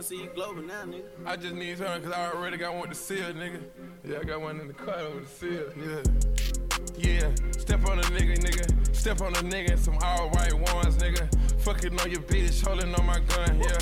GMC 0.00 0.34
Global 0.34 0.62
now, 0.62 0.84
nigga. 0.84 1.02
I 1.26 1.36
just 1.36 1.54
need 1.54 1.76
something 1.76 2.02
because 2.02 2.16
I 2.16 2.30
already 2.32 2.56
got 2.56 2.74
one 2.74 2.88
the 2.88 2.94
seal, 2.94 3.32
nigga. 3.34 3.60
Yeah, 4.02 4.18
I 4.20 4.24
got 4.24 4.40
one 4.40 4.58
in 4.58 4.68
the 4.68 4.72
car 4.72 4.96
with 5.14 5.38
the 5.40 5.46
seal. 5.46 5.72
Yeah. 5.76 6.02
Yeah, 6.96 7.30
step 7.58 7.86
on 7.86 7.98
a 7.98 8.02
nigga, 8.02 8.38
nigga. 8.38 8.96
Step 8.96 9.20
on 9.20 9.34
a 9.34 9.42
nigga, 9.42 9.78
some 9.78 9.98
all 10.02 10.30
white 10.30 10.54
ones, 10.54 10.96
nigga. 10.96 11.28
Fucking 11.60 12.00
on 12.00 12.10
your 12.10 12.20
bitch, 12.22 12.66
holding 12.66 12.94
on 12.94 13.04
my 13.04 13.20
gun, 13.20 13.60
yeah. 13.60 13.78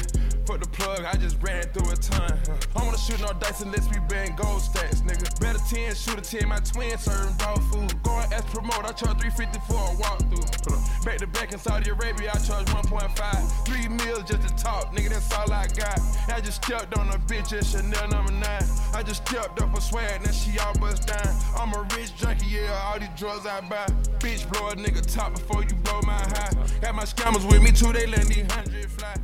Put 0.49 0.63
the 0.63 0.69
plug, 0.71 1.05
I 1.05 1.13
just 1.19 1.37
ran 1.43 1.63
through 1.77 1.93
a 1.93 1.97
ton. 1.97 2.33
I 2.75 2.83
wanna 2.83 2.97
shoot 2.97 3.21
no 3.21 3.35
dice 3.39 3.61
unless 3.61 3.87
we 3.93 4.01
bang 4.09 4.35
gold 4.35 4.63
stacks, 4.63 5.03
nigga. 5.03 5.29
Bet 5.41 5.57
a 5.57 5.75
10, 5.75 5.95
shoot 5.95 6.17
a 6.17 6.23
10, 6.23 6.49
my 6.49 6.57
twin 6.61 6.97
serving 6.97 7.37
dog 7.37 7.61
food. 7.65 7.93
Going 8.03 8.33
as 8.33 8.47
promote, 8.47 8.87
I 8.89 8.93
charge 8.97 9.21
350 9.21 9.61
for 9.69 9.77
a 9.77 9.93
walkthrough. 10.01 11.05
Back 11.05 11.19
to 11.19 11.27
back 11.27 11.53
in 11.53 11.59
Saudi 11.59 11.91
Arabia, 11.91 12.31
I 12.33 12.39
charge 12.39 12.65
1.5. 12.69 13.67
Three 13.67 13.89
meals 13.89 14.25
just 14.25 14.49
to 14.49 14.65
talk, 14.65 14.97
nigga, 14.97 15.11
that's 15.11 15.31
all 15.35 15.53
I 15.53 15.67
got. 15.77 16.01
I 16.33 16.41
just 16.41 16.65
stepped 16.65 16.97
on 16.97 17.11
a 17.11 17.19
bitch 17.29 17.53
at 17.53 17.67
Chanel 17.67 18.09
number 18.09 18.33
nine. 18.33 18.65
I 18.95 19.03
just 19.03 19.29
stepped 19.29 19.61
up 19.61 19.75
for 19.75 19.83
swag, 19.83 20.25
now 20.25 20.33
she 20.33 20.59
all 20.61 20.73
bust 20.79 21.09
down. 21.09 21.29
I'm 21.59 21.75
a 21.75 21.87
rich 21.95 22.17
junkie, 22.17 22.47
yeah, 22.47 22.73
all 22.87 22.99
these 22.99 23.11
drugs 23.19 23.45
I 23.45 23.61
buy. 23.69 23.85
Bitch, 24.19 24.51
blow 24.51 24.71
a 24.71 24.77
nigga 24.77 25.05
top 25.15 25.35
before 25.35 25.63
you 25.63 25.75
blow 25.85 26.01
my 26.07 26.15
high. 26.15 26.57
Got 26.81 26.95
my 26.95 27.05
scammers 27.05 27.47
with 27.47 27.63
me 27.63 27.71
too, 27.71 27.93
they 27.93 28.07
let 28.07 28.25
these 28.25 28.51
hundred 28.51 28.91
fly. 28.93 29.15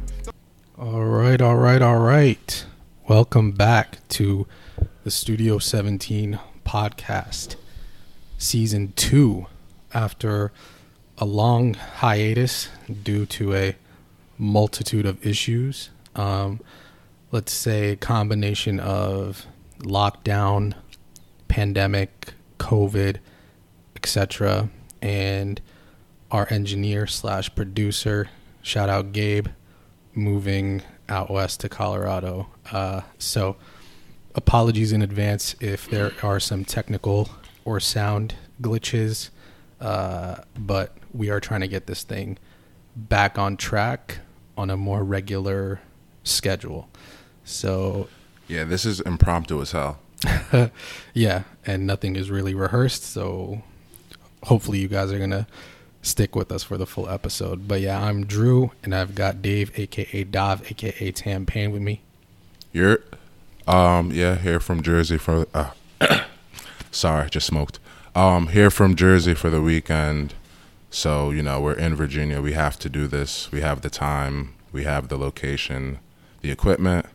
All 0.84 1.06
right, 1.06 1.40
all 1.40 1.56
right, 1.56 1.80
all 1.80 1.98
right. 1.98 2.66
Welcome 3.08 3.52
back 3.52 4.06
to 4.08 4.46
the 5.02 5.10
Studio 5.10 5.58
17 5.58 6.38
podcast, 6.66 7.56
season 8.36 8.92
two. 8.94 9.46
After 9.94 10.52
a 11.16 11.24
long 11.24 11.72
hiatus 11.72 12.68
due 13.02 13.24
to 13.24 13.54
a 13.54 13.76
multitude 14.36 15.06
of 15.06 15.24
issues, 15.26 15.88
um, 16.16 16.60
let's 17.32 17.54
say 17.54 17.96
combination 17.96 18.78
of 18.78 19.46
lockdown, 19.78 20.74
pandemic, 21.48 22.34
COVID, 22.58 23.20
etc., 23.96 24.68
and 25.00 25.62
our 26.30 26.46
engineer 26.50 27.06
slash 27.06 27.54
producer, 27.54 28.28
shout 28.60 28.90
out 28.90 29.12
Gabe, 29.12 29.46
moving 30.14 30.82
out 31.08 31.30
west 31.30 31.60
to 31.60 31.68
Colorado. 31.68 32.48
Uh, 32.70 33.02
so, 33.18 33.56
apologies 34.34 34.92
in 34.92 35.02
advance 35.02 35.54
if 35.60 35.88
there 35.88 36.12
are 36.22 36.40
some 36.40 36.64
technical 36.64 37.28
or 37.64 37.80
sound 37.80 38.34
glitches, 38.60 39.30
uh, 39.80 40.36
but 40.58 40.96
we 41.12 41.30
are 41.30 41.40
trying 41.40 41.60
to 41.60 41.68
get 41.68 41.86
this 41.86 42.02
thing 42.02 42.38
back 42.96 43.38
on 43.38 43.56
track 43.56 44.18
on 44.56 44.70
a 44.70 44.76
more 44.76 45.02
regular 45.02 45.80
schedule. 46.22 46.88
So, 47.44 48.08
Yeah, 48.48 48.64
this 48.64 48.84
is 48.84 49.00
impromptu 49.00 49.60
as 49.60 49.72
hell. 49.72 49.98
yeah, 51.14 51.42
and 51.66 51.86
nothing 51.86 52.16
is 52.16 52.30
really 52.30 52.54
rehearsed. 52.54 53.02
So, 53.04 53.62
hopefully, 54.44 54.78
you 54.78 54.88
guys 54.88 55.12
are 55.12 55.18
gonna 55.18 55.46
stick 56.04 56.36
with 56.36 56.52
us 56.52 56.62
for 56.62 56.76
the 56.76 56.86
full 56.86 57.08
episode. 57.08 57.66
But 57.66 57.80
yeah, 57.80 58.00
I'm 58.00 58.26
Drew, 58.26 58.70
and 58.82 58.94
I've 58.94 59.14
got 59.14 59.42
Dave, 59.42 59.76
aka 59.78 60.24
Dav, 60.24 60.70
aka 60.70 61.10
Tam 61.10 61.46
Payne, 61.46 61.72
with 61.72 61.82
me. 61.82 62.00
You're, 62.72 63.00
um, 63.66 64.12
yeah, 64.12 64.36
here 64.36 64.60
from 64.60 64.82
Jersey 64.82 65.18
for. 65.18 65.46
Uh, 65.54 65.70
sorry, 66.90 67.30
just 67.30 67.46
smoked. 67.46 67.78
Um, 68.14 68.48
here 68.48 68.70
from 68.70 68.94
Jersey 68.94 69.34
for 69.34 69.50
the 69.50 69.60
weekend. 69.60 70.34
So 70.90 71.30
you 71.30 71.42
know 71.42 71.60
we're 71.60 71.74
in 71.74 71.96
Virginia. 71.96 72.40
We 72.40 72.52
have 72.52 72.78
to 72.80 72.88
do 72.88 73.08
this. 73.08 73.50
We 73.50 73.60
have 73.62 73.80
the 73.80 73.90
time. 73.90 74.54
We 74.70 74.84
have 74.84 75.08
the 75.08 75.16
location, 75.16 75.98
the 76.40 76.50
equipment, 76.50 77.06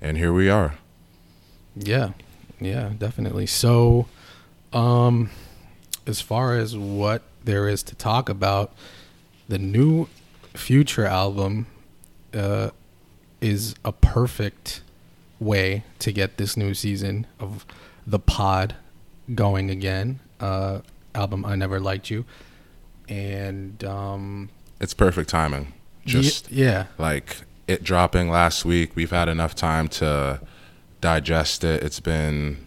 and 0.00 0.16
here 0.16 0.32
we 0.32 0.48
are. 0.48 0.74
Yeah, 1.74 2.10
yeah, 2.60 2.92
definitely. 2.96 3.46
So, 3.46 4.06
um, 4.72 5.30
as 6.08 6.22
far 6.22 6.56
as 6.56 6.76
what 6.76 7.22
there 7.44 7.68
is 7.68 7.82
to 7.84 7.94
talk 7.94 8.28
about, 8.28 8.72
the 9.48 9.58
new 9.58 10.08
Future 10.54 11.04
album 11.06 11.66
uh, 12.34 12.70
is 13.40 13.76
a 13.84 13.92
perfect 13.92 14.82
way 15.38 15.84
to 16.00 16.10
get 16.10 16.36
this 16.36 16.56
new 16.56 16.74
season 16.74 17.26
of 17.38 17.64
the 18.04 18.18
pod 18.18 18.74
going 19.34 19.70
again. 19.70 20.18
Uh, 20.40 20.80
album 21.14 21.44
I 21.44 21.54
Never 21.54 21.78
Liked 21.78 22.10
You. 22.10 22.24
And, 23.08 23.84
um, 23.84 24.48
It's 24.80 24.94
perfect 24.94 25.28
timing. 25.30 25.74
Just 26.04 26.50
yeah, 26.50 26.86
like 26.96 27.42
it 27.66 27.84
dropping 27.84 28.30
last 28.30 28.64
week. 28.64 28.96
We've 28.96 29.10
had 29.10 29.28
enough 29.28 29.54
time 29.54 29.88
to 29.88 30.40
digest 31.02 31.64
it. 31.64 31.82
It's 31.82 32.00
been 32.00 32.64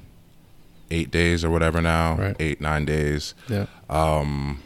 eight 0.92 1.10
days 1.12 1.44
or 1.46 1.50
whatever 1.50 1.82
now, 1.82 2.16
Right. 2.16 2.36
eight 2.40 2.62
nine 2.62 2.86
days. 2.86 3.34
yeah. 3.48 3.66
Um, 3.90 4.62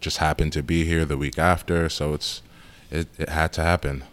just 0.00 0.18
happened 0.18 0.52
to 0.54 0.62
be 0.62 0.84
here 0.84 1.04
the 1.04 1.16
week 1.16 1.38
after, 1.38 1.88
so 1.88 2.12
it's 2.14 2.42
it, 2.90 3.08
it 3.18 3.28
had 3.28 3.52
to 3.54 3.62
happen. 3.62 4.04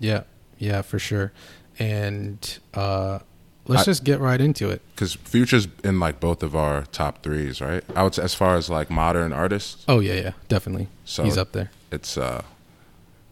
Yeah, 0.00 0.22
yeah, 0.58 0.82
for 0.82 0.98
sure. 0.98 1.32
And 1.78 2.58
uh, 2.74 3.20
let's 3.66 3.82
I- 3.82 3.84
just 3.86 4.04
get 4.04 4.18
right 4.20 4.40
into 4.40 4.68
it. 4.70 4.82
Because 4.94 5.14
Future's 5.14 5.68
in 5.84 6.00
like 6.00 6.18
both 6.20 6.42
of 6.42 6.54
our 6.56 6.82
top 6.86 7.22
threes, 7.22 7.60
right? 7.60 7.84
I 7.94 8.02
would 8.02 8.14
say 8.14 8.22
as 8.24 8.34
far 8.34 8.56
as 8.56 8.68
like 8.68 8.90
modern 8.90 9.32
artists, 9.32 9.84
Oh 9.88 10.00
yeah, 10.00 10.14
yeah, 10.14 10.32
definitely. 10.48 10.88
So- 11.04 11.24
He's 11.24 11.38
up 11.38 11.52
there. 11.52 11.70
it's 11.92 12.16
uh, 12.18 12.42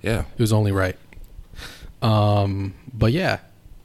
yeah, 0.02 0.20
It 0.38 0.40
was 0.40 0.52
only 0.52 0.70
right. 0.72 0.96
Um, 2.02 2.74
but 2.92 3.12
yeah, 3.12 3.38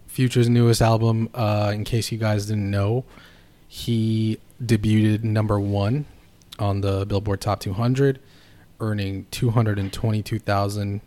Future's 0.08 0.50
newest 0.50 0.82
album. 0.82 1.30
Uh, 1.34 1.72
in 1.74 1.84
case 1.84 2.12
you 2.12 2.18
guys 2.18 2.46
didn't 2.46 2.70
know, 2.70 3.06
he 3.74 4.38
debuted 4.62 5.24
number 5.24 5.58
one 5.58 6.06
on 6.60 6.82
the 6.82 7.06
Billboard 7.06 7.40
Top 7.40 7.62
200, 7.62 8.20
earning 8.82 9.28
222,000 9.32 11.00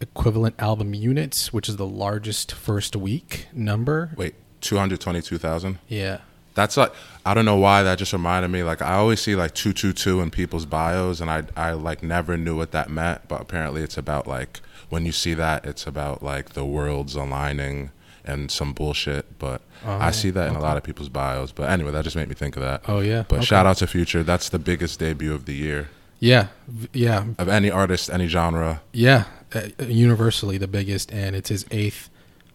equivalent 0.00 0.54
album 0.58 0.94
units, 0.94 1.52
which 1.52 1.68
is 1.68 1.76
the 1.76 1.86
largest 1.86 2.52
first 2.52 2.96
week 2.96 3.48
number. 3.52 4.12
wait, 4.16 4.34
two 4.62 4.78
hundred 4.78 4.98
twenty-two 5.02 5.36
thousand. 5.36 5.78
Yeah. 5.88 6.20
That's 6.54 6.78
like 6.78 6.92
I 7.26 7.34
don't 7.34 7.44
know 7.44 7.56
why 7.58 7.82
that 7.82 7.98
just 7.98 8.14
reminded 8.14 8.48
me. 8.48 8.62
Like 8.62 8.80
I 8.80 8.94
always 8.94 9.20
see 9.20 9.36
like 9.36 9.54
two 9.54 9.74
two 9.74 9.92
two 9.92 10.22
in 10.22 10.30
people's 10.30 10.64
bios, 10.64 11.20
and 11.20 11.30
I 11.30 11.42
I 11.54 11.72
like 11.72 12.02
never 12.02 12.38
knew 12.38 12.56
what 12.56 12.72
that 12.72 12.88
meant. 12.88 13.28
But 13.28 13.42
apparently, 13.42 13.82
it's 13.82 13.98
about 13.98 14.26
like 14.26 14.60
when 14.88 15.04
you 15.04 15.12
see 15.12 15.34
that, 15.34 15.66
it's 15.66 15.86
about 15.86 16.22
like 16.22 16.54
the 16.54 16.64
worlds 16.64 17.14
aligning 17.14 17.90
and 18.30 18.50
some 18.50 18.72
bullshit. 18.72 19.38
But 19.38 19.60
I 19.84 20.08
Oh, 20.08 20.10
see 20.12 20.30
that 20.30 20.48
in 20.48 20.54
a 20.56 20.60
lot 20.60 20.76
of 20.76 20.82
people's 20.82 21.08
bios. 21.08 21.52
But 21.52 21.68
anyway, 21.70 21.90
that 21.92 22.04
just 22.04 22.16
made 22.16 22.28
me 22.28 22.34
think 22.34 22.56
of 22.56 22.62
that. 22.62 22.82
Oh 22.88 23.00
yeah. 23.00 23.24
But 23.28 23.36
Okay. 23.36 23.44
shout 23.46 23.66
out 23.66 23.76
to 23.78 23.86
Future. 23.86 24.22
That's 24.22 24.48
the 24.48 24.58
biggest 24.58 24.98
debut 25.00 25.34
of 25.34 25.44
the 25.46 25.54
year 25.54 25.88
Yeah. 26.20 26.48
Yeah. 26.92 27.24
of 27.38 27.48
any 27.48 27.70
artist, 27.70 28.08
any 28.10 28.26
genre. 28.28 28.82
Yeah, 28.92 29.24
uh, 29.54 29.62
universally 29.86 30.56
the 30.58 30.68
biggest, 30.68 31.12
and 31.12 31.34
it's 31.36 31.48
his 31.48 31.66
eighth 31.70 32.08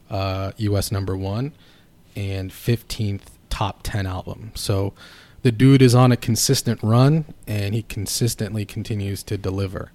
uh, 0.09 0.51
U.S. 0.57 0.91
number 0.91 1.15
one 1.17 1.51
and 2.15 2.53
fifteenth 2.53 3.31
top 3.49 3.81
ten 3.83 4.05
album. 4.07 4.51
So 4.55 4.93
the 5.41 5.51
dude 5.51 5.81
is 5.81 5.93
on 5.95 6.11
a 6.11 6.17
consistent 6.17 6.79
run, 6.83 7.25
and 7.47 7.73
he 7.75 7.81
consistently 7.83 8.65
continues 8.65 9.23
to 9.23 9.37
deliver. 9.37 9.91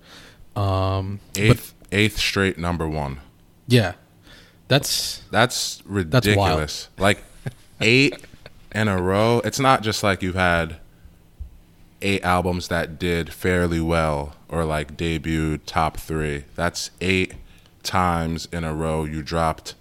Um, 0.57 1.21
but 1.35 1.41
Eighth 1.43 1.75
eighth 1.93 2.19
straight 2.19 2.59
number 2.59 2.89
one. 2.89 3.21
yeah, 3.69 3.93
that's 4.70 5.22
That's 5.31 5.82
ridiculous. 5.84 6.88
like 6.97 7.22
eight 7.81 8.14
in 8.72 8.88
a 8.88 9.00
row. 9.03 9.41
It's 9.44 9.58
not 9.60 9.82
just 9.82 10.03
like 10.03 10.22
you've 10.22 10.34
had 10.36 10.76
eight 12.00 12.22
albums 12.22 12.69
that 12.69 12.98
did 12.98 13.32
fairly 13.32 13.81
well 13.81 14.34
or 14.48 14.64
like 14.64 14.97
debuted 14.97 15.60
top 15.66 15.97
three. 15.97 16.44
That's 16.54 16.91
eight 17.00 17.34
times 17.82 18.46
in 18.52 18.62
a 18.62 18.72
row 18.75 19.05
you 19.05 19.22
dropped 19.22 19.75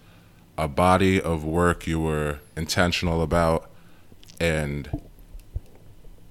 a 0.58 0.68
body 0.68 1.22
of 1.22 1.44
work 1.44 1.86
you 1.86 2.00
were 2.00 2.40
intentional 2.58 3.22
about 3.22 3.70
and 4.40 5.02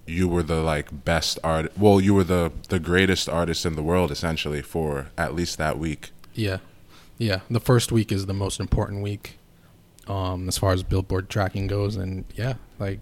you 0.06 0.26
were 0.26 0.42
the 0.42 0.62
like 0.62 1.04
best 1.04 1.38
art 1.44 1.70
well 1.76 2.00
you 2.00 2.14
were 2.14 2.24
the 2.24 2.50
the 2.70 2.78
greatest 2.78 3.28
artist 3.28 3.66
in 3.66 3.76
the 3.76 3.82
world 3.82 4.10
essentially 4.10 4.62
for 4.62 5.08
at 5.18 5.34
least 5.34 5.58
that 5.58 5.78
week 5.78 6.10
yeah, 6.34 6.58
yeah. 7.18 7.40
The 7.50 7.60
first 7.60 7.92
week 7.92 8.10
is 8.12 8.26
the 8.26 8.34
most 8.34 8.60
important 8.60 9.02
week, 9.02 9.38
um, 10.06 10.48
as 10.48 10.56
far 10.56 10.72
as 10.72 10.82
Billboard 10.82 11.28
tracking 11.28 11.66
goes, 11.66 11.96
and 11.96 12.24
yeah, 12.34 12.54
like 12.78 13.00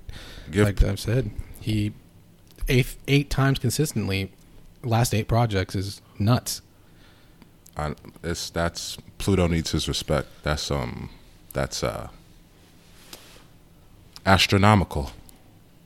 give 0.50 0.64
like 0.64 0.82
I've 0.82 1.00
said, 1.00 1.30
he 1.60 1.92
eight 2.68 2.96
eight 3.06 3.30
times 3.30 3.58
consistently. 3.58 4.32
Last 4.82 5.14
eight 5.14 5.28
projects 5.28 5.74
is 5.74 6.00
nuts. 6.18 6.62
I, 7.76 7.94
it's 8.22 8.50
that's 8.50 8.96
Pluto 9.18 9.46
needs 9.46 9.72
his 9.72 9.88
respect. 9.88 10.28
That's 10.42 10.70
um, 10.70 11.10
that's 11.52 11.84
uh, 11.84 12.08
astronomical. 14.24 15.12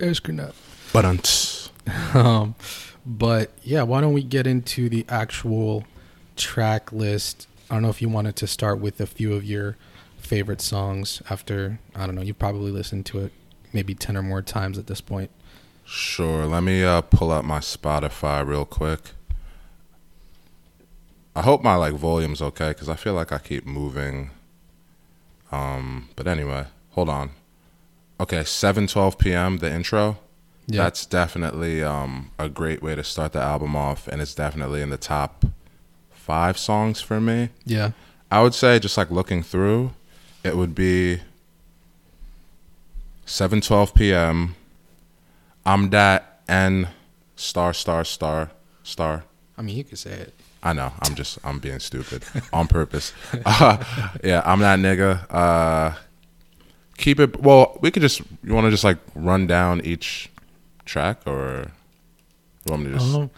Astronaut. 0.00 0.54
But. 0.92 1.66
Um, 2.14 2.54
but 3.06 3.50
yeah, 3.62 3.82
why 3.82 4.00
don't 4.00 4.12
we 4.12 4.22
get 4.22 4.46
into 4.46 4.88
the 4.88 5.04
actual 5.08 5.84
track 6.36 6.92
list 6.92 7.48
I 7.70 7.74
don't 7.74 7.82
know 7.82 7.88
if 7.88 8.02
you 8.02 8.08
wanted 8.08 8.34
to 8.36 8.48
start 8.48 8.80
with 8.80 9.00
a 9.00 9.06
few 9.06 9.32
of 9.32 9.44
your 9.44 9.76
favorite 10.18 10.60
songs 10.60 11.22
after 11.30 11.78
I 11.94 12.06
don't 12.06 12.16
know, 12.16 12.22
you 12.22 12.34
probably 12.34 12.72
listened 12.72 13.06
to 13.06 13.20
it 13.20 13.32
maybe 13.72 13.94
10 13.94 14.16
or 14.16 14.22
more 14.22 14.42
times 14.42 14.76
at 14.76 14.88
this 14.88 15.00
point. 15.00 15.30
Sure. 15.84 16.46
Let 16.46 16.64
me 16.64 16.82
uh, 16.82 17.00
pull 17.00 17.30
up 17.30 17.44
my 17.44 17.60
Spotify 17.60 18.46
real 18.46 18.64
quick. 18.64 19.00
I 21.34 21.42
hope 21.42 21.62
my 21.62 21.76
like 21.76 21.94
volume's 21.94 22.42
okay 22.42 22.70
because 22.70 22.88
I 22.88 22.96
feel 22.96 23.14
like 23.14 23.30
I 23.30 23.38
keep 23.38 23.64
moving. 23.64 24.30
Um, 25.52 26.08
but 26.16 26.26
anyway, 26.26 26.66
hold 26.90 27.08
on. 27.08 27.30
Okay, 28.18 28.44
seven 28.44 28.86
twelve 28.86 29.16
p.m. 29.16 29.58
The 29.58 29.72
intro. 29.72 30.18
Yeah. 30.66 30.82
That's 30.82 31.06
definitely 31.06 31.82
um, 31.82 32.30
a 32.38 32.48
great 32.48 32.82
way 32.82 32.94
to 32.94 33.02
start 33.02 33.32
the 33.32 33.40
album 33.40 33.74
off, 33.74 34.06
and 34.08 34.20
it's 34.20 34.34
definitely 34.34 34.82
in 34.82 34.90
the 34.90 34.98
top 34.98 35.44
five 36.20 36.58
songs 36.58 37.00
for 37.00 37.20
me. 37.20 37.48
Yeah. 37.64 37.92
I 38.30 38.42
would 38.42 38.54
say 38.54 38.78
just 38.78 38.96
like 38.96 39.10
looking 39.10 39.42
through, 39.42 39.92
it 40.44 40.56
would 40.56 40.74
be 40.74 41.20
7:12 43.26 43.94
p.m. 43.94 44.54
I'm 45.66 45.90
that 45.90 46.40
and 46.48 46.88
star 47.36 47.72
star 47.74 48.04
star 48.04 48.50
star. 48.82 49.24
I 49.58 49.62
mean, 49.62 49.76
you 49.76 49.84
could 49.84 49.98
say 49.98 50.10
it. 50.12 50.34
I 50.62 50.72
know. 50.72 50.92
I'm 51.02 51.14
just 51.14 51.38
I'm 51.44 51.58
being 51.58 51.78
stupid 51.80 52.22
on 52.52 52.66
purpose. 52.68 53.12
Uh, 53.44 53.82
yeah, 54.22 54.42
I'm 54.44 54.60
that 54.60 54.78
nigga. 54.78 55.26
Uh, 55.30 55.94
keep 56.98 57.18
it. 57.20 57.40
Well, 57.40 57.78
we 57.80 57.90
could 57.90 58.02
just. 58.02 58.20
You 58.44 58.54
want 58.54 58.66
to 58.66 58.70
just 58.70 58.84
like 58.84 58.98
run 59.14 59.46
down 59.46 59.80
each 59.82 60.28
track, 60.84 61.20
or 61.26 61.70
you 62.66 62.70
want 62.72 62.82
me 62.84 62.92
to 62.92 62.98
just 62.98 63.14
Um, 63.14 63.30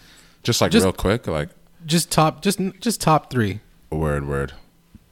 just 0.42 0.60
like 0.60 0.72
just- 0.72 0.84
real 0.84 0.92
quick, 0.92 1.26
like 1.26 1.48
just 1.86 2.10
top 2.10 2.42
just 2.42 2.58
just 2.80 3.00
top 3.00 3.30
3 3.30 3.60
word 3.90 4.26
word. 4.28 4.52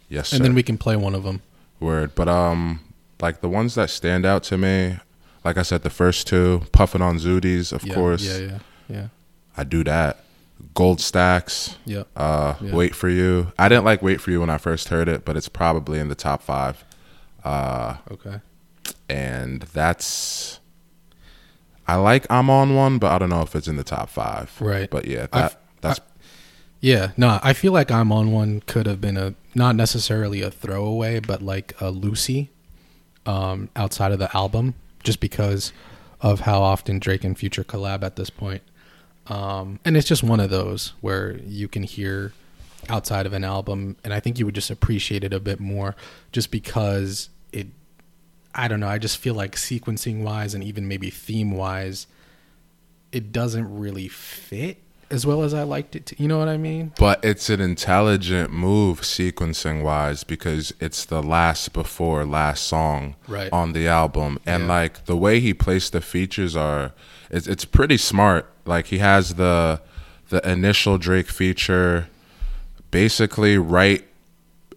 Yes, 0.09 0.29
sir. 0.31 0.37
and 0.37 0.45
then 0.45 0.55
we 0.55 0.63
can 0.63 0.77
play 0.79 0.97
one 0.97 1.15
of 1.15 1.23
them. 1.23 1.43
Word, 1.79 2.15
but 2.15 2.29
um, 2.29 2.81
like 3.21 3.41
the 3.41 3.49
ones 3.49 3.75
that 3.77 3.91
stand 3.91 4.27
out 4.27 4.43
to 4.45 4.59
me, 4.59 4.99
like 5.45 5.57
I 5.57 5.63
said, 5.63 5.83
the 5.83 5.91
first 5.91 6.27
two, 6.27 6.63
puffing 6.73 7.01
on 7.03 7.19
Zooties, 7.19 7.73
of 7.73 7.85
yeah, 7.85 7.95
course. 7.95 8.23
Yeah, 8.25 8.39
yeah. 8.39 8.59
Yeah. 8.89 9.07
I 9.57 9.65
do 9.65 9.85
that. 9.85 10.25
Gold 10.75 11.01
stacks. 11.01 11.77
Yeah. 11.87 12.03
Uh, 12.17 12.55
Yeah. 12.61 12.75
wait 12.75 12.95
for 12.95 13.09
you. 13.09 13.53
I 13.59 13.69
didn't 13.69 13.85
like 13.85 14.03
wait 14.03 14.21
for 14.21 14.31
you 14.31 14.41
when 14.41 14.51
I 14.51 14.59
first 14.59 14.89
heard 14.89 15.09
it, 15.09 15.25
but 15.25 15.37
it's 15.37 15.49
probably 15.49 15.99
in 16.01 16.09
the 16.09 16.15
top 16.15 16.43
five. 16.43 16.85
Uh, 17.45 17.97
Okay. 18.11 18.41
and 19.09 19.63
that's. 19.73 20.61
I 21.87 21.97
like 21.97 22.27
I'm 22.31 22.51
on 22.51 22.75
one, 22.75 22.99
but 22.99 23.11
I 23.11 23.19
don't 23.19 23.31
know 23.31 23.43
if 23.43 23.55
it's 23.57 23.69
in 23.69 23.77
the 23.77 23.85
top 23.85 24.11
five. 24.11 24.55
Right. 24.61 24.89
But 24.91 25.07
yeah, 25.07 25.27
that 25.33 25.60
Yeah, 26.81 27.13
no, 27.17 27.39
I 27.43 27.53
feel 27.53 27.73
like 27.73 27.91
I'm 27.91 28.11
on 28.11 28.33
one 28.33 28.61
could 28.61 28.87
have 28.87 29.01
been 29.01 29.17
a 29.17 29.35
not 29.55 29.77
necessarily 29.77 30.41
a 30.41 30.51
throwaway, 30.51 31.21
but 31.21 31.43
like 31.43 31.75
a 31.81 31.91
loosie 31.91 32.49
um, 33.27 33.69
outside 33.77 34.13
of 34.13 34.19
the 34.19 34.35
album, 34.35 34.75
just 35.03 35.21
because 35.21 35.73
of 36.21 36.41
how 36.41 36.63
often 36.63 36.99
Drake 36.99 37.25
and 37.25 37.39
Future 37.39 37.65
collab 37.65 38.03
at 38.03 38.17
this 38.17 38.31
point. 38.31 38.63
Um, 39.27 39.79
and 39.85 39.97
it's 39.97 40.09
just 40.09 40.23
one 40.23 40.41
of 40.41 40.51
those 40.51 40.95
where 41.01 41.39
you 41.39 41.69
can 41.69 41.83
hear 41.83 42.33
outside 42.89 43.27
of 43.27 43.35
an 43.35 43.45
album, 43.45 43.97
and 44.03 44.15
I 44.15 44.21
think 44.21 44.39
you 44.39 44.47
would 44.47 44.55
just 44.55 44.71
appreciate 44.71 45.23
it 45.23 45.35
a 45.35 45.41
bit 45.41 45.61
more, 45.61 45.95
just 46.33 46.51
because 46.51 47.29
it. 47.53 47.67
I 48.55 48.69
don't 48.69 48.81
know. 48.81 48.89
I 48.89 48.99
just 48.99 49.19
feel 49.19 49.35
like 49.35 49.55
sequencing 49.55 50.23
wise, 50.23 50.55
and 50.55 50.65
even 50.65 50.89
maybe 50.89 51.11
theme 51.11 51.53
wise, 51.53 52.07
it 53.13 53.33
doesn't 53.33 53.79
really 53.79 54.09
fit 54.09 54.79
as 55.11 55.27
well 55.27 55.43
as 55.43 55.53
I 55.55 55.63
liked 55.65 55.97
it 55.97 56.07
to. 56.07 56.23
You 56.23 56.29
know 56.29 56.39
what 56.39 56.49
I 56.49 56.57
mean? 56.57 56.93
But 56.99 57.25
it's 57.25 57.51
an 57.51 57.61
intelligent 57.61 58.53
move 58.53 59.01
sequencing 59.01 59.83
wise 59.83 60.23
because 60.25 60.73
it's 60.81 61.05
the 61.05 61.23
last 61.23 61.73
before 61.73 62.25
last 62.25 62.65
song 62.65 63.17
Right. 63.27 63.49
on 63.53 63.73
the 63.73 63.89
album. 63.89 64.39
And 64.47 64.65
Yeah. 64.65 64.69
like 64.69 65.05
the 65.07 65.17
way 65.17 65.41
he 65.41 65.53
placed 65.55 65.93
the 65.93 66.01
features 66.01 66.55
are 66.57 66.93
it's 67.31 67.47
it's 67.47 67.65
pretty 67.65 67.97
smart. 67.97 68.51
Like 68.65 68.87
he 68.87 68.99
has 68.99 69.35
the 69.35 69.81
the 70.29 70.49
initial 70.49 70.97
Drake 70.99 71.29
feature 71.29 72.07
basically 72.91 73.59
right 73.59 74.05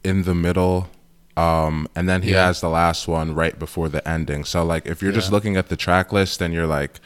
in 0.03 0.23
the 0.23 0.35
middle. 0.35 0.89
Um, 1.35 1.87
and 1.95 2.07
then 2.07 2.21
he 2.21 2.31
Yeah. 2.31 2.45
has 2.47 2.61
the 2.61 2.69
last 2.69 3.07
one 3.07 3.33
right 3.33 3.57
before 3.57 3.89
the 3.89 4.07
ending. 4.07 4.43
So 4.45 4.63
like 4.63 4.85
if 4.85 5.01
you're 5.01 5.11
just 5.11 5.31
looking 5.31 5.57
at 5.57 5.69
the 5.69 5.75
track 5.75 6.11
list 6.11 6.41
and 6.41 6.53
you're 6.53 6.67
like 6.67 6.99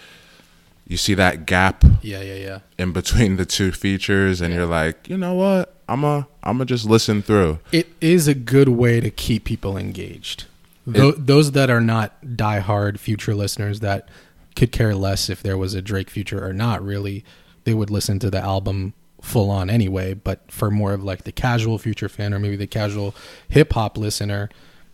you 0.88 0.98
see 0.98 1.13
that 1.16 1.45
gap 1.45 1.84
Yeah, 2.01 2.22
yeah, 2.22 2.36
yeah. 2.36 2.60
in 2.78 2.92
between 2.94 3.36
the 3.38 3.45
two 3.45 3.72
features 3.72 4.42
and 4.42 4.54
you're 4.54 4.66
like, 4.66 5.07
you 5.10 5.18
know 5.18 5.34
what? 5.34 5.74
I'm 5.89 6.04
a 6.04 6.28
I'm 6.44 6.57
gonna 6.57 6.66
just 6.66 6.86
listen 6.86 7.22
through. 7.22 7.60
It 7.72 7.88
is 8.01 8.28
a 8.28 8.34
good 8.34 8.69
way 8.69 9.00
to 9.00 9.10
keep 9.10 9.45
people 9.45 9.78
engaged. 9.78 10.45
Tho- 10.86 11.12
those 11.13 11.51
that 11.51 11.69
are 11.69 11.81
not 11.81 12.22
diehard 12.24 12.98
future 13.00 13.36
listeners 13.36 13.81
that 13.81 14.07
could 14.56 14.72
care 14.72 14.95
less 14.95 15.30
if 15.30 15.44
there 15.44 15.57
was 15.57 15.74
a 15.74 15.81
Drake 15.81 16.10
future 16.10 16.44
or 16.45 16.51
not, 16.54 16.81
really, 16.84 17.24
they 17.66 17.74
would 17.74 17.90
listen 17.90 18.19
to 18.19 18.30
the 18.30 18.40
album 18.40 18.94
full 19.22 19.50
on 19.51 19.69
anyway. 19.69 20.13
But 20.13 20.50
for 20.51 20.72
more 20.72 20.94
of 20.94 21.04
like 21.04 21.24
the 21.24 21.31
casual 21.33 21.78
future 21.78 22.10
fan 22.10 22.33
or 22.33 22.40
maybe 22.40 22.56
the 22.56 22.68
casual 22.68 23.13
hip 23.50 23.74
hop 23.74 23.98
listener, 23.98 24.50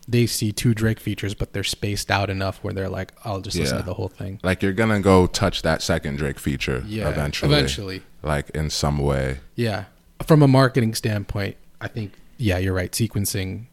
they 0.07 0.25
see 0.25 0.51
two 0.51 0.73
Drake 0.73 0.99
features, 0.99 1.33
but 1.33 1.53
they're 1.53 1.63
spaced 1.63 2.11
out 2.11 2.29
enough 2.29 2.59
where 2.63 2.73
they're 2.73 2.89
like, 2.89 3.13
I'll 3.23 3.39
just 3.41 3.57
listen 3.57 3.75
Yeah. 3.77 3.81
to 3.81 3.85
the 3.85 3.93
whole 3.93 4.09
thing. 4.09 4.39
Like 4.43 4.61
you're 4.61 4.73
gonna 4.73 4.99
go 4.99 5.27
touch 5.27 5.61
that 5.61 5.81
second 5.81 6.17
Drake 6.17 6.39
feature 6.39 6.83
Yeah, 6.85 7.09
eventually. 7.09 7.53
eventually. 7.53 8.01
Like 8.21 8.49
in 8.51 8.69
some 8.69 8.97
way. 8.97 9.39
Yeah. 9.55 9.85
From 10.25 10.41
a 10.41 10.47
marketing 10.47 10.93
standpoint, 10.95 11.55
I 11.79 11.87
think 11.87 12.13
yeah, 12.37 12.57
you're 12.57 12.73
right. 12.73 12.91
Sequencing 12.91 13.65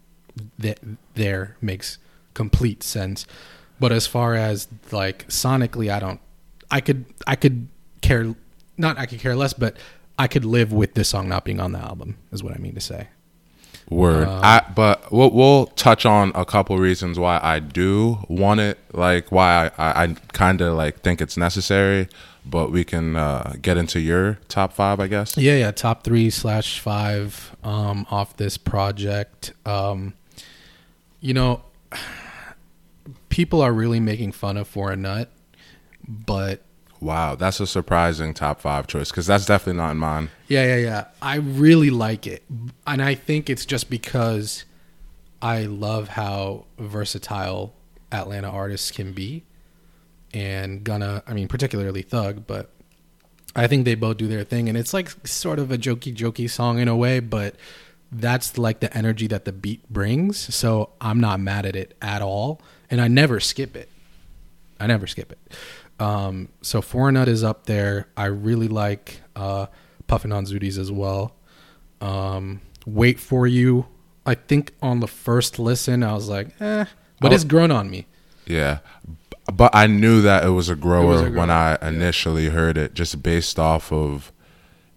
that 0.59 0.79
there 1.15 1.56
makes 1.61 1.99
complete 2.35 2.83
sense. 2.83 3.26
But 3.81 3.91
as 3.93 4.06
far 4.06 4.35
as 4.37 4.69
like 4.93 5.26
sonically, 5.29 5.91
I 5.93 5.99
don't 5.99 6.21
I 6.71 6.81
could 6.81 7.06
I 7.26 7.35
could 7.35 7.67
care 8.03 8.35
not 8.76 8.99
I 8.99 9.06
could 9.06 9.19
care 9.19 9.35
less, 9.35 9.53
but 9.53 9.76
I 10.19 10.29
could 10.29 10.44
live 10.44 10.73
with 10.73 10.94
this 10.94 11.09
song 11.09 11.29
not 11.29 11.44
being 11.44 11.61
on 11.61 11.73
the 11.73 11.79
album 11.81 12.19
is 12.31 12.43
what 12.43 12.53
I 12.55 12.59
mean 12.59 12.75
to 12.75 12.81
say. 12.81 13.09
Word. 13.90 14.28
Um, 14.28 14.40
I 14.42 14.62
but 14.72 15.10
we'll 15.10 15.32
we'll 15.32 15.66
touch 15.66 16.06
on 16.06 16.31
a 16.37 16.44
couple 16.44 16.78
reasons 16.78 17.19
why 17.19 17.40
I 17.42 17.58
do 17.58 18.25
want 18.28 18.60
it, 18.60 18.78
like 18.92 19.32
why 19.32 19.66
I, 19.76 19.92
I, 19.92 20.04
I 20.04 20.14
kinda 20.32 20.72
like 20.72 21.00
think 21.00 21.20
it's 21.20 21.37
necessary, 21.37 22.08
but 22.46 22.70
we 22.70 22.84
can 22.84 23.16
uh, 23.16 23.54
get 23.60 23.76
into 23.76 23.98
your 23.98 24.38
top 24.48 24.72
five, 24.72 25.00
I 25.00 25.08
guess. 25.08 25.37
Yeah, 25.37 25.56
yeah, 25.56 25.72
top 25.72 26.04
three 26.04 26.31
slash 26.31 26.78
five 26.78 27.56
um 27.64 28.06
off 28.10 28.37
this 28.37 28.56
project. 28.56 29.52
Um 29.66 30.14
you 31.20 31.35
know 31.35 31.62
people 33.28 33.61
are 33.61 33.73
really 33.73 34.00
making 34.00 34.30
fun 34.32 34.56
of 34.56 34.68
For 34.68 34.92
a 34.92 34.97
Nut, 34.97 35.30
but 36.06 36.62
Wow, 37.00 37.35
that's 37.35 37.61
a 37.61 37.66
surprising 37.66 38.35
top 38.35 38.61
five 38.61 38.87
choice 38.87 39.11
because 39.11 39.26
that's 39.26 39.47
definitely 39.47 39.78
not 39.78 39.92
in 39.92 39.97
mine. 39.97 40.30
Yeah, 40.49 40.64
yeah, 40.64 40.76
yeah. 40.76 41.04
I 41.23 41.37
really 41.37 41.88
like 41.88 42.26
it. 42.26 42.42
And 42.87 43.02
I 43.02 43.14
think 43.14 43.49
it's 43.49 43.64
just 43.64 43.88
because 43.88 44.64
I 45.40 45.62
love 45.62 46.09
how 46.09 46.66
versatile 46.78 47.73
Atlanta 48.12 48.50
artists 48.50 48.90
can 48.90 49.12
be. 49.12 49.45
And 50.35 50.85
Gunna, 50.85 51.23
I 51.26 51.33
mean, 51.33 51.49
particularly 51.49 52.02
Thug, 52.02 52.47
but 52.47 52.71
I 53.57 53.66
think 53.66 53.87
they 53.87 53.95
both 53.95 54.19
do 54.19 54.28
their 54.28 54.45
thing. 54.45 54.69
And 54.69 54.76
it's 54.76 54.92
like 54.92 55.11
sort 55.26 55.59
of 55.59 55.71
a 55.71 55.78
jokey, 55.78 56.14
jokey 56.14 56.49
song 56.49 56.78
in 56.78 56.87
a 56.87 56.97
way, 56.97 57.21
but 57.21 57.57
that's 58.12 58.59
like 58.59 58.80
the 58.80 58.95
energy 58.97 59.26
that 59.28 59.47
the 59.47 59.52
beat 59.52 59.88
brings. 59.88 60.54
So 60.54 60.90
I'm 61.00 61.19
not 61.19 61.40
mad 61.40 61.64
at 61.64 61.76
it 61.76 61.97
at 62.02 62.21
all. 62.21 62.61
And 62.90 63.00
I 63.00 63.09
never 63.09 63.40
skip 63.40 63.75
it. 63.75 63.88
I 64.78 64.87
never 64.87 65.07
skip 65.07 65.33
it. 65.33 65.38
Um, 66.00 66.49
so 66.62 66.80
For 66.83 67.09
a 67.09 67.12
Nut 67.12 67.28
is 67.28 67.45
up 67.45 67.66
there. 67.66 68.09
I 68.16 68.25
really 68.26 68.69
like 68.69 69.21
uh, 69.37 69.66
Puffin 70.07 70.33
on 70.33 70.47
Zooties 70.47 70.78
as 70.78 70.90
well. 70.90 71.37
Um, 72.00 72.61
Wait 72.87 73.21
for 73.21 73.47
You. 73.47 73.87
I 74.26 74.35
think 74.35 74.73
on 74.83 75.00
the 75.00 75.07
first 75.07 75.59
listen, 75.59 76.02
I 76.02 76.12
was 76.14 76.28
like, 76.28 76.49
eh, 76.61 76.85
but 77.21 77.30
Oh. 77.33 77.35
it's 77.35 77.45
grown 77.45 77.71
on 77.71 77.90
me. 77.90 78.07
Yeah. 78.47 78.78
But 79.52 79.75
I 79.75 79.87
knew 79.87 80.23
that 80.23 80.45
it 80.45 80.50
was 80.50 80.69
a 80.69 80.76
grower, 80.76 81.07
was 81.07 81.21
a 81.23 81.30
when 81.30 81.50
I 81.50 81.76
initially 81.83 82.49
heard 82.49 82.78
it, 82.78 82.95
just 82.95 83.23
based 83.23 83.59
off 83.59 83.92
of 83.92 84.33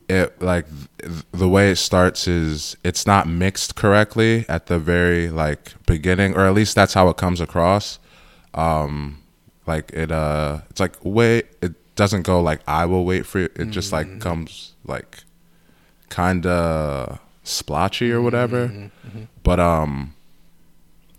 it. 0.07 0.41
Like 0.41 0.65
th- 0.99 1.23
the 1.31 1.49
way 1.49 1.71
it 1.71 1.77
starts 1.77 2.27
is 2.27 2.77
it's 2.83 3.05
not 3.07 3.27
mixed 3.27 3.75
correctly 3.75 4.45
at 4.47 4.67
the 4.67 4.77
very 4.79 5.29
like 5.29 5.73
beginning, 5.87 6.35
or 6.35 6.45
at 6.45 6.53
least 6.53 6.75
that's 6.75 6.93
how 6.93 7.09
it 7.09 7.17
comes 7.17 7.41
across. 7.41 7.97
Um, 8.53 9.22
like 9.65 9.91
it, 9.93 10.11
uh, 10.11 10.59
it's 10.69 10.79
like 10.79 10.95
wait, 11.03 11.47
it 11.61 11.73
doesn't 11.95 12.23
go 12.23 12.41
like 12.41 12.61
I 12.67 12.85
will 12.85 13.05
wait 13.05 13.25
for 13.25 13.39
you. 13.39 13.49
It 13.55 13.69
just 13.69 13.91
like 13.91 14.19
comes 14.19 14.73
like 14.85 15.23
kind 16.09 16.45
of 16.45 17.19
splotchy 17.43 18.11
or 18.11 18.21
whatever. 18.21 18.91
But 19.43 19.59
um, 19.59 20.15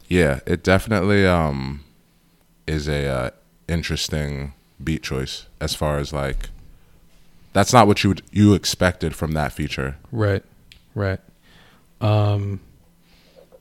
yeah, 0.09 0.41
it 0.47 0.63
definitely 0.63 1.27
um 1.27 1.85
is 2.67 2.89
a 2.89 3.07
uh, 3.07 3.31
interesting 3.69 4.55
beat 4.83 5.03
choice 5.03 5.47
as 5.61 5.75
far 5.75 5.99
as 5.99 6.13
like 6.13 6.51
that's 7.53 7.73
not 7.73 7.87
what 7.87 8.03
you 8.03 8.11
would, 8.11 8.23
you 8.33 8.53
expected 8.55 9.15
from 9.15 9.33
that 9.33 9.53
feature. 9.53 9.97
Right, 10.11 10.43
right. 10.95 11.21
Um, 12.01 12.61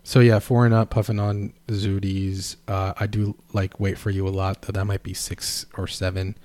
so 0.03 0.19
yeah, 0.19 0.39
For 0.39 0.65
a 0.65 0.69
Nut, 0.69 0.89
puffing 0.89 1.19
on 1.19 1.53
Zooties. 1.67 2.57
Uh, 2.67 2.93
I 2.98 3.07
do 3.07 3.36
like 3.53 3.79
"Wait 3.79 3.98
for 3.98 4.10
You" 4.10 4.27
a 4.27 4.29
lot, 4.29 4.63
though 4.63 4.72
that 4.74 4.86
might 4.86 5.03
be 5.03 5.13
six 5.13 5.65
or 5.77 5.88
seven. 5.88 6.36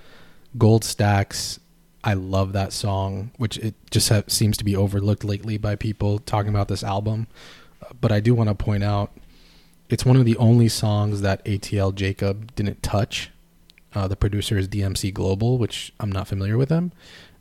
Gold 0.56 0.84
Stacks. 0.84 1.60
I 2.04 2.14
love 2.14 2.52
that 2.52 2.72
song, 2.72 3.32
which 3.36 3.58
it 3.58 3.74
just 3.90 4.08
ha- 4.08 4.22
seems 4.28 4.56
to 4.58 4.64
be 4.64 4.76
overlooked 4.76 5.24
lately 5.24 5.58
by 5.58 5.74
people 5.74 6.20
talking 6.20 6.48
about 6.50 6.68
this 6.68 6.84
album. 6.84 7.26
Uh, 7.82 7.92
but 8.00 8.12
I 8.12 8.20
do 8.20 8.34
want 8.34 8.48
to 8.48 8.54
point 8.54 8.84
out, 8.84 9.10
it's 9.90 10.06
one 10.06 10.16
of 10.16 10.24
the 10.24 10.36
only 10.36 10.68
songs 10.68 11.20
that 11.22 11.44
ATL 11.44 11.94
Jacob 11.94 12.54
didn't 12.54 12.82
touch. 12.82 13.30
Uh, 13.94 14.06
the 14.06 14.16
producer 14.16 14.56
is 14.56 14.68
DMC 14.68 15.12
Global, 15.12 15.58
which 15.58 15.92
I'm 15.98 16.12
not 16.12 16.28
familiar 16.28 16.56
with 16.56 16.68
them, 16.68 16.92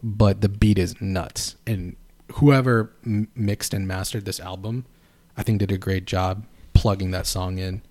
but 0.01 0.41
the 0.41 0.49
beat 0.49 0.79
is 0.79 0.99
nuts. 0.99 1.55
And 1.67 1.95
whoever 2.33 2.91
m- 3.05 3.27
mixed 3.35 3.73
and 3.73 3.87
mastered 3.87 4.25
this 4.25 4.39
album, 4.39 4.85
I 5.37 5.43
think 5.43 5.59
did 5.59 5.71
a 5.71 5.77
great 5.77 6.05
job 6.05 6.45
plugging 6.73 7.11
that 7.11 7.27
song 7.27 7.57
in. 7.57 7.81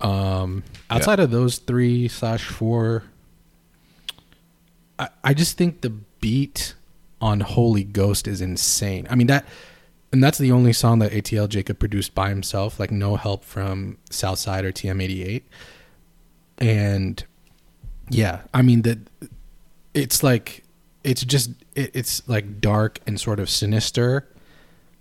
Um, 0.00 0.62
outside 0.90 1.20
of 1.20 1.30
those 1.30 1.58
three 1.58 2.08
slash 2.08 2.44
four, 2.44 3.04
I, 4.98 5.08
I 5.24 5.34
just 5.34 5.56
think 5.56 5.80
the 5.80 5.90
beat 5.90 6.74
on 7.20 7.40
Holy 7.40 7.84
Ghost 7.84 8.28
is 8.28 8.40
insane. 8.40 9.06
I 9.10 9.14
mean 9.14 9.26
that, 9.28 9.46
and 10.12 10.22
that's 10.22 10.38
the 10.38 10.52
only 10.52 10.72
song 10.72 10.98
that 11.00 11.12
ATL 11.12 11.48
Jacob 11.48 11.78
produced 11.78 12.14
by 12.14 12.28
himself, 12.28 12.78
like 12.78 12.90
no 12.90 13.16
help 13.16 13.44
from 13.44 13.98
Southside 14.10 14.64
or 14.64 14.72
TM88. 14.72 15.42
And 16.58 17.24
yeah, 18.10 18.42
I 18.52 18.62
mean 18.62 18.82
that 18.82 18.98
it's 19.94 20.22
like 20.22 20.62
it's 21.04 21.24
just 21.24 21.50
it, 21.74 21.90
it's 21.94 22.26
like 22.28 22.60
dark 22.60 23.00
and 23.06 23.20
sort 23.20 23.40
of 23.40 23.48
sinister, 23.48 24.28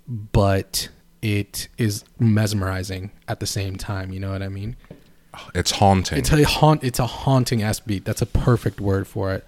but 0.08 0.89
it 1.25 1.67
is 1.79 2.03
mesmerizing 2.20 3.10
at 3.27 3.39
the 3.39 3.48
same 3.48 3.75
time. 3.77 4.12
You 4.13 4.20
know 4.20 4.32
what 4.32 4.44
I 4.44 4.48
mean? 4.50 4.75
It's 5.55 5.72
haunting. 5.72 6.20
It's 6.20 6.32
a 6.32 6.44
haunt. 6.44 6.84
It's 6.84 7.00
a 7.00 7.08
haunting 7.08 7.63
ass 7.63 7.79
beat. 7.79 8.05
That's 8.05 8.22
a 8.22 8.25
perfect 8.27 8.79
word 8.79 9.08
for 9.08 9.34
it. 9.34 9.44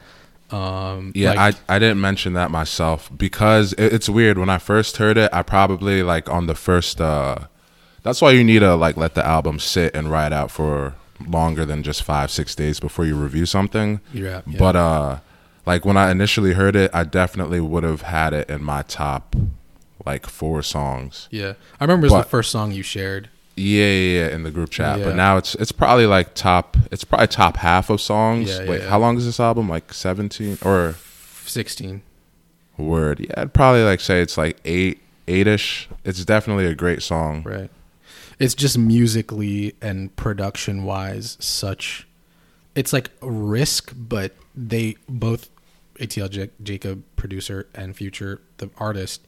Um, 0.54 1.12
Yeah, 1.14 1.34
like- 1.34 1.56
I 1.70 1.76
I 1.76 1.80
didn't 1.80 2.02
mention 2.02 2.34
that 2.34 2.50
myself 2.52 3.12
because 3.16 3.74
it, 3.74 3.94
it's 3.94 4.10
weird. 4.10 4.38
When 4.38 4.50
I 4.50 4.58
first 4.58 4.98
heard 4.98 5.18
it, 5.18 5.30
I 5.32 5.44
probably 5.44 6.02
like 6.04 6.30
on 6.30 6.48
the 6.48 6.56
first. 6.56 7.00
uh 7.00 7.36
That's 8.04 8.22
why 8.22 8.32
you 8.32 8.44
need 8.44 8.60
to 8.60 8.76
like 8.76 8.98
let 8.98 9.14
the 9.14 9.26
album 9.26 9.60
sit 9.60 9.96
and 9.96 10.10
ride 10.10 10.34
out 10.34 10.50
for 10.52 10.96
longer 11.28 11.64
than 11.66 11.84
just 11.84 12.02
five 12.04 12.32
six 12.32 12.56
days 12.56 12.80
before 12.80 13.06
you 13.06 13.16
review 13.16 13.46
something. 13.46 14.00
Yeah, 14.14 14.42
yeah. 14.48 14.58
But 14.60 14.76
uh, 14.76 15.18
like 15.66 15.86
when 15.86 15.98
I 15.98 16.10
initially 16.12 16.54
heard 16.54 16.76
it, 16.76 16.90
I 16.94 17.04
definitely 17.04 17.60
would 17.60 17.84
have 17.84 18.02
had 18.04 18.34
it 18.34 18.50
in 18.50 18.64
my 18.64 18.82
top 18.84 19.36
like 20.08 20.26
four 20.26 20.64
songs. 20.64 21.28
yeah, 21.32 21.54
I 21.80 21.84
remember 21.84 22.06
it 22.06 22.12
was 22.12 22.14
but- 22.20 22.24
the 22.24 22.30
first 22.30 22.50
song 22.52 22.72
you 22.72 22.84
shared. 22.84 23.30
Yeah, 23.60 23.86
yeah, 23.86 24.20
yeah, 24.20 24.36
in 24.36 24.44
the 24.44 24.52
group 24.52 24.70
chat. 24.70 25.00
Yeah. 25.00 25.06
But 25.06 25.16
now 25.16 25.38
it's 25.38 25.56
it's 25.56 25.72
probably 25.72 26.06
like 26.06 26.36
top. 26.36 26.78
It's 26.92 27.04
probably 27.04 27.26
top 27.28 27.58
half 27.58 27.90
of 27.90 28.00
songs. 28.00 28.50
Yeah, 28.50 28.70
Wait, 28.70 28.82
yeah. 28.84 28.90
how 28.90 29.00
long 29.00 29.18
is 29.18 29.26
this 29.26 29.40
album? 29.40 29.68
Like 29.68 29.94
seventeen 29.94 30.60
or 30.64 30.94
Sixteen. 31.46 32.04
word? 32.78 33.20
Yeah, 33.20 33.34
I'd 33.42 33.54
probably 33.54 33.84
like 33.84 34.00
say 34.00 34.22
it's 34.22 34.38
like 34.38 34.58
eight, 34.64 35.02
eight-ish. 35.28 35.90
It's 36.06 36.24
definitely 36.24 36.68
a 36.68 36.76
great 36.76 37.02
song. 37.02 37.42
Right. 37.44 37.72
It's 38.38 38.54
just 38.54 38.78
musically 38.78 39.74
and 39.82 40.16
production 40.16 40.84
wise 40.84 41.36
such 41.40 42.08
it's 42.76 42.94
like 42.94 43.10
risk, 43.24 43.92
but 43.98 44.36
they 44.56 44.98
both 45.10 45.50
ATL 46.00 46.32
Ja- 46.32 46.54
Jacob, 46.62 47.04
producer 47.16 47.66
and 47.74 47.96
future 47.96 48.40
the 48.58 48.70
artist, 48.78 49.22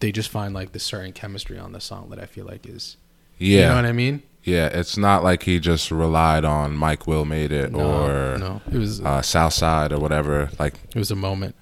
they 0.00 0.12
just 0.12 0.28
find 0.28 0.54
like 0.54 0.72
the 0.72 0.78
certain 0.78 1.12
chemistry 1.12 1.58
on 1.58 1.72
the 1.72 1.80
song 1.80 2.10
that 2.10 2.18
I 2.18 2.26
feel 2.26 2.46
like 2.46 2.66
is 2.66 2.96
Yeah, 3.38 3.60
you 3.60 3.66
know 3.68 3.74
what 3.76 3.84
I 3.86 3.92
mean? 3.92 4.22
yeah. 4.44 4.66
It's 4.66 4.96
not 4.96 5.22
like 5.24 5.42
he 5.42 5.58
just 5.60 5.90
relied 5.90 6.44
on 6.44 6.74
Mike 6.76 7.06
Will 7.06 7.24
made 7.24 7.52
it 7.52 7.72
No, 7.72 7.80
or 7.80 8.38
no. 8.38 8.60
It 8.72 8.78
was 8.78 9.00
uh, 9.00 9.22
Southside 9.22 9.92
or 9.92 9.98
whatever. 9.98 10.50
Like, 10.58 10.74
it 10.88 10.96
was 10.96 11.10
a 11.10 11.16
moment. 11.16 11.54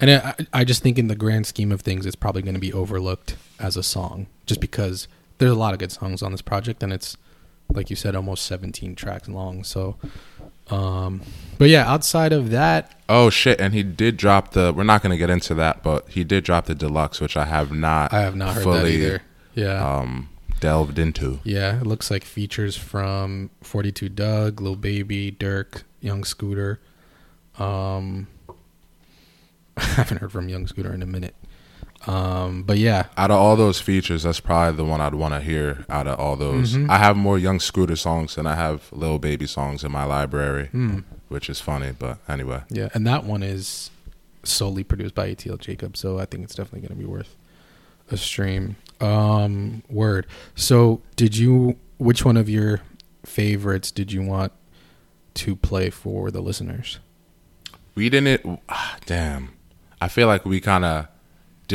And 0.00 0.10
I, 0.10 0.34
I 0.52 0.64
just 0.64 0.82
think 0.82 0.98
in 0.98 1.06
the 1.06 1.14
grand 1.14 1.46
scheme 1.46 1.70
of 1.70 1.80
things, 1.80 2.06
it's 2.06 2.16
probably 2.16 2.42
going 2.42 2.54
to 2.54 2.60
be 2.60 2.72
overlooked 2.72 3.36
as 3.60 3.76
a 3.76 3.82
song, 3.84 4.26
just 4.46 4.60
because 4.60 5.06
there's 5.38 5.52
a 5.52 5.54
lot 5.54 5.72
of 5.74 5.78
good 5.78 5.92
songs 5.92 6.22
on 6.22 6.32
this 6.32 6.42
project, 6.42 6.82
and 6.82 6.92
it's 6.92 7.16
like 7.72 7.88
you 7.88 7.96
said, 7.96 8.14
almost 8.16 8.44
17 8.46 8.96
tracks 8.96 9.28
long. 9.28 9.62
So, 9.64 9.96
um, 10.72 11.20
but 11.58 11.68
yeah, 11.68 11.88
outside 11.90 12.32
of 12.32 12.50
that, 12.50 12.98
oh 13.08 13.30
shit! 13.30 13.60
And 13.60 13.72
he 13.74 13.82
did 13.82 14.16
drop 14.16 14.52
the. 14.52 14.72
We're 14.72 14.82
not 14.84 15.02
gonna 15.02 15.16
get 15.16 15.30
into 15.30 15.54
that, 15.54 15.82
but 15.82 16.08
he 16.08 16.24
did 16.24 16.44
drop 16.44 16.64
the 16.66 16.74
deluxe, 16.74 17.20
which 17.20 17.36
I 17.36 17.44
have 17.44 17.70
not. 17.72 18.12
I 18.12 18.20
have 18.22 18.34
not 18.34 18.54
heard 18.54 18.60
that 18.60 18.62
fully, 18.64 18.94
either. 18.96 19.22
Yeah, 19.54 19.96
Um, 19.98 20.28
delved 20.60 20.98
into. 20.98 21.40
yeah, 21.44 21.78
it 21.80 21.86
looks 21.86 22.10
like 22.10 22.24
features 22.24 22.74
from 22.76 23.50
42 23.62 24.08
Dugg, 24.08 24.60
Lil 24.60 24.76
Baby, 24.76 25.30
Durk, 25.30 25.82
Young 26.00 26.24
Scooter. 26.24 26.80
Um, 27.58 28.28
I 29.76 29.82
haven't 29.82 30.18
heard 30.18 30.32
from 30.32 30.48
Young 30.48 30.66
Scooter 30.66 30.92
in 30.92 31.02
a 31.02 31.06
minute. 31.06 31.34
Um, 32.06 32.62
but 32.64 32.78
yeah, 32.78 33.06
Out 33.16 33.30
of 33.30 33.36
all 33.38 33.54
those 33.56 33.80
features, 33.80 34.24
that's 34.24 34.40
probably 34.40 34.76
the 34.76 34.84
one 34.84 35.00
I'd 35.00 35.14
want 35.14 35.34
to 35.34 35.40
hear. 35.40 35.84
Out 35.88 36.06
of 36.06 36.18
all 36.18 36.36
those, 36.36 36.74
Mm-hmm. 36.74 36.90
I 36.90 36.98
have 36.98 37.16
more 37.16 37.38
Young 37.38 37.60
Scooter 37.60 37.96
songs 37.96 38.34
than 38.34 38.46
I 38.46 38.54
have 38.56 38.88
Lil 38.92 39.18
Baby 39.18 39.46
songs 39.46 39.84
in 39.84 39.92
my 39.92 40.04
library, 40.04 40.66
Hmm. 40.68 41.00
which 41.28 41.48
is 41.48 41.60
funny. 41.60 41.92
But 41.98 42.18
anyway, 42.28 42.62
Yeah, 42.70 42.88
and 42.94 43.06
that 43.06 43.24
one 43.24 43.42
is 43.42 43.90
solely 44.42 44.82
produced 44.84 45.14
by 45.14 45.28
ATL 45.28 45.58
Jacob, 45.58 45.96
so 45.96 46.18
I 46.18 46.24
think 46.24 46.42
it's 46.44 46.54
definitely 46.54 46.80
going 46.88 46.98
to 46.98 47.04
be 47.06 47.10
worth 47.10 47.36
a 48.10 48.16
stream. 48.16 48.76
Um, 49.00 49.82
word. 49.88 50.26
So, 50.54 51.02
did 51.16 51.36
you? 51.36 51.76
Which 51.98 52.24
one 52.24 52.36
of 52.36 52.48
your 52.48 52.80
favorites 53.24 53.90
did 53.92 54.10
you 54.12 54.22
want 54.22 54.52
to 55.34 55.54
play 55.56 55.88
for 55.90 56.30
the 56.30 56.40
listeners? 56.40 56.98
we 57.94 58.08
didn't. 58.08 58.60
ah, 58.68 58.96
Damn, 59.06 59.50
I 60.00 60.08
feel 60.08 60.26
like 60.26 60.44
we 60.44 60.60
kind 60.60 60.84
of 60.84 61.06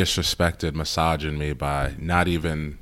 disrespected 0.01 0.73
massaging 0.75 1.37
me 1.37 1.53
by 1.53 1.95
not 1.97 2.27
even 2.27 2.77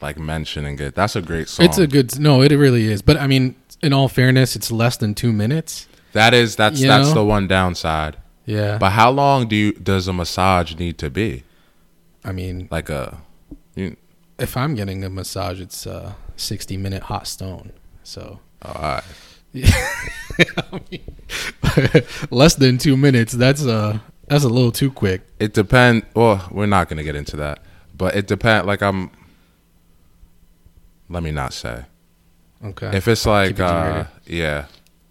like 0.00 0.18
mentioning 0.18 0.78
it. 0.78 0.94
That's 0.94 1.16
a 1.16 1.22
great 1.22 1.48
song. 1.48 1.66
It's 1.66 1.78
a 1.78 1.86
good. 1.86 2.18
No, 2.18 2.42
it 2.42 2.52
really 2.52 2.84
is. 2.94 3.02
But 3.02 3.16
I 3.16 3.26
mean, 3.26 3.54
in 3.82 3.92
all 3.92 4.08
fairness, 4.08 4.54
it's 4.56 4.70
less 4.70 4.96
than 4.96 5.14
two 5.14 5.32
minutes. 5.32 5.88
that 6.12 6.32
is 6.34 6.56
that's 6.56 6.80
You 6.80 6.88
that's 6.88 7.08
know? 7.08 7.14
the 7.14 7.24
one 7.24 7.46
downside. 7.48 8.16
Yeah, 8.46 8.76
But 8.78 8.90
how 8.90 9.10
long 9.10 9.48
do 9.48 9.56
you 9.56 9.72
does 9.72 10.06
a 10.06 10.12
massage 10.12 10.74
need 10.76 10.98
to 10.98 11.08
be? 11.10 11.44
I 12.24 12.32
mean, 12.32 12.68
Like 12.70 12.90
a 12.90 13.18
you, 13.74 13.96
if 14.38 14.54
I'm 14.56 14.74
getting 14.74 15.02
a 15.02 15.08
massage, 15.10 15.60
it's 15.60 15.86
a 15.86 16.14
sixty 16.36 16.76
minute 16.76 17.04
hot 17.04 17.26
stone. 17.26 17.72
So 18.02 18.40
all 18.62 18.80
right. 18.82 19.04
I 20.72 20.80
mean, 20.90 21.04
less 22.30 22.54
than 22.56 22.76
two 22.78 22.96
minutes. 22.96 23.32
That's 23.32 23.64
uh 23.64 23.98
that's 24.28 24.44
a 24.44 24.48
little 24.48 24.72
too 24.72 24.90
quick. 24.90 25.22
It 25.38 25.52
depend. 25.54 26.04
Well, 26.14 26.48
we're 26.50 26.66
not 26.66 26.88
gonna 26.88 27.02
get 27.04 27.14
into 27.16 27.36
that, 27.36 27.60
but 27.96 28.14
it 28.14 28.26
depend. 28.26 28.66
Like 28.66 28.82
I'm. 28.82 29.10
Let 31.08 31.22
me 31.22 31.30
not 31.30 31.52
say. 31.52 31.84
Okay. 32.64 32.96
If 32.96 33.08
it's 33.08 33.26
like, 33.26 33.60
uh, 33.60 34.04
yeah, 34.26 34.66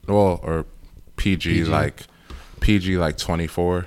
well, 0.07 0.39
or 0.43 0.65
PG, 1.17 1.49
PG. 1.59 1.63
like 1.65 2.01
PG 2.61 2.97
like 2.97 3.17
twenty 3.17 3.45
four, 3.45 3.85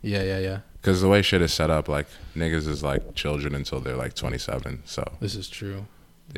yeah, 0.00 0.22
yeah, 0.22 0.38
yeah. 0.38 0.58
because 0.80 1.02
the 1.02 1.08
way 1.08 1.20
shit 1.20 1.42
is 1.42 1.52
set 1.52 1.68
up, 1.68 1.86
like 1.88 2.06
niggas 2.34 2.66
is 2.66 2.82
like 2.82 3.14
children 3.14 3.54
until 3.54 3.80
they're 3.80 3.96
like 3.96 4.14
twenty 4.14 4.38
seven. 4.38 4.82
So 4.86 5.04
This 5.20 5.34
is 5.34 5.50
true. 5.50 5.86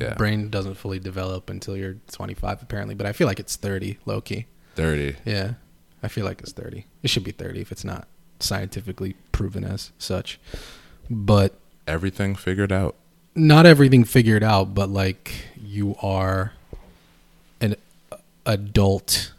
yeah, 0.00 0.14
Brain 0.14 0.50
doesn't 0.50 0.74
fully 0.74 0.98
develop 0.98 1.50
until 1.50 1.76
you're 1.76 1.96
25, 2.10 2.62
apparently. 2.62 2.94
But 2.96 3.06
I 3.06 3.12
feel 3.12 3.28
like 3.28 3.38
it's 3.38 3.54
30, 3.56 3.98
low 4.04 4.20
key. 4.20 4.46
thirty. 4.74 5.16
Yeah, 5.24 5.52
I 6.02 6.08
feel 6.08 6.24
like 6.24 6.40
it's 6.40 6.52
30. 6.52 6.86
It 7.02 7.10
should 7.10 7.24
be 7.24 7.30
30 7.32 7.60
if 7.60 7.72
it's 7.72 7.84
not 7.84 8.08
scientifically 8.38 9.16
proven 9.32 9.64
as 9.64 9.92
such. 9.98 10.38
But 11.10 11.54
Everything 11.86 12.34
figured 12.36 12.72
out. 12.72 12.94
not 13.34 13.66
everything 13.66 14.04
figured 14.04 14.42
out. 14.42 14.74
But 14.74 14.88
like 14.90 15.32
you 15.60 15.96
are 16.02 16.52
an 17.60 17.76
adult, 18.46 19.32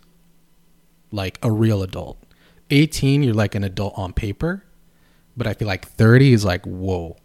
like 1.11 1.39
a 1.41 1.51
real 1.51 1.81
adult. 1.81 2.17
18, 2.69 3.23
you're 3.23 3.33
like 3.33 3.55
an 3.55 3.63
adult 3.63 3.93
on 3.97 4.13
paper. 4.13 4.63
But 5.35 5.47
I 5.47 5.53
feel 5.53 5.67
like 5.67 5.87
30 5.87 6.33
is 6.33 6.45
like 6.45 6.65
whoa. 6.65 7.17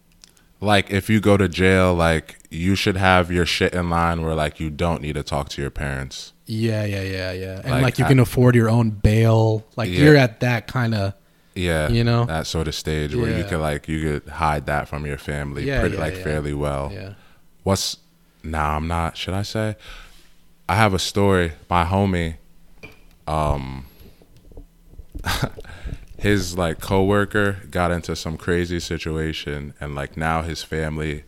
Like 0.61 0.91
if 0.91 1.11
you 1.11 1.21
go 1.21 1.37
to 1.37 1.49
jail, 1.49 1.95
like 1.95 2.37
you 2.51 2.75
should 2.75 2.97
have 2.97 3.31
your 3.31 3.45
shit 3.47 3.75
in 3.75 3.91
line 3.91 4.23
where 4.23 4.35
like 4.35 4.59
you 4.59 4.71
don't 4.71 5.03
need 5.03 5.15
to 5.15 5.23
talk 5.23 5.49
to 5.51 5.61
your 5.63 5.71
parents. 5.71 6.33
Yeah, 6.47 6.85
yeah, 6.85 7.03
yeah, 7.03 7.33
yeah. 7.33 7.61
And 7.63 7.71
Like, 7.73 7.83
like, 7.83 7.99
you 7.99 8.05
I- 8.05 8.09
can 8.09 8.19
afford 8.21 8.55
your 8.55 8.69
own 8.71 8.91
bail. 8.91 9.65
Like 9.77 9.91
Yeah. 9.91 10.01
you're 10.05 10.17
at 10.17 10.41
that 10.41 10.67
kind 10.67 10.95
of 10.95 11.15
Yeah, 11.55 11.89
You 11.89 12.05
know? 12.05 12.27
that 12.27 12.47
sort 12.47 12.69
of 12.69 12.75
stage 12.75 13.15
where 13.15 13.37
you 13.37 13.45
could 13.45 13.61
like 13.61 13.89
you 13.89 14.01
could 14.21 14.31
hide 14.31 14.67
that 14.67 14.89
from 14.89 15.07
your 15.07 15.17
family 15.19 15.65
Yeah, 15.65 15.81
pretty 15.81 15.97
like 15.97 16.15
fairly 16.15 16.53
well. 16.55 16.91
yeah. 16.93 17.15
What's 17.63 17.97
nah, 18.43 18.77
I'm 18.77 18.87
not. 18.87 19.17
Should 19.17 19.35
I 19.35 19.43
say? 19.43 19.77
I 20.69 20.75
have 20.77 20.95
a 20.95 20.99
story. 20.99 21.53
My 21.71 21.85
homie, 21.85 22.37
um, 23.27 23.87
his 26.19 26.57
like 26.57 26.81
coworker 26.81 27.63
got 27.71 27.91
into 27.91 28.17
some 28.17 28.37
crazy 28.37 28.81
situation 28.81 29.75
and 29.81 29.95
like 29.95 30.17
now 30.17 30.43
his 30.43 30.63
family 30.63 31.25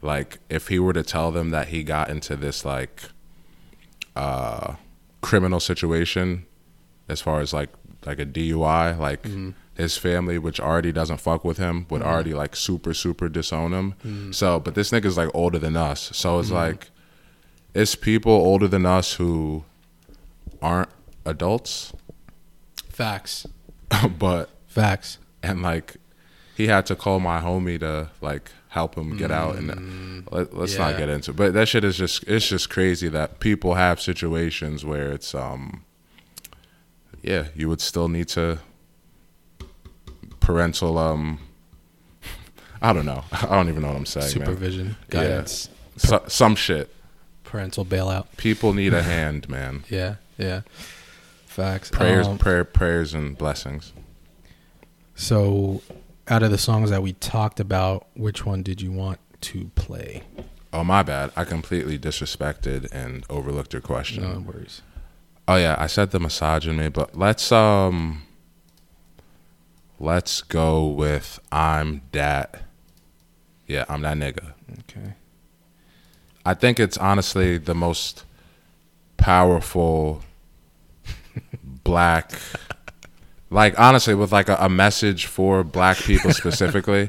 like 0.00 0.38
if 0.48 0.68
he 0.68 0.78
were 0.78 0.92
to 0.92 1.02
tell 1.02 1.30
them 1.30 1.50
that 1.50 1.68
he 1.68 1.82
got 1.82 2.08
into 2.08 2.36
this 2.36 2.64
like 2.64 3.04
uh 4.16 4.74
criminal 5.20 5.60
situation 5.60 6.46
as 7.08 7.20
far 7.20 7.40
as 7.40 7.52
like 7.52 7.70
like 8.06 8.18
a 8.18 8.26
DUI 8.26 8.98
like 8.98 9.22
mm-hmm. 9.22 9.50
his 9.74 9.96
family 9.98 10.38
which 10.38 10.60
already 10.60 10.92
doesn't 10.92 11.18
fuck 11.18 11.44
with 11.44 11.58
him 11.58 11.86
would 11.90 12.00
mm-hmm. 12.00 12.10
already 12.10 12.34
like 12.34 12.56
super 12.56 12.94
super 12.94 13.28
disown 13.28 13.72
him. 13.72 13.92
Mm-hmm. 14.04 14.32
So 14.32 14.60
but 14.60 14.74
this 14.74 14.90
nigga's 14.90 15.16
like 15.16 15.30
older 15.34 15.58
than 15.58 15.76
us. 15.76 16.10
So 16.14 16.38
it's 16.38 16.50
like 16.50 16.90
it's 17.74 17.94
people 17.94 18.32
older 18.32 18.68
than 18.68 18.86
us 18.86 19.14
who 19.14 19.64
aren't 20.62 20.90
adults. 21.24 21.92
Facts. 22.88 23.46
but 24.18 24.50
Facts. 24.66 25.18
and 25.42 25.62
like 25.62 25.96
he 26.56 26.66
had 26.66 26.86
to 26.86 26.96
call 26.96 27.20
my 27.20 27.40
homie 27.40 27.78
to 27.80 28.10
like 28.20 28.50
help 28.68 28.96
him 28.96 29.16
get 29.16 29.30
out 29.30 29.56
and 29.56 30.26
let, 30.30 30.52
let's 30.54 30.76
not 30.76 30.96
get 30.98 31.08
into 31.08 31.30
it 31.30 31.36
but 31.36 31.54
that 31.54 31.66
shit 31.68 31.84
is 31.84 31.96
just 31.96 32.22
it's 32.24 32.46
just 32.48 32.68
crazy 32.68 33.08
that 33.08 33.40
people 33.40 33.74
have 33.74 34.00
situations 34.00 34.84
where 34.84 35.10
it's 35.12 35.34
um 35.34 35.82
yeah 37.22 37.46
you 37.54 37.68
would 37.68 37.80
still 37.80 38.08
need 38.08 38.28
to 38.28 38.58
parental 40.40 40.98
um 40.98 41.38
i 42.82 42.92
don't 42.92 43.06
know 43.06 43.24
i 43.32 43.46
don't 43.46 43.68
even 43.68 43.82
know 43.82 43.88
what 43.88 43.96
i'm 43.96 44.06
saying 44.06 44.38
man. 44.38 44.46
Supervision, 44.46 44.96
Yeah. 45.12 45.20
guidance, 45.20 45.68
So, 45.96 46.22
some 46.28 46.54
shit 46.54 46.94
parental 47.44 47.84
bailout. 47.84 48.26
people 48.36 48.72
need 48.74 48.92
a 48.94 49.02
hand 49.02 49.48
man 49.48 49.84
Yeah, 49.88 50.16
yeah. 50.36 50.60
Facts. 51.58 51.90
prayers 51.90 52.26
Um, 52.26 52.38
prayer 52.38 52.64
prayers 52.64 53.12
and 53.14 53.36
blessings 53.36 53.92
so, 55.16 55.82
out 56.28 56.44
of 56.44 56.52
the 56.52 56.58
songs 56.58 56.90
that 56.90 57.02
we 57.02 57.12
talked 57.14 57.58
about, 57.58 58.06
which 58.14 58.46
one 58.46 58.62
did 58.62 58.80
you 58.80 58.92
want 58.92 59.18
to 59.42 59.70
play? 59.74 60.22
oh 60.72 60.84
my 60.84 61.02
bad 61.02 61.32
i 61.34 61.44
completely 61.44 61.98
disrespected 61.98 62.86
and 62.92 63.24
overlooked 63.30 63.72
your 63.72 63.82
question 63.82 64.22
No 64.22 64.38
worries. 64.40 64.82
Oh 65.48 65.56
yeah, 65.56 65.76
I 65.78 65.86
said 65.86 66.10
the 66.10 66.20
misogyny, 66.20 66.90
but 66.90 67.16
let's 67.16 67.50
um 67.50 68.22
let's 69.98 70.42
go 70.42 70.86
with 70.86 71.40
I'm 71.50 72.02
that 72.12 72.62
Yeah, 73.66 73.84
I'm 73.88 74.02
that 74.02 74.16
nigga. 74.18 74.52
Okay. 74.80 75.14
I 76.44 76.54
think 76.54 76.78
it's 76.78 76.96
honestly 76.98 77.58
the 77.58 77.74
most 77.74 78.24
powerful 79.16 80.22
black 81.84 82.32
like 83.50 83.78
honestly 83.78 84.14
with 84.14 84.30
like 84.32 84.48
a, 84.48 84.56
a 84.60 84.68
message 84.68 85.26
for 85.26 85.64
black 85.64 85.96
people 85.98 86.30
specifically. 86.42 87.08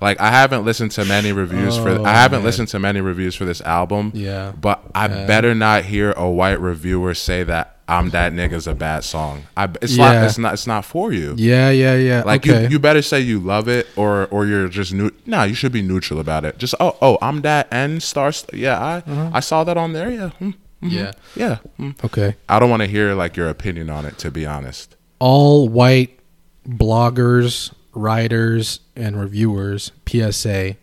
like 0.00 0.20
I 0.20 0.30
haven't 0.30 0.64
listened 0.64 0.90
to 0.92 1.04
many 1.04 1.32
reviews 1.32 1.76
for 1.78 1.88
Oh, 1.90 2.04
I 2.04 2.12
haven't 2.12 2.40
man. 2.40 2.44
listened 2.46 2.68
to 2.68 2.78
many 2.78 3.00
reviews 3.00 3.34
for 3.34 3.44
this 3.46 3.60
album. 3.62 4.12
Yeah. 4.14 4.52
But 4.60 4.82
I 4.94 5.08
Yeah. 5.08 5.26
better 5.26 5.54
not 5.54 5.84
hear 5.84 6.12
a 6.12 6.28
white 6.28 6.60
reviewer 6.60 7.14
say 7.14 7.42
that 7.44 7.76
I'm 7.90 8.10
that 8.10 8.34
nigga's 8.34 8.66
a 8.66 8.74
bad 8.74 9.02
song. 9.02 9.44
I 9.56 9.66
it's 9.80 9.96
Yeah. 9.96 10.12
not 10.12 10.24
it's 10.26 10.36
not 10.38 10.52
it's 10.52 10.66
not 10.66 10.84
for 10.84 11.10
you. 11.10 11.34
Yeah, 11.38 11.70
yeah, 11.70 11.94
yeah. 11.94 12.22
Like 12.22 12.46
okay. 12.46 12.64
you, 12.64 12.68
you 12.68 12.78
better 12.78 13.00
say 13.00 13.20
you 13.20 13.40
love 13.40 13.66
it 13.66 13.86
or 13.96 14.26
or 14.26 14.44
you're 14.44 14.68
just 14.68 14.92
new. 14.92 15.10
No, 15.24 15.44
you 15.44 15.54
should 15.54 15.72
be 15.72 15.80
neutral 15.80 16.20
about 16.20 16.44
it. 16.44 16.58
Just 16.58 16.74
oh 16.80 16.98
oh 17.00 17.16
I'm 17.22 17.40
that 17.42 17.66
and 17.70 18.02
star. 18.02 18.30
Yeah, 18.52 18.78
I 18.78 18.96
Uh-huh. 18.98 19.30
I 19.32 19.40
saw 19.40 19.64
that 19.64 19.78
on 19.78 19.94
there. 19.94 20.10
Yeah, 20.10 20.30
mm, 20.38 20.52
mhm, 20.82 20.90
Yeah. 20.90 21.12
yeah. 21.34 21.58
mm. 21.78 22.04
okay. 22.04 22.36
I 22.48 22.58
don't 22.58 22.70
want 22.70 22.82
to 22.82 22.88
hear 22.88 23.14
like 23.14 23.36
your 23.36 23.48
opinion 23.48 23.90
on 23.90 24.04
it. 24.04 24.18
To 24.18 24.30
be 24.30 24.46
honest, 24.46 24.96
all 25.18 25.68
white 25.68 26.18
bloggers, 26.66 27.72
writers, 27.94 28.80
and 28.94 29.18
reviewers, 29.20 29.92
PSA, 30.06 30.76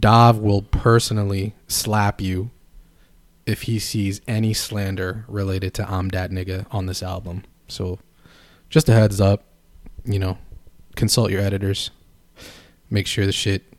Dav 0.00 0.38
will 0.38 0.62
personally 0.62 1.54
slap 1.68 2.20
you 2.20 2.50
if 3.46 3.62
he 3.62 3.78
sees 3.78 4.20
any 4.26 4.54
slander 4.54 5.24
related 5.28 5.74
to 5.74 5.90
I'm 5.90 6.08
Dat 6.10 6.30
Nigga 6.30 6.66
on 6.70 6.86
this 6.86 7.02
album. 7.02 7.44
So 7.68 7.98
just 8.70 8.88
a 8.88 8.92
heads 8.92 9.20
up, 9.20 9.44
you 10.04 10.18
know, 10.18 10.38
consult 10.96 11.30
your 11.30 11.42
editors. 11.42 11.90
Make 12.90 13.06
sure 13.06 13.26
the 13.26 13.32
shit 13.32 13.73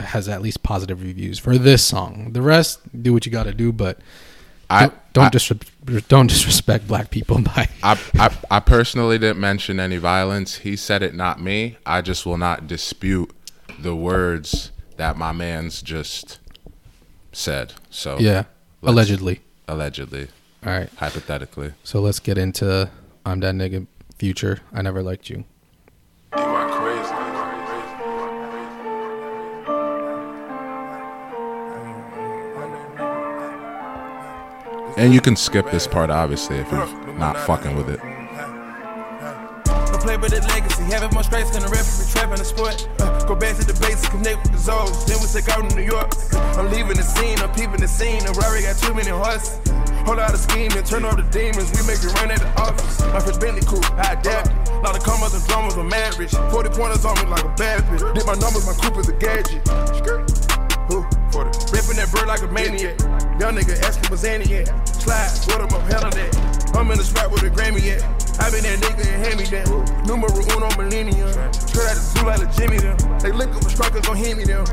has 0.00 0.28
at 0.28 0.42
least 0.42 0.62
positive 0.62 1.02
reviews 1.02 1.38
for 1.38 1.56
this 1.58 1.82
song. 1.84 2.32
The 2.32 2.42
rest, 2.42 2.80
do 3.02 3.12
what 3.12 3.24
you 3.26 3.32
got 3.32 3.44
to 3.44 3.54
do, 3.54 3.72
but 3.72 3.98
I 4.68 4.82
don't 4.86 4.94
don't, 5.12 5.24
I, 5.26 5.28
disre- 5.30 6.08
don't 6.08 6.26
disrespect 6.26 6.86
black 6.86 7.10
people 7.10 7.40
by 7.42 7.68
I, 7.82 7.98
I 8.18 8.36
I 8.50 8.60
personally 8.60 9.18
didn't 9.18 9.40
mention 9.40 9.80
any 9.80 9.96
violence. 9.96 10.56
He 10.58 10.76
said 10.76 11.02
it, 11.02 11.14
not 11.14 11.40
me. 11.40 11.78
I 11.86 12.02
just 12.02 12.26
will 12.26 12.36
not 12.38 12.66
dispute 12.66 13.30
the 13.78 13.94
words 13.94 14.70
that 14.96 15.16
my 15.16 15.32
man's 15.32 15.82
just 15.82 16.38
said. 17.32 17.74
So 17.90 18.18
yeah, 18.18 18.44
allegedly. 18.82 19.40
allegedly, 19.68 20.28
All 20.64 20.72
right. 20.72 20.90
hypothetically. 20.96 21.72
So 21.84 22.00
let's 22.00 22.18
get 22.20 22.36
into 22.38 22.90
I'm 23.24 23.40
that 23.40 23.54
nigga 23.54 23.86
future. 24.18 24.60
I 24.72 24.82
never 24.82 25.02
liked 25.02 25.28
you. 25.30 25.44
You 26.36 26.42
And 34.96 35.12
you 35.12 35.20
can 35.20 35.36
skip 35.36 35.70
this 35.70 35.86
part, 35.86 36.08
obviously, 36.08 36.56
if 36.56 36.70
you're 36.72 36.86
not 37.18 37.36
fucking 37.36 37.76
with 37.76 37.90
it. 37.90 38.00
Play 40.06 40.16
with 40.16 40.30
the 40.30 40.40
legacy. 40.54 40.84
Having 40.94 41.10
more 41.18 41.24
stripes 41.26 41.50
than 41.50 41.66
a 41.66 41.68
referee 41.68 42.06
trapping 42.14 42.38
the 42.38 42.46
sport. 42.46 42.86
Go 43.26 43.34
back 43.34 43.58
to 43.58 43.66
the 43.66 43.74
basics, 43.82 44.06
connect 44.06 44.38
with 44.46 44.52
the 44.52 44.62
zones. 44.62 45.02
Then 45.02 45.18
we 45.18 45.26
take 45.26 45.50
out 45.50 45.68
to 45.68 45.74
New 45.74 45.82
York. 45.82 46.14
I'm 46.54 46.70
leaving 46.70 46.94
the 46.94 47.02
scene, 47.02 47.36
I'm 47.42 47.50
peeping 47.50 47.82
the 47.82 47.90
scene. 47.90 48.22
Got 48.22 48.78
too 48.78 48.94
many 48.94 49.10
horses. 49.10 49.58
Hold 50.06 50.22
out 50.22 50.30
a 50.32 50.38
scheme 50.38 50.70
and 50.78 50.86
turn 50.86 51.04
off 51.04 51.18
the 51.18 51.26
demons. 51.34 51.74
We 51.74 51.82
make 51.90 51.98
it 51.98 52.14
run 52.22 52.30
at 52.30 52.38
the 52.38 52.46
office. 52.54 53.02
My 53.10 53.18
first 53.18 53.40
Bentley 53.42 53.66
I 53.98 54.14
adapt. 54.14 54.54
Lot 54.86 54.94
of 54.94 55.02
commas 55.02 55.34
and 55.34 55.42
drummers, 55.50 55.74
I'm 55.74 55.88
mad 55.90 56.14
rich. 56.22 56.38
40 56.54 56.70
pointers 56.70 57.04
on 57.04 57.18
me 57.18 57.26
like 57.26 57.42
a 57.42 57.50
bad 57.58 57.82
bitch. 57.90 58.06
Did 58.14 58.26
my 58.30 58.38
numbers, 58.38 58.62
my 58.62 58.78
coupe 58.78 59.02
is 59.02 59.10
a 59.10 59.16
gadget. 59.18 59.58
Who? 60.88 61.02
40. 61.32 61.74
Ripping 61.74 61.98
that 61.98 62.10
bird 62.14 62.28
like 62.28 62.42
a 62.42 62.48
maniac. 62.48 62.98
Young 63.40 63.56
nigga 63.58 63.74
asking 63.82 64.08
what's 64.10 64.24
Annie 64.24 64.54
at. 64.54 64.70
Slide, 64.88 65.30
what 65.46 65.60
am 65.60 65.74
I 65.74 65.80
hell 65.90 66.06
of 66.06 66.14
that? 66.14 66.70
I'm 66.74 66.90
in 66.90 66.98
the 66.98 67.04
spot 67.04 67.30
with 67.30 67.42
a 67.42 67.50
Grammy 67.50 67.82
at. 67.90 68.02
I 68.38 68.50
been 68.50 68.62
that 68.62 68.78
nigga 68.78 69.04
and 69.06 69.24
hand 69.24 69.36
me 69.38 69.46
that. 69.50 69.66
Numero 70.06 70.30
uno 70.54 70.68
millennium. 70.78 71.32
Straight 71.52 71.88
out 71.90 71.96
the 71.96 72.04
zoo 72.06 72.26
like 72.26 72.42
a 72.42 72.48
Jimmy 72.54 72.78
them. 72.78 72.96
They 73.18 73.32
look 73.32 73.54
up 73.54 73.64
for 73.64 73.70
strikers, 73.70 74.06
gon' 74.06 74.16
hit 74.16 74.36
me 74.36 74.44
them. 74.44 74.64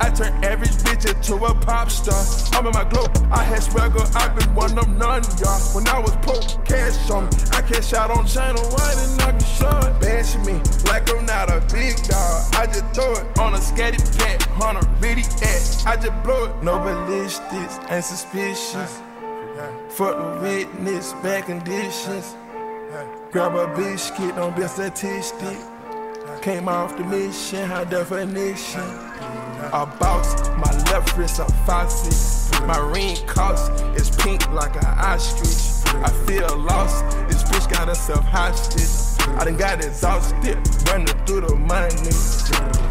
I 0.00 0.10
turn 0.10 0.32
average 0.44 0.76
bitch 0.84 1.06
into 1.08 1.34
a 1.44 1.54
pop 1.54 1.90
star. 1.90 2.22
I'm 2.52 2.66
in 2.66 2.72
my 2.72 2.84
glow. 2.84 3.06
I 3.30 3.42
had 3.42 3.62
swagger, 3.62 4.04
I 4.14 4.28
been 4.28 4.54
one 4.54 4.78
of 4.78 4.88
none, 4.88 5.22
y'all. 5.40 5.60
When 5.74 5.86
I 5.88 5.98
was 5.98 6.16
poor, 6.22 6.40
cash 6.64 7.10
on 7.10 7.24
me. 7.24 7.30
I 7.52 7.62
cash 7.62 7.92
out 7.92 8.10
on 8.10 8.26
China 8.26 8.60
White 8.60 8.96
and 8.98 9.22
I 9.22 9.30
can 9.32 9.40
show 9.40 9.78
it. 9.88 10.00
Bashing 10.00 10.44
me 10.44 10.60
like 10.88 11.10
I'm 11.10 11.24
not 11.26 11.50
a 11.50 11.60
big 11.72 11.96
dog. 12.04 12.54
I 12.54 12.66
just 12.66 12.86
throw 12.94 13.12
it 13.12 13.38
on 13.38 13.54
a 13.54 13.58
scatty 13.58 14.00
pad, 14.18 14.46
on 14.62 14.76
a 14.76 14.80
really 15.00 15.22
at. 15.22 15.84
I 15.86 15.96
just 15.96 16.22
blow 16.22 16.44
it. 16.46 16.62
No 16.62 16.78
ballistics, 16.78 17.78
ain't 17.90 18.04
suspicious. 18.04 19.00
Fuck 19.90 20.16
the 20.16 20.40
witness, 20.42 21.12
bad 21.22 21.46
conditions. 21.46 22.36
Grab 23.32 23.54
a 23.54 23.74
biscuit, 23.74 24.36
don't 24.36 24.54
be 24.54 24.62
a 24.62 24.68
statistic. 24.68 25.58
Came 26.42 26.68
off 26.68 26.96
the 26.96 27.04
mission, 27.04 27.68
high 27.68 27.84
definition. 27.84 28.82
A 29.72 29.86
boss, 29.86 30.48
my 30.50 30.70
left 30.90 31.16
wrist 31.16 31.38
a 31.40 31.46
faucet. 31.64 32.66
My 32.66 32.78
ring 32.78 33.16
cost 33.26 33.72
is 33.94 34.10
pink 34.10 34.50
like 34.52 34.76
an 34.76 34.84
ostrich. 34.84 35.84
I 36.04 36.10
feel 36.26 36.58
lost, 36.58 37.04
this 37.28 37.42
bitch 37.44 37.70
got 37.70 37.88
herself 37.88 38.24
hostage. 38.24 39.15
I 39.34 39.44
done 39.44 39.56
got 39.56 39.84
exhausted, 39.84 40.58
running 40.86 41.06
through 41.26 41.42
the 41.42 41.54
money. 41.54 42.14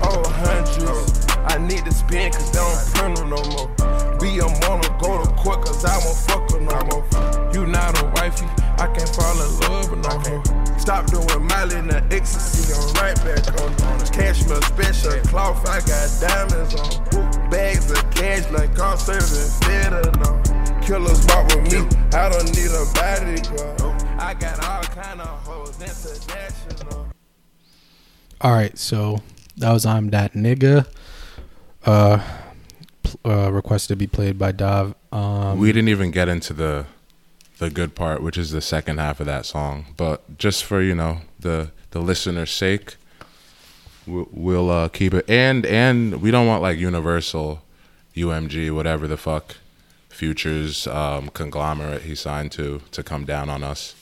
Oh, 0.03 0.23
hundreds. 0.43 1.25
I 1.45 1.57
need 1.57 1.85
to 1.85 1.91
spend 1.91 2.33
cause 2.33 2.51
they 2.51 2.59
don't 2.59 3.15
print 3.15 3.29
no 3.29 3.41
more. 3.53 3.69
Be 4.19 4.39
a 4.39 4.47
wanna 4.67 4.89
go 4.99 5.23
to 5.23 5.29
court 5.37 5.65
cause 5.65 5.85
I 5.85 5.97
won't 6.03 6.17
fuck 6.17 6.51
her 6.51 6.59
no 6.59 6.77
more. 6.89 7.05
You 7.53 7.65
not 7.65 8.01
a 8.01 8.05
wifey, 8.15 8.45
I 8.77 8.87
can't 8.87 9.09
fall 9.09 9.33
in 9.39 9.59
love 9.61 9.91
with 9.91 10.03
no 10.03 10.19
hoe. 10.19 10.77
Stop 10.77 11.07
doing 11.07 11.47
Miley 11.47 11.77
and 11.77 11.89
the 11.89 12.03
ecstasy, 12.11 12.73
I'm 12.73 12.93
right 13.01 13.15
back 13.23 13.45
on. 13.61 13.71
Cashmere 14.11 14.61
special 14.63 15.19
cloth, 15.29 15.65
I 15.69 15.79
got 15.85 16.09
diamonds 16.19 16.75
on. 16.75 17.49
Bags 17.49 17.91
of 17.91 18.03
cash 18.11 18.49
like 18.51 18.75
service, 18.99 19.59
better 19.61 20.01
no. 20.19 20.41
Killers 20.81 21.25
walk 21.27 21.47
with 21.55 21.71
me, 21.71 21.87
I 22.13 22.29
don't 22.29 22.49
need 22.55 22.73
a 22.73 22.85
bodyguard. 22.93 23.94
I 24.17 24.33
got 24.33 24.63
all 24.63 24.81
kind 24.83 25.19
of 25.19 25.27
hoes 25.45 25.75
international. 25.81 27.07
All 28.39 28.53
right, 28.53 28.77
so 28.77 29.19
that 29.57 29.73
was 29.73 29.85
I'm 29.85 30.09
that 30.11 30.33
nigga. 30.33 30.87
Uh, 31.85 32.23
uh 33.23 33.51
requested 33.51 33.89
to 33.89 33.95
be 33.97 34.07
played 34.07 34.39
by 34.39 34.51
Dav. 34.53 34.95
Um, 35.11 35.59
we 35.59 35.67
didn't 35.71 35.89
even 35.89 36.11
get 36.11 36.29
into 36.29 36.53
the 36.53 36.85
the 37.57 37.69
good 37.69 37.93
part, 37.93 38.21
which 38.21 38.37
is 38.37 38.51
the 38.51 38.61
second 38.61 38.99
half 38.99 39.19
of 39.19 39.25
that 39.25 39.45
song. 39.45 39.87
But 39.97 40.37
just 40.37 40.63
for 40.63 40.81
you 40.81 40.95
know 40.95 41.19
the 41.37 41.71
the 41.91 41.99
listener's 41.99 42.51
sake, 42.51 42.95
we'll, 44.07 44.29
we'll 44.31 44.69
uh, 44.69 44.87
keep 44.87 45.13
it. 45.13 45.29
And 45.29 45.65
and 45.65 46.21
we 46.21 46.31
don't 46.31 46.47
want 46.47 46.61
like 46.61 46.77
Universal, 46.77 47.61
UMG, 48.15 48.73
whatever 48.73 49.07
the 49.07 49.17
fuck, 49.17 49.57
Futures 50.07 50.87
um, 50.87 51.27
conglomerate 51.27 52.03
he 52.03 52.15
signed 52.15 52.53
to 52.53 52.81
to 52.91 53.03
come 53.03 53.25
down 53.25 53.49
on 53.49 53.61
us 53.61 53.93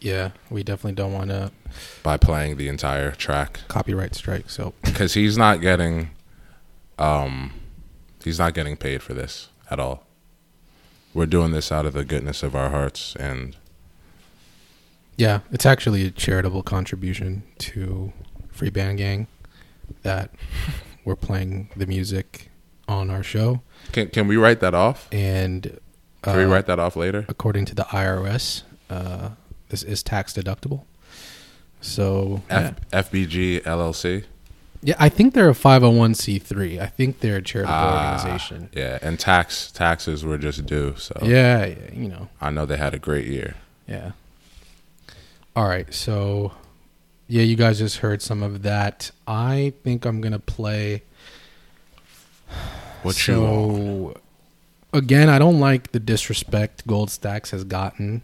Yeah, 0.00 0.30
we 0.48 0.62
definitely 0.62 0.94
don't 0.96 1.12
want 1.12 1.28
to 1.30 1.50
by 2.02 2.16
playing 2.16 2.56
the 2.56 2.68
entire 2.68 3.12
track 3.12 3.60
copyright 3.68 4.14
strike. 4.14 4.48
So 4.50 4.72
because 4.84 5.14
he's 5.14 5.36
not 5.36 5.60
getting, 5.60 6.10
um, 6.98 7.52
he's 8.24 8.38
not 8.38 8.54
getting 8.54 8.76
paid 8.76 9.02
for 9.02 9.12
this 9.14 9.48
at 9.70 9.78
all. 9.78 10.06
We're 11.12 11.26
doing 11.26 11.50
this 11.52 11.70
out 11.70 11.86
of 11.86 11.92
the 11.92 12.04
goodness 12.04 12.42
of 12.42 12.54
our 12.54 12.70
hearts, 12.70 13.14
and 13.16 13.56
yeah, 15.16 15.40
it's 15.50 15.66
actually 15.66 16.06
a 16.06 16.10
charitable 16.10 16.62
contribution 16.62 17.42
to 17.58 18.12
Free 18.50 18.70
Band 18.70 18.98
Gang 18.98 19.26
that 20.02 20.30
we're 21.04 21.16
playing 21.16 21.68
the 21.76 21.86
music 21.86 22.50
on 22.88 23.10
our 23.10 23.22
show, 23.22 23.60
can 23.92 24.08
can 24.08 24.26
we 24.26 24.36
write 24.36 24.60
that 24.60 24.74
off? 24.74 25.08
and 25.12 25.78
Can 26.22 26.36
we 26.36 26.44
uh, 26.44 26.48
write 26.48 26.66
that 26.66 26.78
off 26.80 26.96
later? 26.96 27.24
according 27.28 27.64
to 27.66 27.74
the 27.74 27.84
IRS, 27.84 28.62
uh, 28.88 29.30
this 29.70 29.82
is 29.82 30.02
tax 30.02 30.32
deductible. 30.34 30.82
So 31.80 32.42
yeah. 32.50 32.74
FBG 32.92 33.62
LLC. 33.62 34.24
yeah, 34.82 34.94
I 34.98 35.08
think 35.08 35.32
they're 35.34 35.48
a 35.48 35.54
five 35.54 35.82
hundred 35.82 35.98
one 35.98 36.14
c 36.14 36.38
three. 36.38 36.78
I 36.78 36.86
think 36.86 37.20
they're 37.20 37.36
a 37.38 37.42
charitable 37.42 37.74
Ah, 37.74 38.12
organization. 38.18 38.68
Yeah, 38.74 38.98
and 39.00 39.18
tax 39.18 39.70
taxes 39.72 40.24
were 40.24 40.36
just 40.38 40.66
due, 40.66 40.94
so 40.96 41.14
Yeah, 41.22 41.64
yeah, 41.64 41.74
you 41.92 42.08
know, 42.08 42.28
I 42.40 42.50
know 42.50 42.66
they 42.66 42.76
had 42.76 42.92
a 42.94 42.98
great 42.98 43.26
year. 43.26 43.54
yeah. 43.88 44.12
All 45.56 45.66
right, 45.68 45.92
so 45.92 46.52
yeah, 47.28 47.42
you 47.42 47.56
guys 47.56 47.78
just 47.78 47.98
heard 47.98 48.22
some 48.22 48.42
of 48.42 48.62
that. 48.62 49.10
I 49.26 49.72
think 49.82 50.04
I'm 50.04 50.20
gonna 50.20 50.38
play. 50.38 51.02
What 53.02 53.14
so, 53.14 53.32
you 53.32 54.14
again, 54.92 55.28
I 55.30 55.38
don't 55.38 55.58
like 55.60 55.92
the 55.92 56.00
disrespect 56.00 56.86
Gold 56.86 57.10
Stacks 57.10 57.50
has 57.52 57.64
gotten, 57.64 58.22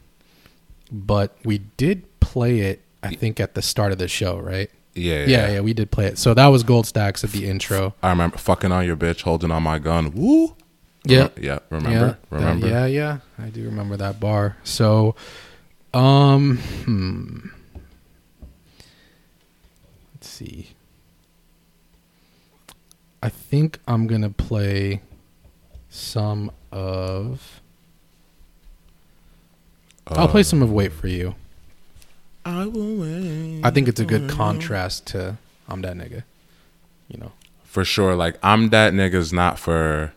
but 0.91 1.37
we 1.45 1.59
did 1.77 2.05
play 2.21 2.61
it. 2.61 2.83
I 3.03 3.15
think 3.15 3.39
at 3.41 3.55
the 3.55 3.63
start 3.63 3.93
of 3.93 3.99
the 3.99 4.09
show, 4.09 4.39
right? 4.39 4.71
Yeah, 4.95 5.19
yeah, 5.19 5.27
Yeah, 5.27 5.51
yeah, 5.53 5.61
we 5.61 5.75
did 5.75 5.91
play 5.91 6.07
it. 6.07 6.19
So 6.19 6.35
that 6.35 6.47
was 6.47 6.63
Gold 6.63 6.87
Stacks 6.87 7.23
at 7.23 7.31
the 7.31 7.47
intro. 7.49 7.95
I 8.03 8.11
remember 8.11 8.39
fucking 8.39 8.73
on 8.73 8.85
your 8.87 8.97
bitch, 8.97 9.23
holding 9.23 9.51
on 9.51 9.63
my 9.63 9.79
gun. 9.79 10.11
Woo. 10.13 10.57
Yeah, 11.05 11.29
yeah. 11.41 11.59
Remember? 11.71 11.91
yeah, 11.91 12.05
that- 12.07 12.19
remember? 12.31 12.69
yeah, 12.69 12.87
yeah. 12.87 13.19
I 13.39 13.49
do 13.51 13.65
remember 13.65 13.97
that 13.99 14.19
bar. 14.19 14.57
So, 14.65 15.15
um, 15.95 16.57
hmm. 16.57 17.49
Let's 20.15 20.29
see. 20.29 20.71
I 23.23 23.29
think 23.29 23.79
I'm 23.87 24.07
gonna 24.07 24.31
play 24.31 25.03
some 25.89 26.51
of. 26.73 27.61
I'll 30.09 30.29
play 30.29 30.43
some 30.43 30.63
of 30.63 30.71
"Wait 30.73 30.93
for 30.93 31.09
You." 31.09 31.35
I 32.45 32.65
will 32.67 32.97
wait. 32.97 33.61
I 33.65 33.71
think 33.71 33.89
it's 33.89 33.99
a 34.01 34.05
good 34.05 34.29
contrast 34.31 35.07
to 35.09 35.37
"I'm 35.69 35.83
That 35.83 35.97
Nigga." 35.97 36.23
You 37.09 37.19
know. 37.19 37.33
for 37.65 37.85
sure. 37.85 38.15
Like 38.17 38.37
I'm 38.43 38.71
that 38.71 38.93
nigga's 38.93 39.33
not 39.33 39.59
for 39.59 40.13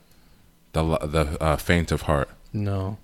the 0.73 0.83
the 0.99 1.37
uh, 1.41 1.55
faint 1.57 1.91
of 1.91 2.03
heart. 2.03 2.29
No. 2.53 2.97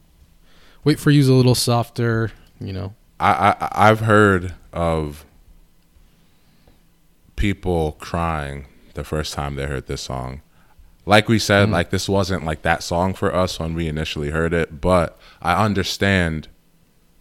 "Wait 0.83 0.99
for 0.99 1.11
You's 1.11 1.27
a 1.27 1.33
little 1.33 1.55
softer. 1.55 2.31
You 2.59 2.73
know. 2.73 2.93
I, 3.19 3.55
I 3.59 3.89
I've 3.89 4.01
heard 4.01 4.53
of 4.73 5.25
people 7.35 7.93
crying 7.99 8.65
the 8.93 9.03
first 9.03 9.33
time 9.33 9.55
they 9.55 9.65
heard 9.65 9.87
this 9.87 10.01
song. 10.01 10.41
Like 11.05 11.27
we 11.27 11.37
said, 11.37 11.69
Mhm. 11.69 11.71
like 11.73 11.89
this 11.91 12.09
wasn't 12.09 12.45
like 12.45 12.61
that 12.63 12.81
song 12.81 13.13
for 13.13 13.33
us 13.33 13.59
when 13.59 13.73
we 13.75 13.87
initially 13.87 14.31
heard 14.31 14.53
it, 14.53 14.81
but 14.81 15.17
I 15.41 15.63
understand 15.63 16.47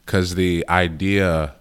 cuz 0.06 0.34
the 0.34 0.64
idea 0.68 1.54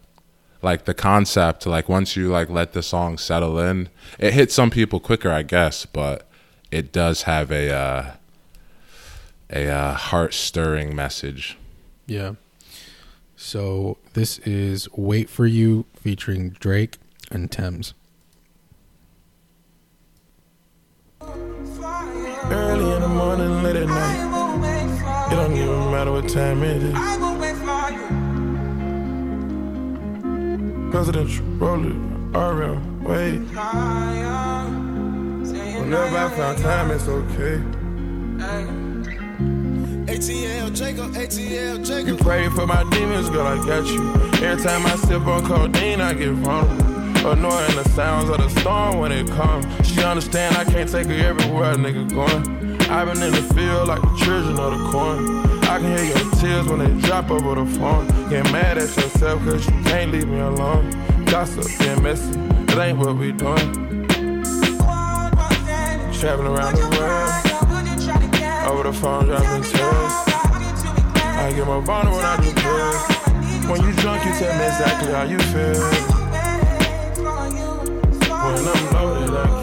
like 0.62 0.86
the 0.86 0.94
concept 0.94 1.66
like 1.66 1.90
once 1.90 2.16
you 2.16 2.30
like 2.30 2.50
let 2.50 2.74
the 2.74 2.84
song 2.84 3.18
settle 3.18 3.60
in, 3.60 3.90
it 4.20 4.34
hits 4.34 4.54
some 4.54 4.70
people 4.70 5.00
quicker, 5.00 5.32
I 5.32 5.44
guess, 5.44 5.86
but 5.86 6.28
it 6.72 6.92
does 6.92 7.24
have 7.24 7.52
a 7.52 7.70
uh 7.72 8.12
a 9.54 9.70
uh, 9.70 9.94
heart-stirring 9.94 10.96
message. 10.96 11.58
Yeah. 12.08 12.34
So 13.36 13.98
this 14.14 14.40
is 14.40 14.88
"Wait 14.96 15.30
for 15.30 15.46
You" 15.46 15.86
featuring 15.96 16.52
Drake 16.60 16.98
and 17.30 17.52
Tems. 17.52 17.94
Early 21.22 22.96
in 22.96 23.02
the 23.02 23.08
morning, 23.08 23.64
late 23.64 23.76
at 23.76 23.88
night. 23.88 25.32
It 25.32 25.36
don't 25.36 25.56
even 25.56 25.92
matter 25.92 26.12
what 26.12 26.28
time 26.28 26.64
it 26.64 26.84
is. 26.84 27.23
Presidential 30.94 31.44
roller, 31.58 31.90
RM, 32.38 33.04
wait. 33.04 33.40
Whenever 35.80 36.18
I 36.18 36.30
found 36.30 36.60
time, 36.60 36.92
it's 36.92 37.08
okay. 37.08 37.60
ATL 40.06 40.76
Jacob, 40.76 41.12
ATL 41.14 41.84
Jacob. 41.84 42.08
You 42.08 42.16
pray 42.18 42.48
for 42.50 42.68
my 42.68 42.88
demons, 42.92 43.32
girl, 43.32 43.48
I 43.48 43.56
got 43.66 43.88
you. 43.88 44.14
Every 44.46 44.64
time 44.64 44.86
I 44.86 44.96
sip 44.98 45.26
on 45.26 45.44
codeine, 45.48 46.00
I 46.00 46.14
get 46.14 46.34
vulnerable. 46.34 47.28
Annoying 47.28 47.76
the 47.76 47.90
sounds 47.96 48.30
of 48.30 48.38
the 48.38 48.50
storm 48.62 49.00
when 49.00 49.12
it 49.12 49.28
comes. 49.32 49.66
She 49.88 50.04
understand 50.04 50.56
I 50.56 50.64
can't 50.64 50.88
take 50.88 51.08
her 51.08 51.14
everywhere 51.14 51.74
nigga 51.74 52.08
going. 52.14 52.73
I've 52.90 53.08
been 53.08 53.22
in 53.24 53.32
the 53.32 53.42
field 53.54 53.88
like 53.88 54.02
the 54.02 54.16
children 54.18 54.60
of 54.60 54.78
the 54.78 54.92
corn. 54.92 55.44
I 55.64 55.80
can 55.80 55.98
hear 55.98 56.06
your 56.06 56.32
tears 56.36 56.68
when 56.68 56.80
they 56.80 57.08
drop 57.08 57.32
over 57.32 57.56
the 57.56 57.66
phone. 57.80 58.08
Get 58.30 58.44
mad 58.52 58.78
at 58.78 58.96
yourself 58.96 59.44
cause 59.44 59.66
you 59.66 59.82
can't 59.84 60.12
leave 60.12 60.28
me 60.28 60.40
alone. 60.40 60.90
Gossip, 61.26 61.66
get 61.80 62.02
messy, 62.02 62.32
that 62.68 62.78
ain't 62.80 62.98
what 62.98 63.16
we 63.18 63.32
doing. 63.32 63.74
Traveling 66.14 66.56
around 66.56 66.76
the 66.76 66.88
world, 66.96 68.72
over 68.72 68.84
the 68.84 68.94
phone 68.94 69.26
dropping 69.26 69.64
tears. 69.64 70.34
I 71.36 71.52
get 71.56 71.66
more 71.66 71.82
vulnerable 71.82 72.18
when 72.18 72.26
I 72.26 72.38
do 72.38 72.54
pills. 72.54 73.24
When 73.70 73.82
you 73.82 73.94
drunk, 74.02 74.24
you 74.26 74.32
tell 74.40 74.58
me 74.58 74.66
exactly 74.66 75.12
how 75.12 75.24
you 75.24 75.40
feel. 75.40 75.82
When 78.44 78.68
I'm 78.68 78.94
loaded, 78.94 79.36
I 79.36 79.63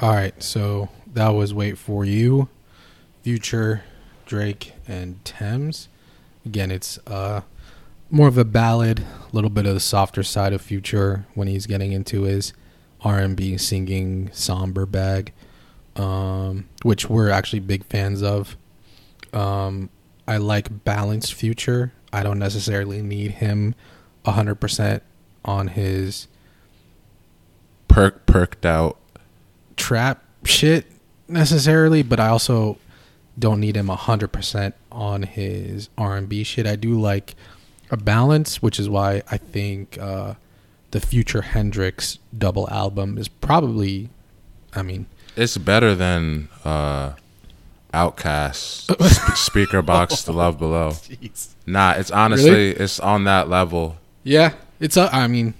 All 0.00 0.14
right, 0.14 0.42
so 0.42 0.88
that 1.12 1.28
was 1.30 1.52
"Wait 1.52 1.76
for 1.76 2.06
You," 2.06 2.48
Future, 3.22 3.84
Drake, 4.24 4.72
and 4.88 5.22
Tems. 5.26 5.88
Again, 6.46 6.70
it's 6.70 6.98
uh 7.06 7.42
more 8.08 8.26
of 8.26 8.38
a 8.38 8.44
ballad, 8.46 9.00
a 9.00 9.36
little 9.36 9.50
bit 9.50 9.66
of 9.66 9.74
the 9.74 9.80
softer 9.80 10.22
side 10.22 10.54
of 10.54 10.62
Future 10.62 11.26
when 11.34 11.48
he's 11.48 11.66
getting 11.66 11.92
into 11.92 12.22
his 12.22 12.54
R&B 13.02 13.56
singing 13.58 14.30
somber 14.32 14.84
bag, 14.86 15.32
um, 15.96 16.68
which 16.82 17.08
we're 17.08 17.28
actually 17.28 17.60
big 17.60 17.84
fans 17.84 18.22
of. 18.22 18.56
Um, 19.34 19.90
I 20.26 20.38
like 20.38 20.82
balanced 20.84 21.34
Future. 21.34 21.92
I 22.10 22.22
don't 22.22 22.38
necessarily 22.38 23.02
need 23.02 23.32
him 23.32 23.74
hundred 24.24 24.56
percent 24.56 25.02
on 25.44 25.68
his 25.68 26.26
Perk 27.88 28.24
perked 28.24 28.64
out. 28.64 28.96
Trap 29.80 30.22
shit 30.44 30.86
necessarily, 31.28 32.02
but 32.02 32.20
I 32.20 32.28
also 32.28 32.76
don't 33.38 33.60
need 33.60 33.76
him 33.76 33.88
hundred 33.88 34.28
percent 34.28 34.74
on 34.92 35.22
his 35.22 35.88
R 35.96 36.16
and 36.16 36.28
B 36.28 36.44
shit. 36.44 36.66
I 36.66 36.76
do 36.76 37.00
like 37.00 37.34
a 37.90 37.96
balance, 37.96 38.60
which 38.62 38.78
is 38.78 38.88
why 38.90 39.22
I 39.30 39.36
think 39.38 39.96
uh, 39.98 40.34
the 40.90 41.00
future 41.00 41.42
Hendrix 41.42 42.18
double 42.36 42.68
album 42.70 43.16
is 43.18 43.26
probably, 43.28 44.10
I 44.74 44.82
mean, 44.82 45.06
It's 45.34 45.56
better 45.56 45.94
than 45.94 46.48
uh, 46.64 47.14
OutKast 47.94 48.54
sp- 48.92 49.00
Speakerboxxx 49.50 50.24
to 50.26 50.32
love 50.32 50.58
below. 50.58 50.90
Jeez. 50.90 51.48
Nah, 51.66 51.92
it's 51.92 52.10
honestly 52.10 52.70
it's 52.70 53.00
on 53.00 53.24
that 53.24 53.48
level, 53.48 53.96
Yeah, 54.24 54.52
it's 54.78 54.96
a. 54.98 55.08
I 55.14 55.26
mean, 55.26 55.54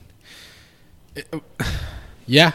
it- 1.17 1.33
yeah. 2.27 2.53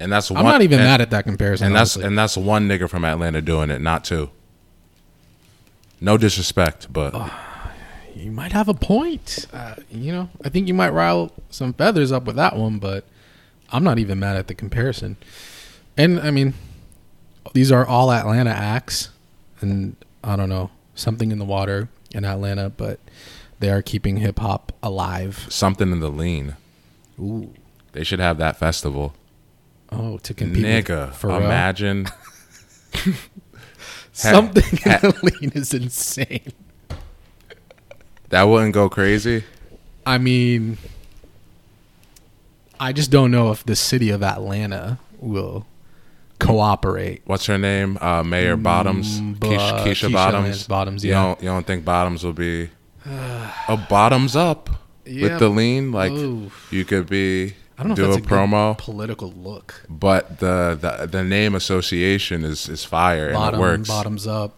And 0.00 0.12
that's 0.12 0.30
I'm 0.30 0.36
one, 0.36 0.44
not 0.44 0.62
even 0.62 0.78
and, 0.80 0.86
mad 0.88 1.00
at 1.00 1.10
that 1.10 1.24
comparison. 1.24 1.68
And 1.68 1.76
that's 1.76 1.96
and 1.96 2.18
that's 2.18 2.36
one 2.36 2.68
nigga 2.68 2.88
from 2.88 3.04
Atlanta 3.04 3.40
doing 3.42 3.70
it, 3.70 3.80
not 3.80 4.04
two. 4.04 4.30
No 6.00 6.18
disrespect, 6.18 6.92
but 6.92 7.14
you 8.14 8.30
might 8.30 8.52
have 8.52 8.68
a 8.68 8.74
point. 8.74 9.46
Uh, 9.52 9.74
you 9.90 10.12
know, 10.12 10.28
I 10.44 10.48
think 10.50 10.68
you 10.68 10.74
might 10.74 10.90
rile 10.90 11.32
some 11.50 11.72
feathers 11.72 12.12
up 12.12 12.24
with 12.24 12.36
that 12.36 12.56
one, 12.56 12.78
but 12.78 13.04
I'm 13.70 13.82
not 13.84 13.98
even 13.98 14.18
mad 14.18 14.36
at 14.36 14.46
the 14.48 14.54
comparison. 14.54 15.16
And 15.96 16.20
I 16.20 16.30
mean, 16.30 16.54
these 17.54 17.72
are 17.72 17.86
all 17.86 18.12
Atlanta 18.12 18.50
acts, 18.50 19.08
and 19.60 19.96
I 20.22 20.36
don't 20.36 20.48
know 20.50 20.70
something 20.94 21.30
in 21.32 21.38
the 21.38 21.44
water 21.44 21.88
in 22.10 22.24
Atlanta, 22.24 22.68
but 22.70 23.00
they 23.58 23.70
are 23.70 23.80
keeping 23.82 24.18
hip 24.18 24.38
hop 24.38 24.72
alive. 24.82 25.46
something 25.48 25.90
in 25.90 26.00
the 26.00 26.10
lean. 26.10 26.56
Ooh, 27.18 27.54
They 27.92 28.04
should 28.04 28.20
have 28.20 28.36
that 28.38 28.58
festival. 28.58 29.14
Oh, 29.92 30.18
to 30.18 30.34
compete, 30.34 30.64
with 30.64 30.86
Nigga, 30.86 31.12
Pharrell. 31.12 31.44
imagine 31.44 32.06
something 34.12 34.78
ha- 34.84 35.00
in 35.02 35.10
the 35.10 35.18
lean 35.40 35.52
is 35.54 35.74
insane. 35.74 36.52
that 38.30 38.44
wouldn't 38.44 38.74
go 38.74 38.88
crazy. 38.88 39.44
I 40.04 40.18
mean, 40.18 40.78
I 42.78 42.92
just 42.92 43.10
don't 43.10 43.30
know 43.30 43.50
if 43.50 43.64
the 43.64 43.76
city 43.76 44.10
of 44.10 44.22
Atlanta 44.22 44.98
will 45.18 45.66
cooperate. 46.38 47.22
What's 47.24 47.46
her 47.46 47.58
name? 47.58 47.98
Uh, 48.00 48.22
Mayor 48.22 48.56
Bottoms, 48.56 49.20
Mm, 49.20 49.36
Keisha, 49.38 49.58
uh, 49.72 49.84
Keisha 49.84 50.08
Keisha 50.08 50.12
Bottoms. 50.12 50.44
Lance 50.44 50.66
Bottoms, 50.66 51.04
You 51.04 51.10
yeah. 51.12 51.22
don't 51.22 51.40
you 51.42 51.48
don't 51.48 51.66
think 51.66 51.84
Bottoms 51.84 52.22
will 52.24 52.32
be 52.34 52.70
a 53.06 53.76
bottoms 53.88 54.36
up 54.36 54.68
Yeah. 55.04 55.22
with 55.30 55.38
the 55.38 55.48
lean? 55.48 55.92
Like 55.92 56.12
Ooh. 56.12 56.50
you 56.70 56.84
could 56.84 57.08
be 57.08 57.54
I 57.78 57.82
don't 57.82 57.90
know 57.90 57.96
do 57.96 58.10
if 58.12 58.16
a 58.18 58.22
a, 58.22 58.26
promo, 58.26 58.78
political 58.78 59.30
look. 59.32 59.84
but 59.88 60.38
the, 60.38 60.78
the 60.80 61.06
the 61.06 61.22
name 61.24 61.54
association 61.54 62.42
is 62.44 62.68
is 62.68 62.84
fire 62.84 63.28
and 63.28 63.54
it 63.54 63.58
works. 63.58 63.88
bottoms 63.88 64.26
up. 64.26 64.54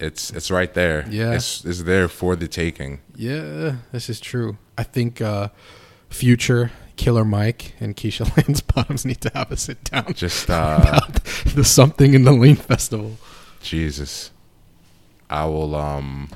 It's 0.00 0.30
it's 0.30 0.50
right 0.50 0.72
there. 0.74 1.06
Yeah. 1.10 1.34
it's 1.34 1.64
it's 1.64 1.82
there 1.82 2.08
for 2.08 2.34
the 2.34 2.48
taking. 2.48 3.00
Yeah, 3.14 3.76
this 3.92 4.08
is 4.08 4.18
true. 4.18 4.56
I 4.78 4.82
think 4.82 5.20
uh, 5.20 5.48
Future, 6.08 6.72
Killer 6.96 7.24
Mike, 7.24 7.74
and 7.80 7.94
Keisha 7.94 8.24
Lance 8.36 8.62
Bottoms 8.62 9.04
need 9.04 9.20
to 9.20 9.30
have 9.34 9.52
a 9.52 9.56
sit 9.56 9.84
down. 9.84 10.12
Just 10.14 10.48
uh, 10.50 10.78
about 10.82 11.22
the 11.54 11.64
something 11.64 12.14
in 12.14 12.24
the 12.24 12.32
lean 12.32 12.56
festival. 12.56 13.16
Jesus, 13.62 14.30
I 15.28 15.44
will 15.44 15.76
um, 15.76 16.30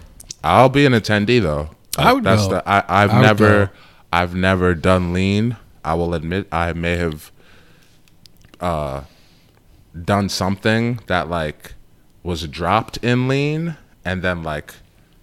I'll 0.44 0.68
be 0.68 0.84
an 0.86 0.92
attendee 0.92 1.40
though. 1.40 1.70
I 1.96 2.12
would 2.12 2.22
That's 2.24 2.46
go. 2.46 2.54
the 2.54 2.68
I 2.68 3.06
would 3.06 3.22
never 3.22 3.66
go. 3.66 3.72
I've 4.12 4.34
never 4.34 4.74
done 4.74 5.12
lean. 5.12 5.56
I 5.84 5.94
will 5.94 6.14
admit 6.14 6.46
I 6.52 6.72
may 6.72 6.96
have 6.96 7.30
uh 8.60 9.02
done 10.04 10.28
something 10.28 11.00
that 11.06 11.28
like 11.28 11.74
was 12.22 12.46
dropped 12.48 12.96
in 12.98 13.28
lean 13.28 13.76
and 14.04 14.22
then 14.22 14.42
like 14.42 14.74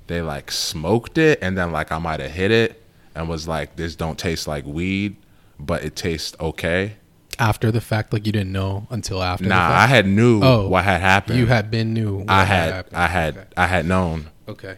they 0.08 0.21
like 0.21 0.52
smoked 0.52 1.17
it 1.17 1.39
and 1.41 1.58
then 1.58 1.71
like 1.71 1.91
I 1.91 1.97
might 1.97 2.19
have 2.19 2.32
hit 2.32 2.52
it 2.52 2.82
and 3.15 3.28
was 3.28 3.47
like 3.47 3.76
this 3.76 3.95
don't 3.95 4.17
taste 4.17 4.47
like 4.47 4.65
weed 4.65 5.15
but 5.60 5.84
it 5.84 5.95
tastes 5.95 6.36
okay. 6.39 6.93
After 7.39 7.71
the 7.71 7.82
fact, 7.82 8.13
like 8.13 8.26
you 8.28 8.32
didn't 8.32 8.52
know 8.52 8.86
until 8.91 9.24
after. 9.24 9.45
the 9.45 9.50
Nah? 9.50 9.69
I 9.69 9.88
had 9.88 10.06
knew 10.06 10.41
Oh, 10.43 10.67
what 10.67 10.84
had 10.84 11.02
happened. 11.02 11.39
You 11.39 11.47
had 11.47 11.71
been 11.71 11.93
new. 11.93 12.17
what 12.17 12.30
I 12.30 12.43
had 12.45 12.74
happened. 12.74 12.95
I 12.97 13.08
had 13.08 13.38
Okay. 13.38 13.47
I 13.58 13.67
had 13.67 13.86
known, 13.86 14.30
Okay. 14.47 14.76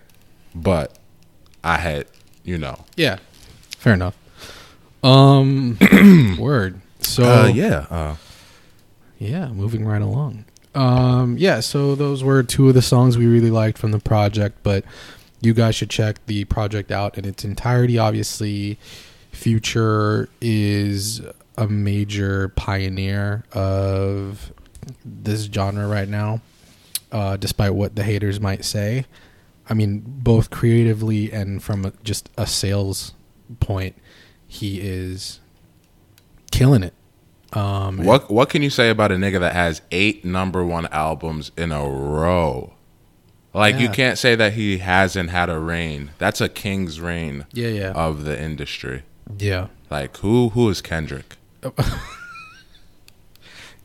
but 0.56 0.98
I 1.64 1.78
had 1.78 2.06
you 2.44 2.58
know. 2.58 2.86
Yeah. 2.96 3.18
Fair 3.78 3.94
enough. 3.94 4.16
Um. 5.04 5.78
word. 6.40 6.82
So 7.00 7.24
Uh, 7.24 7.48
yeah. 7.48 7.86
Uh, 7.90 8.16
Yeah, 9.20 9.50
moving 9.50 9.86
right 9.86 10.02
along. 10.02 10.46
Um, 10.76 11.38
yeah, 11.38 11.60
so 11.60 11.94
those 11.96 12.24
were 12.24 12.42
two 12.42 12.68
of 12.70 12.74
the 12.74 12.82
songs 12.82 13.18
we 13.18 13.28
really 13.28 13.52
liked 13.52 13.78
from 13.78 13.92
the 13.92 14.00
project, 14.00 14.58
but 14.64 14.84
you 15.40 15.54
guys 15.54 15.76
should 15.76 15.90
check 15.90 16.26
the 16.26 16.46
project 16.46 16.92
out 16.92 17.18
in 17.18 17.26
its 17.26 17.44
entirety. 17.46 18.00
Obviously, 18.00 18.80
Future 19.32 20.30
is 20.42 21.22
a 21.58 21.68
major 21.68 22.50
pioneer 22.50 23.44
of 23.52 24.52
this 25.06 25.44
genre 25.44 25.88
right 25.88 26.08
now, 26.10 26.42
uh, 27.12 27.38
despite 27.38 27.76
what 27.76 27.96
the 27.96 28.04
haters 28.04 28.40
might 28.40 28.66
say. 28.66 29.06
I 29.70 29.74
mean, 29.76 30.04
both 30.06 30.50
creatively 30.50 31.32
and 31.32 31.62
from 31.62 31.86
a, 31.86 31.94
just 32.04 32.30
a 32.38 32.48
sales 32.48 33.14
point, 33.60 33.96
he 34.54 34.80
is 34.82 35.40
killing 36.52 36.84
it. 36.84 36.94
Um, 37.54 38.04
what 38.04 38.32
what 38.32 38.50
can 38.50 38.62
you 38.64 38.70
say 38.70 38.90
about 38.90 39.12
a 39.12 39.16
nigga 39.16 39.40
that 39.40 39.54
has 39.54 39.82
eight 39.92 40.24
number 40.26 40.64
one 40.66 40.88
albums 40.88 41.52
in 41.58 41.72
a 41.72 41.88
row? 41.88 42.74
Like 43.54 43.78
you 43.80 43.90
can't 43.90 44.18
say 44.18 44.34
that 44.36 44.54
he 44.54 44.80
hasn't 44.80 45.30
had 45.30 45.48
a 45.50 45.60
reign. 45.60 46.10
That's 46.18 46.42
a 46.42 46.50
king's 46.50 47.00
reign 47.00 47.46
Yeah, 47.54 47.68
yeah, 47.68 47.92
of 47.92 48.24
the 48.26 48.40
industry. 48.42 49.04
yeah. 49.38 49.68
Like 49.92 50.18
who 50.18 50.50
who 50.50 50.70
is 50.70 50.82
Kendrick? 50.82 51.36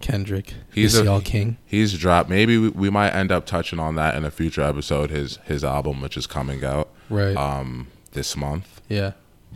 Kendrick, 0.00 0.54
He's 0.72 0.96
a- 0.96 1.04
y'all 1.04 1.20
king. 1.20 1.56
He's 1.66 1.98
dropped. 1.98 2.30
Maybe 2.30 2.56
we, 2.56 2.68
we 2.68 2.88
might 2.88 3.10
end 3.10 3.32
up 3.32 3.46
touching 3.46 3.80
on 3.80 3.96
that 3.96 4.14
in 4.14 4.24
a 4.24 4.30
future 4.30 4.62
episode. 4.62 5.10
His 5.10 5.38
his 5.44 5.64
album, 5.64 6.00
which 6.00 6.16
is 6.16 6.26
coming 6.26 6.64
out 6.64 6.88
Right. 7.10 7.36
um 7.36 7.88
this 8.12 8.36
month. 8.36 8.80
yeah. 8.88 9.12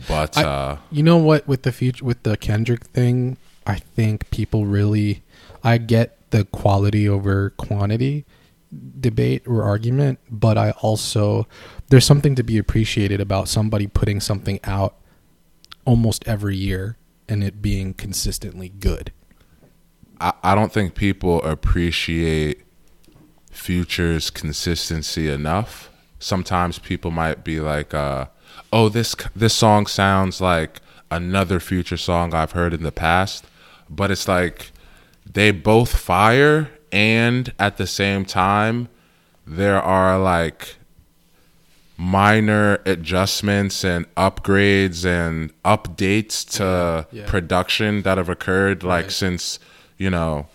But 0.07 0.37
I- 0.37 0.43
uh, 0.43 0.77
You 0.91 1.03
know 1.03 1.17
what? 1.17 1.47
With 1.47 1.63
the 1.63 1.71
future, 1.71 2.03
with 2.03 2.23
the 2.23 2.37
Kendrick 2.37 2.85
thing, 2.85 3.37
I 3.65 3.75
think 3.79 4.29
people 4.31 4.65
really. 4.65 5.23
I 5.63 5.77
get 5.77 6.29
the 6.31 6.43
quality 6.45 7.07
over 7.07 7.51
quantity 7.51 8.25
debate 8.99 9.43
or 9.47 9.63
argument, 9.63 10.19
but 10.31 10.57
I 10.57 10.71
also 10.81 11.47
there's 11.89 12.05
something 12.05 12.33
to 12.35 12.43
be 12.43 12.57
appreciated 12.57 13.21
about 13.21 13.47
somebody 13.47 13.85
putting 13.87 14.19
something 14.19 14.59
out 14.63 14.95
almost 15.85 16.27
every 16.27 16.57
year 16.57 16.97
and 17.29 17.43
it 17.43 17.61
being 17.61 17.93
consistently 17.93 18.69
good. 18.69 19.11
I, 20.19 20.33
I 20.43 20.55
don't 20.55 20.73
think 20.73 20.95
people 20.95 21.41
appreciate 21.43 22.63
Future's 23.51 24.29
consistency 24.29 25.29
enough. 25.29 25.89
Sometimes 26.19 26.79
people 26.79 27.11
might 27.11 27.43
be 27.43 27.59
like, 27.59 27.93
uh, 27.93 28.25
"Oh, 28.77 28.89
this 28.89 29.15
this 29.35 29.53
song 29.53 29.85
sounds 29.87 30.41
like 30.41 30.71
another 31.11 31.59
Future 31.59 31.97
song 32.09 32.33
I've 32.33 32.53
heard 32.59 32.73
in 32.73 32.83
the 32.83 32.91
past," 33.07 33.45
but 33.89 34.07
it's 34.11 34.27
like 34.27 34.71
they 35.37 35.51
both 35.51 35.91
fire, 36.13 36.69
and 36.91 37.43
at 37.59 37.77
the 37.77 37.87
same 37.87 38.25
time, 38.25 38.87
there 39.47 39.81
are 39.81 40.17
like 40.19 40.75
minor 41.97 42.79
adjustments 42.85 43.83
and 43.83 44.05
upgrades 44.15 45.05
and 45.05 45.51
updates 45.63 46.35
to 46.57 46.63
Yeah, 47.11 47.21
yeah. 47.21 47.29
production 47.29 48.01
that 48.01 48.17
have 48.17 48.29
occurred 48.29 48.83
like 48.83 49.05
Right. 49.05 49.11
since 49.11 49.59
you 49.97 50.09
know 50.09 50.47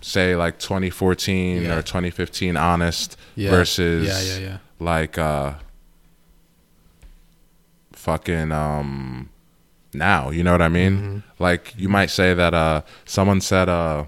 say 0.00 0.36
like 0.36 0.58
2014 0.58 1.62
Yeah. 1.64 1.74
or 1.76 1.82
2015 1.82 2.56
honest 2.56 3.16
versus 3.36 4.06
Yeah, 4.06 4.20
yeah, 4.38 4.48
yeah. 4.50 4.56
like 4.78 5.18
uh 5.18 5.54
fucking 8.04 8.52
um 8.52 9.28
now 9.94 10.28
you 10.30 10.42
know 10.44 10.52
what 10.52 10.60
i 10.62 10.68
mean 10.68 10.92
Mm-hmm. 10.98 11.42
like 11.42 11.72
you 11.78 11.88
might 11.88 12.10
say 12.10 12.34
that 12.34 12.52
uh 12.52 12.82
someone 13.06 13.40
said 13.40 13.68
uh 13.68 14.04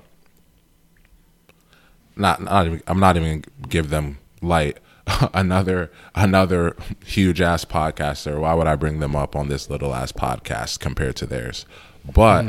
not, 2.16 2.42
not 2.42 2.66
even, 2.66 2.82
i'm 2.86 3.00
not 3.00 3.16
even 3.16 3.40
gonna 3.40 3.68
give 3.68 3.88
them 3.90 4.18
light 4.42 4.78
another 5.34 5.90
another 6.14 6.76
huge 7.04 7.40
ass 7.40 7.64
podcaster 7.64 8.38
why 8.40 8.52
would 8.54 8.66
i 8.66 8.74
bring 8.76 8.98
them 9.00 9.14
up 9.16 9.34
on 9.36 9.48
this 9.48 9.70
little 9.70 9.94
ass 9.94 10.12
podcast 10.12 10.78
compared 10.80 11.16
to 11.16 11.24
theirs 11.26 11.64
but 12.12 12.44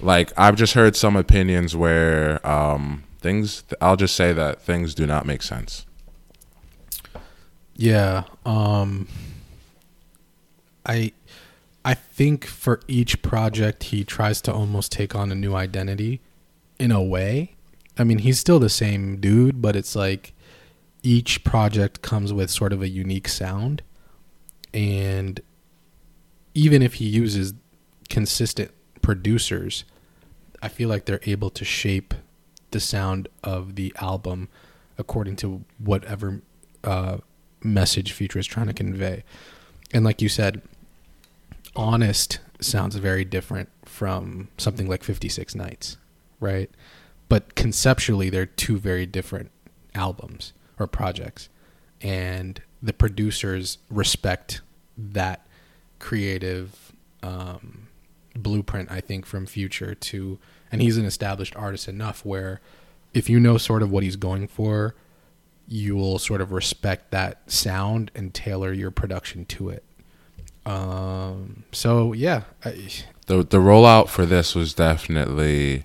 like 0.00 0.32
i've 0.36 0.56
just 0.56 0.74
heard 0.74 0.96
some 0.96 1.16
opinions 1.16 1.76
where 1.76 2.44
um 2.46 3.04
things 3.20 3.62
i'll 3.80 3.96
just 3.96 4.16
say 4.16 4.32
that 4.32 4.60
things 4.60 4.94
do 4.94 5.06
not 5.06 5.26
make 5.26 5.42
sense 5.42 5.84
Yeah. 7.80 8.24
Um 8.44 9.06
I 10.88 11.12
I 11.84 11.94
think 11.94 12.44
for 12.46 12.80
each 12.88 13.22
project 13.22 13.84
he 13.84 14.04
tries 14.04 14.40
to 14.42 14.52
almost 14.52 14.90
take 14.90 15.14
on 15.14 15.30
a 15.30 15.34
new 15.34 15.54
identity 15.54 16.20
in 16.78 16.90
a 16.90 17.02
way. 17.02 17.54
I 17.96 18.04
mean, 18.04 18.18
he's 18.18 18.38
still 18.38 18.58
the 18.58 18.68
same 18.68 19.20
dude, 19.20 19.60
but 19.60 19.76
it's 19.76 19.94
like 19.94 20.32
each 21.02 21.44
project 21.44 22.02
comes 22.02 22.32
with 22.32 22.50
sort 22.50 22.72
of 22.72 22.82
a 22.82 22.88
unique 22.88 23.28
sound 23.28 23.82
and 24.74 25.40
even 26.54 26.82
if 26.82 26.94
he 26.94 27.06
uses 27.06 27.54
consistent 28.08 28.70
producers, 29.00 29.84
I 30.60 30.68
feel 30.68 30.88
like 30.88 31.04
they're 31.04 31.20
able 31.24 31.50
to 31.50 31.64
shape 31.64 32.14
the 32.70 32.80
sound 32.80 33.28
of 33.42 33.76
the 33.76 33.94
album 34.00 34.48
according 34.98 35.36
to 35.36 35.64
whatever 35.78 36.42
uh, 36.84 37.18
message 37.62 38.12
Future 38.12 38.38
is 38.38 38.46
trying 38.46 38.66
to 38.66 38.72
convey. 38.72 39.24
And 39.92 40.04
like 40.04 40.20
you 40.20 40.28
said, 40.28 40.60
honest 41.78 42.40
sounds 42.60 42.96
very 42.96 43.24
different 43.24 43.70
from 43.84 44.48
something 44.58 44.88
like 44.88 45.04
56 45.04 45.54
Nights, 45.54 45.96
right? 46.40 46.70
But 47.28 47.54
conceptually, 47.54 48.28
they're 48.28 48.46
two 48.46 48.78
very 48.78 49.06
different 49.06 49.50
albums 49.94 50.52
or 50.78 50.86
projects. 50.86 51.48
And 52.02 52.60
the 52.82 52.92
producers 52.92 53.78
respect 53.90 54.60
that 54.96 55.46
creative 56.00 56.92
um, 57.22 57.88
blueprint, 58.34 58.90
I 58.90 59.00
think, 59.00 59.24
from 59.24 59.46
Future 59.46 59.94
to, 59.94 60.38
and 60.72 60.82
he's 60.82 60.96
an 60.96 61.04
established 61.04 61.54
artist 61.56 61.88
enough 61.88 62.24
where 62.24 62.60
if 63.14 63.30
you 63.30 63.38
know 63.38 63.56
sort 63.56 63.82
of 63.82 63.90
what 63.90 64.02
he's 64.02 64.16
going 64.16 64.48
for, 64.48 64.94
you 65.66 65.94
will 65.96 66.18
sort 66.18 66.40
of 66.40 66.50
respect 66.50 67.10
that 67.10 67.50
sound 67.50 68.10
and 68.14 68.34
tailor 68.34 68.72
your 68.72 68.90
production 68.90 69.44
to 69.44 69.68
it. 69.68 69.84
Um, 70.68 71.64
so 71.72 72.12
yeah, 72.12 72.42
I, 72.64 72.88
The 73.26 73.42
the 73.42 73.58
rollout 73.58 74.08
for 74.08 74.26
this 74.26 74.54
was 74.54 74.74
definitely 74.74 75.84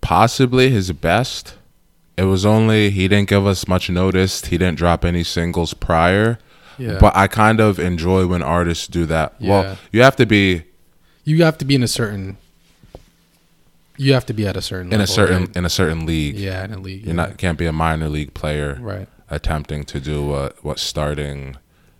possibly 0.00 0.70
his 0.70 0.92
best. 0.92 1.54
It 2.16 2.24
was 2.24 2.46
only 2.46 2.90
he 2.90 3.08
didn't 3.08 3.28
give 3.28 3.44
us 3.46 3.66
much 3.66 3.90
notice. 3.90 4.44
He 4.44 4.56
didn't 4.56 4.78
drop 4.78 5.04
any 5.04 5.24
singles 5.24 5.74
prior. 5.74 6.38
yeah. 6.78 6.98
But 7.00 7.16
I 7.16 7.26
kind 7.26 7.60
of 7.60 7.80
enjoy 7.80 8.26
when 8.26 8.42
artists 8.42 8.86
do 8.86 9.04
that. 9.06 9.34
Yeah. 9.40 9.50
Well, 9.50 9.78
you 9.90 10.02
have 10.02 10.14
to 10.16 10.26
be 10.26 10.62
you 11.24 11.42
have 11.42 11.58
to 11.58 11.64
be 11.64 11.74
in 11.74 11.82
a 11.82 11.88
certain, 11.88 12.38
you 13.96 14.12
have 14.14 14.26
to 14.26 14.32
be 14.32 14.46
at 14.46 14.56
a 14.56 14.62
certain 14.62 14.92
in 14.92 15.00
a 15.00 15.06
certain 15.08 15.46
right? 15.46 15.56
in 15.56 15.64
a 15.64 15.70
certain 15.70 16.06
league. 16.06 16.36
yeah 16.36 16.64
in 16.64 16.72
a 16.72 16.78
league. 16.78 17.04
You're 17.04 17.16
not 17.16 17.36
can't 17.36 17.58
be 17.58 17.66
a 17.66 17.72
minor 17.72 18.08
league 18.08 18.32
player 18.32 18.78
right. 18.80 19.08
attempting 19.28 19.82
to 19.84 19.98
do 19.98 20.24
what 20.24 20.62
what 20.64 20.78
starting 20.78 21.56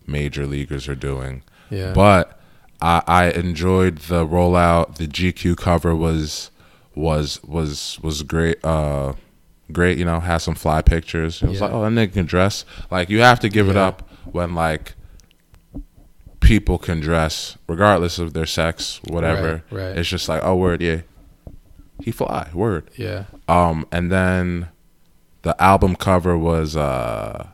major 0.07 0.47
leaguers 0.47 0.87
are 0.89 0.95
doing. 0.95 1.43
Yeah, 1.71 1.93
But 1.93 2.39
I, 2.81 3.03
I 3.07 3.31
enjoyed 3.31 3.99
the 3.99 4.27
rollout. 4.27 4.97
The 4.97 5.07
GQ 5.09 5.57
cover 5.57 5.95
was 5.95 6.51
was 6.95 7.43
was 7.45 7.99
was 8.03 8.23
great. 8.23 8.65
Uh, 8.65 9.15
great. 9.73 9.99
You 9.99 10.05
know, 10.05 10.21
had 10.21 10.39
some 10.39 10.55
fly 10.55 10.81
pictures. 10.83 11.43
It 11.43 11.49
was 11.49 11.59
Yeah. 11.61 11.67
like, 11.67 11.75
oh, 11.75 11.83
that 11.83 11.91
nigga 11.91 12.13
can 12.15 12.27
dress. 12.27 12.65
Like 12.91 13.11
you 13.11 13.21
have 13.21 13.41
to 13.41 13.49
give 13.49 13.69
it 13.69 13.77
up 13.77 14.09
when 14.25 14.55
like 14.55 14.95
people 16.41 16.79
can 16.79 17.01
dress 17.01 17.59
regardless 17.67 18.19
of 18.19 18.33
their 18.33 18.47
sex, 18.47 19.01
whatever. 19.05 19.65
Right, 19.71 19.83
right. 19.89 19.99
It's 19.99 20.09
just 20.09 20.29
like, 20.29 20.43
oh, 20.45 20.55
word, 20.57 20.81
yeah, 20.81 21.01
he 22.03 22.11
fly, 22.13 22.49
word. 22.55 22.91
yeah, 22.97 23.25
Um, 23.49 23.87
and 23.91 24.11
then 24.11 24.69
the 25.43 25.61
album 25.63 25.97
cover 25.97 26.39
was 26.39 26.77
uh 26.77 27.49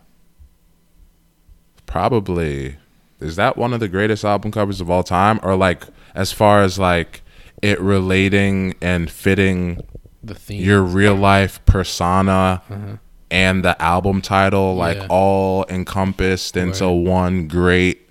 probably 1.87 2.77
is 3.20 3.37
that 3.37 3.57
one 3.57 3.72
of 3.72 3.81
the 3.81 3.88
greatest 3.88 4.24
album 4.24 4.50
covers 4.50 4.81
of 4.81 4.90
all 4.90 5.03
time? 5.03 5.40
Or 5.42 5.57
like 5.57 5.85
as 6.14 6.33
far 6.33 6.62
as 6.62 6.79
like 6.79 7.22
it 7.62 7.81
relating 7.81 8.74
and 8.83 9.11
fitting 9.11 9.81
the 10.22 10.35
theme. 10.35 10.62
your 10.62 10.83
real 10.83 11.14
life 11.14 11.64
persona 11.66 12.62
uh-huh. 12.70 12.96
and 13.31 13.64
the 13.64 13.81
album 13.81 14.20
title 14.20 14.74
like 14.74 14.98
Yeah. 14.98 15.07
all 15.09 15.64
encompassed 15.68 16.57
into 16.57 16.85
Right. 16.87 16.92
one 16.92 17.48
great 17.48 18.09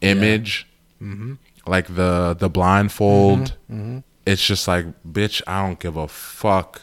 image? 0.00 0.66
Mm-hmm. 1.02 1.34
Like 1.66 1.94
the 1.94 2.34
the 2.38 2.48
blindfold? 2.48 3.56
Mm-hmm. 3.70 3.74
Mm-hmm. 3.80 3.98
It's 4.24 4.46
just 4.46 4.68
like 4.68 4.86
bitch 5.04 5.42
i 5.48 5.66
don't 5.66 5.80
give 5.80 5.96
a 5.96 6.06
fuck 6.06 6.82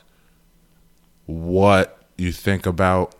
what 1.26 2.02
you 2.18 2.32
think 2.32 2.66
about 2.66 3.16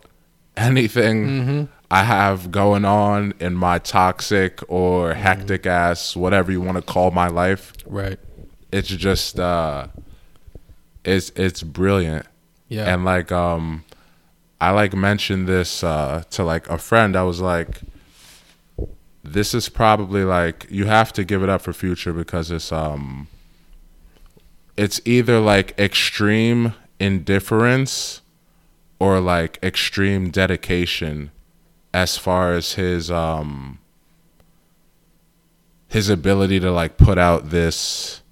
anything 0.56 1.68
i 1.90 2.04
have 2.04 2.50
going 2.50 2.84
on 2.84 3.34
in 3.40 3.54
my 3.54 3.78
toxic 3.78 4.60
or 4.68 5.14
hectic 5.14 5.66
ass 5.66 6.14
whatever 6.14 6.52
you 6.52 6.60
want 6.60 6.76
to 6.76 6.82
call 6.82 7.10
my 7.10 7.28
life. 7.28 7.72
Right. 7.86 8.18
it's 8.72 8.88
just 8.88 9.38
uh 9.38 9.88
it's 11.04 11.30
it's 11.36 11.62
brilliant. 11.62 12.26
Yeah, 12.68 12.92
and 12.92 13.04
like 13.04 13.32
um 13.32 13.84
i 14.60 14.70
like 14.70 14.94
mentioned 14.94 15.48
this 15.48 15.82
uh 15.82 16.22
to 16.30 16.44
like 16.44 16.68
a 16.68 16.78
friend. 16.78 17.16
I 17.16 17.22
was 17.22 17.40
like 17.40 17.80
this 19.24 19.54
is 19.54 19.68
probably 19.68 20.24
like 20.24 20.66
you 20.70 20.86
have 20.86 21.12
to 21.14 21.24
give 21.24 21.42
it 21.42 21.48
up 21.48 21.62
for 21.62 21.72
future 21.72 22.12
because 22.12 22.50
it's 22.50 22.70
um 22.72 23.28
it's 24.76 25.00
either 25.04 25.40
like 25.40 25.78
extreme 25.78 26.74
indifference 26.98 28.22
or 28.98 29.20
like 29.20 29.58
extreme 29.62 30.30
dedication 30.30 31.30
as 31.92 32.16
far 32.16 32.52
as 32.54 32.74
his 32.74 33.10
um 33.10 33.78
his 35.88 36.08
ability 36.08 36.60
to 36.60 36.70
like 36.70 36.96
put 36.96 37.18
out 37.18 37.50
this 37.50 38.22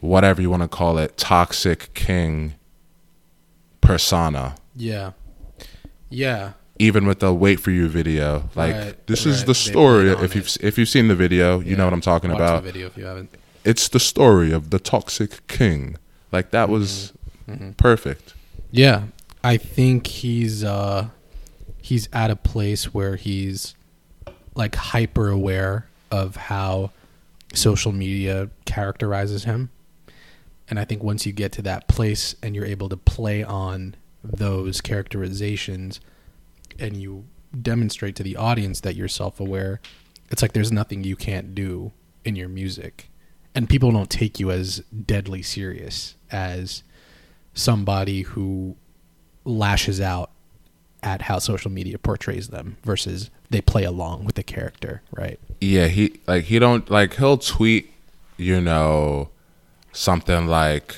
whatever 0.00 0.40
you 0.40 0.48
want 0.50 0.62
to 0.62 0.68
call 0.68 0.96
it 0.98 1.16
toxic 1.16 1.92
king 1.94 2.54
persona. 3.80 4.54
Yeah, 4.76 5.12
yeah. 6.08 6.52
even 6.78 7.06
with 7.06 7.18
the 7.20 7.34
wait 7.34 7.60
for 7.60 7.70
you 7.70 7.88
video. 7.88 8.48
Like 8.54 8.74
Right, 8.74 9.06
this 9.06 9.26
is 9.26 9.44
the 9.44 9.54
story 9.54 10.10
if 10.10 10.34
you've 10.34 10.46
it. 10.46 10.58
if 10.62 10.78
you've 10.78 10.88
seen 10.88 11.08
the 11.08 11.14
video 11.16 11.58
you 11.60 11.74
know 11.76 11.84
what 11.84 11.92
i'm 11.92 12.00
talking 12.00 12.30
Watch 12.30 12.38
about. 12.38 12.62
the 12.62 12.70
video 12.72 12.86
if 12.86 12.96
you 12.96 13.04
haven't. 13.04 13.30
it's 13.64 13.88
the 13.88 13.98
story 14.00 14.52
of 14.52 14.70
the 14.70 14.78
toxic 14.78 15.46
king. 15.48 15.96
Like 16.32 16.50
that 16.50 16.68
was 16.68 17.12
Mm-hmm. 17.48 17.70
perfect. 17.72 18.34
Yeah, 18.70 19.04
I 19.42 19.56
think 19.56 20.06
he's 20.06 20.62
uh 20.62 21.08
he's 21.88 22.06
at 22.12 22.30
a 22.30 22.36
place 22.36 22.92
where 22.92 23.16
he's 23.16 23.74
like 24.54 24.74
hyper 24.74 25.30
aware 25.30 25.88
of 26.10 26.36
how 26.36 26.90
social 27.54 27.92
media 27.92 28.50
characterizes 28.66 29.44
him. 29.44 29.70
And 30.68 30.78
I 30.78 30.84
think 30.84 31.02
once 31.02 31.24
you 31.24 31.32
get 31.32 31.50
to 31.52 31.62
that 31.62 31.88
place 31.88 32.34
and 32.42 32.54
you're 32.54 32.66
able 32.66 32.90
to 32.90 32.96
play 32.98 33.42
on 33.42 33.94
those 34.22 34.82
characterizations 34.82 35.98
and 36.78 36.94
you 36.94 37.24
demonstrate 37.62 38.16
to 38.16 38.22
the 38.22 38.36
audience 38.36 38.80
that 38.80 38.94
you're 38.94 39.08
self-aware, 39.08 39.80
it's 40.30 40.42
like 40.42 40.52
there's 40.52 40.70
nothing 40.70 41.04
you 41.04 41.16
can't 41.16 41.54
do 41.54 41.92
in 42.22 42.36
your 42.36 42.50
music. 42.50 43.08
And 43.54 43.66
people 43.66 43.92
don't 43.92 44.10
take 44.10 44.38
you 44.38 44.50
as 44.50 44.82
deadly 45.06 45.40
serious 45.40 46.16
as 46.30 46.82
somebody 47.54 48.22
who 48.22 48.76
lashes 49.46 50.02
out 50.02 50.32
at 51.02 51.22
how 51.22 51.38
social 51.38 51.70
media 51.70 51.98
portrays 51.98 52.48
them 52.48 52.76
versus 52.84 53.30
they 53.50 53.60
play 53.60 53.84
along 53.84 54.24
with 54.24 54.34
the 54.34 54.42
character, 54.42 55.02
right? 55.12 55.38
yeah 55.60 55.86
he 55.88 56.20
like 56.28 56.44
he 56.44 56.58
don't 56.60 56.88
like 56.90 57.14
he'll 57.16 57.36
tweet 57.38 57.92
you 58.36 58.60
know 58.60 59.28
something 59.92 60.46
like 60.46 60.96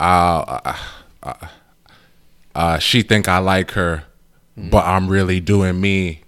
uh, 0.00 0.74
uh, 1.22 1.34
uh 2.54 2.78
she 2.78 3.02
think 3.02 3.28
i 3.28 3.38
like 3.38 3.72
her 3.72 4.04
Mm. 4.58 4.70
but 4.70 4.84
i'm 4.84 5.08
really 5.08 5.40
doing 5.40 5.80
me 5.80 6.20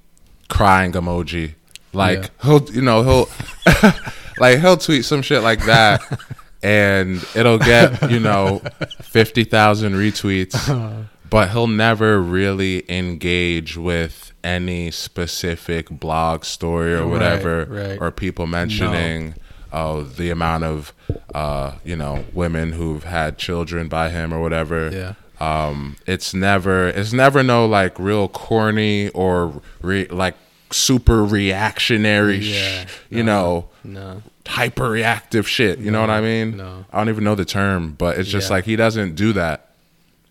crying 0.48 0.90
emoji 0.92 1.54
like 1.92 2.18
Yeah. 2.18 2.28
he'll 2.42 2.70
you 2.72 2.80
know 2.82 3.02
he'll 3.04 3.92
like 4.40 4.58
he'll 4.58 4.76
tweet 4.76 5.04
some 5.04 5.22
shit 5.22 5.42
like 5.44 5.64
that 5.66 6.00
and 6.62 7.24
it'll 7.36 7.58
get 7.58 8.10
you 8.10 8.18
know 8.18 8.60
50,000 9.02 9.92
retweets 9.92 11.06
but 11.30 11.50
he'll 11.50 11.66
never 11.66 12.20
really 12.20 12.84
engage 12.90 13.76
with 13.76 14.32
any 14.44 14.90
specific 14.90 15.88
blog 15.90 16.44
story 16.44 16.94
or 16.94 17.06
whatever 17.06 17.64
right. 17.68 17.98
or 18.00 18.10
people 18.10 18.46
mentioning 18.46 19.34
oh 19.72 20.02
the 20.04 20.30
amount 20.30 20.62
of 20.62 20.92
uh 21.34 21.72
you 21.84 21.96
know 21.96 22.24
women 22.32 22.72
who've 22.72 23.02
had 23.04 23.36
children 23.38 23.88
by 23.88 24.08
him 24.10 24.32
or 24.32 24.40
whatever 24.40 24.88
Yeah. 24.92 25.14
um 25.40 25.96
it's 26.06 26.32
never 26.32 26.88
it's 26.88 27.12
never 27.12 27.42
no 27.42 27.66
like 27.66 27.98
real 27.98 28.28
corny 28.28 29.08
or 29.08 29.60
re- 29.82 30.06
like 30.06 30.36
super 30.70 31.24
reactionary 31.24 32.40
sh- 32.40 32.54
Yeah, 32.54 32.86
you 33.10 33.22
know 33.24 33.68
No. 33.82 34.22
hyper 34.46 34.90
reactive 34.90 35.48
shit 35.48 35.80
you 35.80 35.90
know 35.90 36.00
what 36.00 36.10
i 36.10 36.20
mean 36.20 36.56
no. 36.58 36.84
i 36.92 36.98
don't 36.98 37.08
even 37.08 37.24
know 37.24 37.34
the 37.34 37.44
term 37.44 37.92
but 37.98 38.18
it's 38.18 38.28
just 38.28 38.48
Yeah. 38.50 38.56
like 38.56 38.64
he 38.64 38.76
doesn't 38.76 39.16
do 39.16 39.32
that 39.32 39.70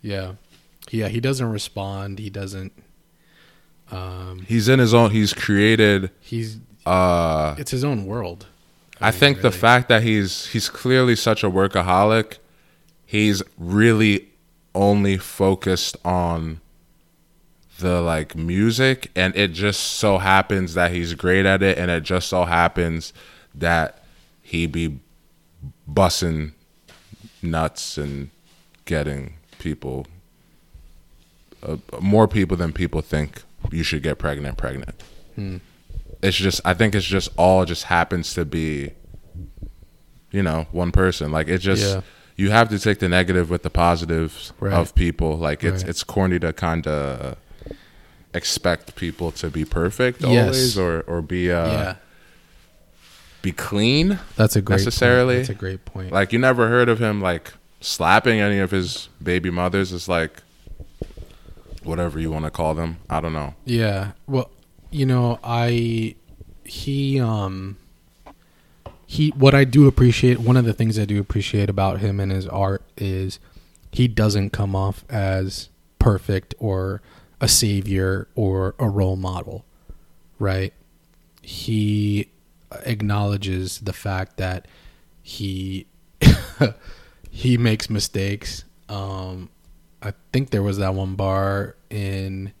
Yeah. 0.00 0.32
Yeah, 0.90 1.08
he 1.08 1.20
doesn't 1.20 1.50
respond. 1.50 2.18
He 2.18 2.30
doesn't 2.30 2.72
um 3.92 4.44
he's 4.48 4.68
in 4.68 4.80
his 4.80 4.92
own 4.92 5.12
he's 5.12 5.32
created 5.32 6.10
he's 6.20 6.58
uh 6.84 7.54
it's 7.56 7.70
his 7.70 7.84
own 7.84 8.04
world. 8.04 8.46
I 9.00 9.10
mean, 9.10 9.20
think 9.20 9.42
the 9.42 9.52
fact 9.52 9.88
that 9.88 10.02
he's 10.02 10.46
he's 10.46 10.68
clearly 10.68 11.16
such 11.16 11.44
a 11.44 11.50
workaholic, 11.50 12.38
he's 13.04 13.42
really 13.58 14.30
only 14.74 15.16
focused 15.18 15.96
on 16.04 16.60
the 17.78 18.00
like 18.00 18.34
music 18.34 19.10
and 19.14 19.36
it 19.36 19.52
just 19.52 19.80
so 19.80 20.18
happens 20.18 20.74
that 20.74 20.92
he's 20.92 21.12
great 21.14 21.44
at 21.44 21.62
it 21.62 21.76
and 21.76 21.90
it 21.90 22.02
just 22.02 22.28
so 22.28 22.44
happens 22.44 23.12
that 23.54 24.02
he 24.40 24.66
be 24.66 24.98
bussing 25.90 26.52
nuts 27.42 27.98
and 27.98 28.30
getting 28.86 29.34
people 29.58 30.06
uh, 31.66 31.76
more 32.00 32.26
people 32.28 32.56
than 32.56 32.72
people 32.72 33.00
think 33.02 33.42
you 33.72 33.82
should 33.82 34.02
get 34.02 34.18
pregnant 34.18 34.56
pregnant. 34.56 35.02
Hmm. 35.34 35.56
It's 36.22 36.36
just 36.36 36.60
I 36.64 36.72
think 36.74 36.94
it's 36.94 37.06
just 37.06 37.28
all 37.36 37.64
just 37.64 37.84
happens 37.84 38.32
to 38.34 38.44
be 38.44 38.92
you 40.32 40.42
know, 40.42 40.66
one 40.72 40.92
person. 40.92 41.30
Like 41.32 41.48
it 41.48 41.58
just 41.58 41.82
Yeah. 41.82 42.00
you 42.36 42.50
have 42.50 42.68
to 42.70 42.78
take 42.78 42.98
the 42.98 43.08
negative 43.08 43.48
with 43.50 43.62
the 43.62 43.70
positives 43.70 44.52
Right. 44.60 44.72
of 44.72 44.94
people. 44.94 45.36
Like 45.38 45.64
it's 45.64 45.82
Right. 45.82 45.90
it's 45.90 46.02
corny 46.04 46.38
to 46.40 46.52
kind 46.52 46.86
of 46.86 47.36
expect 48.34 48.96
people 48.96 49.30
to 49.32 49.48
be 49.50 49.64
perfect 49.64 50.20
Yes. 50.22 50.28
always 50.44 50.78
or 50.78 51.00
or 51.06 51.22
be 51.22 51.50
uh 51.50 51.66
yeah, 51.66 51.94
be 53.42 53.52
clean. 53.52 54.18
that's 54.36 54.56
a 54.56 54.60
great 54.60 54.76
necessarily, 54.78 55.36
Point. 55.36 55.46
That's 55.46 55.56
a 55.58 55.60
great 55.60 55.84
point. 55.84 56.12
Like 56.12 56.32
you 56.32 56.38
never 56.38 56.68
heard 56.68 56.88
of 56.88 56.98
him 56.98 57.20
like 57.22 57.52
slapping 57.80 58.40
any 58.40 58.58
of 58.58 58.70
his 58.72 59.08
baby 59.22 59.50
mothers. 59.50 59.92
It's 59.92 60.08
like 60.08 60.42
whatever 61.86 62.18
you 62.18 62.30
want 62.30 62.44
to 62.44 62.50
call 62.50 62.74
them. 62.74 62.98
I 63.08 63.20
don't 63.20 63.32
know. 63.32 63.54
Yeah. 63.64 64.12
Well, 64.26 64.50
you 64.90 65.06
know, 65.06 65.38
I 65.42 66.16
he 66.64 67.20
um 67.20 67.76
he 69.06 69.30
what 69.30 69.54
I 69.54 69.64
do 69.64 69.86
appreciate 69.86 70.40
one 70.40 70.56
of 70.56 70.64
the 70.64 70.72
things 70.72 70.98
I 70.98 71.04
do 71.04 71.20
appreciate 71.20 71.70
about 71.70 72.00
him 72.00 72.18
and 72.18 72.32
his 72.32 72.46
art 72.46 72.82
is 72.96 73.38
he 73.92 74.08
doesn't 74.08 74.50
come 74.50 74.74
off 74.74 75.04
as 75.08 75.68
perfect 75.98 76.54
or 76.58 77.02
a 77.40 77.48
savior 77.48 78.28
or 78.34 78.74
a 78.78 78.88
role 78.88 79.16
model, 79.16 79.64
right? 80.38 80.72
He 81.42 82.30
acknowledges 82.84 83.80
the 83.80 83.92
fact 83.92 84.36
that 84.38 84.66
he 85.22 85.86
he 87.30 87.56
makes 87.56 87.88
mistakes. 87.88 88.64
Um 88.88 89.50
I 90.06 90.12
think 90.32 90.50
there 90.50 90.62
was 90.62 90.78
that 90.78 90.94
one 90.94 91.14
bar 91.16 91.76
in 91.90 92.52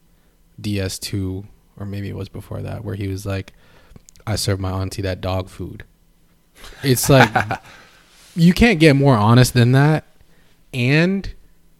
DS2 0.60 1.44
or 1.78 1.86
maybe 1.86 2.08
it 2.08 2.16
was 2.16 2.28
before 2.28 2.62
that 2.62 2.84
where 2.84 2.94
he 2.94 3.08
was 3.08 3.26
like 3.26 3.52
I 4.26 4.36
served 4.36 4.60
my 4.60 4.70
auntie 4.70 5.02
that 5.02 5.20
dog 5.20 5.48
food. 5.48 5.84
It's 6.82 7.08
like 7.16 7.30
you 8.34 8.52
can't 8.52 8.80
get 8.80 8.96
more 8.96 9.16
honest 9.16 9.54
than 9.54 9.72
that 9.72 10.04
and 10.74 11.32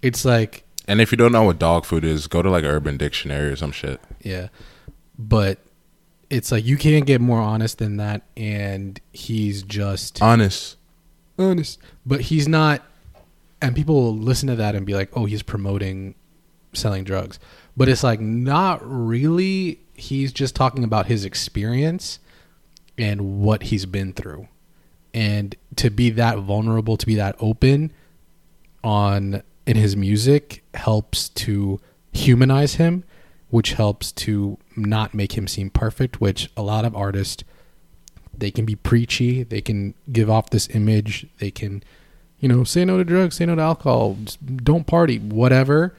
it's 0.02 0.24
like 0.24 0.64
And 0.86 1.00
if 1.00 1.10
you 1.12 1.18
don't 1.18 1.32
know 1.32 1.42
what 1.44 1.58
dog 1.58 1.84
food 1.84 2.04
is, 2.04 2.26
go 2.28 2.42
to 2.42 2.50
like 2.50 2.64
Urban 2.64 2.96
Dictionary 2.96 3.50
or 3.50 3.56
some 3.56 3.72
shit. 3.72 4.00
yeah. 4.22 4.48
But 5.18 5.58
it's 6.28 6.52
like 6.52 6.64
you 6.64 6.76
can't 6.76 7.06
get 7.06 7.20
more 7.20 7.40
honest 7.40 7.78
than 7.78 7.96
that 7.96 8.22
and 8.36 9.00
he's 9.12 9.62
just 9.62 10.20
Honest. 10.22 10.76
honest. 11.38 11.78
But 12.04 12.20
he's 12.22 12.46
not 12.46 12.82
and 13.60 13.74
people 13.74 13.94
will 13.94 14.16
listen 14.16 14.48
to 14.48 14.56
that 14.56 14.74
and 14.74 14.86
be 14.86 14.94
like, 14.94 15.10
"Oh, 15.14 15.24
he's 15.24 15.42
promoting 15.42 16.14
selling 16.72 17.04
drugs." 17.04 17.38
But 17.76 17.88
it's 17.88 18.02
like 18.02 18.20
not 18.20 18.80
really. 18.82 19.80
He's 19.94 20.32
just 20.32 20.54
talking 20.54 20.84
about 20.84 21.06
his 21.06 21.24
experience 21.24 22.18
and 22.98 23.40
what 23.40 23.64
he's 23.64 23.86
been 23.86 24.12
through. 24.12 24.48
And 25.14 25.54
to 25.76 25.90
be 25.90 26.10
that 26.10 26.38
vulnerable, 26.38 26.96
to 26.96 27.06
be 27.06 27.14
that 27.14 27.36
open 27.38 27.92
on 28.84 29.42
in 29.66 29.76
his 29.76 29.96
music 29.96 30.62
helps 30.74 31.28
to 31.30 31.80
humanize 32.12 32.74
him, 32.74 33.04
which 33.48 33.72
helps 33.72 34.12
to 34.12 34.58
not 34.76 35.14
make 35.14 35.36
him 35.36 35.48
seem 35.48 35.70
perfect, 35.70 36.20
which 36.20 36.50
a 36.56 36.62
lot 36.62 36.84
of 36.84 36.94
artists 36.94 37.42
they 38.38 38.50
can 38.50 38.64
be 38.64 38.76
preachy, 38.76 39.42
they 39.42 39.60
can 39.60 39.94
give 40.12 40.28
off 40.28 40.50
this 40.50 40.68
image, 40.74 41.26
they 41.38 41.50
can 41.50 41.82
you 42.40 42.48
know, 42.48 42.64
say 42.64 42.84
no 42.84 42.98
to 42.98 43.04
drugs, 43.04 43.36
say 43.36 43.46
no 43.46 43.54
to 43.54 43.62
alcohol, 43.62 44.16
don't 44.56 44.86
party, 44.86 45.18
whatever. 45.18 45.94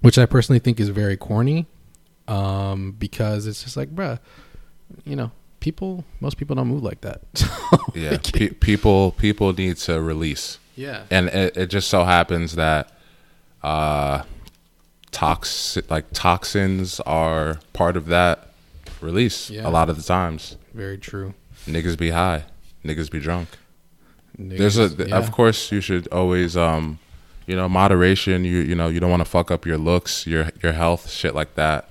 Which 0.00 0.18
I 0.18 0.26
personally 0.26 0.58
think 0.58 0.80
is 0.80 0.88
very 0.88 1.16
corny, 1.16 1.66
um, 2.26 2.92
because 2.98 3.46
it's 3.46 3.62
just 3.62 3.76
like, 3.76 3.94
bruh, 3.94 4.18
you 5.04 5.14
know, 5.14 5.30
people, 5.60 6.04
most 6.20 6.38
people 6.38 6.56
don't 6.56 6.66
move 6.68 6.82
like 6.82 7.02
that. 7.02 7.20
Yeah. 7.94 8.16
Pe- 8.32 8.48
people 8.48 9.10
people 9.12 9.52
need 9.52 9.76
to 9.78 10.00
release. 10.00 10.58
yeah, 10.76 11.02
and 11.10 11.28
it, 11.28 11.56
it 11.58 11.66
just 11.66 11.88
so 11.88 12.04
happens 12.04 12.54
that 12.56 12.90
uh 13.62 14.22
tox 15.10 15.76
like 15.90 16.06
toxins 16.12 17.00
are 17.00 17.58
part 17.74 17.96
of 17.98 18.06
that 18.06 18.48
release 19.02 19.50
Yeah. 19.50 19.68
a 19.68 19.70
lot 19.70 19.90
of 19.90 19.96
the 19.98 20.02
times 20.02 20.56
very 20.72 20.96
true. 20.96 21.34
niggas 21.66 21.98
be 21.98 22.10
high 22.10 22.44
niggas 22.82 23.10
be 23.10 23.20
drunk 23.20 23.48
there's 24.38 24.78
a 24.78 24.88
Niggas- 24.88 25.08
yeah. 25.08 25.16
of 25.18 25.32
course 25.32 25.70
you 25.72 25.80
should 25.80 26.08
always 26.08 26.56
um 26.56 26.98
you 27.46 27.56
know 27.56 27.68
moderation. 27.68 28.44
You 28.44 28.58
you 28.58 28.74
know 28.74 28.88
you 28.88 29.00
don't 29.00 29.10
want 29.10 29.20
to 29.24 29.28
fuck 29.28 29.50
up 29.50 29.66
your 29.66 29.78
looks 29.78 30.26
your 30.26 30.50
your 30.62 30.72
health 30.72 31.10
shit 31.10 31.34
like 31.34 31.54
that. 31.54 31.88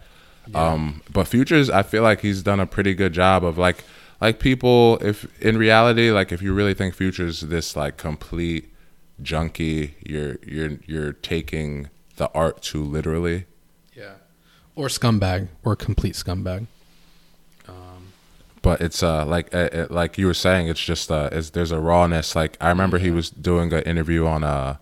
Um 0.56 1.02
but 1.14 1.28
futures 1.28 1.70
i 1.70 1.82
feel 1.84 2.04
like 2.04 2.22
he's 2.22 2.42
done 2.44 2.60
a 2.60 2.66
pretty 2.66 2.94
good 2.94 3.14
job 3.14 3.46
of 3.46 3.58
like 3.58 3.86
like 4.20 4.40
people 4.40 4.98
if 4.98 5.26
in 5.42 5.58
reality 5.58 6.12
like 6.12 6.32
if 6.34 6.42
you 6.42 6.52
really 6.54 6.74
think 6.74 6.94
futures 6.94 7.42
this 7.42 7.76
like 7.76 7.96
complete 7.96 8.74
junkie 9.22 9.96
you're 10.06 10.38
you're 10.46 10.78
you're 10.88 11.14
taking 11.14 11.90
the 12.18 12.30
art 12.34 12.62
too 12.62 12.84
literally. 12.84 13.46
Yeah, 13.96 14.16
or 14.76 14.88
scumbag, 14.88 15.48
or 15.64 15.76
complete 15.76 16.16
scumbag. 16.16 16.68
But 18.62 18.80
it's 18.82 19.02
uh 19.04 19.26
like 19.26 19.54
uh, 19.54 19.70
uh, 19.74 19.88
like 19.90 20.18
you 20.18 20.26
were 20.28 20.34
saying 20.34 20.68
it's 20.68 20.80
just 20.84 21.12
uh 21.12 21.30
it's, 21.32 21.50
there's 21.52 21.72
a 21.72 21.80
rawness 21.80 22.36
like 22.36 22.58
i 22.62 22.70
remember 22.70 22.98
he 23.00 23.10
was 23.12 23.30
doing 23.30 23.74
an 23.74 23.82
interview 23.84 24.26
on 24.26 24.44
uh 24.44 24.76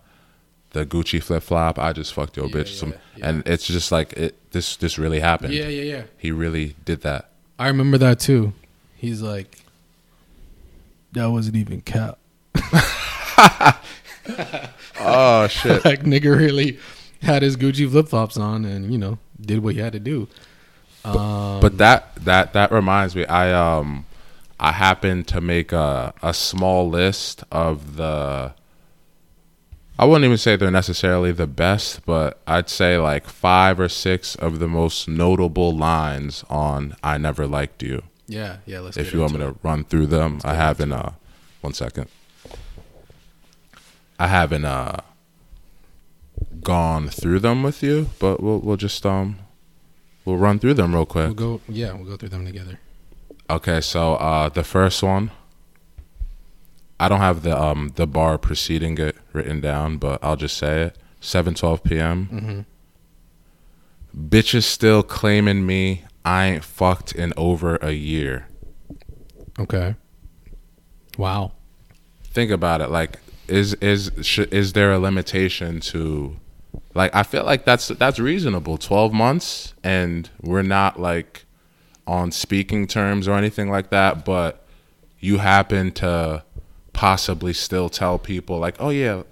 the 0.72 0.84
gucci 0.86 1.22
flip-flop 1.22 1.78
i 1.78 1.92
just 1.92 2.12
fucked 2.14 2.36
your 2.36 2.46
Yeah, 2.46 2.54
bitch 2.56 2.68
some, 2.78 2.90
yeah, 2.90 2.96
yeah. 3.16 3.28
and 3.28 3.46
it's 3.48 3.66
just 3.66 3.90
like 3.90 4.12
it 4.14 4.36
this 4.52 4.76
this 4.76 4.98
really 4.98 5.20
happened 5.20 5.52
Yeah, 5.54 5.68
yeah, 5.68 5.82
yeah. 5.96 6.02
he 6.18 6.30
really 6.32 6.76
did 6.84 7.00
that 7.02 7.26
I 7.58 7.66
remember 7.68 7.98
that 7.98 8.18
too. 8.18 8.54
He's 8.96 9.20
like, 9.20 9.58
that 11.12 11.26
wasn't 11.26 11.56
even 11.56 11.82
cap. 11.82 12.18
oh 15.00 15.46
shit 15.48 15.84
like 15.84 16.02
nigga 16.04 16.36
really 16.36 16.78
had 17.22 17.42
his 17.42 17.56
Gucci 17.58 17.90
flip 17.90 18.08
flops 18.08 18.36
on 18.38 18.64
and 18.64 18.90
you 18.90 18.98
know 18.98 19.18
did 19.40 19.62
what 19.62 19.74
he 19.74 19.80
had 19.80 19.92
to 19.92 19.98
do. 20.00 20.28
Um, 21.04 21.60
but 21.60 21.78
that 21.78 22.14
that 22.16 22.52
that 22.52 22.70
reminds 22.70 23.16
me 23.16 23.24
i 23.24 23.52
um 23.52 24.04
i 24.58 24.72
happened 24.72 25.26
to 25.28 25.40
make 25.40 25.72
a 25.72 26.12
a 26.22 26.34
small 26.34 26.88
list 26.88 27.42
of 27.50 27.96
the 27.96 28.52
I 29.98 30.06
wouldn't 30.06 30.24
even 30.24 30.38
say 30.38 30.56
they're 30.56 30.70
necessarily 30.70 31.30
the 31.30 31.46
best, 31.46 32.06
but 32.06 32.40
I'd 32.46 32.70
say 32.70 32.96
like 32.96 33.26
five 33.26 33.78
or 33.78 33.90
six 33.90 34.34
of 34.34 34.58
the 34.58 34.66
most 34.66 35.06
notable 35.08 35.76
lines 35.76 36.42
on 36.48 36.96
"I 37.02 37.18
Never 37.18 37.46
Liked 37.46 37.82
You." 37.82 38.04
yeah, 38.26 38.58
yeah. 38.64 38.80
Let's 38.80 38.96
if 38.96 39.12
you 39.12 39.20
want 39.20 39.34
me 39.34 39.40
to 39.40 39.56
run 39.62 39.84
through 39.84 40.06
them, 40.06 40.40
I 40.42 40.54
haven't. 40.54 40.92
Uh, 40.92 41.12
one 41.60 41.74
second. 41.74 42.08
I 44.18 44.28
haven't 44.28 44.64
uh 44.64 45.00
gone 46.62 47.08
through 47.08 47.40
them 47.40 47.62
with 47.62 47.82
you, 47.82 48.08
but 48.18 48.42
we'll 48.42 48.60
we'll 48.60 48.76
just 48.78 49.04
um 49.04 49.38
we'll 50.30 50.38
run 50.38 50.58
through 50.58 50.74
them 50.74 50.94
real 50.94 51.06
quick. 51.06 51.26
We'll 51.38 51.58
go. 51.58 51.60
Yeah, 51.68 51.92
we'll 51.92 52.04
go 52.06 52.16
through 52.16 52.30
them 52.30 52.44
together. 52.46 52.78
Okay, 53.48 53.80
so 53.80 54.14
uh 54.14 54.48
the 54.48 54.62
first 54.64 55.02
one. 55.02 55.30
I 56.98 57.08
don't 57.08 57.20
have 57.20 57.42
the 57.42 57.58
um 57.60 57.92
the 57.96 58.06
bar 58.06 58.38
preceding 58.38 58.98
it 58.98 59.16
written 59.32 59.60
down, 59.60 59.96
but 59.98 60.18
I'll 60.22 60.36
just 60.36 60.56
say 60.56 60.82
it. 60.82 60.98
Seven 61.20 61.54
twelve 61.54 61.82
p.m. 61.82 62.28
Mm-hmm. 62.32 62.60
Bitches 64.28 64.64
still 64.64 65.02
claiming 65.02 65.64
me. 65.66 66.04
I 66.24 66.46
ain't 66.46 66.64
fucked 66.64 67.12
in 67.14 67.32
over 67.36 67.76
a 67.76 67.92
year. 67.92 68.46
Okay. 69.58 69.94
Wow. 71.16 71.52
think 72.24 72.50
about 72.50 72.80
it 72.80 72.88
like 72.90 73.18
is 73.48 73.74
is 73.74 74.10
sh- 74.22 74.38
is 74.50 74.72
there 74.74 74.92
a 74.92 74.98
limitation 74.98 75.80
to 75.80 76.36
like 77.00 77.14
i 77.14 77.22
feel 77.22 77.44
like 77.44 77.64
that's 77.64 77.88
that's 78.02 78.18
reasonable 78.18 78.76
12 78.76 79.12
months 79.12 79.74
and 79.82 80.28
we're 80.42 80.68
not 80.78 81.00
like 81.00 81.44
on 82.06 82.30
speaking 82.30 82.86
terms 82.86 83.26
or 83.28 83.34
anything 83.42 83.70
like 83.70 83.88
that 83.90 84.24
but 84.24 84.52
you 85.18 85.38
happen 85.38 85.92
to 85.92 86.42
possibly 86.92 87.52
still 87.52 87.88
tell 87.88 88.18
people 88.18 88.58
like 88.58 88.76
oh 88.78 88.90
yeah 88.90 89.22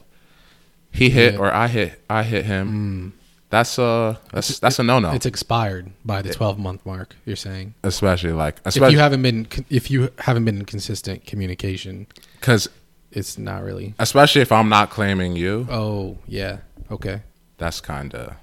he 0.93 1.11
hit 1.11 1.35
Yeah. 1.35 1.41
or 1.41 1.53
i 1.53 1.67
hit 1.69 2.01
i 2.09 2.23
hit 2.23 2.45
him 2.47 2.65
mm. 2.69 3.19
that's 3.51 3.79
a 3.79 4.19
that's 4.33 4.59
that's 4.65 4.79
a 4.79 4.83
no-no 4.83 5.11
It's 5.13 5.27
expired 5.27 5.91
by 6.05 6.23
the 6.23 6.33
12 6.33 6.59
month 6.59 6.81
mark. 6.87 7.17
You're 7.27 7.37
saying 7.49 7.75
especially 7.83 8.33
like 8.33 8.57
if 8.65 8.77
you 8.77 8.99
haven't 8.99 9.23
been 9.23 9.47
if 9.69 9.91
you 9.91 9.99
haven't 10.19 10.45
been 10.47 10.59
in 10.61 10.65
consistent 10.65 11.27
communication, 11.27 12.07
because 12.41 12.69
it's 13.13 13.37
not 13.39 13.63
really. 13.69 13.95
especially 13.99 14.43
if 14.43 14.53
i'm 14.53 14.69
not 14.79 14.87
claiming 14.91 15.33
you 15.37 15.67
Oh 15.71 16.17
yeah. 16.27 16.55
Okay. 16.91 17.21
That's 17.59 17.81
kind 17.81 18.15
of 18.15 18.35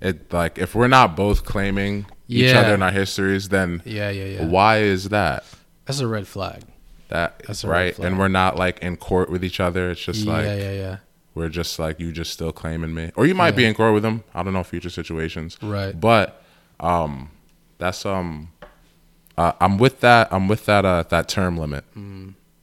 it 0.00 0.32
like 0.32 0.58
if 0.58 0.74
we're 0.74 0.88
not 0.88 1.16
both 1.16 1.44
claiming 1.44 2.06
each 2.28 2.54
other 2.54 2.74
in 2.74 2.82
our 2.82 2.90
histories 2.90 3.48
then 3.48 3.82
Yeah, 3.84 4.10
yeah, 4.10 4.24
yeah. 4.24 4.44
why 4.46 4.78
is 4.78 5.08
that 5.10 5.44
That's 5.86 6.00
a 6.00 6.06
red 6.08 6.26
flag. 6.26 6.62
that 7.08 7.42
That's 7.46 7.64
a 7.64 7.68
red 7.68 7.74
right 7.76 7.98
and 7.98 8.18
we're 8.18 8.28
not 8.28 8.56
like 8.56 8.78
in 8.80 8.96
court 8.96 9.30
with 9.30 9.44
each 9.44 9.60
other 9.60 9.90
it's 9.90 10.00
just 10.04 10.24
yeah, 10.24 10.32
like 10.32 10.44
yeah, 10.46 10.72
yeah. 10.72 10.96
where 11.34 11.48
just 11.48 11.78
like 11.78 12.00
you 12.00 12.10
just 12.12 12.32
still 12.32 12.52
claiming 12.52 12.94
me, 12.94 13.12
or 13.16 13.26
you 13.26 13.34
might 13.34 13.52
be 13.56 13.64
in 13.64 13.74
court 13.74 13.94
with 13.94 14.02
them. 14.02 14.22
I 14.34 14.42
don't 14.42 14.52
know 14.52 14.62
future 14.64 14.90
situations, 14.90 15.56
Right. 15.62 15.98
But 15.98 16.42
um, 16.80 17.30
that's 17.78 18.04
um, 18.04 18.50
uh, 19.38 19.52
I'm 19.60 19.78
with 19.78 20.00
that. 20.00 20.28
I'm 20.30 20.46
with 20.48 20.66
that. 20.66 20.84
Uh, 20.84 21.04
that 21.08 21.28
term 21.28 21.56
limit. 21.56 21.84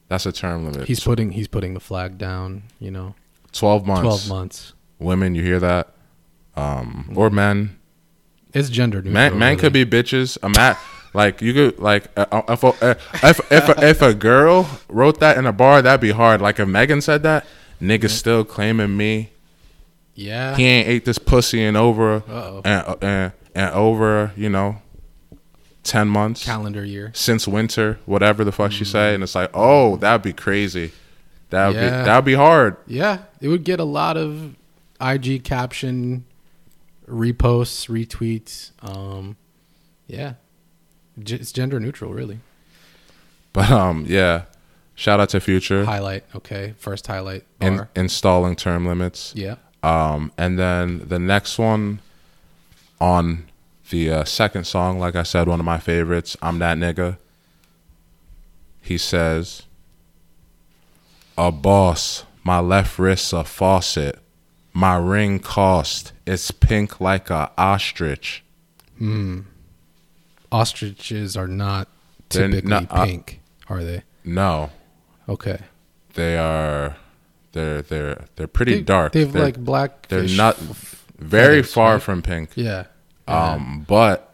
That's 0.08 0.26
a 0.28 0.32
term 0.32 0.66
limit. 0.66 0.82
Mm. 0.82 0.86
He's 0.86 1.00
putting 1.00 1.32
he's 1.32 1.48
putting 1.48 1.74
the 1.74 1.80
flag 1.80 2.18
down. 2.20 2.64
You 2.80 2.92
know, 2.92 3.16
twelve 3.52 3.88
months. 3.88 4.02
twelve 4.04 4.30
months. 4.30 4.74
Women, 5.00 5.34
you 5.36 5.44
hear 5.44 5.60
that? 5.60 5.90
Um, 6.56 7.12
or 7.16 7.30
men. 7.30 7.78
It's 8.54 8.70
gender 8.70 8.98
neutral. 8.98 9.14
Man, 9.14 9.38
man 9.40 9.50
really. 9.52 9.62
could 9.62 9.74
be 9.74 9.86
bitches. 9.86 10.38
I'm 10.44 10.56
at 10.58 10.78
like 11.14 11.42
you 11.42 11.54
could 11.54 11.80
like 11.80 12.06
uh, 12.18 12.26
uh, 12.32 12.42
if 12.50 12.64
a, 12.64 12.68
uh, 12.68 12.96
if 13.24 13.52
if 13.52 13.70
a, 13.70 13.88
if 13.90 14.02
a 14.02 14.14
girl 14.14 14.68
wrote 14.90 15.20
that 15.22 15.38
in 15.38 15.46
a 15.46 15.54
bar, 15.54 15.82
that'd 15.82 16.02
be 16.02 16.12
hard. 16.12 16.42
Like 16.42 16.60
if 16.60 16.68
Megan 16.68 17.02
said 17.02 17.24
that, 17.24 17.46
niggas 17.82 18.10
still 18.10 18.44
claiming 18.44 18.98
me. 18.98 19.30
Yeah. 20.16 20.56
He 20.58 20.66
ain't 20.66 20.88
ate 20.88 21.06
this 21.06 21.18
pussy 21.18 21.64
in 21.64 21.76
over 21.78 22.16
Uh-oh. 22.28 22.62
and, 22.66 22.88
uh, 22.88 22.96
and 23.02 23.32
and 23.56 23.74
over 23.74 24.34
you 24.36 24.50
know 24.50 24.82
ten 25.84 26.08
months 26.10 26.44
Calendar 26.44 26.84
year. 26.84 27.12
since 27.14 27.48
winter, 27.48 28.00
whatever 28.06 28.44
the 28.44 28.52
fuck 28.52 28.72
she 28.72 28.84
say, 28.84 29.14
and 29.14 29.24
it's 29.24 29.36
like, 29.36 29.50
oh, 29.54 29.96
that'd 29.98 30.24
be 30.24 30.34
crazy. 30.34 30.92
That'd 31.52 31.76
Mm. 31.76 31.82
Yeah. 31.82 32.00
be 32.02 32.06
that'd 32.06 32.26
be 32.26 32.34
hard. 32.34 32.78
Yeah, 32.88 33.20
it 33.40 33.48
would 33.48 33.64
get 33.64 33.80
a 33.80 33.84
lot 33.86 34.18
of 34.18 34.56
IG 35.02 35.44
caption 35.44 36.26
reposts, 37.08 37.88
retweets. 37.90 38.72
Um, 38.84 39.38
yeah, 40.08 40.34
G- 41.22 41.36
it's 41.36 41.52
gender 41.52 41.80
neutral, 41.80 42.14
really. 42.14 42.40
But 43.54 43.72
um, 43.72 44.06
yeah. 44.08 44.44
Shout 44.96 45.22
out 45.22 45.30
to 45.30 45.40
Future 45.40 45.86
Highlight, 45.86 46.26
okay, 46.36 46.74
first 46.78 47.08
highlight 47.08 47.46
in, 47.62 47.88
installing 47.96 48.58
term 48.58 48.86
limits. 48.86 49.32
yeah, 49.34 49.56
Um, 49.82 50.34
and 50.38 50.60
then 50.60 51.08
the 51.08 51.20
next 51.20 51.58
one 51.58 52.00
on 53.00 53.46
the 53.92 54.12
uh, 54.12 54.24
second 54.26 54.66
song, 54.66 55.00
like 55.00 55.16
I 55.16 55.24
said, 55.24 55.48
one 55.48 55.62
of 55.62 55.66
my 55.66 55.78
favorites, 55.80 56.36
I'm 56.42 56.60
That 56.60 56.78
Nigga. 56.78 57.16
He 58.82 58.98
says, 58.98 59.64
A 61.38 61.50
boss, 61.50 62.26
my 62.44 62.60
left 62.60 63.00
wrist's 63.00 63.32
a 63.32 63.46
faucet. 63.46 64.20
My 64.74 64.96
ring 64.98 65.40
cost, 65.40 66.12
it's 66.26 66.52
pink 66.52 67.02
like 67.02 67.30
a 67.30 67.52
ostrich. 67.58 68.44
Hmm. 68.98 69.42
Ostriches 70.52 71.36
are 71.36 71.48
not 71.48 71.88
typically 72.30 72.70
not- 72.70 72.88
uh, 72.90 73.06
pink, 73.06 73.40
are 73.68 73.84
they? 73.84 74.04
No, 74.24 74.70
Okay, 75.28 75.60
they 76.16 76.38
are, 76.38 76.98
they're, 77.52 77.82
they're, 77.84 78.26
they're 78.36 78.48
pretty 78.48 78.76
They- 78.76 78.82
dark. 78.82 79.12
They 79.14 79.22
have 79.22 79.32
they're, 79.34 79.44
like 79.44 79.58
black. 79.64 80.08
they're 80.08 80.24
not 80.28 80.56
f- 80.60 81.06
very 81.20 81.58
feathers, 81.62 81.74
far 81.74 81.94
right? 81.94 82.02
from 82.02 82.22
pink. 82.24 82.50
Yeah. 82.56 82.86
Um, 83.28 83.86
but 83.88 84.34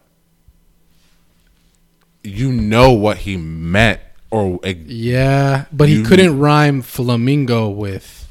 you 2.24 2.52
know 2.52 2.92
what 2.94 3.18
he 3.20 3.36
meant, 3.38 4.00
or 4.32 4.60
eh, 4.64 4.74
yeah, 4.86 5.66
but 5.72 5.90
he 5.90 6.02
couldn't 6.04 6.40
rhyme 6.40 6.82
flamingo 6.82 7.68
with. 7.70 8.28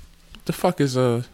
the 0.47 0.53
fuck 0.53 0.81
is 0.81 0.97
a? 0.97 1.25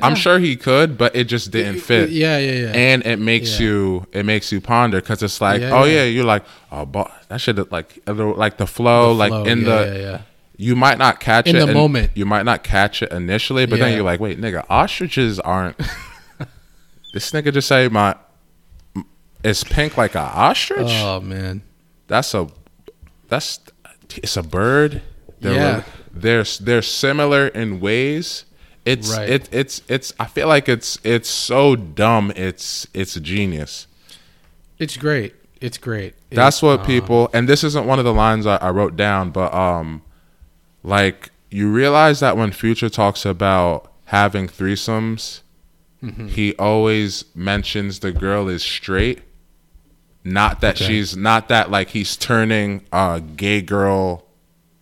I'm 0.00 0.14
sure 0.14 0.38
he 0.38 0.56
could, 0.56 0.96
but 0.96 1.14
it 1.14 1.24
just 1.24 1.50
didn't 1.50 1.80
fit. 1.80 2.10
Yeah, 2.10 2.38
yeah, 2.38 2.52
yeah. 2.52 2.72
And 2.74 3.04
it 3.04 3.18
makes 3.18 3.60
Yeah. 3.60 3.66
you, 3.66 4.06
it 4.12 4.24
makes 4.24 4.50
you 4.50 4.60
ponder 4.60 5.00
because 5.00 5.22
it's 5.22 5.40
like, 5.40 5.60
Yeah, 5.60 5.70
oh 5.72 5.84
yeah. 5.84 5.96
yeah, 5.96 6.04
you're 6.04 6.24
like, 6.24 6.44
oh, 6.70 6.86
but 6.86 7.10
that 7.28 7.40
should 7.42 7.58
have 7.58 7.70
like, 7.70 7.98
uh, 8.06 8.14
the- 8.14 8.24
like 8.24 8.56
the 8.56 8.66
flow, 8.66 9.12
like 9.12 9.32
in 9.46 9.60
yeah, 9.60 9.64
the, 9.64 9.86
yeah, 9.86 10.00
yeah. 10.00 10.20
you 10.56 10.74
might 10.76 10.96
not 10.96 11.20
catch 11.20 11.46
In 11.46 11.56
it 11.56 11.62
in 11.62 11.68
the 11.68 11.74
moment. 11.74 12.10
You 12.14 12.24
might 12.24 12.44
not 12.44 12.64
catch 12.64 13.02
it 13.02 13.12
initially, 13.12 13.66
but 13.66 13.78
then 13.80 13.94
you're 13.94 14.04
like, 14.04 14.18
wait, 14.20 14.40
nigga, 14.40 14.64
ostriches 14.70 15.38
aren't. 15.40 15.76
this 17.12 17.30
nigga 17.32 17.52
just 17.52 17.68
say 17.68 17.88
my, 17.88 18.16
it's 19.44 19.62
pink 19.62 19.98
like 19.98 20.14
a 20.14 20.20
ostrich. 20.20 20.86
Oh 20.88 21.20
man. 21.20 21.62
that's 22.06 22.32
a 22.32 22.48
that's 23.28 23.60
it's 24.16 24.36
a 24.38 24.42
bird. 24.42 25.02
They're 25.40 25.54
Yeah. 25.54 25.82
they're 26.12 26.44
they're 26.60 26.82
similar 26.82 27.48
in 27.48 27.80
ways. 27.80 28.44
It's 28.84 29.16
Right. 29.16 29.28
it 29.28 29.48
it's 29.52 29.82
it's 29.88 30.12
I 30.18 30.26
feel 30.26 30.48
like 30.48 30.68
it's 30.68 30.98
it's 31.04 31.28
so 31.28 31.76
dumb. 31.76 32.32
It's 32.34 32.86
it's 32.92 33.14
genius. 33.20 33.86
It's 34.78 34.96
great. 34.96 35.34
It's 35.60 35.78
great. 35.78 36.14
That's 36.30 36.60
It, 36.62 36.66
what 36.66 36.80
um, 36.80 36.86
people 36.86 37.30
and 37.32 37.48
this 37.48 37.62
isn't 37.62 37.86
one 37.86 37.98
of 38.00 38.04
the 38.04 38.12
lines 38.14 38.46
I, 38.46 38.56
I 38.56 38.70
wrote 38.70 38.96
down, 38.96 39.30
but 39.30 39.54
um 39.54 40.02
like 40.82 41.30
you 41.50 41.70
realize 41.70 42.18
that 42.20 42.36
when 42.36 42.50
Future 42.50 42.88
talks 42.88 43.24
about 43.24 43.92
having 44.06 44.48
threesomes, 44.48 45.40
Mm-hmm. 46.02 46.26
he 46.28 46.52
always 46.56 47.26
mentions 47.32 48.00
the 48.00 48.10
girl 48.10 48.48
is 48.48 48.64
straight. 48.64 49.20
Not 50.24 50.60
that 50.60 50.74
Okay. 50.74 50.86
she's 50.86 51.16
not 51.16 51.46
that 51.48 51.70
like 51.70 51.90
he's 51.90 52.16
turning 52.16 52.82
a 52.92 53.20
gay 53.36 53.60
girl 53.62 54.24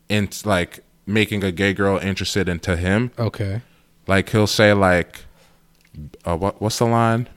into 0.08 0.48
like 0.48 0.80
making 1.04 1.44
a 1.44 1.52
gay 1.52 1.74
girl 1.74 1.98
interested 1.98 2.48
into 2.48 2.74
him. 2.76 3.10
Okay. 3.18 3.60
Like 4.10 4.28
he'll 4.30 4.46
say 4.46 4.72
like 4.72 5.24
uh, 6.26 6.36
what 6.36 6.60
what's 6.60 6.78
the 6.78 6.86
line? 6.86 7.28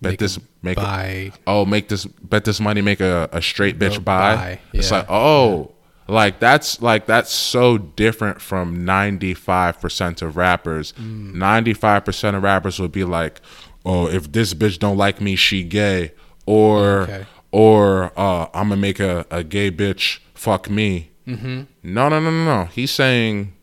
Bet 0.00 0.12
Make 0.12 0.18
this 0.20 0.38
make 0.62 0.78
a- 0.78 1.32
oh 1.46 1.64
make 1.64 1.88
this 1.88 2.04
bet 2.06 2.44
this 2.44 2.60
money 2.60 2.82
make 2.82 3.00
a, 3.00 3.28
a 3.32 3.40
straight 3.42 3.78
bitch 3.78 3.94
Go 3.94 4.00
buy. 4.00 4.34
buy, 4.36 4.60
It's 4.72 4.90
like 4.90 5.06
oh 5.08 5.72
like 6.06 6.38
that's 6.38 6.80
like 6.82 7.06
that's 7.06 7.32
so 7.32 7.78
different 7.78 8.40
from 8.40 8.84
95% 8.84 10.22
of 10.22 10.36
rappers. 10.36 10.92
Mm. 10.94 11.32
95% 11.34 12.36
of 12.36 12.42
rappers 12.42 12.78
would 12.78 12.92
be 12.92 13.04
like 13.04 13.40
oh 13.84 14.06
if 14.08 14.30
this 14.32 14.54
bitch 14.54 14.78
don't 14.78 14.96
like 14.96 15.20
me 15.20 15.36
she 15.36 15.62
gay 15.64 16.12
or 16.46 17.02
Okay. 17.02 17.26
or 17.52 18.12
uh 18.18 18.46
I'm 18.54 18.68
gonna 18.68 18.76
make 18.76 19.00
a, 19.00 19.24
a 19.30 19.42
gay 19.42 19.70
bitch 19.70 20.18
fuck 20.34 20.68
me. 20.70 21.10
Mm-hmm. 21.26 21.62
No 21.84 22.08
no 22.08 22.20
no 22.20 22.30
no 22.30 22.44
no. 22.44 22.64
He's 22.66 22.90
saying 22.90 23.54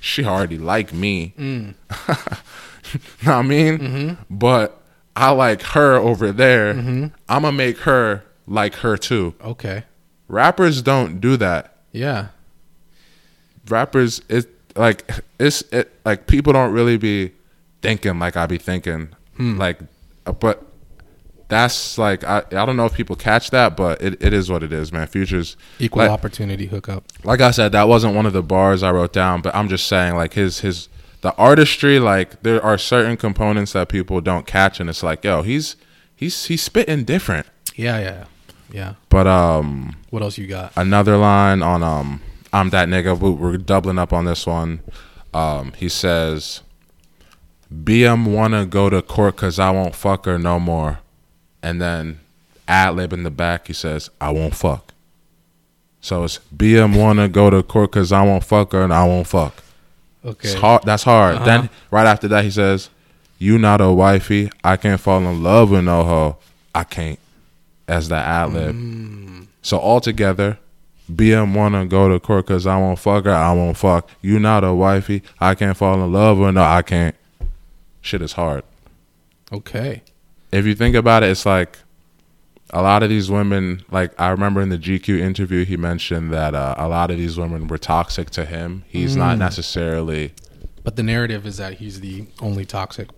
she 0.00 0.24
already 0.24 0.58
like 0.58 0.92
me. 0.92 1.34
Mm. 1.38 1.74
know 3.26 3.32
what 3.32 3.38
I 3.38 3.42
mean? 3.42 3.78
Mm-hmm. 3.78 4.22
But 4.30 4.80
I 5.16 5.30
like 5.30 5.62
her 5.62 5.94
over 5.96 6.32
there. 6.32 6.70
I'm 6.70 7.12
gonna 7.28 7.52
make 7.52 7.78
her 7.78 8.24
like 8.46 8.76
her 8.76 8.96
too. 8.96 9.34
okay. 9.42 9.84
Rappers 10.26 10.80
don't 10.82 11.20
do 11.20 11.36
that. 11.36 11.76
Yeah. 11.92 12.28
Rappers, 13.68 14.22
it 14.28 14.46
like 14.76 15.10
it's 15.38 15.62
it 15.72 15.92
like 16.04 16.26
people 16.26 16.52
don't 16.52 16.72
really 16.72 16.96
be 16.96 17.32
thinking 17.82 18.18
like 18.18 18.36
I 18.36 18.46
be 18.46 18.58
thinking. 18.58 19.10
Hmm. 19.36 19.58
Like, 19.58 19.80
uh, 20.26 20.32
but 20.32 20.62
that's 21.54 21.96
like 21.98 22.24
I 22.24 22.38
I 22.50 22.66
don't 22.66 22.76
know 22.76 22.84
if 22.86 22.94
people 22.94 23.16
catch 23.16 23.50
that, 23.50 23.76
but 23.76 24.02
it, 24.02 24.22
it 24.22 24.32
is 24.32 24.50
what 24.50 24.62
it 24.62 24.72
is, 24.72 24.92
man. 24.92 25.06
Futures 25.06 25.56
Equal 25.78 26.02
like, 26.02 26.10
opportunity 26.10 26.66
hookup. 26.66 27.04
like 27.22 27.40
I 27.40 27.50
said, 27.52 27.72
that 27.72 27.88
wasn't 27.88 28.14
one 28.14 28.26
of 28.26 28.32
the 28.32 28.42
bars 28.42 28.82
I 28.82 28.90
wrote 28.92 29.12
down, 29.12 29.40
but 29.42 29.54
I'm 29.54 29.68
just 29.68 29.86
saying, 29.86 30.14
like 30.16 30.34
his 30.34 30.60
his 30.60 30.88
the 31.22 31.34
artistry, 31.36 31.98
like 31.98 32.42
there 32.42 32.62
are 32.62 32.76
certain 32.76 33.16
components 33.16 33.72
that 33.72 33.88
people 33.88 34.20
don't 34.20 34.46
catch, 34.46 34.80
and 34.80 34.90
it's 34.90 35.02
like, 35.02 35.24
yo, 35.24 35.42
he's 35.42 35.76
he's 36.14 36.46
he's 36.46 36.62
spitting 36.62 37.04
different. 37.04 37.46
Yeah, 37.76 37.98
yeah, 38.00 38.24
yeah. 38.70 38.94
But 39.08 39.26
um, 39.26 39.96
What 40.10 40.22
else 40.22 40.36
you 40.36 40.46
got? 40.46 40.72
another 40.76 41.16
line 41.16 41.62
on 41.62 41.82
um, 41.82 42.20
I'm 42.52 42.70
that 42.70 42.88
nigga. 42.88 43.18
we- 43.18 43.30
We're 43.30 43.56
doubling 43.56 43.98
up 43.98 44.12
on 44.12 44.24
this 44.26 44.46
one. 44.46 44.80
Um, 45.32 45.72
he 45.76 45.88
says, 45.88 46.60
BM 47.72 48.26
wanna 48.32 48.66
go 48.66 48.88
to 48.90 49.02
court 49.02 49.36
cause 49.36 49.58
I 49.58 49.70
won't 49.70 49.94
fuck 49.94 50.26
her 50.26 50.38
no 50.38 50.60
more, 50.60 51.00
and 51.64 51.80
then 51.80 52.20
ad 52.68 52.94
lib 52.94 53.12
in 53.12 53.22
the 53.22 53.30
back 53.30 53.66
he 53.66 53.72
says, 53.72 54.10
I 54.20 54.30
won't 54.30 54.54
fuck. 54.54 54.92
So 56.00 56.24
it's 56.24 56.38
BM 56.54 56.96
wanna 56.96 57.26
go 57.26 57.48
to 57.48 57.62
court 57.62 57.92
cause 57.92 58.12
I 58.12 58.22
won't 58.22 58.44
fuck 58.44 58.72
her 58.72 58.82
and 58.82 58.92
I 58.92 59.04
won't 59.06 59.26
fuck. 59.26 59.62
Okay. 60.22 60.48
It's 60.48 60.60
hard. 60.60 60.82
That's 60.84 61.04
hard. 61.04 61.36
Uh-huh. 61.36 61.44
Then 61.46 61.70
right 61.90 62.06
after 62.06 62.28
that, 62.28 62.44
he 62.44 62.50
says, 62.50 62.90
"You 63.38 63.58
not 63.58 63.80
a 63.80 63.90
wifey. 63.90 64.50
I 64.62 64.76
can't 64.76 65.00
fall 65.00 65.20
in 65.20 65.42
love 65.42 65.70
with 65.70 65.84
no 65.84 66.04
hoe. 66.04 66.36
I 66.74 66.84
can't." 66.84 67.18
As 67.88 68.08
the 68.08 68.16
ad 68.16 68.52
lib. 68.52 68.74
Mm. 68.74 69.46
So 69.62 69.78
altogether, 69.78 70.58
BM 71.10 71.54
wanna 71.54 71.86
go 71.86 72.10
to 72.10 72.20
court 72.20 72.46
cause 72.46 72.66
I 72.66 72.76
won't 72.78 72.98
fuck 72.98 73.24
her. 73.24 73.32
I 73.32 73.52
won't 73.52 73.78
fuck. 73.78 74.10
You 74.20 74.38
not 74.38 74.64
a 74.64 74.74
wifey. 74.74 75.22
I 75.40 75.54
can't 75.54 75.76
fall 75.76 75.94
in 75.94 76.12
love 76.12 76.38
with 76.38 76.54
no. 76.54 76.62
I 76.62 76.82
can't. 76.82 77.16
Shit 78.02 78.20
is 78.20 78.32
hard. 78.32 78.64
Okay. 79.50 80.02
If 80.54 80.66
you 80.66 80.74
think 80.74 80.94
about 80.94 81.22
it, 81.22 81.30
it's 81.30 81.44
like 81.46 81.78
a 82.70 82.82
lot 82.82 83.02
of 83.02 83.08
these 83.08 83.30
women. 83.30 83.82
Like 83.90 84.18
I 84.20 84.28
remember 84.30 84.60
in 84.60 84.68
the 84.68 84.78
GQ 84.78 85.18
interview, 85.20 85.64
he 85.64 85.76
mentioned 85.76 86.32
that 86.32 86.54
uh, 86.54 86.74
a 86.78 86.88
lot 86.88 87.10
of 87.10 87.18
these 87.18 87.36
women 87.38 87.66
were 87.66 87.78
toxic 87.78 88.30
to 88.30 88.44
him. 88.44 88.84
He's 88.88 89.14
Mm. 89.14 89.18
not 89.18 89.38
necessarily. 89.38 90.32
But 90.82 90.96
the 90.96 91.02
narrative 91.02 91.46
is 91.46 91.56
that 91.56 91.74
he's 91.74 92.00
the 92.00 92.26
only 92.40 92.64
toxic 92.64 93.08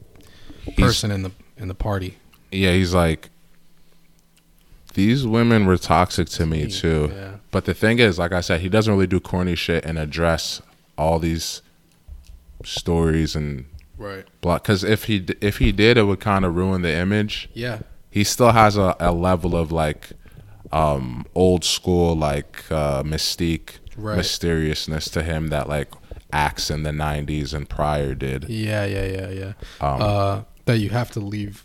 person 0.79 1.11
in 1.11 1.23
the 1.23 1.33
in 1.57 1.69
the 1.69 1.75
party. 1.75 2.19
yeah, 2.53 2.73
he's 2.73 2.93
like, 2.95 3.31
these 4.95 5.27
women 5.27 5.67
were 5.67 5.77
toxic 5.77 6.29
to 6.29 6.47
me 6.47 6.67
too. 6.69 7.11
Yeah. 7.15 7.31
But 7.51 7.65
the 7.65 7.75
thing 7.75 7.99
is, 7.99 8.19
like 8.19 8.33
I 8.33 8.41
said, 8.41 8.61
he 8.61 8.69
doesn't 8.69 8.93
really 8.93 9.07
do 9.07 9.21
corny 9.21 9.55
shit 9.55 9.85
and 9.85 9.99
address 9.99 10.61
all 10.99 11.19
these 11.19 11.63
stories 12.65 13.35
and 13.37 13.67
Right. 13.99 14.25
block. 14.41 14.63
Because 14.65 14.85
if 14.85 15.05
he 15.05 15.21
d- 15.21 15.35
if 15.41 15.59
he 15.59 15.73
did, 15.73 15.97
it 15.97 16.03
would 16.05 16.21
kind 16.21 16.45
of 16.45 16.55
ruin 16.55 16.83
the 16.83 16.93
image. 16.93 17.49
Yeah. 17.55 17.81
He 18.11 18.25
still 18.25 18.53
has 18.53 18.77
a, 18.77 18.95
a 19.01 19.13
level 19.13 19.57
of 19.57 19.73
like 19.73 20.11
um 20.73 21.25
old 21.35 21.65
school 21.65 22.17
like 22.17 22.65
uh 22.71 23.03
mystique 23.05 23.79
Right. 23.97 24.17
mysteriousness 24.17 25.09
to 25.11 25.23
him 25.23 25.49
that 25.49 25.69
like 25.69 25.89
acts 26.33 26.71
in 26.71 26.83
the 26.83 26.91
90s 26.91 27.55
and 27.55 27.67
prior 27.69 28.15
did 28.15 28.49
Yeah, 28.49 28.85
yeah, 28.85 29.05
yeah, 29.07 29.31
yeah. 29.31 29.53
Um, 29.81 30.03
uh, 30.03 30.43
that 30.67 30.79
you 30.79 30.91
have 30.91 31.11
to 31.13 31.21
leave. 31.21 31.65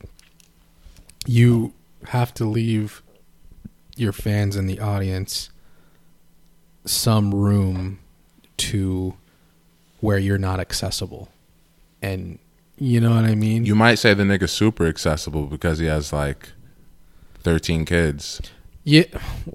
You 1.26 1.74
have 2.06 2.34
to 2.36 2.46
leave 2.46 3.02
your 3.98 4.14
fans 4.14 4.56
and 4.56 4.70
the 4.70 4.80
audience 4.80 5.50
some 6.86 7.34
room 7.34 8.00
to 8.58 9.16
where 10.00 10.18
you're 10.18 10.38
not 10.38 10.60
accessible, 10.60 11.30
and 12.02 12.40
you 12.78 13.00
know 13.00 13.12
what 13.12 13.26
I 13.26 13.36
mean. 13.36 13.66
you 13.66 13.76
might 13.76 13.96
say 13.96 14.14
the 14.14 14.24
nigga's 14.24 14.52
super 14.52 14.88
accessible 14.88 15.46
because 15.46 15.80
he 15.80 15.86
has 15.86 16.12
like 16.12 16.50
13 17.44 17.86
kids 17.86 18.42
yeah, 18.84 19.04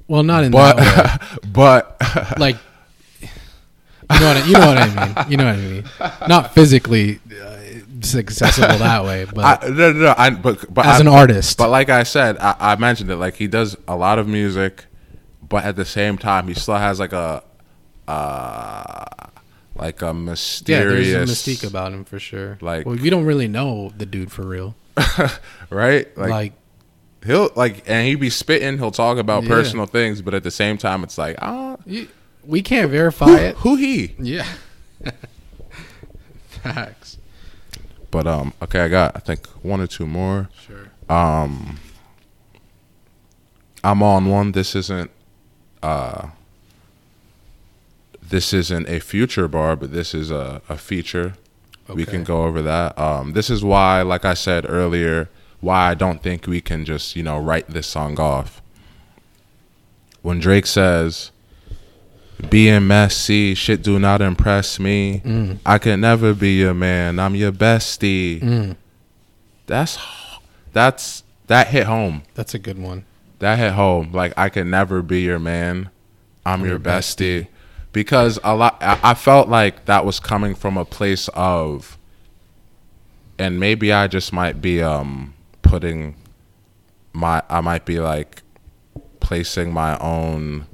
well, 0.06 0.22
not 0.22 0.44
in 0.44 0.52
that 0.52 0.76
way. 0.76 1.48
but 1.52 1.96
like 2.38 2.56
you 3.20 4.20
know 4.20 4.26
what 4.28 4.36
I, 4.36 4.46
you 4.46 4.52
know 4.52 4.66
what 4.66 4.78
I 4.78 5.06
mean. 5.06 5.30
You 5.30 5.36
know 5.36 5.44
what 5.46 5.54
I 5.54 5.58
mean. 5.58 5.84
Not 6.28 6.54
physically 6.54 7.18
uh, 7.42 8.18
accessible 8.18 8.78
that 8.78 9.04
way, 9.04 9.24
but 9.34 9.64
I, 9.64 9.68
no, 9.68 9.92
no, 9.92 9.92
no, 9.92 10.14
I, 10.16 10.30
but, 10.30 10.72
but 10.72 10.86
as 10.86 10.98
I- 10.98 11.00
an 11.00 11.08
artist. 11.08 11.58
But 11.58 11.70
like 11.70 11.88
I 11.88 12.04
said, 12.04 12.36
I, 12.38 12.54
I 12.60 12.76
mentioned 12.76 13.10
it. 13.10 13.16
Like 13.16 13.34
he 13.34 13.48
does 13.48 13.76
a 13.88 13.96
lot 13.96 14.20
of 14.20 14.28
music, 14.28 14.84
but 15.46 15.64
at 15.64 15.74
the 15.74 15.84
same 15.84 16.18
time, 16.18 16.46
he 16.46 16.54
still 16.54 16.76
has 16.76 17.00
like 17.00 17.12
a, 17.12 17.42
uh, 18.06 19.04
like 19.78 20.02
a 20.02 20.12
mysterious. 20.14 21.06
yeah, 21.08 21.14
there's 21.18 21.30
a 21.46 21.50
mystique 21.50 21.66
about 21.68 21.92
him 21.92 22.04
for 22.04 22.18
sure. 22.18 22.58
like- 22.60 22.86
well, 22.86 22.96
we 22.96 23.10
don't 23.10 23.24
really 23.24 23.48
know 23.48 23.92
the 23.96 24.06
dude 24.06 24.32
for 24.32 24.42
real. 24.46 24.74
right? 25.70 26.16
Like, 26.16 26.30
Like, 26.30 26.52
he'll 27.24 27.50
like, 27.56 27.82
and 27.86 28.06
he 28.06 28.14
be 28.14 28.30
spitting. 28.30 28.78
He'll 28.78 28.90
talk 28.90 29.18
about 29.18 29.42
Yeah. 29.42 29.48
personal 29.50 29.86
things, 29.86 30.22
but 30.22 30.32
at 30.34 30.42
the 30.42 30.50
same 30.50 30.78
time, 30.78 31.02
it's 31.04 31.18
like, 31.18 31.36
ah, 31.42 31.76
we 32.44 32.62
can't 32.62 32.90
verify 32.90 33.26
who, 33.26 33.34
it. 33.36 33.56
who 33.56 33.76
he? 33.76 34.14
Yeah. 34.18 34.46
Facts. 36.48 37.18
But 38.10 38.26
um, 38.26 38.54
okay, 38.62 38.80
I 38.80 38.88
got 38.88 39.16
I 39.16 39.18
think 39.18 39.46
one 39.62 39.80
or 39.80 39.86
two 39.86 40.06
more. 40.06 40.48
Sure. 40.66 40.90
Um, 41.08 41.78
I'm 43.84 44.02
on 44.02 44.26
one. 44.26 44.52
This 44.52 44.74
isn't 44.74 45.10
uh 45.82 46.28
this 48.28 48.52
isn't 48.52 48.88
a 48.88 49.00
future 49.00 49.48
bar, 49.48 49.76
but 49.76 49.92
this 49.92 50.14
is 50.14 50.30
a, 50.30 50.62
a 50.68 50.76
feature. 50.76 51.34
We 51.88 52.04
can 52.04 52.24
go 52.24 52.44
over 52.44 52.62
that. 52.62 52.98
Um, 52.98 53.32
this 53.32 53.48
is 53.48 53.62
why, 53.62 54.02
like 54.02 54.24
I 54.24 54.34
said 54.34 54.68
earlier, 54.68 55.28
why 55.60 55.90
I 55.90 55.94
don't 55.94 56.20
think 56.20 56.46
we 56.46 56.60
can 56.60 56.84
just, 56.84 57.14
you 57.14 57.22
know, 57.22 57.38
write 57.38 57.68
this 57.68 57.86
song 57.86 58.18
off. 58.18 58.60
When 60.22 60.40
Drake 60.40 60.66
says, 60.66 61.30
being 62.50 62.86
messy, 62.86 63.54
shit 63.54 63.82
do 63.82 63.98
not 63.98 64.20
impress 64.20 64.80
me. 64.80 65.20
Mm. 65.24 65.58
I 65.64 65.78
can 65.78 66.00
never 66.00 66.34
be 66.34 66.54
your 66.56 66.74
man. 66.74 67.18
I'm 67.18 67.34
your 67.34 67.52
bestie. 67.52 68.40
Mm. 68.40 68.76
That's 69.66 69.98
that's 70.72 71.22
that 71.46 71.68
hit 71.68 71.86
home. 71.86 72.22
That's 72.34 72.54
a 72.54 72.58
good 72.58 72.78
one. 72.78 73.04
That 73.38 73.58
hit 73.58 73.72
home. 73.72 74.12
Like 74.12 74.32
I 74.36 74.48
can 74.48 74.70
never 74.70 75.02
be 75.02 75.22
your 75.22 75.38
man. 75.38 75.90
I'm, 76.44 76.64
your, 76.64 76.78
bestie. 76.78 77.48
Because 77.96 78.38
a 78.44 78.54
lot, 78.54 78.76
I, 78.82 79.14
felt 79.14 79.48
like 79.48 79.86
that 79.86 80.04
was 80.04 80.20
coming 80.20 80.54
from 80.54 80.76
a 80.76 80.84
place 80.84 81.30
of, 81.32 81.96
and 83.38 83.58
maybe 83.58 83.90
I 83.90 84.06
just 84.06 84.34
might 84.34 84.60
be 84.60 84.82
um 84.82 85.32
putting 85.62 86.14
my, 87.14 87.42
I 87.48 87.62
might 87.62 87.86
be 87.86 87.98
like 87.98 88.42
placing 89.20 89.72
my 89.72 89.96
own 89.96 90.66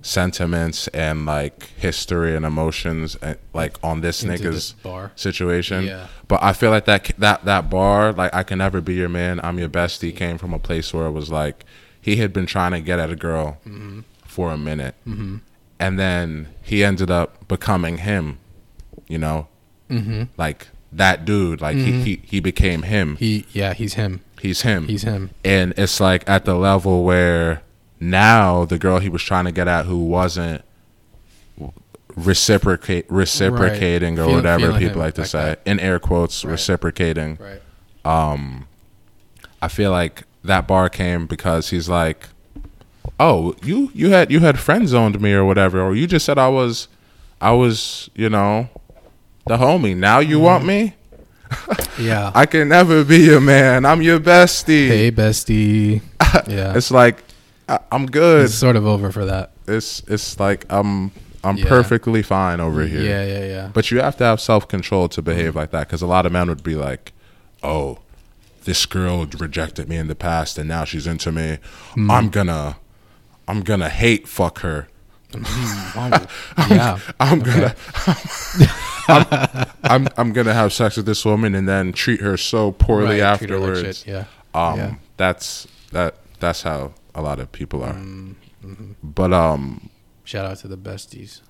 sentiments 0.00 0.88
and 0.88 1.26
like 1.26 1.64
history 1.76 2.34
and 2.34 2.46
emotions 2.46 3.16
and 3.16 3.36
like 3.52 3.76
on 3.84 4.00
this 4.00 4.22
Into 4.22 4.38
nigga's 4.38 4.72
this 4.82 5.10
situation. 5.16 5.84
Yeah. 5.84 6.06
But 6.28 6.42
I 6.42 6.54
feel 6.54 6.70
like 6.70 6.86
that 6.86 7.12
that 7.18 7.44
that 7.44 7.68
bar, 7.68 8.14
like 8.14 8.34
I 8.34 8.42
can 8.42 8.56
never 8.56 8.80
be 8.80 8.94
your 8.94 9.10
man, 9.10 9.38
I'm 9.42 9.58
your 9.58 9.68
bestie, 9.68 10.16
came 10.16 10.38
from 10.38 10.54
a 10.54 10.58
place 10.58 10.94
where 10.94 11.04
it 11.04 11.12
was 11.12 11.30
like 11.30 11.66
he 12.00 12.16
had 12.16 12.32
been 12.32 12.46
trying 12.46 12.72
to 12.72 12.80
get 12.80 12.98
at 12.98 13.10
a 13.10 13.16
girl 13.16 13.58
Mm-hmm. 13.66 14.00
for 14.24 14.50
a 14.50 14.56
minute, 14.56 14.94
and 15.78 15.98
then 15.98 16.48
he 16.62 16.82
ended 16.84 17.10
up 17.10 17.46
becoming 17.48 17.98
him. 17.98 18.38
You 19.08 19.18
know, 19.18 19.48
Mm-hmm. 19.90 20.24
like 20.36 20.68
that 20.92 21.24
dude. 21.24 21.60
Like 21.60 21.76
he, 21.76 21.92
he 22.02 22.20
he 22.24 22.40
became 22.40 22.82
him. 22.82 23.16
He, 23.16 23.46
yeah, 23.52 23.72
he's 23.74 23.94
him. 23.94 24.20
He's 24.40 24.62
him. 24.62 24.88
He's 24.88 25.02
him. 25.02 25.30
and 25.44 25.72
it's 25.76 26.00
like 26.00 26.28
at 26.28 26.44
the 26.44 26.54
level 26.54 27.04
where 27.04 27.62
now 28.00 28.64
the 28.64 28.78
girl 28.78 28.98
he 28.98 29.08
was 29.08 29.22
trying 29.22 29.44
to 29.46 29.52
get 29.52 29.66
at 29.68 29.86
who 29.86 29.98
wasn't 30.04 30.62
reciprocate 32.14 33.04
reciprocating 33.10 34.18
or 34.18 34.24
Feel- 34.26 34.34
whatever 34.36 34.78
people 34.78 35.00
like 35.00 35.14
to 35.14 35.20
like 35.22 35.28
say 35.30 35.38
that. 35.44 35.60
in 35.66 35.78
air 35.80 35.98
quotes 35.98 36.44
Right. 36.44 36.52
reciprocating 36.52 37.38
Right. 37.40 37.60
Um 38.04 38.66
i 39.60 39.68
feel 39.68 39.90
like 39.90 40.22
that 40.44 40.66
bar 40.66 40.88
came 40.88 41.26
because 41.26 41.70
he's 41.70 41.88
like 41.88 42.28
oh 43.20 43.54
you 43.62 43.90
you 43.94 44.10
had 44.10 44.30
you 44.30 44.40
had 44.40 44.58
friend 44.58 44.88
zoned 44.88 45.20
me 45.20 45.32
or 45.32 45.44
whatever 45.44 45.80
or 45.80 45.94
you 45.94 46.06
just 46.06 46.24
said 46.26 46.38
i 46.38 46.48
was 46.48 46.88
i 47.40 47.50
was 47.50 48.10
you 48.14 48.28
know 48.28 48.68
the 49.46 49.56
homie 49.56 49.96
now 49.96 50.18
you 50.18 50.38
want 50.40 50.64
me 50.64 50.94
Yeah. 51.98 52.30
i 52.34 52.46
can 52.46 52.68
never 52.68 53.04
be 53.04 53.18
your 53.18 53.40
man 53.40 53.84
i'm 53.84 54.02
your 54.02 54.18
bestie 54.20 54.88
hey, 54.88 55.10
bestie. 55.12 56.02
Yeah. 56.48 56.76
it's 56.76 56.90
like 56.90 57.22
I, 57.68 57.78
i'm 57.90 58.06
good 58.06 58.44
it's 58.46 58.54
sort 58.54 58.76
of 58.76 58.86
over 58.86 59.10
for 59.12 59.24
that. 59.26 59.52
it's 59.66 60.00
it's 60.08 60.38
like 60.40 60.66
I'm 60.70 61.10
I'm 61.44 61.56
Yeah. 61.58 61.68
perfectly 61.68 62.22
fine 62.24 62.58
over 62.58 62.84
here. 62.84 63.02
Yeah, 63.02 63.24
yeah, 63.24 63.44
yeah. 63.46 63.70
But 63.72 63.92
you 63.92 64.00
have 64.00 64.16
to 64.16 64.24
have 64.24 64.40
self 64.40 64.66
control 64.66 65.08
to 65.10 65.22
behave 65.22 65.54
like 65.54 65.70
that 65.70 65.86
because 65.86 66.02
a 66.02 66.06
lot 66.06 66.26
of 66.26 66.32
men 66.32 66.48
would 66.48 66.64
be 66.64 66.74
like, 66.74 67.12
"Oh, 67.62 68.00
this 68.64 68.84
girl 68.84 69.26
rejected 69.26 69.88
me 69.88 69.96
in 69.96 70.08
the 70.08 70.16
past 70.16 70.58
and 70.58 70.68
now 70.68 70.82
she's 70.84 71.06
into 71.06 71.30
me. 71.30 71.58
Mm. 71.94 72.10
I'm 72.10 72.30
gonna, 72.30 72.78
I'm 73.48 73.62
gonna 73.62 73.88
hate 73.88 74.26
fuck 74.28 74.60
her. 74.60 74.88
Oh, 75.34 76.26
yeah. 76.70 76.98
I'm 77.20 77.40
gonna, 77.40 77.74
I'm, 79.08 79.26
I'm 79.84 80.08
I'm 80.16 80.32
gonna 80.32 80.54
have 80.54 80.72
sex 80.72 80.96
with 80.96 81.06
this 81.06 81.24
woman 81.24 81.54
and 81.54 81.68
then 81.68 81.92
treat 81.92 82.20
her 82.20 82.36
so 82.36 82.72
poorly 82.72 83.20
Right, 83.20 83.38
treat 83.38 83.50
her 83.50 83.58
like 83.58 83.68
afterwards. 83.70 83.98
shit, 84.00 84.06
Yeah. 84.06 84.24
Um, 84.54 84.78
Yeah. 84.78 84.94
that's 85.16 85.66
that 85.92 86.16
that's 86.40 86.62
how 86.62 86.92
a 87.14 87.22
lot 87.22 87.38
of 87.40 87.52
people 87.52 87.82
are. 87.82 87.94
Mm-hmm. 87.94 88.92
But 89.02 89.32
um, 89.32 89.90
Shout 90.24 90.44
out 90.46 90.58
to 90.58 90.68
the 90.68 90.76
besties. 90.78 91.40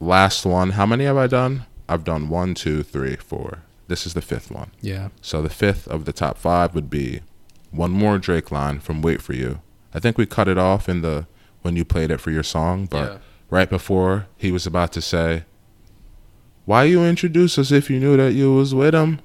last 0.00 0.44
one. 0.44 0.70
How 0.70 0.86
many 0.86 1.04
have 1.04 1.16
I 1.16 1.26
done? 1.26 1.66
I've 1.88 2.04
done 2.04 2.28
one, 2.28 2.54
two, 2.54 2.82
three, 2.82 3.16
four. 3.16 3.60
This 3.88 4.06
is 4.06 4.14
the 4.14 4.22
fifth 4.22 4.50
one. 4.50 4.70
Yeah. 4.80 5.08
So 5.20 5.42
the 5.42 5.50
fifth 5.50 5.86
of 5.88 6.04
the 6.06 6.12
top 6.12 6.38
five 6.38 6.74
would 6.74 6.88
be 6.90 7.20
one 7.70 7.90
more 7.90 8.18
Drake 8.18 8.50
line 8.50 8.78
from 8.80 9.02
"Wait 9.02 9.20
for 9.20 9.34
You." 9.34 9.60
I 9.94 10.00
think 10.00 10.18
we 10.18 10.26
cut 10.26 10.48
it 10.48 10.58
off 10.58 10.88
in 10.88 11.02
the 11.02 11.26
when 11.62 11.76
you 11.76 11.84
played 11.84 12.10
it 12.10 12.20
for 12.20 12.30
your 12.30 12.42
song, 12.42 12.86
but 12.86 13.12
Yeah. 13.12 13.18
right 13.50 13.70
before 13.70 14.26
he 14.36 14.50
was 14.52 14.66
about 14.66 14.92
to 14.92 15.00
say, 15.00 15.44
"Why 16.66 16.84
you 16.84 17.04
introduce 17.04 17.58
us 17.58 17.70
if 17.72 17.88
you 17.88 17.98
knew 18.00 18.16
that 18.16 18.32
you 18.34 18.52
was 18.54 18.74
with 18.74 18.94
him? 18.94 19.20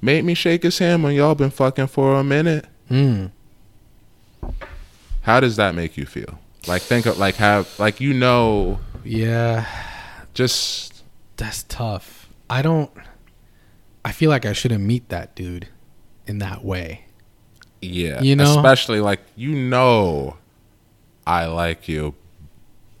Made 0.00 0.24
me 0.24 0.34
shake 0.34 0.62
his 0.62 0.78
hand 0.78 1.02
when 1.02 1.14
y'all 1.14 1.34
been 1.34 1.50
fucking 1.50 1.86
for 1.88 2.14
a 2.18 2.22
minute." 2.24 2.66
Mm. 2.90 3.30
How 5.22 5.40
does 5.40 5.56
that 5.56 5.74
make 5.74 5.96
you 5.96 6.06
feel? 6.06 6.38
Like 6.66 6.82
think 6.82 7.06
of 7.06 7.18
like 7.18 7.36
have 7.36 7.68
like 7.78 8.00
you 8.00 8.12
know 8.14 8.78
Yeah. 9.04 9.66
just 10.34 11.02
That's 11.36 11.64
tough. 11.64 12.28
I 12.48 12.62
don't. 12.62 12.90
I 14.04 14.12
feel 14.12 14.30
like 14.30 14.46
I 14.46 14.52
shouldn't 14.52 14.84
meet 14.84 15.08
that 15.08 15.34
dude 15.34 15.68
in 16.26 16.38
that 16.38 16.64
way. 16.64 17.05
Yeah. 17.86 18.20
You 18.20 18.36
know? 18.36 18.56
Especially 18.56 19.00
like 19.00 19.20
you 19.36 19.54
know 19.54 20.36
I 21.26 21.46
like 21.46 21.88
you. 21.88 22.14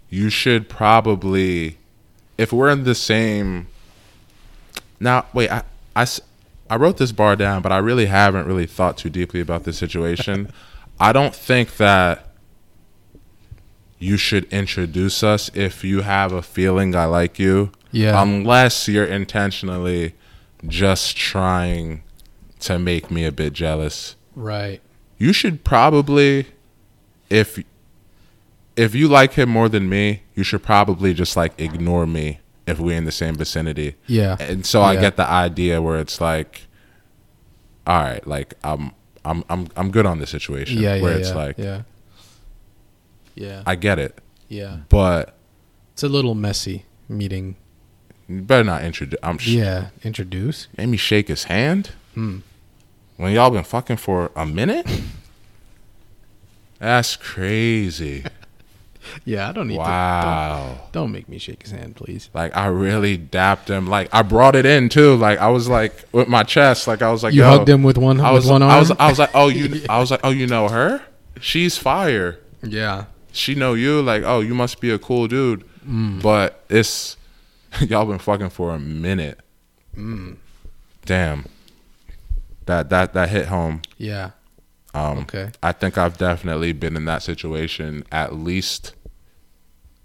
You 0.08 0.30
should 0.30 0.68
probably 0.68 1.78
if 2.38 2.52
we're 2.52 2.68
in 2.70 2.84
the 2.84 2.94
same 2.94 3.68
Now, 5.00 5.26
wait, 5.32 5.50
I 5.50 5.62
I 6.68 6.76
wrote 6.76 6.96
this 6.96 7.12
bar 7.12 7.36
down, 7.36 7.62
but 7.62 7.72
I 7.72 7.78
really 7.78 8.06
haven't 8.06 8.46
really 8.46 8.66
thought 8.66 8.96
too 8.96 9.10
deeply 9.10 9.40
about 9.40 9.64
this 9.64 9.78
situation. 9.78 10.50
I 11.00 11.12
don't 11.12 11.34
think 11.34 11.76
that 11.76 12.28
you 13.98 14.16
should 14.16 14.44
introduce 14.52 15.22
us 15.22 15.50
if 15.54 15.84
you 15.84 16.02
have 16.02 16.32
a 16.32 16.42
feeling 16.42 16.94
I 16.94 17.04
like 17.04 17.38
you. 17.38 17.70
Yeah. 17.92 18.20
Unless 18.20 18.88
you're 18.88 19.06
intentionally 19.06 20.14
just 20.66 21.16
trying 21.16 22.02
to 22.60 22.78
make 22.78 23.10
me 23.10 23.24
a 23.24 23.32
bit 23.32 23.52
jealous 23.52 24.16
Right. 24.36 24.80
you 25.18 25.32
should 25.32 25.64
probably 25.64 26.46
if 27.30 27.58
if 28.76 28.94
you 28.94 29.08
like 29.08 29.32
him 29.32 29.48
more 29.48 29.68
than 29.68 29.88
me 29.88 30.22
you 30.34 30.44
should 30.44 30.62
probably 30.62 31.14
just 31.14 31.36
like 31.36 31.58
ignore 31.58 32.06
me 32.06 32.38
if 32.66 32.78
we're 32.78 32.96
in 32.98 33.04
the 33.04 33.12
same 33.12 33.34
vicinity. 33.36 33.94
Yeah. 34.06 34.36
And 34.40 34.66
so 34.66 34.82
I 34.82 34.96
get 34.96 35.16
the 35.16 35.26
idea 35.26 35.80
where 35.80 35.98
it's 36.00 36.20
like, 36.20 36.62
all 37.86 38.02
right, 38.02 38.26
like 38.26 38.54
I'm 38.64 38.90
I'm 39.24 39.44
I'm 39.48 39.68
I'm 39.76 39.90
good 39.90 40.04
on 40.04 40.18
this 40.18 40.30
situation. 40.30 40.80
Yeah, 40.82 40.96
yeah, 40.96 41.02
where 41.02 41.16
it's 41.16 41.28
yeah, 41.30 41.34
like 41.34 41.58
yeah, 41.58 41.82
yeah, 43.34 43.62
I 43.66 43.74
get 43.76 43.98
it, 43.98 44.18
yeah. 44.48 44.78
but 44.88 45.36
It's 45.92 46.02
a 46.02 46.08
little 46.08 46.34
messy 46.34 46.84
meeting. 47.08 47.56
you 48.28 48.42
better 48.42 48.64
not 48.64 48.82
introduce. 48.84 49.18
I'm 49.22 49.38
sh- 49.38 49.48
Yeah, 49.48 49.88
introduce. 50.02 50.68
made 50.76 50.86
me 50.88 50.96
shake 50.96 51.28
his 51.28 51.44
hand 51.44 51.92
Hmm. 52.14 52.38
When 53.16 53.32
y'all 53.32 53.50
been 53.50 53.64
fucking 53.64 53.96
for 53.98 54.30
a 54.36 54.46
minute. 54.46 54.86
That's 56.78 57.16
crazy. 57.16 58.24
Yeah, 59.24 59.48
I 59.48 59.52
don't 59.52 59.68
need 59.68 59.74
to. 59.74 59.78
Wow. 59.82 60.66
Don't, 60.80 60.92
don't 60.92 61.12
make 61.12 61.28
me 61.28 61.38
shake 61.38 61.62
his 61.62 61.70
hand, 61.70 61.94
please. 61.94 62.28
Like 62.34 62.56
I 62.56 62.66
really 62.66 63.16
dapped 63.16 63.70
him. 63.70 63.86
Like 63.86 64.08
I 64.12 64.22
brought 64.22 64.56
it 64.56 64.66
in 64.66 64.88
too. 64.88 65.14
Like 65.14 65.38
I 65.38 65.48
was 65.48 65.68
like 65.68 66.04
with 66.10 66.26
my 66.26 66.42
chest. 66.42 66.88
Like 66.88 67.02
I 67.02 67.12
was 67.12 67.22
like, 67.22 67.32
You 67.32 67.42
Yo. 67.42 67.50
hugged 67.50 67.68
him 67.68 67.84
with 67.84 67.98
one 67.98 68.20
I 68.20 68.32
with 68.32 68.42
was. 68.42 68.50
one 68.50 68.62
arm. 68.62 68.72
I 68.72 68.78
was. 68.80 68.90
I 68.90 69.08
was 69.08 69.20
like, 69.20 69.30
oh 69.32 69.46
you. 69.46 69.84
I 69.88 70.00
was 70.00 70.10
like, 70.10 70.18
oh 70.24 70.30
you 70.30 70.48
know 70.48 70.68
her? 70.68 71.02
She's 71.40 71.78
fire. 71.78 72.40
yeah, 72.64 73.04
She 73.30 73.54
know 73.54 73.74
you. 73.74 74.02
Like 74.02 74.24
oh 74.24 74.40
you 74.40 74.56
must 74.56 74.80
be 74.80 74.90
a 74.90 74.98
cool 74.98 75.28
dude. 75.28 75.64
Mm. 75.88 76.20
But 76.20 76.64
it's 76.68 77.16
y'all 77.82 78.06
been 78.06 78.18
fucking 78.18 78.50
for 78.50 78.74
a 78.74 78.78
minute. 78.80 79.38
Mm. 79.96 80.36
Damn. 81.04 81.46
That 82.66 82.90
that 82.90 83.12
that 83.14 83.28
hit 83.30 83.46
home. 83.46 83.82
yeah. 83.96 84.30
Um, 84.94 85.18
Okay. 85.18 85.50
I 85.62 85.72
think 85.72 85.98
I've 85.98 86.16
definitely 86.16 86.72
been 86.72 86.96
in 86.96 87.04
that 87.04 87.22
situation 87.22 88.02
at 88.10 88.34
least, 88.34 88.94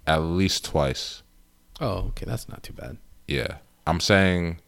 at 0.06 0.18
least 0.18 0.66
twice. 0.66 1.24
Oh, 1.80 2.08
okay. 2.10 2.26
That's 2.26 2.50
not 2.50 2.62
too 2.62 2.74
bad. 2.74 2.98
Yeah, 3.28 3.58
I'm 3.88 4.00
saying, 4.02 4.60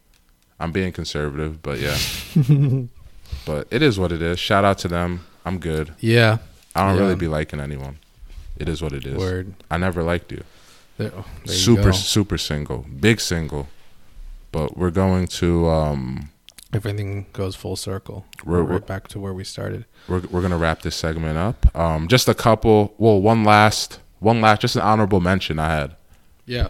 I'm 0.58 0.72
being 0.72 0.92
conservative, 0.92 1.62
but 1.62 1.78
yeah, 1.78 1.98
but 3.46 3.66
it 3.70 3.82
is 3.82 3.98
what 3.98 4.12
it 4.12 4.22
is. 4.22 4.38
Shout 4.38 4.64
out 4.64 4.78
to 4.78 4.88
them. 4.88 5.26
I'm 5.44 5.58
good. 5.58 5.94
Yeah. 6.00 6.38
I 6.74 6.86
don't 6.86 6.96
Yeah. 6.96 7.02
really 7.02 7.16
be 7.16 7.28
liking 7.28 7.60
anyone. 7.60 7.98
It 8.56 8.68
is 8.68 8.80
what 8.80 8.92
it 8.92 9.04
is. 9.06 9.16
Word. 9.18 9.54
I 9.70 9.76
never 9.76 10.02
liked 10.02 10.32
you. 10.32 10.42
There, 10.96 11.12
oh, 11.14 11.24
there 11.44 11.54
you 11.54 11.60
super 11.60 11.82
go. 11.82 11.92
super 11.92 12.38
single, 12.38 12.86
big 13.00 13.20
single. 13.20 13.68
But 14.52 14.76
we're 14.76 14.90
going 14.90 15.26
to 15.40 15.68
um 15.68 16.30
Everything 16.74 17.26
goes 17.32 17.54
full 17.54 17.76
circle. 17.76 18.26
We're- 18.44 18.62
We're, 18.64 18.80
back 18.80 19.06
to 19.08 19.20
where 19.20 19.32
we 19.32 19.44
started. 19.44 19.84
we're 20.08 20.20
we're 20.30 20.42
gonna 20.42 20.58
wrap 20.58 20.82
this 20.82 20.96
segment 20.96 21.38
up. 21.38 21.74
Um, 21.76 22.08
just 22.08 22.28
a 22.28 22.34
couple. 22.34 22.94
Well, 22.98 23.20
one 23.22 23.44
last, 23.44 24.00
one 24.18 24.40
last, 24.40 24.60
just 24.62 24.74
an 24.76 24.82
honorable 24.82 25.20
mention 25.20 25.58
I 25.58 25.70
had. 25.70 25.96
Yeah. 26.46 26.68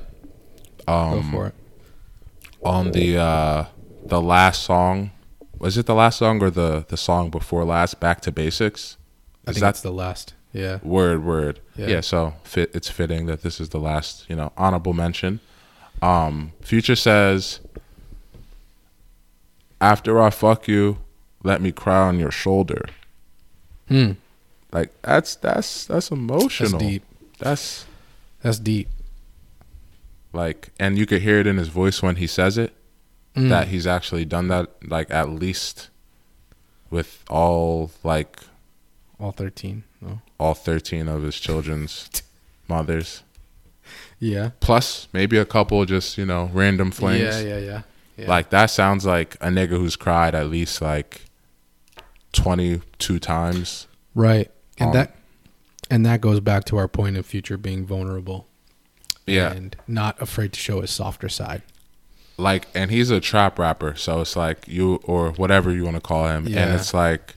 Um, 0.87 1.13
Go 1.15 1.23
for 1.39 1.47
it. 1.49 1.55
on 2.63 2.91
the 2.93 3.17
uh 3.19 3.65
the 4.05 4.21
last 4.21 4.63
song 4.63 5.11
was 5.59 5.79
it 5.79 5.87
the 5.87 5.95
last 5.95 6.19
song 6.19 6.43
or 6.43 6.51
the 6.51 6.85
the 6.89 6.97
song 6.99 7.31
before 7.31 7.65
last 7.65 7.99
back 8.01 8.21
to 8.21 8.31
basics 8.31 8.99
I 9.47 9.51
is 9.51 9.57
think 9.57 9.63
that's 9.63 9.81
the 9.81 9.91
last. 9.93 10.35
Yeah. 10.53 10.79
word 10.83 11.25
word 11.25 11.61
Yeah. 11.77 11.87
yeah. 11.87 12.01
so 12.03 12.35
fit 12.45 12.71
it's 12.75 12.91
fitting 12.91 13.25
that 13.27 13.41
this 13.43 13.61
is 13.61 13.71
the 13.71 13.79
last 13.81 14.27
you 14.29 14.37
know 14.37 14.53
honorable 14.59 14.93
mention 14.93 15.41
um 16.03 16.53
future 16.61 16.95
says 16.97 17.61
after 19.93 20.12
i 20.26 20.30
fuck 20.30 20.66
you 20.74 20.99
let 21.51 21.61
me 21.61 21.70
cry 21.82 22.01
on 22.09 22.18
your 22.18 22.30
shoulder 22.43 22.82
Hmm. 23.89 24.12
like 24.72 24.91
that's 25.03 25.37
that's 25.37 25.85
that's 25.91 26.11
emotional 26.11 26.78
That's 26.78 26.91
deep. 26.91 27.03
that's 27.39 27.85
That's 28.43 28.59
deep. 28.59 28.89
like 30.32 30.70
and 30.80 30.97
you 30.99 31.07
could 31.07 31.22
hear 31.22 31.39
it 31.41 31.47
in 31.47 31.57
his 31.59 31.68
voice 31.68 32.03
when 32.03 32.16
he 32.16 32.26
says 32.26 32.57
it 32.59 32.72
Mm. 33.37 33.49
that 33.49 33.66
he's 33.66 33.85
actually 33.97 34.24
done 34.24 34.47
that 34.47 34.70
like 34.87 35.11
at 35.11 35.28
least 35.28 35.91
with 36.91 37.11
all 37.28 37.91
like 38.05 38.39
All 39.18 39.32
thirteen. 39.32 39.82
No. 40.01 40.20
all 40.39 40.55
13 40.55 41.09
of 41.09 41.22
his 41.22 41.41
children's 41.41 42.09
mothers 42.68 43.24
Yeah. 44.20 44.51
plus 44.61 45.09
maybe 45.12 45.37
a 45.37 45.45
couple 45.45 45.85
just 45.85 46.16
you 46.16 46.24
know 46.26 46.49
random 46.55 46.91
flames 46.93 47.43
Yeah. 47.43 47.57
Yeah. 47.59 47.59
Yeah. 47.70 47.82
Yeah. 48.17 48.29
like 48.29 48.51
that 48.51 48.67
sounds 48.67 49.05
like 49.05 49.35
a 49.37 49.49
nigga 49.49 49.71
who's 49.71 49.97
cried 49.97 50.35
at 50.35 50.49
least 50.49 50.81
like 50.81 51.23
22 52.33 53.19
times 53.19 53.87
right. 54.15 54.51
And 54.79 54.89
um, 54.89 54.95
that 54.95 55.17
and 55.91 56.07
that 56.07 56.21
goes 56.21 56.41
back 56.41 56.65
to 56.65 56.77
our 56.77 56.89
point 56.89 57.17
of 57.17 57.27
future 57.27 57.57
being 57.57 57.87
vulnerable 57.87 58.47
yeah 59.27 59.53
and 59.53 59.77
not 59.87 60.21
afraid 60.21 60.53
to 60.53 60.61
show 60.61 60.81
his 60.81 60.91
softer 60.91 61.29
side. 61.29 61.62
like 62.37 62.67
and 62.75 62.91
he's 62.91 63.11
a 63.11 63.21
trap 63.21 63.59
rapper 63.59 63.95
so 63.95 64.21
it's 64.21 64.37
like 64.37 64.67
you 64.67 64.97
or 65.05 65.31
whatever 65.33 65.73
you 65.73 65.85
want 65.85 65.97
to 65.97 66.01
call 66.01 66.27
him 66.27 66.47
and 66.47 66.75
it's 66.75 66.93
like 66.93 67.37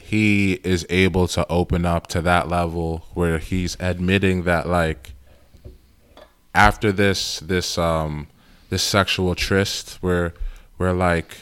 he 0.00 0.54
is 0.64 0.86
able 0.88 1.28
to 1.28 1.46
open 1.48 1.84
up 1.84 2.06
to 2.06 2.22
that 2.22 2.48
level 2.48 3.04
where 3.14 3.38
he's 3.38 3.76
admitting 3.80 4.44
that 4.44 4.66
like 4.66 5.12
after 6.54 6.92
this 6.92 7.40
this 7.40 7.76
um 7.78 8.26
this 8.70 8.82
sexual 8.82 9.34
tryst 9.34 9.98
where 10.02 10.34
where 10.76 10.92
like 10.92 11.36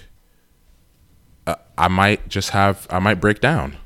uh, 1.47 1.55
I 1.79 1.89
might 1.89 2.29
just 2.29 2.51
have 2.51 2.87
I 2.91 2.99
might 2.99 3.21
break 3.21 3.41
down 3.41 3.77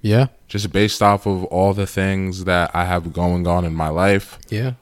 Yeah. 0.00 0.26
just 0.48 0.72
based 0.72 1.02
off 1.02 1.26
of 1.26 1.44
all 1.44 1.72
the 1.74 1.86
things 1.86 2.44
that 2.44 2.70
I 2.74 2.84
have 2.84 3.12
going 3.12 3.46
on 3.46 3.64
in 3.64 3.74
my 3.74 3.88
life 3.88 4.38
Yeah. 4.48 4.72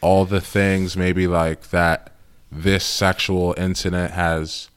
all 0.00 0.24
the 0.24 0.40
things 0.40 0.96
maybe 0.96 1.26
like 1.26 1.70
that 1.70 2.12
this 2.50 2.84
sexual 2.84 3.54
incident 3.58 4.12
has 4.12 4.68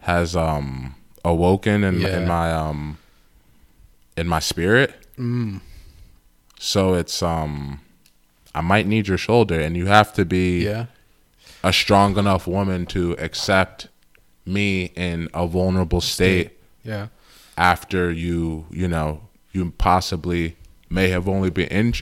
has 0.00 0.34
um 0.36 0.94
awoken 1.24 1.84
in, 1.84 2.00
Yeah. 2.00 2.18
in 2.18 2.28
my 2.28 2.52
um 2.52 2.98
in 4.16 4.26
my 4.28 4.40
spirit 4.40 4.94
Mm. 5.18 5.60
so 6.58 6.94
it's 6.94 7.22
um 7.22 7.80
i 8.52 8.60
might 8.60 8.84
need 8.88 9.06
your 9.06 9.16
shoulder 9.18 9.60
and 9.60 9.76
you 9.76 9.86
have 9.86 10.12
to 10.14 10.24
be 10.24 10.64
Yeah. 10.64 10.86
A 11.64 11.72
strong 11.72 12.16
enough 12.18 12.46
woman 12.46 12.84
to 12.84 13.12
accept 13.18 13.88
me 14.44 14.92
in 14.94 15.28
a 15.34 15.46
vulnerable 15.46 16.00
state. 16.02 16.50
Yeah. 16.84 17.08
after 17.56 18.12
you 18.12 18.66
you 18.70 18.86
know 18.86 19.22
you 19.52 19.70
possibly 19.78 20.54
may 20.90 21.08
have 21.08 21.26
only 21.26 21.48
been 21.50 21.68
in, 21.68 21.94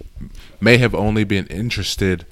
may 0.60 0.76
have 0.78 0.94
only 0.94 1.22
been 1.24 1.46
interested 1.46 2.26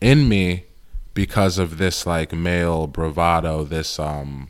in 0.00 0.28
me 0.28 0.64
because 1.12 1.58
of 1.58 1.76
this 1.78 2.06
like 2.06 2.32
male 2.32 2.86
bravado 2.86 3.62
this 3.64 3.98
um 3.98 4.48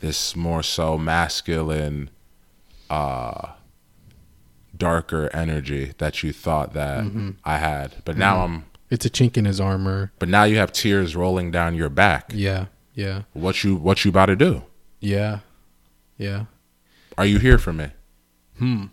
this 0.00 0.34
more 0.34 0.62
so 0.62 0.98
masculine 0.98 2.10
uh 2.90 3.52
darker 4.76 5.30
energy 5.32 5.92
that 5.98 6.22
you 6.24 6.32
thought 6.32 6.72
that 6.74 7.04
I 7.44 7.58
had. 7.58 8.02
But 8.04 8.16
now 8.16 8.44
I'm 8.44 8.64
It's 8.94 9.04
a 9.04 9.10
chink 9.10 9.36
in 9.36 9.44
his 9.44 9.60
armor. 9.60 10.12
but 10.18 10.28
now 10.28 10.44
you 10.44 10.56
have 10.56 10.72
tears 10.72 11.14
rolling 11.16 11.50
down 11.50 11.74
your 11.74 11.88
back 11.90 12.30
Yeah. 12.32 12.66
Yeah. 12.94 13.22
what 13.32 13.62
you 13.64 13.74
what 13.76 14.04
you 14.04 14.08
about 14.10 14.26
to 14.26 14.36
do 14.36 14.62
Yeah. 15.00 15.40
Yeah. 16.16 16.44
Are 17.18 17.26
you 17.26 17.38
here 17.38 17.58
for 17.58 17.72
me? 17.72 17.88
Hmm. 18.58 18.84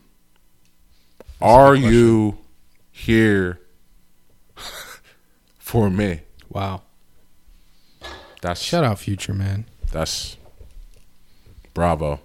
Are 1.40 1.76
you 1.76 2.38
here 2.92 3.60
for 5.60 5.90
me? 5.90 6.22
Wow. 6.50 6.82
That's 8.42 8.62
Shout 8.62 8.84
out 8.84 9.00
future 9.00 9.34
man. 9.34 9.66
that's 9.92 10.38
bravo. 11.74 12.20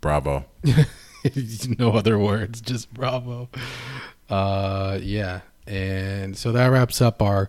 Bravo. 0.00 0.44
no 1.78 1.92
other 1.92 2.18
words, 2.18 2.60
just 2.60 2.92
bravo. 2.92 3.48
Uh 4.28 4.98
yeah. 5.02 5.40
And 5.66 6.36
so 6.36 6.52
that 6.52 6.66
wraps 6.66 7.00
up 7.00 7.22
our 7.22 7.48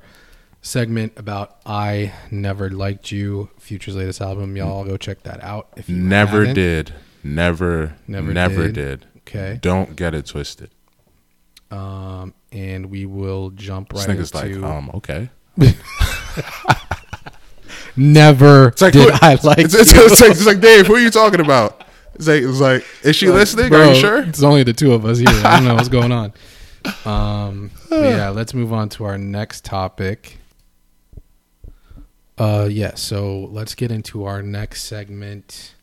segment 0.61 1.13
about 1.17 1.57
I 1.65 2.13
Never 2.31 2.69
Liked 2.69 3.11
You, 3.11 3.49
Future's 3.59 3.95
latest 3.95 4.21
album. 4.21 4.55
Y'all 4.55 4.83
go 4.85 4.97
check 4.97 5.23
that 5.23 5.43
out 5.43 5.67
if 5.75 5.89
you 5.89 5.95
Never 5.97 6.39
haven't. 6.39 6.55
did. 6.55 6.93
Never 7.23 7.95
Never 8.07 8.33
never, 8.33 8.63
did. 8.69 8.73
did. 9.01 9.05
Okay. 9.19 9.59
Don't 9.61 9.95
get 9.95 10.13
it 10.13 10.25
twisted. 10.27 10.69
Um 11.71 12.33
and 12.51 12.85
we 12.91 13.05
will 13.05 13.49
jump 13.49 13.89
This 13.91 14.07
right 14.07 14.17
nigga's 14.17 14.33
like, 14.33 14.45
into 14.51 14.65
um, 14.65 14.89
okay. 14.93 15.29
Never 17.97 18.67
It's 18.69 18.81
like, 18.81 18.93
did 18.93 19.09
who- 19.13 19.19
I 19.21 19.37
like 19.43 19.59
it's, 19.59 19.73
it's, 19.73 19.91
it's 19.93 20.21
like, 20.21 20.31
it's 20.31 20.45
like, 20.45 20.59
Dave, 20.59 20.85
who 20.87 20.95
are 20.95 20.99
you 20.99 21.09
talking 21.09 21.39
about? 21.39 21.81
It's 22.15 22.27
like, 22.27 22.43
it's 22.43 22.59
like, 22.59 22.85
is 23.03 23.15
she 23.15 23.29
listening? 23.29 23.69
Bro, 23.69 23.79
are 23.89 23.93
you 23.93 23.95
sure? 23.99 24.23
It's 24.23 24.43
only 24.43 24.63
the 24.63 24.73
two 24.73 24.93
of 24.93 25.05
us 25.05 25.17
here. 25.17 25.27
I 25.29 25.57
don't 25.57 25.65
know 25.65 25.75
what's 25.75 25.89
going 25.89 26.11
on. 26.11 26.33
Um, 27.03 27.71
yeah, 28.03 28.29
let's 28.29 28.53
move 28.53 28.73
on 28.73 28.89
to 28.89 29.05
our 29.05 29.17
next 29.17 29.65
topic. 29.65 30.37
Uh, 32.37 32.67
yeah. 32.69 32.95
So 32.95 33.49
let's 33.51 33.75
get 33.75 33.91
into 33.91 34.25
our 34.25 34.41
next 34.41 34.83
segment. 34.83 35.75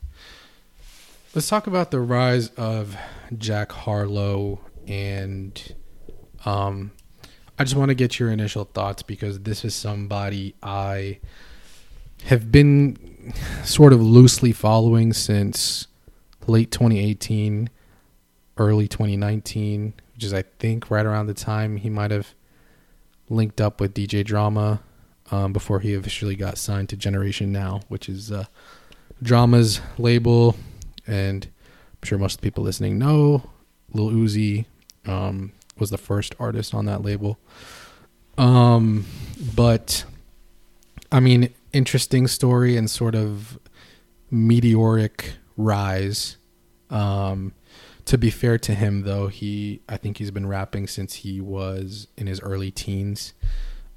Let's 1.34 1.48
talk 1.48 1.66
about 1.66 1.90
the 1.90 2.00
rise 2.00 2.48
of 2.50 2.96
Jack 3.38 3.72
Harlow 3.72 4.60
and, 4.86 5.74
um, 6.44 6.92
I 7.58 7.64
just 7.64 7.76
want 7.76 7.90
to 7.90 7.94
get 7.94 8.18
your 8.18 8.30
initial 8.30 8.64
thoughts 8.64 9.02
because 9.02 9.40
this 9.40 9.64
is 9.64 9.74
somebody 9.74 10.54
I 10.62 11.20
have 12.24 12.50
been 12.50 13.32
sort 13.64 13.92
of 13.92 14.02
loosely 14.02 14.52
following 14.52 15.12
since 15.12 15.86
late 16.46 16.70
2018, 16.70 17.70
early 18.56 18.88
2019, 18.88 19.94
which 20.22 20.28
is 20.28 20.34
I 20.34 20.42
think 20.60 20.88
right 20.88 21.04
around 21.04 21.26
the 21.26 21.34
time 21.34 21.78
he 21.78 21.90
might 21.90 22.12
have 22.12 22.32
linked 23.28 23.60
up 23.60 23.80
with 23.80 23.92
DJ 23.92 24.24
Drama 24.24 24.80
um, 25.32 25.52
before 25.52 25.80
he 25.80 25.94
officially 25.94 26.36
got 26.36 26.58
signed 26.58 26.88
to 26.90 26.96
Generation 26.96 27.50
Now, 27.50 27.80
which 27.88 28.08
is 28.08 28.30
uh, 28.30 28.44
Drama's 29.20 29.80
label, 29.98 30.54
and 31.08 31.46
I'm 31.46 32.06
sure 32.06 32.18
most 32.18 32.40
people 32.40 32.62
listening 32.62 33.00
know 33.00 33.50
Lil 33.92 34.10
Uzi 34.10 34.66
um, 35.06 35.50
was 35.76 35.90
the 35.90 35.98
first 35.98 36.36
artist 36.38 36.72
on 36.72 36.84
that 36.84 37.02
label. 37.02 37.40
Um, 38.38 39.04
but 39.56 40.04
I 41.10 41.18
mean, 41.18 41.52
interesting 41.72 42.28
story 42.28 42.76
and 42.76 42.88
sort 42.88 43.16
of 43.16 43.58
meteoric 44.30 45.32
rise. 45.56 46.36
Um, 46.90 47.54
to 48.06 48.18
be 48.18 48.30
fair 48.30 48.58
to 48.58 48.74
him, 48.74 49.02
though, 49.02 49.28
he 49.28 49.80
I 49.88 49.96
think 49.96 50.18
he's 50.18 50.30
been 50.30 50.46
rapping 50.46 50.86
since 50.86 51.14
he 51.14 51.40
was 51.40 52.08
in 52.16 52.26
his 52.26 52.40
early 52.40 52.70
teens. 52.70 53.32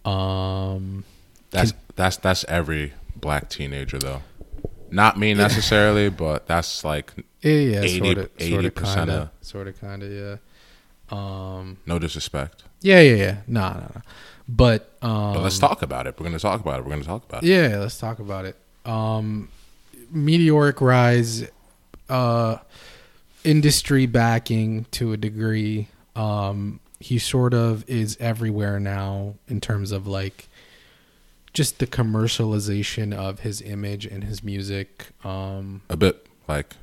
Um, 0.04 1.04
That's 1.52 1.74
that's 1.96 2.18
that's 2.18 2.46
every 2.48 2.94
black 3.16 3.50
teenager 3.50 3.98
though. 3.98 4.22
Not 4.92 5.18
me 5.18 5.34
necessarily, 5.34 6.10
but 6.10 6.48
that's 6.48 6.84
like 6.84 7.12
yeah, 7.42 7.52
yeah, 7.52 7.82
80 7.82 8.00
sort 8.00 8.18
of, 8.18 8.38
80% 8.38 9.10
of, 9.10 9.30
sort 9.42 9.68
of, 9.68 9.82
kind 9.82 10.04
of, 10.04 10.12
yeah. 10.12 10.36
Um, 11.10 11.78
no 11.86 12.00
disrespect. 12.00 12.64
yeah, 12.82 13.00
yeah, 13.02 13.16
yeah. 13.16 13.38
No, 13.48 13.70
no, 13.74 13.80
no. 13.96 14.02
But 14.48 14.92
um, 15.02 15.34
But 15.34 15.42
let's 15.42 15.58
talk 15.60 15.82
about 15.82 16.08
it. 16.08 16.20
We're 16.20 16.26
gonna 16.26 16.40
talk 16.40 16.62
about 16.62 16.80
it. 16.80 16.84
We're 16.86 16.92
gonna 16.92 17.04
talk 17.04 17.26
about 17.28 17.44
it. 17.44 17.48
Yeah, 17.48 17.80
let's 17.80 17.98
talk 17.98 18.20
about 18.20 18.46
it. 18.46 18.56
Um, 18.86 19.50
meteoric 20.12 20.82
rise, 20.82 21.50
uh, 22.10 22.58
industry 23.46 24.06
backing 24.06 24.86
to 24.92 25.14
a 25.14 25.18
degree. 25.18 25.88
Um, 26.16 26.80
he 27.00 27.20
sort 27.20 27.54
of 27.54 27.88
is 27.90 28.18
everywhere 28.20 28.80
now 28.80 29.36
in 29.48 29.62
terms 29.62 29.92
of 29.92 30.08
like 30.08 30.48
just 31.54 31.80
the 31.80 31.88
commercialization 31.88 33.14
of 33.14 33.40
his 33.40 33.62
image 33.62 34.06
and 34.06 34.24
his 34.24 34.44
music. 34.44 35.08
Um, 35.24 35.82
A 35.90 35.98
bit 35.98 36.28
like 36.48 36.76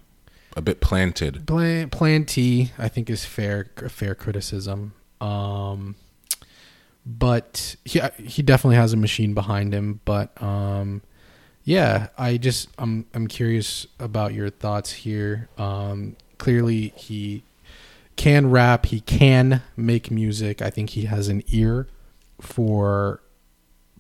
a 0.57 0.63
bit 0.63 0.81
planted. 0.81 1.47
Plan 1.47 1.91
Plan 1.91 2.25
T, 2.25 2.73
I 2.79 2.89
think, 2.89 3.11
is 3.11 3.25
fair 3.25 3.71
fair 3.89 4.15
criticism. 4.15 4.93
Um, 5.21 5.97
but 7.05 7.77
he 7.85 8.01
he 8.23 8.43
definitely 8.43 8.77
has 8.77 8.93
a 8.93 8.97
machine 8.97 9.35
behind 9.35 9.75
him. 9.75 10.01
But 10.05 10.41
um, 10.43 11.03
yeah, 11.65 12.09
I 12.19 12.37
just 12.37 12.69
I'm 12.79 13.07
I'm 13.15 13.27
curious 13.29 13.87
about 13.99 14.35
your 14.35 14.51
thoughts 14.51 14.93
here. 14.93 15.49
Um, 15.59 16.17
clearly, 16.43 16.93
he 16.97 17.45
can 18.17 18.51
rap. 18.51 18.87
He 18.87 19.01
can 19.01 19.63
make 19.77 20.11
music. 20.11 20.61
I 20.61 20.71
think 20.71 20.91
he 20.91 21.05
has 21.05 21.29
an 21.29 21.43
ear 21.49 21.87
for 22.41 23.23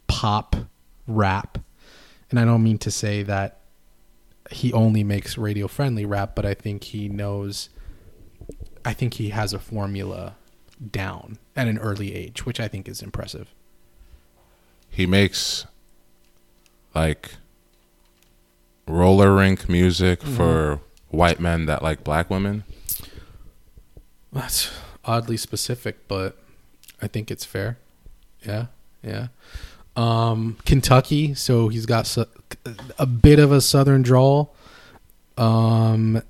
pop 0.08 0.56
rap, 1.06 1.58
and 2.30 2.40
I 2.40 2.44
don't 2.44 2.62
mean 2.64 2.78
to 2.78 2.90
say 2.90 3.22
that 3.22 3.58
he 4.50 4.72
only 4.72 5.04
makes 5.04 5.38
radio 5.38 5.68
friendly 5.68 6.04
rap, 6.04 6.34
but 6.34 6.44
I 6.44 6.54
think 6.54 6.82
he 6.84 7.08
knows. 7.08 7.68
I 8.84 8.92
think 8.92 9.14
he 9.14 9.28
has 9.30 9.52
a 9.52 9.58
formula 9.60 10.34
down 10.90 11.38
at 11.54 11.68
an 11.68 11.78
early 11.78 12.12
age, 12.12 12.44
which 12.44 12.58
I 12.58 12.66
think 12.66 12.88
is 12.88 13.00
impressive. 13.02 13.48
He 14.90 15.06
makes 15.06 15.64
like 16.94 17.36
roller 18.88 19.32
rink 19.36 19.68
music 19.68 20.20
Mm-hmm. 20.20 20.36
for 20.36 20.80
white 21.12 21.38
men 21.38 21.66
that 21.66 21.82
like 21.82 22.02
black 22.02 22.28
women. 22.28 22.64
That's 24.32 24.72
oddly 25.04 25.36
specific, 25.36 26.08
but 26.08 26.36
I 27.00 27.06
think 27.06 27.30
it's 27.30 27.44
fair. 27.44 27.78
Yeah, 28.44 28.66
yeah. 29.02 29.28
Um, 29.94 30.56
Kentucky, 30.64 31.34
so 31.34 31.68
he's 31.68 31.86
got 31.86 32.06
su- 32.06 32.26
a 32.98 33.06
bit 33.06 33.38
of 33.38 33.52
a 33.52 33.60
southern 33.60 34.02
drawl, 34.02 34.54
um, 35.36 36.22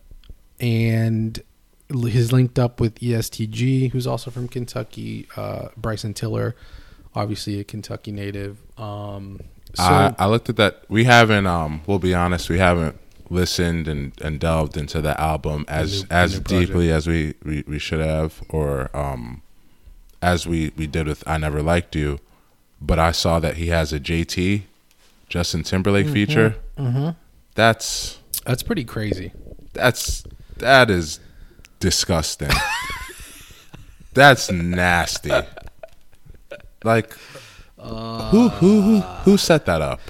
and 0.60 1.40
he's 1.88 2.32
linked 2.32 2.58
up 2.58 2.80
with 2.80 3.00
EST 3.02 3.50
Gee, 3.50 3.88
who's 3.88 4.06
also 4.06 4.30
from 4.30 4.48
Kentucky. 4.48 5.28
Uh, 5.36 5.68
Bryson 5.76 6.12
Tiller, 6.12 6.56
obviously 7.14 7.60
a 7.60 7.64
Kentucky 7.64 8.10
native. 8.10 8.58
Um, 8.78 9.40
so 9.74 9.84
I, 9.84 10.14
I 10.18 10.26
looked 10.26 10.48
at 10.48 10.56
that. 10.56 10.82
We 10.88 11.04
haven't. 11.04 11.46
Um, 11.46 11.82
we'll 11.86 12.00
be 12.00 12.14
honest. 12.14 12.50
We 12.50 12.58
haven't 12.58 12.98
listened 13.32 13.88
and, 13.88 14.12
and 14.20 14.38
delved 14.38 14.76
into 14.76 15.00
the 15.00 15.18
album 15.20 15.64
as 15.68 16.02
new- 16.02 16.08
as 16.10 16.38
deeply 16.40 16.90
as 16.92 17.06
we, 17.06 17.34
we, 17.44 17.64
we 17.66 17.78
should 17.78 18.00
have, 18.00 18.42
or 18.48 18.94
um, 18.96 19.42
as 20.20 20.46
we, 20.46 20.72
we 20.76 20.86
did 20.86 21.06
with 21.06 21.24
"I 21.26 21.38
Never 21.38 21.62
Liked 21.62 21.96
You." 21.96 22.18
But 22.80 22.98
I 22.98 23.12
saw 23.12 23.38
that 23.40 23.56
he 23.56 23.68
has 23.68 23.92
a 23.92 24.00
JT, 24.00 24.62
Justin 25.28 25.62
Timberlake 25.62 26.06
Mm-hmm. 26.06 26.14
feature. 26.14 26.56
That's 27.54 28.18
that's 28.44 28.62
pretty 28.62 28.84
crazy. 28.84 29.32
that's 29.72 30.24
that 30.58 30.90
is 30.90 31.20
disgusting. 31.80 32.50
that's 34.14 34.50
nasty. 34.50 35.30
Like, 36.84 37.16
who 37.78 38.48
who 38.48 38.80
who 38.82 39.00
who 39.00 39.36
set 39.36 39.66
that 39.66 39.80
up? 39.82 40.00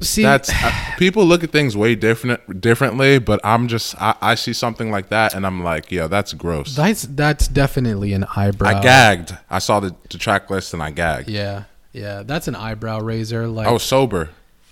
See, 0.00 0.22
That's 0.22 0.50
people 0.98 1.24
look 1.24 1.42
at 1.42 1.50
things 1.50 1.76
way 1.76 1.94
different 1.94 2.60
differently, 2.60 3.18
but 3.18 3.40
I'm 3.44 3.68
just 3.68 4.00
I, 4.00 4.14
I 4.20 4.34
see 4.34 4.52
something 4.52 4.90
like 4.90 5.08
that 5.08 5.34
and 5.34 5.46
I'm 5.46 5.62
like, 5.62 5.90
yeah, 5.90 6.06
that's 6.06 6.32
gross. 6.34 6.76
that's 6.76 7.02
that's 7.02 7.48
definitely 7.48 8.12
an 8.12 8.24
eyebrow. 8.36 8.78
I 8.78 8.82
gagged. 8.82 9.36
I 9.50 9.58
saw 9.58 9.80
the, 9.80 9.94
the 10.10 10.18
track 10.18 10.50
list 10.50 10.72
and 10.74 10.82
I 10.82 10.90
gagged. 10.90 11.28
Yeah, 11.28 11.64
yeah, 11.92 12.22
that's 12.22 12.48
an 12.48 12.54
eyebrow 12.54 13.00
raiser. 13.00 13.46
Like 13.46 13.66
I 13.66 13.72
was 13.72 13.82
sober. 13.82 14.30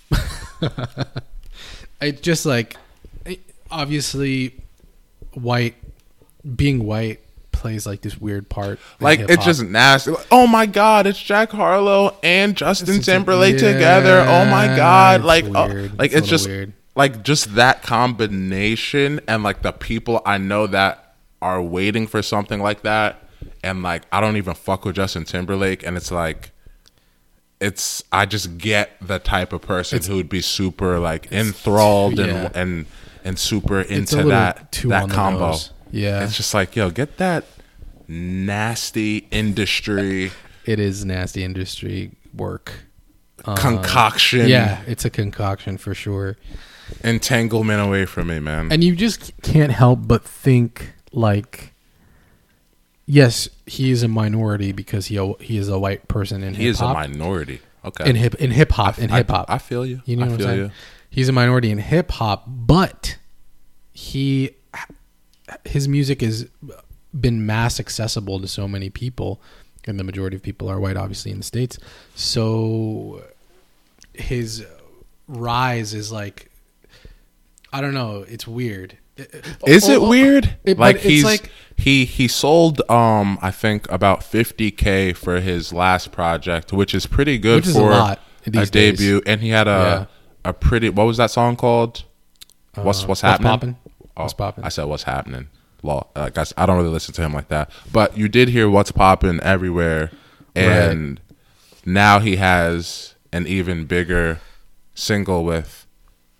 it 2.01 2.23
just 2.23 2.45
like 2.45 2.77
obviously 3.69 4.55
white 5.33 5.75
being 6.55 6.85
white 6.85 7.19
plays 7.57 7.85
like 7.85 8.01
this 8.01 8.17
weird 8.17 8.49
part. 8.49 8.79
Like 8.99 9.19
it's 9.19 9.29
hip-hop. 9.31 9.45
just 9.45 9.63
nasty. 9.63 10.11
Like, 10.11 10.27
oh 10.31 10.47
my 10.47 10.65
god, 10.65 11.07
it's 11.07 11.21
Jack 11.21 11.51
Harlow 11.51 12.17
and 12.23 12.55
Justin 12.55 12.89
It's- 12.89 13.05
Timberlake 13.05 13.59
yeah, 13.61 13.73
together. 13.73 14.19
Oh 14.21 14.45
my 14.45 14.67
god, 14.67 15.19
it's 15.21 15.25
like 15.25 15.45
oh, 15.53 15.67
weird. 15.67 15.97
like 15.99 16.11
It's 16.11 16.19
it's, 16.21 16.27
just 16.27 16.47
weird. 16.47 16.73
like 16.95 17.23
just 17.23 17.55
that 17.55 17.83
combination 17.83 19.19
and 19.27 19.43
like 19.43 19.61
the 19.61 19.71
people 19.71 20.21
I 20.25 20.37
know 20.37 20.67
that 20.67 21.15
are 21.41 21.61
waiting 21.61 22.07
for 22.07 22.21
something 22.21 22.59
like 22.61 22.81
that 22.83 23.23
and 23.63 23.83
like 23.83 24.03
I 24.11 24.21
don't 24.21 24.37
even 24.37 24.53
fuck 24.55 24.85
with 24.85 24.95
Justin 24.95 25.23
Timberlake 25.23 25.85
and 25.85 25.95
it's 25.97 26.11
like 26.11 26.51
it's 27.59 28.03
I 28.11 28.25
just 28.25 28.57
get 28.57 28.91
the 29.01 29.19
type 29.19 29.51
of 29.53 29.61
person 29.61 30.01
who 30.03 30.15
would 30.15 30.29
be 30.29 30.41
super 30.41 30.99
like 30.99 31.31
enthralled 31.31 32.19
and 32.19 32.31
yeah. 32.31 32.51
and 32.53 32.85
and 33.23 33.37
super 33.37 33.79
It's 33.81 34.13
a 34.13 34.19
into 34.19 34.29
that 34.29 34.71
that 34.85 35.09
combo. 35.09 35.49
nose. 35.49 35.71
Yeah. 35.91 36.23
It's 36.23 36.35
just 36.37 36.53
like, 36.53 36.75
yo, 36.75 36.89
get 36.89 37.17
that 37.17 37.45
nasty 38.07 39.27
industry 39.31 40.31
it 40.65 40.79
is 40.79 41.05
nasty 41.05 41.43
industry 41.43 42.11
work. 42.33 42.73
concoction 43.43 44.41
Uh, 44.41 44.45
Yeah, 44.45 44.81
it's 44.87 45.05
a 45.05 45.09
concoction 45.09 45.77
for 45.77 45.93
sure. 45.93 46.37
entanglement 47.03 47.81
away 47.81 48.05
from 48.05 48.27
me, 48.27 48.39
man. 48.39 48.71
And 48.71 48.83
you 48.83 48.95
just 48.95 49.31
can't 49.41 49.71
help 49.71 50.07
but 50.07 50.23
think 50.23 50.93
like 51.11 51.73
yes, 53.05 53.47
he 53.65 53.91
is 53.91 54.03
a 54.03 54.07
minority 54.07 54.71
because 54.71 55.07
he 55.07 55.15
he 55.39 55.57
is 55.57 55.69
a 55.69 55.79
white 55.79 56.07
person 56.07 56.43
in 56.43 56.49
hip 56.53 56.57
he 56.59 56.65
hip 56.65 56.71
is 56.75 56.81
a 56.81 56.93
minority. 56.93 57.61
Okay. 57.85 58.09
in 58.09 58.15
hip 58.17 58.35
in 58.35 58.51
hip 58.51 58.71
hop 58.71 58.99
in 58.99 59.09
hip 59.09 59.29
hop. 59.29 59.45
I 59.49 59.57
feel 59.59 59.85
you. 59.85 60.01
You 60.05 60.17
know 60.17 60.25
I 60.25 60.27
what 60.27 60.33
I'm 60.33 60.37
feel 60.39 60.47
saying? 60.47 60.59
you. 60.59 60.71
He's 61.09 61.29
a 61.29 61.31
minority 61.31 61.71
in 61.71 61.77
hip 61.77 62.11
hop, 62.11 62.43
but 62.47 63.17
he 63.93 64.51
his 65.65 65.87
music 65.87 66.21
has 66.21 66.47
been 67.19 67.45
mass 67.45 67.79
accessible 67.79 68.39
to 68.39 68.47
so 68.47 68.67
many 68.67 68.89
people, 68.89 69.41
and 69.85 69.99
the 69.99 70.03
majority 70.03 70.35
of 70.35 70.43
people 70.43 70.69
are 70.69 70.79
white, 70.79 70.97
obviously 70.97 71.31
in 71.31 71.37
the 71.37 71.43
states. 71.43 71.77
So 72.15 73.23
his 74.13 74.65
rise 75.27 75.93
is 75.93 76.11
like, 76.11 76.51
I 77.71 77.81
don't 77.81 77.93
know, 77.93 78.25
it's 78.27 78.47
weird. 78.47 78.97
Is 79.65 79.89
it 79.89 79.99
weird? 80.01 80.57
it- 80.63 80.77
like 80.77 80.97
it's 80.97 81.05
he's 81.05 81.23
like- 81.23 81.51
he 81.75 82.05
he 82.05 82.27
sold 82.27 82.81
um 82.89 83.39
I 83.41 83.49
think 83.51 83.89
about 83.91 84.19
50k 84.21 85.15
for 85.15 85.39
his 85.39 85.73
last 85.73 86.11
project, 86.11 86.71
which 86.71 86.93
is 86.93 87.05
pretty 87.07 87.37
good 87.39 87.65
is 87.65 87.75
a 87.75 87.79
for 87.79 88.17
these 88.45 88.69
days. 88.69 88.97
debut. 88.99 89.21
And 89.25 89.41
he 89.41 89.49
had 89.49 89.67
a 89.67 90.07
a 90.45 90.53
pretty 90.53 90.89
what 90.89 91.05
was 91.05 91.17
that 91.17 91.31
song 91.31 91.55
called? 91.55 92.03
What's 92.75 93.03
Uh, 93.03 93.07
what's 93.07 93.21
happening? 93.21 93.77
Oh? 94.17 94.65
I 94.65 94.69
said 94.69 94.85
what's 94.85 95.03
happening. 95.03 95.47
Law. 95.83 96.07
Like 96.15 96.37
I, 96.37 96.45
I 96.57 96.65
don't 96.65 96.77
really 96.77 96.89
listen 96.89 97.13
to 97.15 97.21
him 97.21 97.33
like 97.33 97.49
that, 97.49 97.69
but 97.91 98.17
you 98.17 98.27
did 98.27 98.49
hear 98.49 98.69
what's 98.69 98.91
popping 98.91 99.39
everywhere 99.41 100.11
and 100.57 101.21
now 101.85 102.19
he 102.19 102.37
has 102.37 103.15
an 103.31 103.47
even 103.47 103.85
bigger 103.85 104.39
single 104.93 105.43
with 105.43 105.85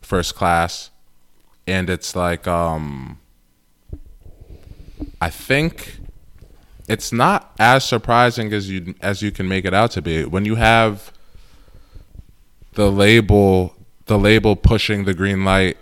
First 0.01 0.35
Class, 0.35 0.89
and 1.65 1.89
it's 1.89 2.15
like 2.15 2.47
um, 2.47 3.19
I 5.21 5.29
think 5.29 5.99
it's 6.87 7.11
not 7.11 7.53
as 7.59 7.83
surprising 7.83 8.53
as 8.53 8.69
you 8.69 8.95
as 9.01 9.21
you 9.21 9.31
can 9.31 9.47
make 9.47 9.65
it 9.65 9.73
out 9.73 9.91
to 9.91 10.01
be 10.01 10.25
when 10.25 10.45
you 10.45 10.55
have 10.55 11.11
the 12.73 12.91
label 12.91 13.75
the 14.05 14.17
label 14.17 14.55
pushing 14.55 15.03
the 15.03 15.13
green 15.13 15.43
light 15.43 15.77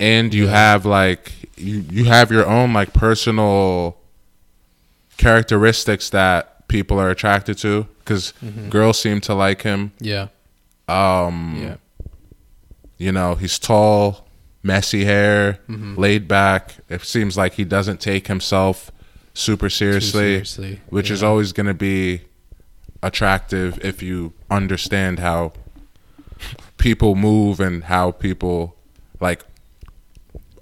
and 0.00 0.32
you 0.34 0.46
have 0.48 0.84
like 0.86 1.32
you 1.56 1.84
you 1.90 2.04
have 2.06 2.30
your 2.30 2.46
own 2.46 2.72
like 2.72 2.92
personal 2.92 3.96
characteristics 5.16 6.10
that 6.10 6.66
people 6.68 6.98
are 6.98 7.10
attracted 7.10 7.58
to 7.58 7.86
because 7.98 8.32
girls 8.70 8.98
seem 8.98 9.20
to 9.20 9.34
like 9.34 9.62
him 9.62 9.92
Yeah. 10.00 10.28
um 10.88 11.58
Yeah. 11.62 11.76
you 12.98 13.12
know 13.12 13.34
he's 13.34 13.58
tall 13.58 14.26
messy 14.62 15.04
hair 15.04 15.58
Mm-hmm. 15.68 15.96
laid 16.00 16.26
back 16.28 16.76
it 16.88 17.02
seems 17.02 17.36
like 17.36 17.54
he 17.54 17.64
doesn't 17.64 18.00
take 18.00 18.26
himself 18.28 18.90
super 19.34 19.70
seriously, 19.70 20.44
seriously, 20.44 20.80
which 20.90 21.10
is 21.10 21.22
always 21.22 21.52
going 21.52 21.66
to 21.66 21.72
be 21.74 22.20
attractive 23.02 23.82
if 23.84 24.02
you 24.02 24.32
understand 24.50 25.18
how 25.18 25.52
people 26.76 27.14
move 27.14 27.58
and 27.58 27.84
how 27.84 28.10
people 28.10 28.76
like 29.20 29.42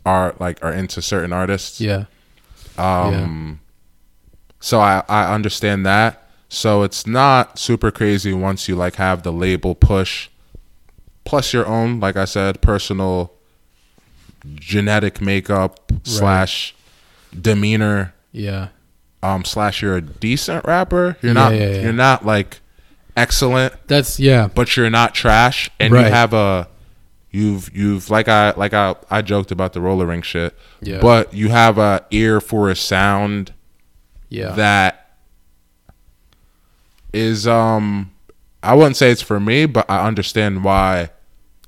are 0.06 0.34
like 0.38 0.62
are 0.64 0.72
into 0.72 1.02
certain 1.02 1.32
artists 1.32 1.80
Yeah. 1.80 2.04
um 2.78 3.60
so 4.60 4.80
I 4.80 5.02
I 5.08 5.32
understand 5.34 5.84
that. 5.86 6.28
So 6.48 6.82
it's 6.82 7.06
not 7.06 7.58
super 7.58 7.90
crazy 7.90 8.32
once 8.32 8.68
you 8.68 8.76
like 8.76 8.96
have 8.96 9.22
the 9.22 9.32
label 9.32 9.74
push 9.74 10.28
plus 11.24 11.52
your 11.52 11.66
own 11.66 12.00
like 12.00 12.16
I 12.16 12.24
said 12.24 12.60
personal 12.60 13.32
genetic 14.54 15.20
makeup 15.20 15.92
slash 16.02 16.74
demeanor 17.38 18.14
Yeah. 18.32 18.68
um 19.22 19.44
slash 19.44 19.82
you're 19.82 19.96
a 19.96 20.00
decent 20.02 20.64
rapper. 20.64 21.16
You're 21.22 21.30
Yeah, 21.30 21.32
not 21.34 21.52
yeah, 21.54 21.58
yeah. 21.70 21.80
you're 21.82 21.92
not 21.92 22.24
like 22.26 22.60
excellent 23.16 23.74
That's 23.86 24.18
yeah. 24.18 24.48
but 24.54 24.76
you're 24.76 24.90
not 24.90 25.14
trash 25.14 25.70
and 25.78 25.92
you 25.92 25.98
have 26.00 26.32
a 26.32 26.68
you've 27.30 27.74
you've 27.76 28.10
like 28.10 28.28
I 28.28 28.52
like 28.56 28.72
I 28.74 28.94
I 29.10 29.22
joked 29.22 29.50
about 29.50 29.72
the 29.72 29.80
roller 29.80 30.06
ring 30.06 30.22
shit. 30.22 30.54
Yeah. 30.80 31.00
But 31.00 31.32
you 31.34 31.48
have 31.50 31.78
a 31.78 32.04
ear 32.10 32.40
for 32.40 32.70
a 32.70 32.76
sound 32.76 33.52
Yeah. 34.28 34.50
that 34.52 35.16
is 37.12 37.46
um 37.46 38.10
I 38.62 38.74
wouldn't 38.74 38.96
say 38.96 39.10
it's 39.10 39.22
for 39.22 39.40
me, 39.40 39.66
but 39.66 39.90
I 39.90 40.06
understand 40.06 40.64
why 40.64 41.10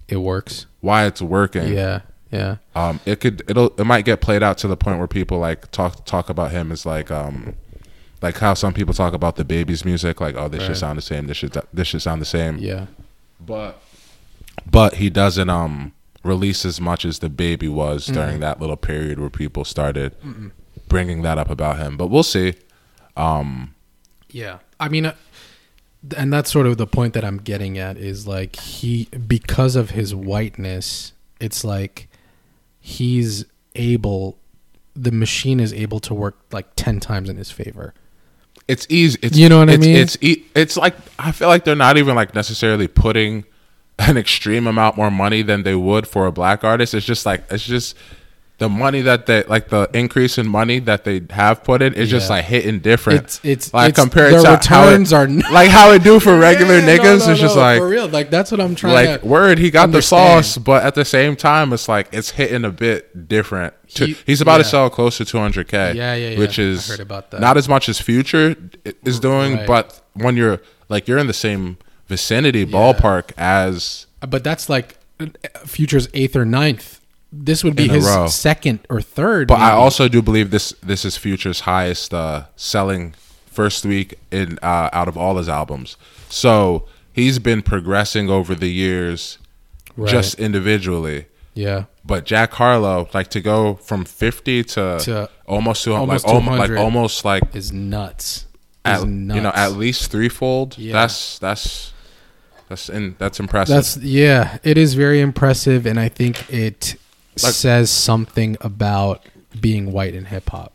it 0.09 0.19
works. 0.19 0.67
why 0.81 1.07
it's 1.07 1.23
working. 1.23 1.73
Yeah. 1.73 2.01
Yeah. 2.31 2.57
Um 2.75 3.01
it 3.07 3.21
could 3.21 3.43
it'll 3.49 3.73
it 3.79 3.85
might 3.85 4.05
get 4.05 4.21
played 4.21 4.43
out 4.43 4.59
to 4.59 4.69
the 4.69 4.77
point 4.77 4.99
where 4.99 5.09
people 5.09 5.39
like 5.39 5.71
talk 5.71 6.05
talk 6.05 6.29
about 6.31 6.51
him 6.51 6.73
as 6.73 6.87
like 6.87 7.11
um 7.11 7.55
like 8.21 8.39
how 8.39 8.55
some 8.55 8.73
people 8.73 8.95
talk 8.95 9.15
about 9.15 9.37
DaBaby's 9.37 9.85
music 9.85 10.21
like 10.21 10.37
oh 10.37 10.49
this 10.49 10.61
Right. 10.61 10.67
should 10.69 10.77
sound 10.79 10.97
the 10.99 11.03
same 11.03 11.27
this 11.27 11.37
should 11.37 11.57
this 11.73 11.89
should 11.89 12.03
sound 12.03 12.21
the 12.21 12.27
same 12.27 12.59
Yeah. 12.59 12.87
but 13.45 13.82
but 14.71 14.95
he 14.95 15.11
doesn't 15.11 15.49
um 15.51 15.93
release 16.25 16.65
as 16.65 16.81
much 16.81 17.05
as 17.05 17.19
DaBaby 17.19 17.69
was 17.69 18.07
during 18.07 18.39
that 18.41 18.61
little 18.61 18.77
period 18.77 19.19
where 19.19 19.31
people 19.31 19.65
started 19.65 20.15
bringing 20.89 21.23
that 21.23 21.37
up 21.39 21.51
about 21.51 21.79
him 21.79 21.97
but 21.97 22.07
we'll 22.09 22.23
see 22.23 22.55
Yeah. 24.31 24.59
I 24.81 24.89
mean, 24.89 25.07
uh, 25.07 25.15
and 26.17 26.33
that's 26.33 26.51
sort 26.51 26.67
of 26.67 26.77
the 26.79 26.87
point 26.87 27.15
that 27.15 27.25
I'm 27.25 27.39
getting 27.39 27.79
at 27.79 27.97
is 27.97 28.27
like 28.27 28.57
he, 28.57 29.09
because 29.27 29.77
of 29.77 29.91
his 29.91 30.15
whiteness, 30.15 31.13
it's 31.41 31.65
like 31.65 32.09
he's 32.81 33.45
able, 33.75 34.39
the 34.95 35.13
machine 35.13 35.61
is 35.61 35.73
able 35.73 36.01
to 36.01 36.15
work 36.15 36.39
like 36.51 36.67
10 36.77 36.99
times 37.01 37.29
in 37.29 37.37
his 37.37 37.51
favor. 37.51 37.95
it's 38.69 38.87
easy 38.89 39.19
it's 39.23 39.37
You 39.37 39.49
know 39.49 39.59
what 39.59 39.71
I 39.71 39.75
it's, 39.75 39.87
mean? 39.87 39.97
it's 39.97 40.17
e- 40.21 40.45
it's 40.55 40.77
like 40.77 40.95
i 41.19 41.33
feel 41.33 41.49
like 41.49 41.65
they're 41.65 41.75
not 41.75 41.97
even 41.97 42.15
like 42.15 42.33
necessarily 42.35 42.87
putting 42.87 43.45
an 44.09 44.17
extreme 44.17 44.67
amount 44.67 44.97
more 44.97 45.11
money 45.11 45.43
than 45.43 45.63
they 45.63 45.75
would 45.75 46.07
for 46.07 46.27
a 46.27 46.33
black 46.33 46.65
artist 46.65 46.95
it's 46.95 47.07
just 47.07 47.25
like 47.27 47.45
it's 47.51 47.65
just 47.65 47.97
the 48.59 48.69
money 48.69 49.01
that 49.01 49.27
they 49.27 49.43
like 49.45 49.69
the 49.71 49.91
increase 49.93 50.39
in 50.39 50.47
money 50.47 50.79
that 50.79 51.03
they 51.03 51.21
have 51.31 51.65
put 51.65 51.83
in 51.83 51.95
is 51.95 52.09
just 52.09 52.31
like 52.31 52.45
hitting 52.45 52.79
different 52.79 53.21
It's, 53.25 53.41
it's, 53.43 53.75
like 53.75 53.91
it's, 53.91 53.99
compared 53.99 54.31
to 54.33 54.47
how 54.47 54.53
it- 54.53 54.57
returns 54.93 55.13
are 55.13 55.27
like 55.27 55.69
how 55.71 55.91
it 55.93 56.05
do 56.05 56.21
for 56.21 56.39
regular 56.49 56.79
Yeah, 56.79 56.97
niggas 56.97 57.27
no, 57.27 57.33
it's 57.33 57.41
just 57.41 57.57
no, 57.57 57.61
like 57.63 57.79
for 57.79 57.89
real. 57.89 58.07
Like 58.09 58.31
that's 58.31 58.53
what 58.53 58.61
I'm 58.61 58.77
trying 58.77 58.93
like 59.09 59.23
word 59.25 59.59
he 59.59 59.71
got 59.73 59.85
understand. 59.85 59.95
the 59.95 60.43
sauce 60.45 60.59
but 60.59 60.85
at 60.85 60.95
the 60.95 61.05
same 61.05 61.35
time 61.35 61.73
it's 61.73 61.89
like 61.89 62.09
it's 62.13 62.31
hitting 62.31 62.65
a 62.65 62.71
bit 62.71 63.27
different 63.29 63.75
To- 63.95 64.07
He- 64.07 64.17
he's 64.27 64.41
about 64.41 64.59
to 64.59 64.65
sell 64.65 64.89
close 64.91 65.17
to 65.19 65.25
200k 65.25 65.73
Yeah, 65.95 66.15
yeah, 66.15 66.29
yeah. 66.31 66.39
which 66.39 66.59
I 66.59 66.63
is 66.63 66.87
heard 66.89 67.01
about 67.01 67.33
that. 67.33 67.41
not 67.41 67.57
as 67.57 67.69
much 67.69 67.89
as 67.89 68.01
future 68.01 68.55
is 69.05 69.19
doing 69.19 69.55
Right. 69.57 69.67
but 69.67 70.01
when 70.15 70.37
you're 70.37 70.61
like 70.89 71.09
you're 71.09 71.19
in 71.19 71.27
the 71.27 71.33
same 71.35 71.79
vicinity 72.17 72.65
ballpark 72.67 73.33
as 73.39 74.07
But 74.35 74.45
that's 74.45 74.69
like 74.69 74.89
Future's 75.67 76.09
eighth 76.15 76.37
or 76.37 76.45
ninth. 76.45 77.01
This 77.33 77.65
would 77.65 77.77
be 77.77 77.89
his 77.89 78.07
second 78.35 78.81
or 78.91 79.01
third. 79.01 79.49
but 79.49 79.59
i 79.59 79.71
also 79.71 80.07
do 80.09 80.21
believe 80.21 80.51
this 80.51 80.67
this 80.83 81.03
is 81.09 81.17
future's 81.17 81.61
highest 81.61 82.13
uh 82.13 82.45
selling 82.57 83.15
first 83.47 83.87
week 83.87 84.09
in 84.31 84.59
uh 84.63 84.91
out 84.99 85.09
of 85.09 85.17
all 85.17 85.35
his 85.39 85.49
albums 85.49 85.97
so 86.29 86.87
he's 87.21 87.39
been 87.39 87.63
progressing 87.63 88.29
over 88.39 88.55
the 88.55 88.69
years 88.85 89.39
Right. 89.97 90.11
just 90.11 90.39
individually 90.49 91.21
yeah. 91.55 91.85
But 92.03 92.25
Jack 92.25 92.51
Harlow, 92.55 93.09
like 93.13 93.29
to 93.37 93.41
go 93.43 93.75
from 93.89 94.07
fifty 94.07 94.65
to, 94.75 94.99
To 95.05 95.29
almost 95.47 95.85
to 95.85 95.93
almost 95.93 96.25
like 96.27 96.35
almost 96.35 96.59
like 96.59 96.79
almost 96.79 97.25
like 97.27 97.43
Is 97.55 97.71
nuts. 97.73 98.47
at, 98.87 99.05
nuts. 99.07 99.37
you 99.37 99.43
know 99.43 99.53
at 99.55 99.73
least 99.85 100.11
threefold. 100.11 100.79
Yeah. 100.79 100.95
That's 100.95 101.39
that's 101.39 101.92
that's 102.69 102.89
in 102.89 103.17
that's 103.19 103.39
impressive. 103.41 103.75
That's 103.75 103.97
yeah, 103.99 104.59
it 104.63 104.79
is 104.79 104.95
very 104.95 105.21
impressive, 105.21 105.87
and 105.87 105.99
I 106.01 106.09
think 106.09 106.53
it 106.53 106.97
Like- 107.43 107.53
says 107.55 107.91
something 107.91 108.57
about 108.61 109.25
being 109.61 109.93
white 109.93 110.15
in 110.15 110.27
hip 110.27 110.49
hop. 110.51 110.73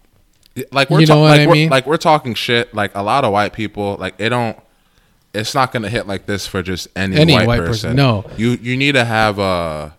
like 0.72 0.90
we're 0.90 1.02
you 1.02 1.06
ta- 1.08 1.16
know 1.16 1.22
what 1.22 1.30
like 1.38 1.42
I 1.42 1.48
we're, 1.48 1.70
like 1.70 1.86
we're 1.88 1.98
talking 1.98 2.34
shit. 2.34 2.74
Like 2.74 2.92
a 2.96 3.02
lot 3.04 3.24
of 3.26 3.32
white 3.32 3.54
people, 3.54 3.98
like 4.00 4.16
it 4.18 4.30
don't. 4.30 4.58
It's 5.34 5.54
not 5.54 5.72
gonna 5.72 5.90
hit 5.90 6.08
like 6.08 6.26
this 6.26 6.48
for 6.48 6.64
just 6.64 6.88
any, 6.96 7.16
Any 7.18 7.34
white, 7.34 7.48
white 7.48 7.60
person. 7.60 7.92
person, 7.92 7.96
no. 7.96 8.26
you 8.38 8.52
you 8.62 8.76
need 8.78 8.94
to 8.94 9.06
have 9.06 9.38
a 9.40 9.94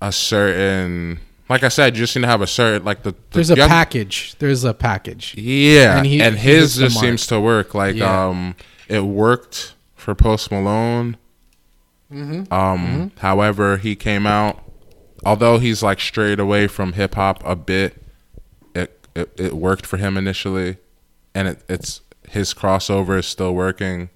a 0.00 0.12
certain. 0.12 1.20
Like 1.48 1.62
I 1.64 1.68
said, 1.68 1.96
you 1.96 2.02
just 2.02 2.14
need 2.16 2.22
to 2.22 2.28
have 2.28 2.40
a 2.42 2.46
certain 2.46 2.84
like 2.84 3.02
the. 3.02 3.12
the 3.12 3.16
There's 3.32 3.50
a 3.50 3.56
young- 3.56 3.68
package. 3.68 4.34
There's 4.38 4.64
a 4.64 4.74
package. 4.74 5.34
Yeah, 5.36 5.98
And 5.98 6.06
and, 6.06 6.06
he- 6.06 6.50
he 6.50 6.56
his 6.56 6.76
just 6.76 6.96
mark. 6.96 7.04
seems 7.04 7.26
to 7.28 7.40
work. 7.40 7.74
Like 7.74 7.96
Yeah. 7.96 8.26
um, 8.28 8.54
it 8.88 9.00
worked 9.04 9.74
for 10.02 10.14
Post 10.14 10.50
Malone. 10.50 11.16
Mm-hmm. 12.12 12.52
Um, 12.52 13.12
however, 13.18 13.78
he 13.78 13.96
came 13.96 14.26
out. 14.26 14.62
Although 15.24 15.58
he's 15.58 15.82
like 15.82 16.00
strayed 16.00 16.40
away 16.40 16.66
from 16.66 16.94
hip 16.94 17.14
hop 17.14 17.42
a 17.46 17.54
bit, 17.54 18.02
it, 18.74 19.06
it 19.14 19.32
it 19.38 19.52
worked 19.52 19.86
for 19.86 19.96
him 19.96 20.16
initially, 20.16 20.78
and 21.34 21.48
it, 21.48 21.62
it's 21.68 22.00
his 22.28 22.52
crossover 22.52 23.18
is 23.18 23.26
still 23.26 23.54
working. 23.54 24.10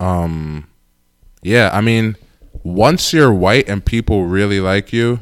Um, 0.00 0.68
yeah, 1.42 1.70
I 1.72 1.80
mean, 1.82 2.16
once 2.62 3.12
you're 3.12 3.32
white 3.32 3.68
and 3.68 3.84
people 3.84 4.24
really 4.24 4.60
like 4.60 4.92
you, 4.92 5.20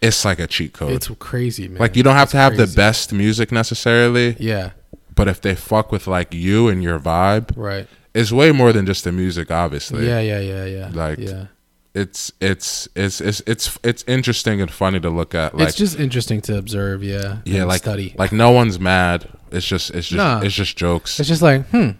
it's 0.00 0.24
like 0.24 0.38
a 0.38 0.46
cheat 0.46 0.74
code. 0.74 0.92
It's 0.92 1.10
crazy, 1.18 1.68
man. 1.68 1.78
Like 1.78 1.96
you 1.96 2.02
don't 2.02 2.14
have 2.14 2.24
It's 2.24 2.32
to 2.32 2.38
have 2.38 2.56
the 2.56 2.66
best 2.66 3.12
music 3.12 3.50
necessarily, 3.50 4.36
Yeah, 4.38 4.70
but 5.18 5.26
if 5.26 5.40
they 5.40 5.56
fuck 5.56 5.90
with 5.90 6.06
like 6.06 6.32
you 6.32 6.68
and 6.68 6.80
your 6.80 7.00
vibe, 7.00 7.52
right. 7.56 7.88
it's 8.14 8.30
way 8.30 8.52
more 8.52 8.72
than 8.72 8.86
just 8.86 9.02
the 9.02 9.10
music. 9.10 9.50
Obviously, 9.50 10.06
Yeah, 10.06 10.20
yeah, 10.20 10.38
yeah, 10.38 10.64
yeah. 10.64 10.90
Like, 10.94 11.18
yeah. 11.18 11.46
it's 11.92 12.30
it's 12.40 12.88
it's 12.94 13.20
it's 13.20 13.42
it's 13.44 13.78
it's 13.82 14.04
interesting 14.06 14.60
and 14.60 14.70
funny 14.70 15.00
to 15.00 15.10
look 15.10 15.34
at. 15.34 15.56
Like 15.56 15.70
it's 15.70 15.76
just 15.76 15.98
interesting 15.98 16.40
to 16.42 16.56
observe. 16.56 17.02
Yeah, 17.02 17.38
yeah, 17.44 17.62
and 17.62 17.68
like 17.68 17.80
study. 17.80 18.14
like 18.16 18.30
no 18.30 18.52
one's 18.52 18.78
mad. 18.78 19.28
It's 19.50 19.66
just 19.66 19.90
it's 19.90 20.06
just 20.06 20.18
Nah. 20.18 20.40
it's 20.40 20.54
just 20.54 20.76
jokes. 20.76 21.18
It's 21.18 21.28
just 21.28 21.42
like, 21.42 21.66
hmm, 21.70 21.90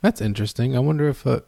that's 0.00 0.22
interesting. 0.22 0.74
I 0.74 0.78
wonder 0.78 1.06
if 1.06 1.26
uh, 1.26 1.40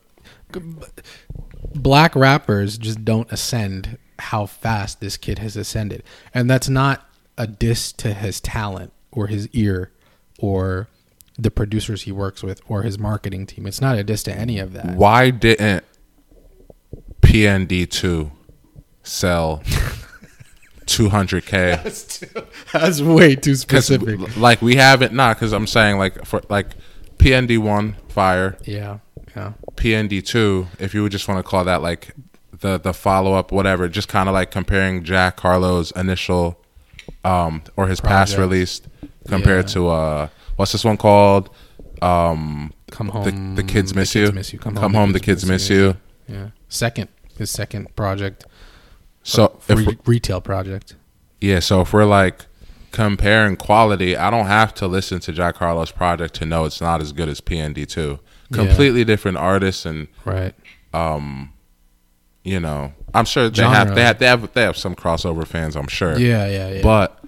black 1.75 2.15
rappers 2.15 2.77
just 2.77 3.07
don't 3.07 3.33
ascend 3.33 3.97
how 4.19 4.45
fast 4.45 5.01
this 5.01 5.17
kid 5.17 5.39
has 5.39 5.57
ascended, 5.57 6.03
and 6.35 6.51
that's 6.51 6.69
not 6.69 7.09
a 7.39 7.47
diss 7.47 7.91
to 7.93 8.13
his 8.13 8.39
talent 8.39 8.93
or 9.11 9.29
his 9.29 9.49
ear 9.55 9.91
or 10.43 10.89
the 11.39 11.51
producers 11.51 12.03
he 12.03 12.13
works 12.13 12.43
with 12.43 12.61
or 12.69 12.83
his 12.83 12.99
marketing 12.99 13.47
team. 13.47 13.67
It's 13.67 13.81
not 13.81 13.97
a 13.97 14.05
diss 14.05 14.23
to 14.25 14.33
any 14.35 14.59
of 14.59 14.75
that. 14.75 14.97
Why 14.97 15.31
didn't 15.31 15.85
PND 17.23 17.89
two 17.89 18.33
sell 19.03 19.63
200k. 20.87 21.51
That's, 21.83 22.19
too, 22.19 22.27
that's 22.73 23.01
way 23.01 23.35
too 23.37 23.55
specific. 23.55 24.37
like 24.37 24.61
we 24.61 24.77
haven't 24.77 25.13
not 25.15 25.37
because 25.37 25.53
I'm 25.53 25.67
saying 25.67 25.97
like 25.99 26.25
for 26.27 26.43
like 26.49 26.67
PND 27.19 27.59
one 27.59 27.97
fire, 28.09 28.59
Yeah, 28.65 28.99
yeah, 29.35 29.53
PND 29.77 30.25
two, 30.25 30.67
if 30.79 30.93
you 30.93 31.03
would 31.03 31.13
just 31.13 31.29
want 31.29 31.39
to 31.39 31.49
call 31.49 31.65
that 31.65 31.83
like 31.83 32.15
the 32.53 32.79
the 32.79 32.93
follow 32.93 33.35
up, 33.35 33.53
whatever, 33.53 33.89
just 33.89 34.09
kind 34.09 34.29
of 34.29 34.33
like 34.35 34.51
comparing 34.51 35.05
Jack 35.05 35.41
Harlow's 35.41 35.93
initial 35.93 36.59
um 37.25 37.63
or 37.77 37.87
his 37.87 38.01
past 38.01 38.35
Project. 38.35 38.39
released 38.51 38.89
compared 39.29 39.67
Yeah. 39.67 39.75
to 39.75 39.89
uh 39.89 40.29
what's 40.57 40.73
this 40.73 40.85
one 40.85 40.97
called? 40.97 41.51
Um 42.01 42.73
come 42.91 43.07
the, 43.09 43.13
home. 43.13 43.55
the 43.55 43.63
kids 43.63 43.95
miss 43.95 44.13
Kids 44.13 44.31
you. 44.31 44.35
Miss 44.35 44.53
you. 44.53 44.59
Come, 44.59 44.77
home, 44.95 45.13
the 45.13 45.21
kids 45.21 45.47
miss 45.47 45.69
you. 45.71 45.97
Yeah, 46.29 46.49
second 46.69 47.09
his 47.39 47.51
second 47.51 47.95
project. 47.97 48.45
So 49.23 49.61
if 49.69 49.79
Re- 49.79 49.99
retail 50.07 50.41
project. 50.41 50.97
Yeah, 51.41 51.61
so 51.61 51.81
if 51.83 51.93
we're 51.93 52.05
like 52.05 52.47
comparing 52.91 53.57
quality, 53.57 54.17
I 54.17 54.31
don't 54.31 54.47
have 54.47 54.75
to 54.75 54.87
listen 54.87 55.19
to 55.21 55.33
Jack 55.33 55.57
Harlow's 55.57 55.91
project 55.93 56.35
to 56.35 56.45
know 56.47 56.65
it's 56.65 56.81
not 56.81 57.01
as 57.01 57.13
good 57.13 57.29
as 57.29 57.41
PND 57.41 57.87
two. 57.89 58.19
Yeah. 58.51 58.57
Completely 58.59 59.05
different 59.05 59.39
artists, 59.39 59.87
and 59.87 60.09
Right. 60.25 60.55
Um, 60.93 61.53
you 62.45 62.61
know, 62.61 62.93
I'm 63.15 63.25
sure 63.25 63.49
they 63.49 63.57
Genre. 63.63 63.75
have 63.77 63.95
they 63.95 64.03
have 64.03 64.19
they 64.19 64.27
have 64.27 64.53
they 64.53 64.63
have 64.63 64.77
some 64.77 64.95
crossover 64.95 65.47
fans. 65.47 65.75
I'm 65.77 65.87
sure. 65.89 66.19
Yeah, 66.19 66.47
yeah, 66.49 66.69
yeah. 66.75 66.83
But 66.83 67.22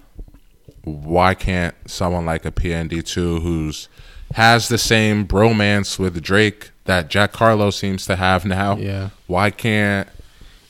why 0.85 1.35
can't 1.35 1.75
someone 1.87 2.27
like 2.27 2.45
a 2.45 2.51
PND 2.53 3.05
two 3.05 3.41
who's 3.41 3.89
has 4.35 4.69
the 4.69 4.79
same 4.79 5.27
bromance 5.27 5.99
with 5.99 6.21
Drake 6.23 6.71
that 6.85 7.09
Jack 7.09 7.35
Harlow 7.37 7.71
seems 7.71 8.07
to 8.07 8.17
have 8.17 8.45
now? 8.45 8.77
Yeah. 8.77 9.11
Why 9.27 9.51
can't 9.51 10.09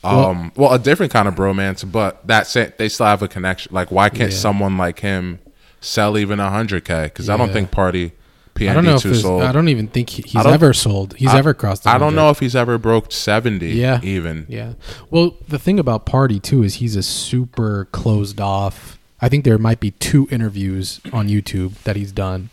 um 0.03 0.51
well, 0.55 0.73
a 0.73 0.79
different 0.79 1.11
kind 1.11 1.27
of 1.27 1.35
bromance, 1.35 1.89
but 1.89 2.25
that's 2.27 2.55
it. 2.55 2.77
They 2.77 2.89
still 2.89 3.07
have 3.07 3.21
a 3.21 3.27
connection. 3.27 3.73
Like 3.73 3.91
why 3.91 4.09
can't 4.09 4.31
Yeah. 4.31 4.37
someone 4.37 4.77
like 4.77 4.99
him 4.99 5.39
sell 5.81 6.17
even 6.17 6.39
hundred 6.39 6.85
k? 6.85 7.03
Because 7.05 7.29
I 7.29 7.37
don't 7.37 7.51
think 7.51 7.71
Party 7.71 8.13
I 8.57 8.73
don't 8.73 8.85
know 8.85 8.91
PND 8.93 8.95
if 8.97 9.01
two 9.01 9.15
sold. 9.15 9.41
I 9.43 9.51
don't 9.51 9.67
even 9.67 9.87
think 9.87 10.09
he, 10.11 10.21
he's 10.21 10.45
ever 10.45 10.71
sold. 10.73 11.15
He's 11.15 11.27
I- 11.33 11.39
ever 11.39 11.53
crossed. 11.53 11.83
The 11.83 11.89
I 11.89 11.97
don't 11.97 12.15
know 12.15 12.29
if 12.29 12.39
he's 12.39 12.55
ever 12.55 12.77
broke 12.77 13.11
seventy. 13.11 13.71
Yeah. 13.73 13.99
even. 14.03 14.45
Yeah. 14.47 14.73
Well, 15.09 15.35
the 15.47 15.59
thing 15.59 15.77
about 15.79 16.05
Party 16.05 16.39
too 16.39 16.63
is 16.63 16.75
he's 16.75 16.95
a 16.95 17.03
super 17.03 17.85
closed 17.91 18.39
off. 18.39 18.97
I 19.25 19.27
think 19.27 19.43
there 19.43 19.57
might 19.57 19.79
be 19.79 19.89
two 19.89 20.27
interviews 20.29 21.01
on 21.11 21.27
YouTube 21.27 21.81
that 21.81 21.95
he's 21.95 22.11
done. 22.11 22.51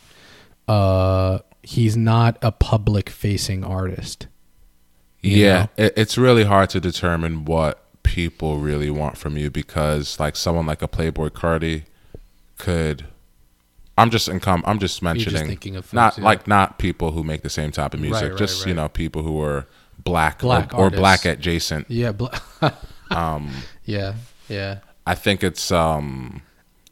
Uh, 0.67 1.41
he's 1.63 1.99
not 1.99 2.39
a 2.41 2.51
public 2.51 3.11
facing 3.11 3.63
artist. 3.63 4.27
Yeah, 5.21 5.67
it, 5.77 5.93
it's 5.99 6.17
really 6.17 6.45
hard 6.45 6.71
to 6.71 6.81
determine 6.81 7.45
what 7.45 7.85
people 8.05 8.57
really 8.57 8.89
want 8.89 9.19
from 9.19 9.37
you 9.37 9.51
because, 9.51 10.19
like, 10.19 10.35
someone 10.35 10.65
like 10.65 10.81
a 10.81 10.89
Playboi 10.89 11.29
Carti 11.33 11.83
could. 12.57 13.05
I'm 13.99 14.09
just 14.09 14.27
income. 14.31 14.65
I'm 14.67 14.79
just 14.79 15.03
mentioning, 15.03 15.47
thinking 15.47 15.77
of 15.77 15.93
not 15.93 16.17
yeah. 16.17 16.25
like 16.25 16.47
not 16.49 16.79
people 16.79 17.11
who 17.11 17.23
make 17.23 17.43
the 17.43 17.51
same 17.51 17.71
type 17.71 17.93
of 17.93 18.01
music. 18.01 18.31
right, 18.31 18.39
just 18.39 18.65
you 18.65 18.73
right. 18.73 18.77
know, 18.77 18.89
people 18.89 19.23
who 19.23 19.39
are 19.43 19.67
black, 20.03 20.39
Black 20.39 20.73
or, 20.73 20.87
or 20.87 20.91
black 20.91 21.27
adjacent. 21.27 21.91
Yeah. 21.91 22.13
Bl- 22.13 22.29
um. 23.11 23.51
Yeah. 23.85 24.15
Yeah. 24.49 24.79
I 25.07 25.15
think 25.15 25.45
it's 25.45 25.71
um 25.71 26.41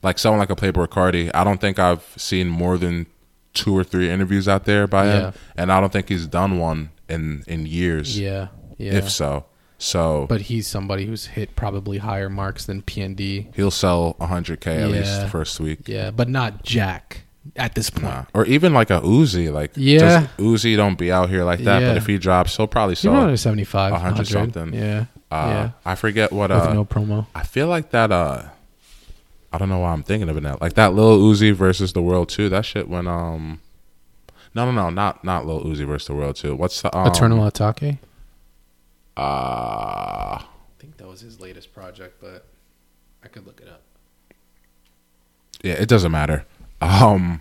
like 0.02 0.18
someone 0.18 0.38
like 0.38 0.50
a 0.50 0.56
Playboi 0.56 0.88
Carti. 0.88 1.30
I 1.34 1.44
don't 1.44 1.60
think 1.60 1.78
I've 1.78 2.02
seen 2.16 2.48
more 2.48 2.78
than 2.78 3.06
two 3.52 3.76
or 3.76 3.82
three 3.84 4.08
interviews 4.10 4.46
out 4.48 4.64
there 4.64 4.86
by 4.86 5.06
Yeah. 5.06 5.18
him, 5.20 5.32
and 5.56 5.72
I 5.72 5.80
don't 5.80 5.92
think 5.92 6.08
he's 6.08 6.26
done 6.26 6.58
one 6.58 6.90
in 7.08 7.42
in 7.46 7.66
years, 7.66 8.18
Yeah. 8.18 8.48
Yeah. 8.78 8.94
if 8.94 9.10
so. 9.10 9.44
So 9.78 10.26
but 10.28 10.42
he's 10.42 10.66
somebody 10.66 11.06
who's 11.06 11.26
hit 11.26 11.56
probably 11.56 11.98
higher 11.98 12.28
marks 12.28 12.66
than 12.66 12.82
PND. 12.82 13.46
he'll 13.56 13.70
sell 13.70 14.14
100k 14.20 14.82
at 14.82 14.90
least 14.90 15.20
the 15.22 15.28
first 15.28 15.58
week. 15.58 15.88
Yeah, 15.88 16.10
but 16.10 16.28
not 16.28 16.62
Jack 16.64 17.22
at 17.56 17.74
this 17.74 17.88
point. 17.88 18.04
Nah. 18.04 18.24
Or 18.34 18.44
even 18.44 18.74
like 18.74 18.90
a 18.90 19.00
Uzi, 19.00 19.50
like 19.50 19.72
Yeah. 19.74 19.98
just 19.98 20.36
Uzi 20.36 20.76
don't 20.76 20.98
be 20.98 21.10
out 21.10 21.30
here 21.30 21.44
like 21.44 21.60
that. 21.64 21.80
Yeah. 21.80 21.88
But 21.88 21.96
if 21.96 22.06
he 22.06 22.18
drops, 22.18 22.56
he'll 22.56 22.66
probably 22.66 22.94
sell. 22.94 23.14
know, 23.26 23.34
75, 23.34 23.92
100 23.92 24.10
100 24.26 24.26
something. 24.28 24.74
Yeah. 24.78 25.06
uh, 25.30 25.46
yeah. 25.48 25.70
I 25.84 25.94
forget 25.94 26.30
what. 26.30 26.50
With 26.50 26.60
Uh, 26.60 26.74
no 26.74 26.84
promo. 26.84 27.26
I 27.34 27.42
feel 27.42 27.66
like 27.66 27.90
that. 27.92 28.12
Uh, 28.12 28.42
I 29.52 29.58
don't 29.58 29.68
know 29.68 29.78
why 29.80 29.92
I'm 29.92 30.02
thinking 30.02 30.28
of 30.28 30.36
it 30.36 30.42
now. 30.42 30.58
Like 30.60 30.74
that 30.74 30.94
Lil 30.94 31.18
Uzi 31.18 31.52
versus 31.52 31.92
the 31.92 32.02
World 32.02 32.28
Two. 32.28 32.48
That 32.48 32.64
shit 32.64 32.88
when 32.88 33.06
um. 33.06 33.60
No, 34.54 34.64
no, 34.64 34.72
no, 34.72 34.90
not 34.90 35.24
not 35.24 35.46
Lil 35.46 35.62
Uzi 35.64 35.86
versus 35.86 36.06
the 36.06 36.14
World 36.14 36.36
Two. 36.36 36.54
What's 36.54 36.82
the 36.82 36.96
um, 36.96 37.06
Eternal 37.06 37.38
Atake? 37.50 37.98
Uh, 39.16 39.20
I 39.20 40.44
think 40.78 40.96
that 40.96 41.06
was 41.08 41.20
his 41.20 41.40
latest 41.40 41.74
project, 41.74 42.20
but 42.20 42.46
I 43.24 43.28
could 43.28 43.46
look 43.46 43.60
it 43.60 43.68
up. 43.68 43.82
yeah, 45.62 45.74
it 45.74 45.88
doesn't 45.88 46.10
matter. 46.12 46.46
Um, 46.80 47.40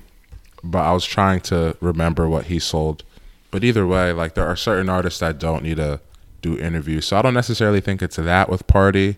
but 0.64 0.80
I 0.80 0.92
was 0.92 1.06
trying 1.06 1.40
to 1.42 1.78
remember 1.80 2.28
what 2.28 2.46
he 2.46 2.60
sold. 2.60 3.04
But 3.52 3.64
either 3.64 3.88
way, 3.88 4.12
like 4.12 4.34
there 4.36 4.46
are 4.46 4.56
certain 4.56 4.90
artists 4.90 5.20
that 5.22 5.40
don't 5.40 5.64
need 5.64 5.78
to 5.78 6.02
do 6.42 6.58
interviews, 6.58 7.06
so 7.08 7.18
I 7.18 7.22
don't 7.22 7.34
necessarily 7.34 7.82
think 7.82 8.02
it's 8.02 8.18
that 8.18 8.50
with 8.50 8.68
Party. 8.68 9.18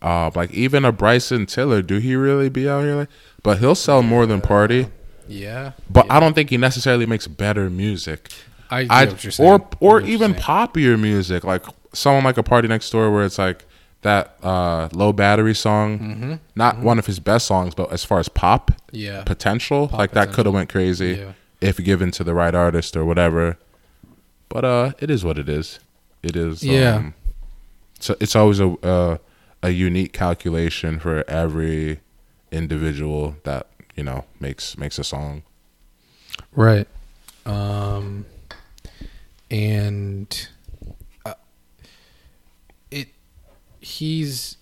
Uh, 0.00 0.30
like 0.34 0.50
even 0.52 0.84
a 0.84 0.92
Bryson 0.92 1.46
Tiller, 1.46 1.82
do 1.82 1.98
he 1.98 2.14
really 2.14 2.48
be 2.48 2.68
out 2.68 2.84
here? 2.84 2.94
Like, 2.94 3.08
but 3.42 3.58
he'll 3.58 3.74
sell 3.74 4.02
more 4.02 4.26
than 4.26 4.40
Party. 4.40 4.88
Yeah. 5.26 5.72
But 5.90 6.06
yeah. 6.06 6.16
I 6.16 6.20
don't 6.20 6.34
think 6.34 6.50
he 6.50 6.56
necessarily 6.56 7.04
makes 7.06 7.26
better 7.26 7.68
music. 7.68 8.30
I, 8.70 8.86
I 8.90 9.16
or 9.38 9.66
or 9.80 10.00
even 10.02 10.34
poppier 10.34 11.00
music, 11.00 11.42
like 11.42 11.64
someone 11.92 12.22
like 12.24 12.36
a 12.36 12.42
Party 12.42 12.68
Next 12.68 12.90
Door, 12.90 13.12
where 13.12 13.24
it's 13.24 13.38
like 13.38 13.64
that 14.02 14.36
uh, 14.42 14.88
low 14.92 15.12
battery 15.12 15.54
song, 15.54 15.98
Mm-hmm. 15.98 16.34
not 16.54 16.78
one 16.78 16.98
of 16.98 17.06
his 17.06 17.18
best 17.18 17.46
songs, 17.46 17.74
but 17.74 17.90
as 17.92 18.04
far 18.04 18.18
as 18.20 18.28
pop 18.28 18.70
Yeah. 18.92 19.24
potential, 19.24 19.88
like 19.92 20.12
that 20.12 20.32
could 20.32 20.46
have 20.46 20.54
went 20.54 20.68
crazy 20.68 21.16
Yeah. 21.18 21.32
if 21.60 21.78
given 21.82 22.10
to 22.12 22.22
the 22.24 22.34
right 22.34 22.54
artist 22.54 22.96
or 22.96 23.04
whatever. 23.04 23.56
But 24.48 24.64
uh, 24.64 24.92
it 25.00 25.10
is 25.10 25.24
what 25.24 25.38
it 25.38 25.48
is. 25.48 25.80
It 26.22 26.36
is. 26.36 26.62
Yeah. 26.62 26.96
Um, 26.96 27.14
so 28.00 28.16
it's 28.20 28.36
always 28.36 28.60
a 28.60 28.68
uh, 28.82 29.18
a 29.62 29.70
unique 29.70 30.12
calculation 30.12 30.98
for 30.98 31.24
every 31.28 32.00
individual 32.50 33.36
that 33.44 33.66
you 33.96 34.04
know 34.04 34.24
makes 34.40 34.78
makes 34.78 34.98
a 34.98 35.04
song. 35.04 35.42
Right. 36.52 36.86
Um, 37.44 38.26
and 39.50 40.48
uh, 41.24 41.34
it 42.90 43.08
he's 43.80 44.56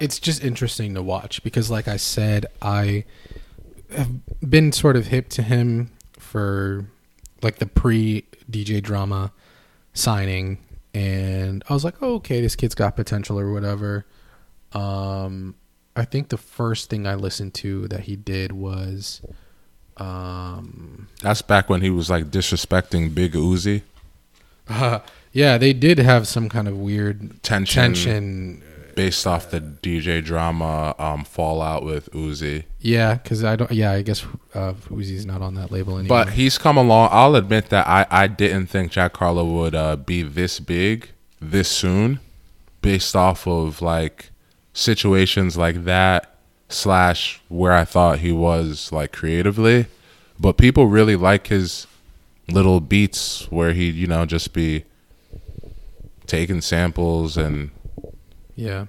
it's 0.00 0.18
just 0.18 0.44
interesting 0.44 0.94
to 0.94 1.02
watch 1.02 1.42
because 1.42 1.70
like 1.70 1.88
I 1.88 1.96
said 1.96 2.46
I 2.62 3.04
have 3.94 4.10
been 4.48 4.72
sort 4.72 4.96
of 4.96 5.06
hip 5.06 5.28
to 5.30 5.42
him 5.42 5.90
for 6.18 6.84
like 7.42 7.56
the 7.56 7.66
pre 7.66 8.24
DJ 8.50 8.82
drama 8.82 9.32
signing 9.94 10.58
and 10.94 11.62
I 11.68 11.74
was 11.74 11.84
like, 11.84 11.96
oh, 12.00 12.14
okay, 12.14 12.40
this 12.40 12.56
kid's 12.56 12.74
got 12.74 12.96
potential 12.96 13.38
or 13.38 13.52
whatever. 13.52 14.04
Um, 14.72 15.54
I 15.96 16.04
think 16.04 16.28
the 16.28 16.36
first 16.36 16.90
thing 16.90 17.06
I 17.06 17.14
listened 17.14 17.54
to 17.54 17.88
that 17.88 18.00
he 18.00 18.16
did 18.16 18.52
was 18.52 19.20
um 19.96 21.08
That's 21.22 21.42
back 21.42 21.68
when 21.68 21.80
he 21.80 21.90
was 21.90 22.08
like 22.08 22.26
disrespecting 22.26 23.14
Big 23.14 23.32
Uzi. 23.32 23.82
Uh, 24.68 25.00
yeah, 25.32 25.58
they 25.58 25.72
did 25.72 25.98
have 25.98 26.28
some 26.28 26.48
kind 26.48 26.68
of 26.68 26.76
weird 26.78 27.42
Tension. 27.42 27.94
tension. 27.94 28.62
based 28.94 29.26
off 29.26 29.50
the 29.50 29.60
DJ 29.60 30.22
drama 30.24 30.94
um, 30.98 31.24
fallout 31.24 31.84
with 31.84 32.10
Uzi. 32.12 32.64
Yeah, 32.80 33.14
because 33.14 33.44
I 33.44 33.56
don't. 33.56 33.70
Yeah, 33.70 33.92
I 33.92 34.02
guess 34.02 34.24
uh, 34.54 34.74
Uzi's 34.90 35.26
not 35.26 35.40
on 35.42 35.54
that 35.54 35.70
label 35.72 35.98
anymore. 35.98 36.24
But 36.24 36.32
he's 36.34 36.58
come 36.58 36.76
along. 36.76 37.10
I'll 37.12 37.34
admit 37.36 37.70
that 37.70 37.86
I, 37.86 38.06
I 38.10 38.26
didn't 38.26 38.66
think 38.66 38.92
Jack 38.92 39.16
Harlow 39.16 39.44
would 39.44 39.74
uh, 39.74 39.96
be 39.96 40.22
this 40.22 40.60
big 40.60 41.10
this 41.40 41.68
soon, 41.68 42.20
based 42.82 43.14
off 43.16 43.46
of 43.46 43.80
like 43.82 44.30
situations 44.78 45.56
like 45.56 45.84
that 45.84 46.36
slash 46.68 47.40
where 47.48 47.72
I 47.72 47.84
thought 47.84 48.20
he 48.20 48.32
was 48.32 48.92
like 48.92 49.12
creatively. 49.12 49.86
But 50.38 50.56
people 50.56 50.86
really 50.86 51.16
like 51.16 51.48
his 51.48 51.86
little 52.48 52.80
beats 52.80 53.50
where 53.50 53.72
he 53.72 53.90
you 53.90 54.06
know 54.06 54.24
just 54.24 54.52
be 54.52 54.84
taking 56.26 56.60
samples 56.60 57.36
and 57.36 57.70
yeah, 58.54 58.86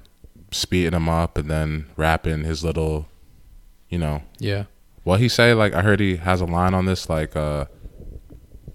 speeding 0.52 0.92
them 0.92 1.10
up 1.10 1.38
and 1.38 1.50
then 1.50 1.86
rapping 1.96 2.44
his 2.44 2.64
little, 2.64 3.08
you 3.90 3.98
know, 3.98 4.22
yeah, 4.38 4.66
what 5.04 5.20
he 5.20 5.28
say? 5.28 5.54
Like 5.54 5.74
I 5.74 5.82
heard 5.82 6.00
he 6.00 6.18
has 6.18 6.42
a 6.42 6.46
line 6.46 6.74
on 6.74 6.86
this, 6.86 7.10
like, 7.10 7.36
uh, 7.36 7.66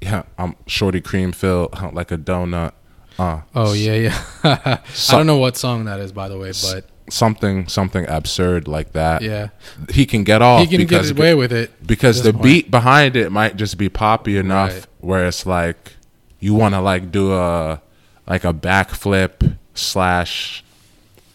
yeah, 0.00 0.24
I'm 0.36 0.56
shorty 0.66 1.00
cream 1.00 1.32
filled 1.32 1.80
like 1.92 2.10
a 2.10 2.18
donut. 2.18 2.72
Uh, 3.18 3.42
oh 3.54 3.72
yeah, 3.72 3.94
yeah. 3.94 4.24
I 4.44 5.12
don't 5.12 5.26
know 5.26 5.38
what 5.38 5.56
song 5.56 5.84
that 5.84 6.00
is, 6.00 6.10
by 6.10 6.28
the 6.28 6.36
way, 6.36 6.50
but 6.62 6.88
something 7.10 7.68
something 7.68 8.06
absurd 8.08 8.66
like 8.68 8.92
that. 8.92 9.22
yeah, 9.22 9.48
he 9.90 10.06
can 10.06 10.24
get 10.24 10.40
off 10.42 10.60
he 10.60 10.66
can 10.66 10.78
get 10.86 10.88
because 10.88 11.10
away 11.10 11.34
with 11.34 11.52
it 11.52 11.70
because 11.86 12.22
the 12.22 12.32
point. 12.32 12.42
beat 12.42 12.70
behind 12.70 13.14
it 13.16 13.30
might 13.30 13.56
just 13.56 13.76
be 13.78 13.88
poppy 13.88 14.36
enough 14.38 14.72
Right. 14.72 14.86
where 15.00 15.26
it's 15.26 15.44
like 15.46 15.92
you 16.40 16.54
want 16.54 16.74
to 16.74 16.80
like 16.80 17.10
do 17.12 17.32
a 17.34 17.80
like 18.26 18.44
a 18.44 18.54
backflip 18.54 19.56
slash 19.74 20.64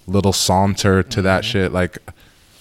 little 0.08 0.34
saunter 0.34 1.04
to 1.04 1.22
that 1.22 1.44
Mm-hmm. 1.44 1.52
shit. 1.52 1.72
Like 1.72 1.98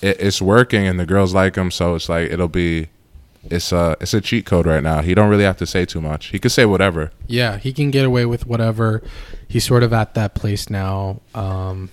it, 0.03 0.21
it's 0.21 0.41
working, 0.43 0.87
and 0.87 1.01
the 1.01 1.07
girls 1.07 1.35
like 1.35 1.57
him. 1.57 1.71
So 1.71 1.95
it's 1.95 2.09
like 2.09 2.31
it'll 2.31 2.49
be. 2.49 2.89
It's 3.51 3.73
a 3.73 3.97
it's 4.01 4.13
a 4.13 4.21
cheat 4.21 4.45
code 4.45 4.67
right 4.67 4.83
now. 4.83 5.01
He 5.01 5.15
don't 5.15 5.31
really 5.31 5.45
have 5.45 5.57
to 5.59 5.67
say 5.67 5.87
too 5.87 6.01
much. 6.03 6.27
He 6.27 6.39
could 6.39 6.53
say 6.53 6.67
whatever. 6.67 7.13
Yeah, 7.27 7.57
he 7.57 7.73
can 7.73 7.91
get 7.91 8.05
away 8.05 8.27
with 8.27 8.47
whatever. 8.47 9.03
He's 9.47 9.65
sort 9.65 9.83
of 9.83 9.93
at 9.95 10.13
that 10.15 10.35
place 10.35 10.69
now. 10.69 11.21
Um, 11.35 11.89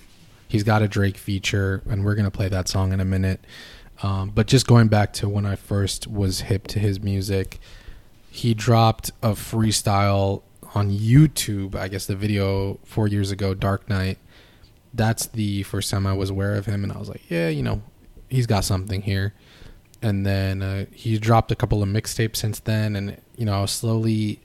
he's 0.48 0.62
got 0.62 0.82
a 0.82 0.88
Drake 0.88 1.16
feature, 1.16 1.82
and 1.88 2.04
we're 2.04 2.14
gonna 2.14 2.30
play 2.30 2.48
that 2.48 2.68
song 2.68 2.92
in 2.92 3.00
a 3.00 3.04
minute. 3.04 3.44
Um, 4.02 4.30
but 4.34 4.46
just 4.46 4.66
going 4.66 4.88
back 4.88 5.12
to 5.14 5.28
when 5.28 5.46
I 5.46 5.56
first 5.56 6.06
was 6.06 6.42
hip 6.42 6.66
to 6.68 6.78
his 6.78 7.00
music, 7.00 7.58
he 8.30 8.52
dropped 8.52 9.10
a 9.22 9.30
freestyle 9.30 10.42
on 10.74 10.90
YouTube. 10.90 11.74
I 11.74 11.88
guess 11.88 12.06
the 12.06 12.16
video 12.16 12.78
four 12.84 13.08
years 13.08 13.30
ago, 13.30 13.54
Dark 13.54 13.88
Knight. 13.88 14.18
That's 14.92 15.26
the 15.26 15.62
first 15.64 15.90
time 15.90 16.06
I 16.06 16.14
was 16.14 16.30
aware 16.30 16.54
of 16.54 16.66
him, 16.66 16.82
and 16.82 16.92
I 16.92 16.98
was 16.98 17.08
like, 17.08 17.30
yeah, 17.30 17.48
you 17.48 17.62
know, 17.62 17.82
he's 18.28 18.46
got 18.46 18.64
something 18.64 19.02
here. 19.02 19.34
And 20.02 20.24
then 20.24 20.62
uh, 20.62 20.86
he 20.92 21.18
dropped 21.18 21.50
a 21.50 21.54
couple 21.54 21.82
of 21.82 21.88
mixtapes 21.88 22.36
since 22.36 22.60
then, 22.60 22.96
and 22.96 23.16
you 23.36 23.46
know, 23.46 23.54
I 23.54 23.60
was 23.62 23.70
slowly 23.70 24.40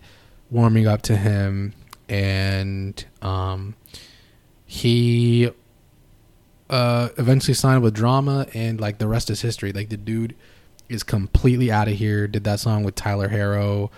warming 0.50 0.88
up 0.88 1.02
to 1.04 1.16
him, 1.16 1.74
and 2.10 3.04
um, 3.22 3.76
he 4.66 5.52
uh, 6.72 7.10
eventually 7.18 7.54
signed 7.54 7.84
with 7.84 7.94
Drama, 7.94 8.48
and 8.54 8.80
like 8.80 8.98
the 8.98 9.08
rest 9.08 9.30
is 9.30 9.42
history. 9.42 9.72
Like 9.74 9.90
the 9.90 9.98
dude 9.98 10.36
is 10.90 11.04
completely 11.04 11.72
out 11.72 11.88
of 11.88 11.94
here. 11.96 12.28
Did 12.28 12.46
that 12.46 12.60
song 12.60 12.84
with 12.84 12.96
Tyler 12.96 13.30
Herro. 13.30 13.90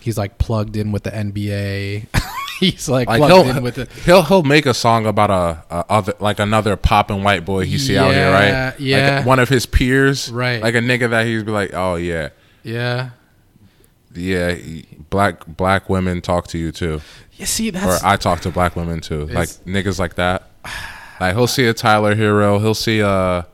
He's 0.00 0.16
like 0.16 0.38
plugged 0.38 0.76
in 0.76 0.92
with 0.92 1.02
the 1.02 1.10
NBA. 1.10 2.06
He's 2.60 2.88
like, 2.88 3.08
Like 3.08 3.18
plugged 3.18 3.48
in 3.48 3.62
with 3.62 3.74
the 3.74 3.88
he'll 4.04 4.22
he'll 4.22 4.44
make 4.44 4.66
a 4.66 4.74
song 4.74 5.04
about 5.04 5.30
a, 5.30 5.64
a 5.74 5.84
other 5.88 6.14
like 6.20 6.38
another 6.38 6.76
popping 6.76 7.24
white 7.24 7.44
boy 7.44 7.64
he 7.66 7.76
see 7.76 7.98
out 7.98 8.12
here, 8.12 8.30
right? 8.32 8.78
yeah. 8.78 9.16
Like 9.18 9.26
one 9.26 9.38
of 9.40 9.48
his 9.48 9.66
peers, 9.66 10.30
Right. 10.30 10.62
Like 10.62 10.74
a 10.76 10.80
nigga 10.80 11.10
that 11.10 11.26
he'd 11.26 11.44
be 11.44 11.52
like, 11.52 11.74
oh 11.74 11.96
yeah, 11.96 12.28
yeah. 12.62 13.10
yeah. 14.14 14.56
Black 15.10 15.44
black 15.46 15.90
women 15.90 16.20
talk 16.20 16.46
to 16.48 16.58
you 16.58 16.70
too, 16.70 17.00
You 17.36 17.46
see, 17.46 17.70
or 17.70 17.98
I 18.04 18.16
talk 18.16 18.40
to 18.42 18.50
black 18.50 18.76
women 18.76 19.00
too. 19.00 19.26
Like 19.26 19.48
niggas 19.66 19.98
like 19.98 20.14
that. 20.14 20.48
Like 21.22 21.36
he'll 21.36 21.46
see 21.46 21.66
a 21.66 21.72
Tyler 21.74 22.16
Herro. 22.16 22.60
He'll 22.60 22.74
see 22.74 23.00
a 23.00 23.46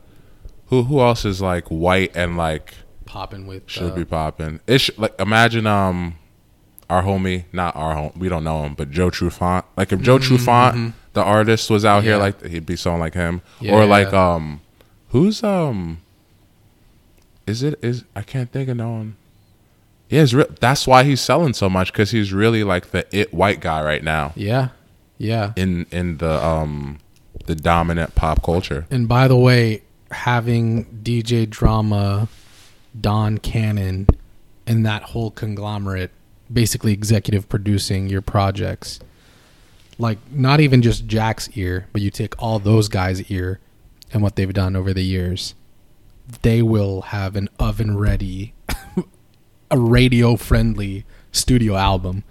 who 0.66 0.84
who 0.84 1.00
else 1.00 1.24
is 1.24 1.40
like 1.42 1.66
white 1.68 2.16
and 2.16 2.36
like 2.36 2.74
popping 3.04 3.46
with. 3.46 3.64
should 3.66 3.92
uh, 3.92 3.94
be 3.94 4.04
popping. 4.04 4.60
It 4.66 4.78
sh- 4.78 4.90
like 4.96 5.14
imagine 5.20 5.66
um 5.66 6.16
our 6.88 7.02
homie, 7.02 7.44
not 7.52 7.76
our 7.76 7.94
home, 7.94 8.12
we 8.16 8.30
don't 8.30 8.44
know 8.44 8.64
him, 8.64 8.74
but 8.74 8.90
Joe 8.90 9.10
Trufant. 9.10 9.64
Like 9.76 9.92
if 9.92 10.00
Joe 10.00 10.18
Trufant, 10.18 10.94
the 11.12 11.22
artist, 11.22 11.68
was 11.68 11.84
out 11.84 12.02
here, 12.02 12.14
Mm-hmm. 12.14 12.22
Like 12.22 12.46
he'd 12.46 12.64
be 12.64 12.76
someone 12.76 13.00
like 13.00 13.12
him, 13.12 13.42
Yeah. 13.60 13.74
or 13.74 13.84
like 13.84 14.12
um, 14.14 14.62
who's 15.10 15.42
um, 15.44 15.98
is 17.46 17.62
it 17.62 17.78
is 17.82 18.04
I 18.16 18.22
can't 18.22 18.50
think 18.50 18.68
of 18.70 18.76
no 18.78 18.90
one. 18.90 19.16
Yeah, 20.08 20.22
it's 20.22 20.32
re- 20.32 20.46
that's 20.60 20.86
why 20.86 21.04
he's 21.04 21.20
selling 21.20 21.52
so 21.52 21.68
much 21.68 21.92
because 21.92 22.10
he's 22.12 22.32
really 22.32 22.64
like 22.64 22.92
the 22.92 23.04
it 23.14 23.34
white 23.34 23.60
guy 23.60 23.82
right 23.84 24.02
now 24.02 24.32
yeah, 24.36 24.68
yeah. 25.18 25.52
in 25.56 25.84
in 25.90 26.16
the 26.16 26.42
um 26.42 26.98
the 27.48 27.54
dominant 27.54 28.14
pop 28.14 28.42
culture. 28.42 28.86
And 28.90 29.08
by 29.08 29.26
the 29.26 29.36
way, 29.36 29.82
having 30.10 30.84
DJ 31.02 31.48
Drama, 31.48 32.28
Don 32.98 33.38
Cannon, 33.38 34.06
and 34.66 34.84
that 34.84 35.02
whole 35.02 35.30
conglomerate 35.30 36.10
basically 36.52 36.92
executive 36.92 37.48
producing 37.48 38.06
your 38.08 38.20
projects, 38.20 39.00
like 39.98 40.18
not 40.30 40.60
even 40.60 40.82
just 40.82 41.06
Jack's 41.06 41.48
ear, 41.56 41.88
but 41.94 42.02
you 42.02 42.10
take 42.10 42.40
all 42.40 42.58
those 42.58 42.88
guys' 42.88 43.22
ear 43.30 43.60
and 44.12 44.22
what 44.22 44.36
they've 44.36 44.52
done 44.52 44.76
over 44.76 44.92
the 44.92 45.02
years, 45.02 45.54
they 46.42 46.60
will 46.60 47.00
have 47.00 47.34
an 47.34 47.48
oven 47.58 47.96
ready, 47.96 48.52
a 49.70 49.78
radio 49.78 50.36
friendly 50.36 51.06
studio 51.32 51.76
album 51.76 52.24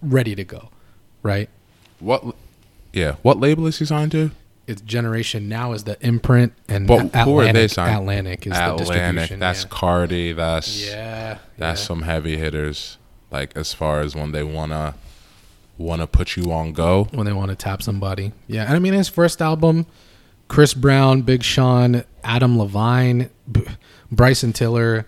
ready 0.00 0.34
to 0.34 0.44
go, 0.44 0.70
right? 1.22 1.50
What? 2.00 2.34
Yeah, 2.92 3.16
what 3.22 3.38
label 3.40 3.66
is 3.66 3.78
he 3.78 3.84
signed 3.84 4.12
to? 4.12 4.30
It's 4.66 4.80
Generation 4.82 5.48
now 5.48 5.72
is 5.72 5.84
the 5.84 5.96
imprint, 6.06 6.52
and 6.68 6.86
But 6.86 7.10
A- 7.14 7.24
who 7.24 7.40
Atlantic, 7.40 7.48
are 7.50 7.52
they 7.52 7.68
signed? 7.68 7.96
Atlantic 7.98 8.46
is 8.46 8.52
the 8.52 8.64
Atlantic. 8.64 8.86
distribution. 8.86 9.40
That's 9.40 9.62
yeah. 9.64 9.68
Cardi. 9.70 10.32
That's 10.32 10.86
yeah, 10.86 11.38
That's 11.58 11.80
yeah. 11.80 11.86
some 11.86 12.02
heavy 12.02 12.36
hitters. 12.36 12.98
Like 13.30 13.56
as 13.56 13.72
far 13.74 14.00
as 14.00 14.14
when 14.14 14.32
they 14.32 14.42
wanna 14.44 14.94
wanna 15.78 16.06
put 16.06 16.36
you 16.36 16.52
on 16.52 16.72
go. 16.72 17.08
when 17.12 17.26
they 17.26 17.32
want 17.32 17.48
to 17.50 17.56
tap 17.56 17.82
somebody. 17.82 18.32
Yeah, 18.46 18.64
and 18.64 18.74
I 18.74 18.78
mean 18.78 18.92
his 18.92 19.08
first 19.08 19.40
album, 19.42 19.86
Chris 20.48 20.74
Brown, 20.74 21.22
Big 21.22 21.42
Sean, 21.42 22.04
Adam 22.22 22.58
Levine, 22.58 23.30
B- 23.50 23.64
Bryson 24.12 24.52
Tiller, 24.52 25.06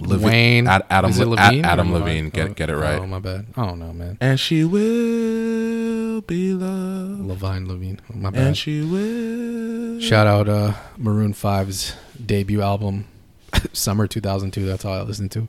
Levi- 0.00 0.24
Wayne, 0.26 0.66
Ad- 0.66 0.84
Adam 0.90 1.10
Is 1.10 1.18
it 1.20 1.26
Le- 1.26 1.34
Levine 1.36 1.64
Adam 1.64 1.92
Levine? 1.92 2.04
Levine. 2.06 2.30
Get- 2.30 2.48
Oh, 2.50 2.54
get 2.54 2.70
it 2.70 2.76
right. 2.76 2.98
Oh 3.00 3.06
my 3.06 3.18
bad. 3.18 3.46
I 3.56 3.66
don't 3.66 3.78
know, 3.78 3.92
man. 3.92 4.18
And 4.20 4.38
she 4.40 4.64
will 4.64 6.20
be 6.22 6.52
loved. 6.54 7.20
Levine, 7.26 7.68
Levine. 7.68 8.00
Oh, 8.12 8.16
my 8.16 8.30
bad. 8.30 8.46
And 8.48 8.56
she 8.56 8.82
will. 8.82 10.00
Shout 10.00 10.26
out 10.26 10.48
uh, 10.48 10.72
Maroon 10.96 11.32
5's 11.32 11.94
debut 12.24 12.60
album, 12.62 13.06
Summer 13.72 14.06
2002. 14.06 14.64
That's 14.66 14.84
all 14.84 14.94
I 14.94 15.02
listened 15.02 15.30
to. 15.32 15.48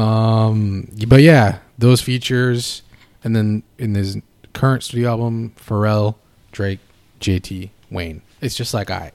Um, 0.00 0.88
but 1.06 1.22
yeah, 1.22 1.58
those 1.78 2.00
features, 2.00 2.82
and 3.24 3.34
then 3.34 3.62
in 3.78 3.94
his 3.94 4.18
current 4.52 4.82
studio 4.82 5.10
album, 5.10 5.52
Pharrell, 5.56 6.16
Drake, 6.52 6.80
JT, 7.20 7.70
Wayne. 7.90 8.22
It's 8.40 8.54
just 8.54 8.72
like 8.74 8.90
I, 8.90 9.12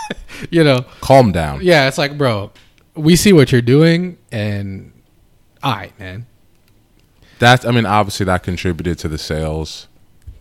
you 0.50 0.64
know, 0.64 0.84
Calm 1.00 1.32
down. 1.32 1.60
yeah. 1.62 1.88
It's 1.88 1.98
like, 1.98 2.16
bro, 2.16 2.50
we 2.94 3.16
see 3.16 3.32
what 3.32 3.52
you're 3.52 3.62
doing, 3.62 4.18
and 4.30 4.92
I, 5.62 5.92
man, 5.98 6.26
That's. 7.38 7.64
I 7.64 7.70
mean, 7.70 7.86
obviously 7.86 8.24
that 8.26 8.42
contributed 8.42 8.98
to 9.00 9.08
the 9.08 9.18
sales. 9.18 9.88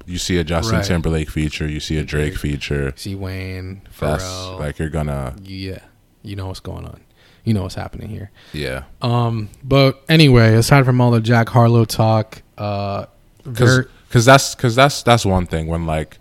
You 0.05 0.17
see 0.17 0.37
a 0.37 0.43
Justin 0.43 0.77
Right. 0.77 0.85
Timberlake 0.85 1.29
feature. 1.29 1.67
You 1.67 1.79
see 1.79 1.97
a 1.97 2.03
Drake 2.03 2.35
feature. 2.35 2.91
see 2.95 3.15
Wayne, 3.15 3.81
That's 3.99 4.23
like 4.59 4.79
you're 4.79 4.89
gonna. 4.89 5.35
yeah, 5.43 5.79
you 6.23 6.35
know 6.35 6.47
what's 6.47 6.59
going 6.59 6.85
on, 6.85 7.01
you 7.45 7.53
know 7.53 7.63
what's 7.63 7.75
happening 7.75 8.09
here. 8.09 8.31
Yeah. 8.51 8.83
Um, 9.01 9.49
but 9.63 10.03
anyway, 10.09 10.55
aside 10.55 10.85
from 10.85 10.99
all 10.99 11.11
the 11.11 11.21
Jack 11.21 11.49
Harlow 11.49 11.85
talk, 11.85 12.41
uh, 12.57 13.05
because 13.43 13.85
cause 14.09 14.25
that's 14.25 14.55
because 14.55 14.75
that's 14.75 15.03
that's 15.03 15.25
one 15.25 15.45
thing 15.45 15.67
when 15.67 15.85
like 15.85 16.17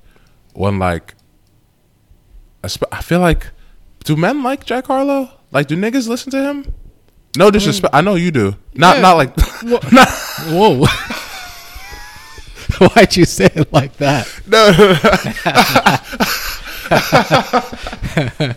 when 0.53 0.79
like 0.79 1.15
I 2.63 3.01
feel 3.03 3.21
like 3.21 3.49
do 4.05 4.15
men 4.17 4.43
like 4.43 4.65
Jack 4.67 4.87
Harlow? 4.87 5.31
Like 5.53 5.67
do 5.67 5.77
niggas 5.77 6.09
listen 6.09 6.31
to 6.33 6.43
him? 6.43 6.75
No 7.37 7.51
disrespect. 7.51 7.95
I 7.95 8.01
know 8.01 8.15
you 8.17 8.31
do. 8.31 8.57
Not 8.75 8.97
Yeah. 8.97 9.03
not 9.03 9.17
like 9.17 9.39
whoa, 10.49 10.87
why'd 12.89 13.17
you 13.17 13.25
say 13.25 13.51
it 13.55 13.73
like 13.73 13.97
that? 13.99 14.27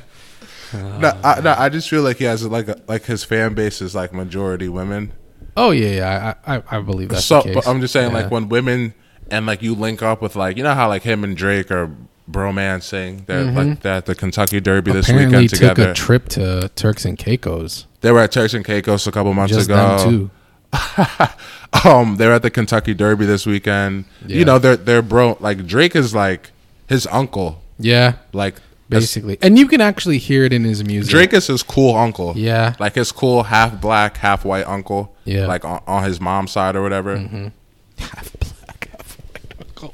no, 0.73 1.19
I, 1.23 1.41
no. 1.41 1.55
I 1.57 1.69
just 1.69 1.89
feel 1.89 2.01
like 2.01 2.17
he 2.17 2.25
has 2.25 2.45
like 2.45 2.67
a, 2.67 2.81
like 2.87 3.05
his 3.05 3.23
fan 3.23 3.53
base 3.53 3.81
is 3.81 3.93
like 3.95 4.13
majority 4.13 4.69
women. 4.69 5.13
Oh 5.55 5.71
yeah, 5.71 5.89
yeah, 5.89 6.33
I 6.45 6.55
I, 6.57 6.63
I 6.71 6.81
believe 6.81 7.09
that's 7.09 7.25
so 7.25 7.43
but 7.53 7.67
I'm 7.67 7.79
just 7.81 7.93
saying 7.93 8.11
Yeah. 8.11 8.23
like 8.23 8.31
when 8.31 8.49
women 8.49 8.93
and 9.29 9.45
like 9.45 9.61
you 9.61 9.75
link 9.75 10.01
up 10.01 10.21
with 10.21 10.35
like 10.35 10.57
you 10.57 10.63
know 10.63 10.73
how 10.73 10.87
like 10.87 11.03
him 11.03 11.23
and 11.23 11.37
Drake 11.37 11.69
are 11.71 11.95
bromancing. 12.29 13.25
They're 13.25 13.43
like 13.51 13.81
they're 13.81 14.01
the 14.01 14.15
Kentucky 14.15 14.59
Derby 14.59 14.91
this 14.91 15.07
Mm-hmm. 15.07 15.15
apparently 15.15 15.37
weekend 15.43 15.49
took 15.59 15.69
together. 15.75 15.91
a 15.91 15.93
trip 15.93 16.29
to 16.29 16.69
Turks 16.75 17.05
and 17.05 17.17
Caicos. 17.17 17.85
they 18.01 18.11
were 18.11 18.19
at 18.21 18.31
Turks 18.31 18.53
and 18.53 18.63
Caicos 18.65 19.05
a 19.07 19.11
couple 19.11 19.33
months 19.33 19.53
Just 19.53 19.69
ago. 19.69 20.29
um 21.85 22.15
they're 22.17 22.33
at 22.33 22.41
the 22.41 22.49
Kentucky 22.49 22.93
Derby 22.93 23.25
this 23.25 23.45
weekend. 23.45 24.05
Yeah. 24.25 24.37
You 24.37 24.45
know, 24.45 24.59
they're 24.59 24.75
they're 24.77 25.01
bro 25.01 25.37
like 25.39 25.65
Drake 25.67 25.95
is 25.95 26.13
like 26.15 26.51
his 26.87 27.07
uncle. 27.07 27.61
Yeah, 27.79 28.13
Like 28.33 28.55
basically, 28.89 29.37
and 29.41 29.57
you 29.57 29.67
can 29.67 29.81
actually 29.81 30.19
hear 30.19 30.43
it 30.43 30.53
in 30.53 30.63
his 30.63 30.83
music. 30.83 31.09
Drake 31.11 31.33
is 31.33 31.47
his 31.47 31.63
cool 31.63 31.95
uncle. 31.95 32.33
Yeah. 32.37 32.75
Like 32.79 32.93
his 32.95 33.11
cool 33.11 33.43
half 33.43 33.81
black, 33.81 34.17
half 34.17 34.45
white 34.45 34.67
uncle. 34.67 35.15
Yeah. 35.25 35.39
Mm-hmm. 35.39 35.47
Like 35.47 35.65
on, 35.65 35.81
on 35.87 36.03
his 36.03 36.21
mom's 36.21 36.51
side 36.51 36.75
or 36.75 36.83
whatever. 36.83 37.17
half 37.97 38.31
black, 38.39 38.89
half 38.91 39.17
white 39.33 39.53
uncle. 39.59 39.93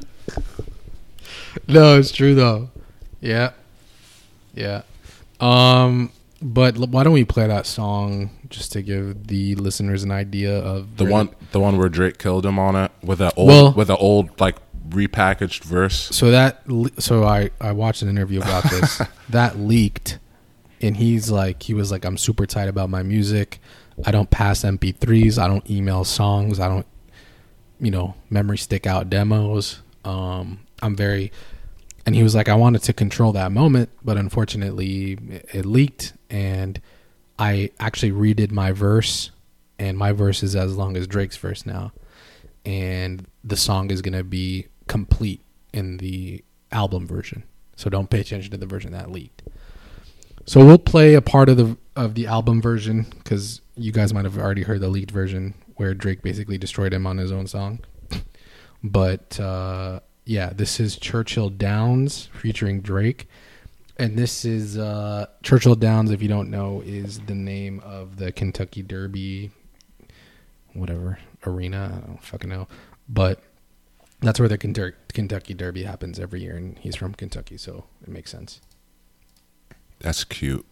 No, 1.70 1.98
it's 2.00 2.12
true 2.12 2.36
though. 2.36 2.70
Yeah, 3.22 3.52
yeah. 4.54 4.82
Um, 5.40 6.12
but 6.42 6.78
l- 6.78 6.88
why 6.88 7.04
don't 7.04 7.14
we 7.14 7.26
play 7.26 7.48
that 7.48 7.66
song 7.66 8.30
just 8.50 8.72
to 8.74 8.82
give 8.82 9.28
the 9.28 9.56
listeners 9.56 10.04
an 10.04 10.12
idea 10.12 10.58
of 10.58 10.98
The 10.98 11.06
one 11.06 11.30
the 11.52 11.60
one 11.60 11.78
where 11.78 11.90
Drake 11.90 12.18
killed 12.18 12.46
him 12.46 12.58
on 12.60 12.76
it 12.76 12.92
with 13.04 13.22
a 13.22 13.34
old 13.36 13.48
Well- 13.48 13.74
with 13.74 13.90
an 13.90 13.98
old 14.00 14.40
like 14.40 14.58
repackaged 14.90 15.64
verse. 15.64 16.10
So 16.16 16.32
that 16.32 16.62
so 16.98 17.24
I 17.24 17.52
I 17.62 17.72
watched 17.74 18.02
an 18.02 18.10
interview 18.10 18.42
about 18.42 18.64
this 18.72 19.02
that 19.30 19.60
leaked, 19.60 20.20
and 20.82 20.98
he's 20.98 21.30
like 21.30 21.64
he 21.64 21.74
was 21.74 21.92
like 21.92 22.06
I'm 22.06 22.18
super 22.18 22.46
tight 22.46 22.68
about 22.70 22.90
my 22.90 23.04
music. 23.04 23.60
I 24.06 24.12
don't 24.12 24.30
pass 24.30 24.62
MP3s. 24.62 25.38
I 25.38 25.48
don't 25.48 25.70
email 25.70 26.06
songs. 26.06 26.58
I 26.62 26.70
don't, 26.70 26.86
you 27.82 27.92
know, 27.92 28.16
memory 28.30 28.58
stick 28.58 28.88
out 28.88 29.10
demos. 29.10 29.82
Um, 30.06 30.62
I'm 30.82 30.96
very 30.96 31.34
and 32.06 32.16
he 32.16 32.24
was 32.24 32.36
like, 32.36 32.50
I 32.50 32.56
wanted 32.56 32.84
to 32.84 32.94
control 32.94 33.32
that 33.34 33.52
moment, 33.52 33.90
but 34.04 34.18
unfortunately, 34.18 35.18
it, 35.54 35.66
leaked, 35.66 36.14
and 36.30 36.82
I 37.38 37.72
actually 37.80 38.12
redid 38.12 38.52
my 38.52 38.72
verse, 38.72 39.32
and 39.78 39.98
my 39.98 40.12
verse 40.12 40.44
is 40.44 40.56
as 40.56 40.76
long 40.76 40.98
as 40.98 41.08
Drake's 41.08 41.38
verse 41.38 41.66
now, 41.66 41.92
and 42.66 43.26
the 43.44 43.58
song 43.58 43.92
is 43.92 44.02
gonna 44.02 44.24
be 44.24 44.68
complete 44.88 45.42
in 45.74 45.98
the 45.98 46.44
album 46.72 47.08
version. 47.08 47.44
So 47.76 47.90
don't 47.90 48.10
pay 48.10 48.20
attention 48.20 48.52
to 48.52 48.58
the 48.58 48.66
version 48.66 48.92
that 48.92 49.12
leaked. 49.12 49.44
So 50.46 50.66
we'll 50.66 50.80
play 50.80 51.14
a 51.14 51.22
part 51.22 51.48
of 51.48 51.58
the 51.58 51.78
of 51.96 52.16
the 52.16 52.28
album 52.28 52.62
version 52.62 53.06
because 53.18 53.62
you 53.76 53.92
guys 53.92 54.14
might 54.14 54.26
have 54.26 54.38
already 54.38 54.64
heard 54.64 54.82
the 54.82 54.90
leaked 54.90 55.12
version 55.12 55.54
where 55.76 55.94
Drake 55.94 56.22
basically 56.22 56.58
destroyed 56.58 56.94
him 56.94 57.06
on 57.06 57.18
his 57.18 57.32
own 57.32 57.48
song. 57.48 57.80
but 58.84 59.40
uh, 59.40 60.00
yeah, 60.30 60.52
this 60.54 60.80
is 60.80 60.96
Churchill 60.96 61.50
Downs 61.50 62.30
featuring 62.34 62.82
Drake, 62.82 63.28
and 63.98 64.16
this 64.16 64.46
is 64.46 64.78
uh, 64.78 65.26
Churchill 65.42 65.74
Downs. 65.74 66.12
If 66.12 66.22
you 66.22 66.28
don't 66.28 66.52
know, 66.52 66.84
is 66.86 67.20
the 67.22 67.34
name 67.34 67.80
of 67.80 68.18
the 68.18 68.32
Kentucky 68.32 68.84
Derby, 68.84 69.50
whatever 70.74 71.18
arena. 71.48 72.00
I 72.04 72.06
don't 72.06 72.24
fucking 72.24 72.48
know, 72.48 72.68
but 73.10 73.42
that's 74.20 74.40
where 74.40 74.48
the 74.48 74.60
Kentucky 74.60 74.96
Kentucky 75.12 75.56
Derby 75.56 75.82
happens 75.82 76.20
every 76.20 76.42
year, 76.42 76.56
and 76.56 76.78
he's 76.78 76.96
from 76.96 77.16
Kentucky, 77.16 77.58
so 77.58 77.86
it 78.04 78.10
makes 78.10 78.30
sense. 78.30 78.62
That's 80.00 80.24
cute. 80.24 80.68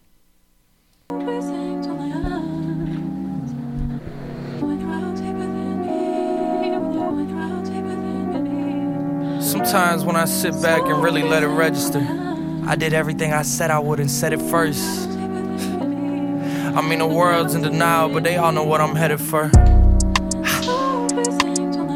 Sometimes 9.58 10.04
when 10.04 10.14
I 10.14 10.24
sit 10.24 10.52
back 10.62 10.82
and 10.82 11.02
really 11.02 11.24
let 11.24 11.42
it 11.42 11.48
register, 11.48 11.98
I 12.64 12.76
did 12.76 12.92
everything 12.92 13.32
I 13.32 13.42
said 13.42 13.72
I 13.72 13.80
would 13.80 13.98
and 13.98 14.08
said 14.08 14.32
it 14.32 14.40
first. 14.40 15.08
I 15.08 16.80
mean, 16.80 17.00
the 17.00 17.08
world's 17.08 17.56
in 17.56 17.62
denial, 17.62 18.08
but 18.08 18.22
they 18.22 18.36
all 18.36 18.52
know 18.52 18.62
what 18.62 18.80
I'm 18.80 18.94
headed 18.94 19.20
for. 19.20 19.50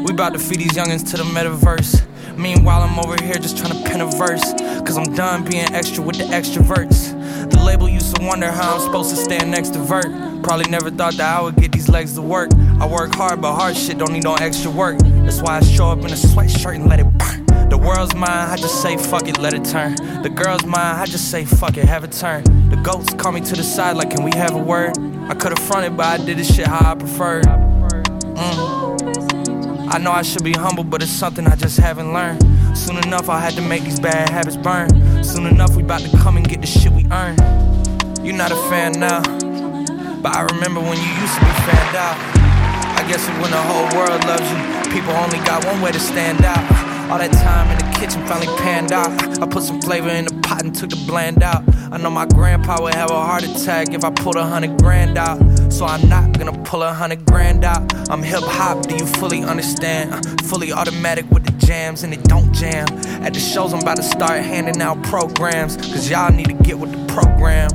We 0.03 0.11
about 0.11 0.33
to 0.33 0.39
feed 0.39 0.59
these 0.59 0.73
youngins 0.73 1.09
to 1.11 1.17
the 1.17 1.23
metaverse. 1.23 2.05
Meanwhile, 2.37 2.81
I'm 2.81 2.99
over 2.99 3.15
here 3.23 3.35
just 3.35 3.57
trying 3.57 3.81
to 3.81 3.89
pen 3.89 4.01
a 4.01 4.07
verse. 4.07 4.43
Cause 4.83 4.97
I'm 4.97 5.15
done 5.15 5.45
being 5.45 5.73
extra 5.73 6.03
with 6.03 6.17
the 6.17 6.25
extroverts. 6.25 7.17
The 7.49 7.63
label 7.63 7.87
used 7.87 8.13
to 8.17 8.25
wonder 8.25 8.51
how 8.51 8.75
I'm 8.75 8.81
supposed 8.81 9.09
to 9.11 9.15
stand 9.15 9.49
next 9.49 9.69
to 9.69 9.79
Vert. 9.79 10.43
Probably 10.43 10.69
never 10.69 10.91
thought 10.91 11.13
that 11.13 11.39
I 11.39 11.41
would 11.41 11.55
get 11.55 11.71
these 11.71 11.87
legs 11.87 12.13
to 12.15 12.21
work. 12.21 12.53
I 12.81 12.85
work 12.85 13.15
hard, 13.15 13.39
but 13.39 13.55
hard 13.55 13.77
shit 13.77 13.99
don't 13.99 14.11
need 14.11 14.25
no 14.25 14.35
extra 14.35 14.69
work. 14.69 14.99
That's 14.99 15.41
why 15.41 15.59
I 15.59 15.61
show 15.61 15.87
up 15.87 15.99
in 15.99 16.07
a 16.07 16.09
sweatshirt 16.09 16.75
and 16.75 16.89
let 16.89 16.99
it 16.99 17.05
burn. 17.17 17.42
The 17.73 17.79
world's 17.79 18.13
mine, 18.13 18.29
I 18.29 18.55
just 18.55 18.83
say 18.83 18.97
fuck 18.97 19.27
it, 19.27 19.39
let 19.39 19.55
it 19.55 19.65
turn. 19.65 19.95
The 20.21 20.29
girl's 20.29 20.63
mine, 20.63 20.95
I 20.95 21.05
just 21.05 21.31
say 21.31 21.43
fuck 21.43 21.75
it, 21.75 21.85
have 21.85 22.03
it 22.03 22.11
turn. 22.11 22.43
The 22.69 22.75
goats 22.75 23.11
call 23.15 23.31
me 23.31 23.41
to 23.41 23.55
the 23.55 23.63
side 23.63 23.97
like, 23.97 24.11
can 24.11 24.23
we 24.23 24.29
have 24.35 24.53
a 24.53 24.59
word? 24.59 24.95
I 25.27 25.33
could've 25.33 25.57
fronted, 25.57 25.97
but 25.97 26.05
I 26.05 26.17
did 26.23 26.37
this 26.37 26.55
shit 26.55 26.67
how 26.67 26.91
I 26.91 26.93
preferred. 26.93 27.45
Mm. 27.45 27.91
I 29.91 29.97
know 29.97 30.11
I 30.11 30.21
should 30.21 30.43
be 30.43 30.51
humble, 30.51 30.83
but 30.83 31.01
it's 31.01 31.11
something 31.11 31.47
I 31.47 31.55
just 31.55 31.79
haven't 31.79 32.13
learned. 32.13 32.43
Soon 32.77 32.97
enough, 32.97 33.27
I 33.27 33.39
had 33.39 33.55
to 33.55 33.61
make 33.63 33.85
these 33.85 33.99
bad 33.99 34.29
habits 34.29 34.55
burn. 34.55 35.23
Soon 35.23 35.47
enough, 35.47 35.75
we 35.75 35.81
about 35.81 36.01
to 36.01 36.15
come 36.19 36.37
and 36.37 36.47
get 36.47 36.61
the 36.61 36.67
shit 36.67 36.91
we 36.91 37.07
earn. 37.09 37.35
You're 38.23 38.37
not 38.37 38.51
a 38.51 38.57
fan 38.69 38.99
now, 38.99 39.23
but 40.21 40.35
I 40.35 40.43
remember 40.43 40.79
when 40.79 40.97
you 40.97 41.09
used 41.21 41.33
to 41.33 41.39
be 41.39 41.53
fanned 41.65 41.95
out. 41.97 42.19
I 42.99 43.03
guess 43.09 43.27
when 43.41 43.49
the 43.49 43.63
whole 43.63 43.89
world 43.97 44.23
loves 44.25 44.45
you, 44.45 44.61
people 44.93 45.13
only 45.13 45.39
got 45.39 45.65
one 45.65 45.81
way 45.81 45.91
to 45.91 45.99
stand 45.99 46.45
out. 46.45 46.92
All 47.11 47.17
that 47.19 47.31
time 47.31 47.69
in 47.71 47.77
the 47.77 47.99
kitchen 47.99 48.25
finally 48.25 48.47
panned 48.57 48.91
out. 48.91 49.09
I 49.41 49.45
put 49.45 49.63
some 49.63 49.81
flavor 49.81 50.09
in 50.09 50.25
the 50.25 50.33
pot 50.41 50.63
and 50.63 50.73
took 50.73 50.89
the 50.89 51.03
bland 51.07 51.43
out. 51.43 51.63
I 51.91 51.97
know 51.97 52.09
my 52.09 52.25
grandpa 52.25 52.81
would 52.81 52.95
have 52.95 53.11
a 53.11 53.21
heart 53.21 53.43
attack 53.43 53.93
if 53.93 54.03
I 54.03 54.09
pulled 54.09 54.35
a 54.35 54.43
hundred 54.43 54.77
grand 54.79 55.17
out. 55.17 55.39
So 55.71 55.85
I'm 55.85 56.07
not 56.09 56.37
gonna 56.37 56.57
pull 56.63 56.81
a 56.81 56.93
hundred 56.93 57.25
grand 57.25 57.63
out. 57.63 57.81
I'm 58.09 58.23
hip 58.23 58.43
hop, 58.43 58.87
do 58.87 58.95
you 58.95 59.05
fully 59.05 59.43
understand? 59.43 60.13
Uh, 60.13 60.21
fully 60.43 60.71
automatic 60.71 61.29
with 61.29 61.45
the 61.45 61.51
jams 61.65 62.03
and 62.03 62.13
it 62.13 62.23
don't 62.23 62.51
jam. 62.53 62.87
At 63.23 63.33
the 63.33 63.39
shows, 63.39 63.73
I'm 63.73 63.81
about 63.81 63.97
to 63.97 64.03
start 64.03 64.41
handing 64.41 64.81
out 64.81 65.01
programs. 65.03 65.77
Cause 65.77 66.09
y'all 66.09 66.31
need 66.31 66.47
to 66.47 66.53
get 66.53 66.79
with 66.79 66.91
the 66.91 67.13
program. 67.13 67.69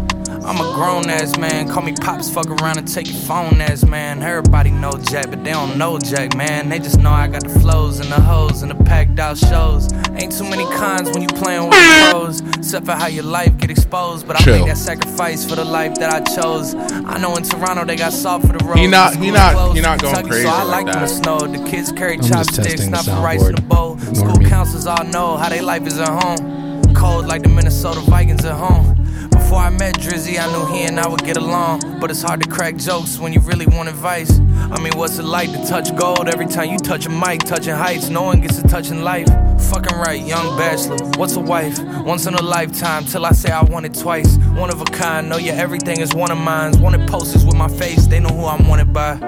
I'm 0.49 0.57
a 0.57 0.73
grown 0.75 1.11
ass 1.11 1.37
man, 1.37 1.69
call 1.69 1.83
me 1.83 1.93
pops, 1.93 2.31
fuck 2.31 2.47
around 2.49 2.79
and 2.79 2.89
take 2.89 3.07
your 3.07 3.21
phone 3.21 3.61
ass 3.61 3.85
man. 3.85 4.23
Everybody 4.23 4.71
know 4.71 4.93
Jack, 4.93 5.29
but 5.29 5.45
they 5.45 5.51
don't 5.53 5.77
know 5.77 5.99
Jack, 5.99 6.35
man. 6.37 6.71
They 6.71 6.79
just 6.79 6.99
know 7.01 7.11
I 7.11 7.29
got 7.29 7.43
the 7.43 7.51
flows 7.61 8.01
and 8.01 8.11
the 8.11 8.19
hoes 8.19 8.63
and 8.63 8.71
the 8.71 8.85
packed 8.85 9.19
out 9.19 9.37
shows. 9.37 9.93
Ain't 10.17 10.33
too 10.33 10.45
many 10.49 10.65
cons 10.75 11.11
when 11.11 11.21
you 11.21 11.29
playing 11.29 11.65
with 11.69 11.73
the 11.79 12.09
pros, 12.13 12.41
except 12.57 12.87
for 12.87 12.93
how 12.93 13.09
your 13.09 13.25
life 13.25 13.57
get 13.59 13.71
exposed. 13.71 14.27
But 14.27 14.37
I 14.37 14.45
Chill. 14.45 14.57
make 14.59 14.67
that 14.69 14.79
sacrifice 14.79 15.45
for 15.47 15.55
the 15.55 15.65
life 15.67 15.95
that 15.97 16.11
I 16.15 16.21
chose. 16.35 16.75
I 16.75 17.19
know 17.19 17.37
in 17.37 17.43
Toronto 17.43 17.85
they 17.85 17.97
got 17.97 18.15
salt 18.15 18.41
for 18.47 18.57
the 18.57 18.65
road. 18.65 18.79
He 18.79 18.87
not- 18.87 19.17
he 19.17 19.31
not- 19.31 19.75
he 19.77 19.83
not 19.83 20.01
going 20.01 20.27
crazy 20.27 20.45
So 20.45 20.49
I 20.51 20.63
like 20.63 20.87
like 20.87 20.87
them 20.87 21.03
that. 21.03 21.09
to 21.09 21.15
snow. 21.15 21.39
The 21.41 21.59
kids 21.71 21.93
carry 21.93 22.15
I'm 22.15 22.21
just 22.23 22.33
chopsticks, 22.33 22.69
testing 22.71 22.91
the 22.91 22.97
not 22.97 23.05
for 23.05 23.21
rice 23.23 23.43
in 23.47 23.55
the 23.55 23.61
bowl. 23.63 23.99
School 24.15 24.39
counselors 24.49 24.87
all 24.87 25.05
know 25.05 25.37
how 25.37 25.51
they 25.51 25.61
life 25.61 25.87
is 25.87 25.99
at 26.01 26.09
home. 26.09 26.83
Cold 26.95 27.27
like 27.27 27.43
the 27.43 27.51
Minnesota 27.51 28.01
Vikings 28.01 28.45
at 28.47 28.55
home. 28.55 28.95
Before 29.31 29.59
I 29.59 29.71
met 29.71 29.95
Drizzy, 29.95 30.39
I 30.39 30.47
knew 30.53 30.67
he 30.75 30.83
and 30.83 31.01
I 31.01 31.09
would 31.09 31.25
get 31.25 31.37
along. 31.37 32.01
But 32.01 32.11
it's 32.11 32.23
hard 32.23 32.43
to 32.43 32.49
crack 32.49 32.77
jokes 32.77 33.19
when 33.19 33.33
you 33.33 33.41
really 33.41 33.67
want 33.67 33.89
advice. 33.89 34.31
I 34.71 34.79
mean, 34.81 34.93
what's 34.97 35.19
it 35.19 35.25
like 35.25 35.51
to 35.53 35.67
touch 35.67 35.95
gold 35.97 36.29
every 36.29 36.47
time 36.47 36.71
you 36.71 36.79
touch 36.79 37.07
a 37.07 37.11
mic? 37.11 37.41
Touching 37.45 37.75
heights, 37.75 38.09
no 38.11 38.23
one 38.23 38.41
gets 38.41 38.59
a 38.59 38.69
touching 38.69 39.03
life. 39.03 39.29
Fucking 39.71 39.97
right, 39.99 40.23
young 40.25 40.57
bachelor. 40.59 40.99
What's 41.17 41.37
a 41.37 41.41
wife? 41.41 41.79
Once 42.05 42.27
in 42.27 42.35
a 42.35 42.43
lifetime, 42.43 43.05
till 43.05 43.25
I 43.25 43.33
say 43.33 43.51
I 43.51 43.63
want 43.63 43.87
it 43.87 43.95
twice. 43.95 44.37
One 44.55 44.71
of 44.71 44.81
a 44.81 44.85
kind, 44.85 45.29
know 45.29 45.39
your 45.39 45.55
everything 45.55 46.01
is 46.01 46.15
one 46.15 46.31
of 46.31 46.39
mine. 46.39 46.81
Wanted 46.81 47.09
posters 47.09 47.45
with 47.45 47.57
my 47.57 47.69
face, 47.69 48.07
they 48.07 48.21
know 48.21 48.29
who 48.29 48.45
I'm 48.45 48.69
wanted 48.69 48.93
by. 48.93 49.19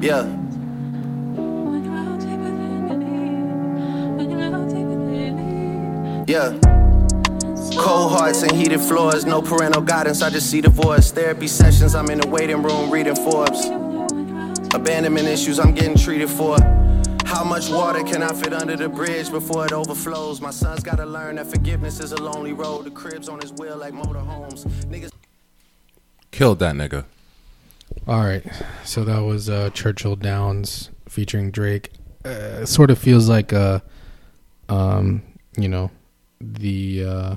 Yeah. 0.00 0.43
Yeah. 6.26 6.58
Cold 7.76 8.12
hearts 8.12 8.42
and 8.42 8.52
heated 8.52 8.80
floors, 8.80 9.26
no 9.26 9.42
parental 9.42 9.82
guidance, 9.82 10.22
I 10.22 10.30
just 10.30 10.50
see 10.50 10.60
divorce. 10.60 11.10
Therapy 11.10 11.48
sessions, 11.48 11.94
I'm 11.94 12.08
in 12.08 12.20
the 12.20 12.28
waiting 12.28 12.62
room 12.62 12.90
reading 12.90 13.14
Forbes. 13.14 13.66
Abandonment 14.74 15.28
issues, 15.28 15.58
I'm 15.58 15.74
getting 15.74 15.96
treated 15.96 16.30
for. 16.30 16.56
How 17.26 17.44
much 17.44 17.68
water 17.68 18.02
can 18.04 18.22
I 18.22 18.32
fit 18.32 18.52
under 18.52 18.76
the 18.76 18.88
bridge 18.88 19.30
before 19.30 19.66
it 19.66 19.72
overflows? 19.72 20.40
My 20.40 20.50
son's 20.50 20.82
gotta 20.82 21.04
learn 21.04 21.36
that 21.36 21.46
forgiveness 21.46 22.00
is 22.00 22.12
a 22.12 22.22
lonely 22.22 22.52
road. 22.52 22.84
The 22.84 22.90
cribs 22.90 23.28
on 23.28 23.40
his 23.40 23.52
wheel 23.52 23.76
like 23.76 23.92
motorhomes. 23.92 24.64
Niggas. 24.84 25.10
Killed 26.30 26.58
that 26.60 26.74
nigga. 26.74 27.04
All 28.06 28.20
right, 28.20 28.44
so 28.84 29.04
that 29.04 29.20
was 29.20 29.50
uh, 29.50 29.70
Churchill 29.70 30.16
Downs 30.16 30.90
featuring 31.08 31.50
Drake. 31.50 31.90
Uh, 32.24 32.64
sort 32.64 32.90
of 32.90 32.98
feels 32.98 33.28
like 33.28 33.52
a, 33.52 33.82
um, 34.68 35.22
you 35.56 35.68
know, 35.68 35.90
the 36.40 37.04
uh, 37.04 37.36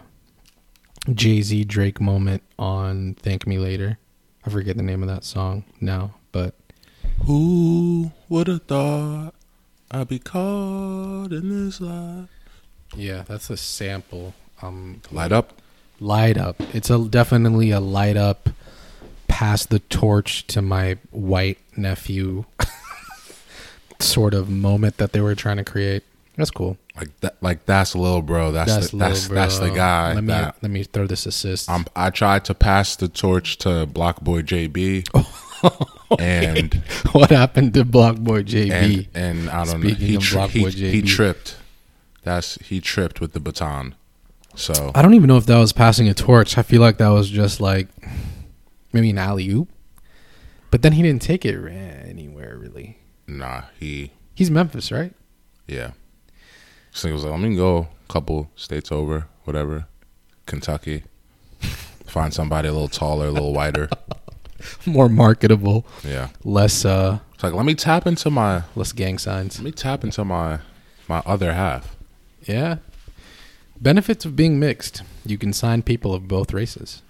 Jay 1.13 1.41
Z 1.41 1.63
Drake 1.65 1.99
moment 2.01 2.43
on 2.59 3.15
"Thank 3.21 3.45
Me 3.47 3.57
Later." 3.57 3.97
I 4.45 4.49
forget 4.49 4.77
the 4.77 4.83
name 4.83 5.01
of 5.03 5.09
that 5.09 5.23
song 5.25 5.65
now, 5.81 6.15
but 6.31 6.55
Who 7.25 8.11
would 8.29 8.47
have 8.47 8.63
thought 8.63 9.33
I'd 9.91 10.07
be 10.07 10.19
caught 10.19 11.31
in 11.33 11.65
this 11.65 11.81
lie? 11.81 12.27
yeah, 12.95 13.23
that's 13.27 13.49
a 13.49 13.57
sample. 13.57 14.33
Um, 14.61 15.01
Light 15.11 15.31
up. 15.33 15.61
light 15.99 16.37
up. 16.37 16.55
It's 16.73 16.89
a 16.89 16.97
definitely 17.07 17.71
a 17.71 17.79
light 17.79 18.15
up. 18.17 18.49
Pass 19.27 19.65
the 19.65 19.79
torch 19.79 20.47
to 20.47 20.61
my 20.61 20.97
white 21.11 21.59
nephew. 21.77 22.45
sort 23.99 24.33
of 24.33 24.49
moment 24.49 24.97
that 24.97 25.11
they 25.11 25.19
were 25.21 25.35
trying 25.35 25.57
to 25.57 25.63
create. 25.63 26.03
That's 26.37 26.51
cool. 26.51 26.77
Like 26.95 27.19
that. 27.21 27.35
Like 27.41 27.65
that's 27.65 27.95
little 27.95 28.21
bro. 28.21 28.51
That's 28.51 28.71
That's 28.73 28.91
the, 28.91 28.97
that's 28.97 29.27
that's 29.27 29.59
the 29.59 29.71
guy. 29.71 30.13
Let 30.13 30.23
me 30.23 30.27
that 30.27 30.55
let 30.61 30.71
me 30.71 30.83
throw 30.83 31.07
this 31.07 31.25
assist. 31.25 31.67
um, 31.69 31.85
I 31.95 32.11
tried 32.11 32.45
to 32.45 32.53
pass 32.53 32.95
the 32.95 33.07
torch 33.07 33.57
to 33.59 33.87
BlocBoy 33.87 34.43
JB, 34.43 35.07
and 36.19 36.73
what 37.11 37.31
happened 37.31 37.73
to 37.73 37.83
BlocBoy 37.83 38.43
JB? 38.45 39.07
and 39.13 39.39
and 39.39 39.49
I 39.49 39.65
don't 39.65 39.81
Speaking 39.81 40.13
know. 40.13 40.19
He, 40.19 40.25
tri- 40.25 40.47
he, 40.47 40.69
he 40.69 41.01
tripped. 41.01 41.57
That's 42.23 42.55
he 42.61 42.79
tripped 42.81 43.19
with 43.19 43.33
the 43.33 43.39
baton. 43.39 43.95
So 44.55 44.91
I 44.95 45.01
don't 45.01 45.13
even 45.15 45.27
know 45.27 45.37
if 45.37 45.45
that 45.47 45.57
was 45.57 45.73
passing 45.73 46.07
a 46.07 46.13
torch. 46.13 46.57
I 46.57 46.61
feel 46.63 46.81
like 46.81 46.97
that 46.97 47.09
was 47.09 47.29
just 47.29 47.59
like 47.59 47.87
maybe 48.93 49.09
an 49.09 49.17
alley 49.17 49.49
oop. 49.49 49.69
But 50.69 50.81
then 50.81 50.91
he 50.93 51.01
didn't 51.01 51.21
take 51.21 51.45
it 51.45 51.55
anywhere 52.05 52.57
really. 52.57 52.99
nah, 53.25 53.63
he 53.79 54.11
He's 54.35 54.51
Memphis, 54.51 54.91
right? 54.91 55.13
yeah. 55.67 55.91
So 56.97 57.07
he 57.07 57.13
was 57.13 57.23
like, 57.23 57.31
let 57.31 57.41
me 57.41 57.55
go 57.55 57.89
a 58.09 58.11
couple 58.11 58.49
states 58.55 58.91
over, 58.91 59.27
whatever, 59.43 59.85
Kentucky. 60.47 61.03
Find 62.07 62.33
somebody 62.33 62.67
a 62.69 62.71
little 62.73 62.87
taller, 62.87 63.27
a 63.27 63.31
little 63.31 63.53
wider, 63.53 63.87
More 64.87 65.07
marketable, 65.07 65.85
Yeah. 66.03 66.29
less 66.43 66.83
uh 66.85 67.19
It's 67.35 67.43
like 67.43 67.53
let 67.53 67.65
me 67.65 67.75
tap 67.75 68.07
into 68.07 68.31
my 68.31 68.63
less 68.75 68.91
gang 68.93 69.19
signs. 69.19 69.59
let 69.59 69.65
me 69.65 69.71
tap 69.71 70.03
into 70.03 70.25
my 70.25 70.59
my 71.07 71.21
other 71.25 71.53
half. 71.53 71.95
Yeah. 72.47 72.77
Benefits 73.79 74.25
of 74.25 74.35
being 74.35 74.59
mixed. 74.59 75.03
You 75.25 75.37
can 75.37 75.53
sign 75.53 75.83
people 75.83 76.15
of 76.15 76.27
both 76.27 76.51
races 76.53 77.03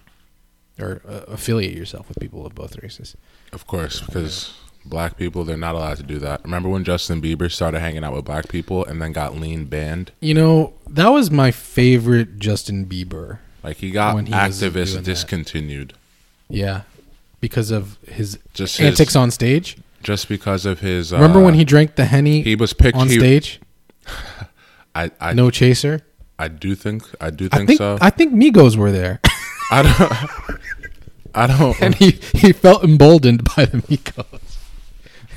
or 0.78 1.02
uh, 1.08 1.22
affiliate 1.32 1.78
yourself 1.78 2.10
with 2.10 2.20
people 2.20 2.46
of 2.46 2.54
both 2.54 2.78
races. 2.84 3.16
Of 3.54 3.66
course, 3.66 4.02
because 4.02 4.54
black 4.90 5.18
people 5.18 5.44
they're 5.44 5.58
not 5.58 5.76
allowed 5.76 5.98
to 5.98 6.04
do 6.04 6.20
that. 6.20 6.44
Remember 6.44 6.70
when 6.70 6.84
Justin 6.84 7.22
Bieber 7.22 7.52
started 7.52 7.80
hanging 7.80 8.04
out 8.04 8.14
with 8.14 8.26
black 8.26 8.48
people 8.50 8.86
and 8.86 9.02
then 9.02 9.12
got 9.12 9.36
lean 9.36 9.66
banned? 9.66 10.12
You 10.20 10.34
know, 10.34 10.74
that 10.90 11.10
was 11.10 11.30
my 11.32 11.52
favorite 11.52 12.40
Justin 12.40 12.86
Bieber. 12.86 13.40
Like 13.64 13.78
he 13.78 13.92
got 13.92 14.16
When 14.16 14.26
he 14.26 14.32
doing 14.32 14.42
activists 14.44 14.94
that. 14.96 15.04
discontinued 15.04 15.94
Yeah. 16.50 16.82
Because 17.42 17.70
of 17.72 17.98
his 18.08 18.40
just 18.54 18.78
his, 18.78 18.88
antics 18.88 19.16
on 19.16 19.30
stage. 19.32 19.78
just 20.04 20.28
because 20.30 20.66
of 20.66 20.80
his. 20.80 21.12
Uh, 21.14 21.18
Remember 21.18 21.44
when 21.44 21.54
he 21.54 21.64
drank 21.66 21.96
the 21.96 22.06
Henny 22.06 22.42
he 22.42 22.56
was 22.56 22.74
picked 22.74 22.98
on 22.98 23.08
he- 23.10 23.20
stage? 23.20 23.60
I 24.96 25.12
I, 25.20 25.34
No 25.34 25.50
chaser. 25.52 26.02
I 26.40 26.48
do 26.48 26.76
think 26.76 27.04
I 27.22 27.30
do 27.30 27.50
I 27.52 27.58
think, 27.58 27.68
think 27.70 27.78
so. 27.78 27.98
I 28.02 28.10
think 28.10 28.34
Migos 28.34 28.76
were 28.78 28.92
there. 28.92 29.20
I 29.72 29.82
don't. 29.84 30.60
I 31.36 31.48
don't. 31.48 31.82
and 31.82 31.94
he, 31.96 32.12
he 32.34 32.54
felt 32.54 32.84
emboldened 32.84 33.44
by 33.56 33.66
the 33.66 33.78
Migos. 33.80 34.40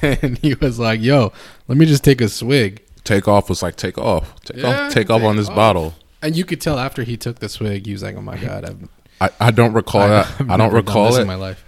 And 0.22 0.38
he 0.38 0.54
was 0.54 0.78
like, 0.78 1.00
yo, 1.00 1.32
let 1.68 1.76
me 1.78 1.86
just 1.86 2.04
take 2.04 2.20
a 2.20 2.28
swig. 2.28 2.82
take 3.04 3.26
off 3.28 3.48
was 3.48 3.62
like 3.62 3.76
take 3.76 3.98
off, 3.98 4.34
take 4.44 4.58
Yeah, 4.58 4.86
off, 4.86 4.92
take 4.92 5.10
off 5.10 5.22
on 5.22 5.36
this 5.36 5.48
off. 5.48 5.56
bottle. 5.56 5.94
And 6.22 6.36
you 6.36 6.44
could 6.44 6.60
tell 6.60 6.78
after 6.78 7.02
he 7.02 7.16
took 7.16 7.38
the 7.38 7.48
swig, 7.48 7.86
he 7.86 7.92
was 7.92 8.02
like, 8.02 8.14
oh 8.16 8.20
my 8.20 8.36
God, 8.36 8.64
I've, 8.64 8.88
I, 9.40 9.46
I 9.48 9.50
don't 9.50 9.72
recall 9.72 10.06
that. 10.08 10.26
I've 10.40 10.50
I 10.52 10.56
don't 10.56 10.72
recall 10.72 11.14
it. 11.16 11.20
in 11.22 11.26
my 11.26 11.34
life. 11.34 11.64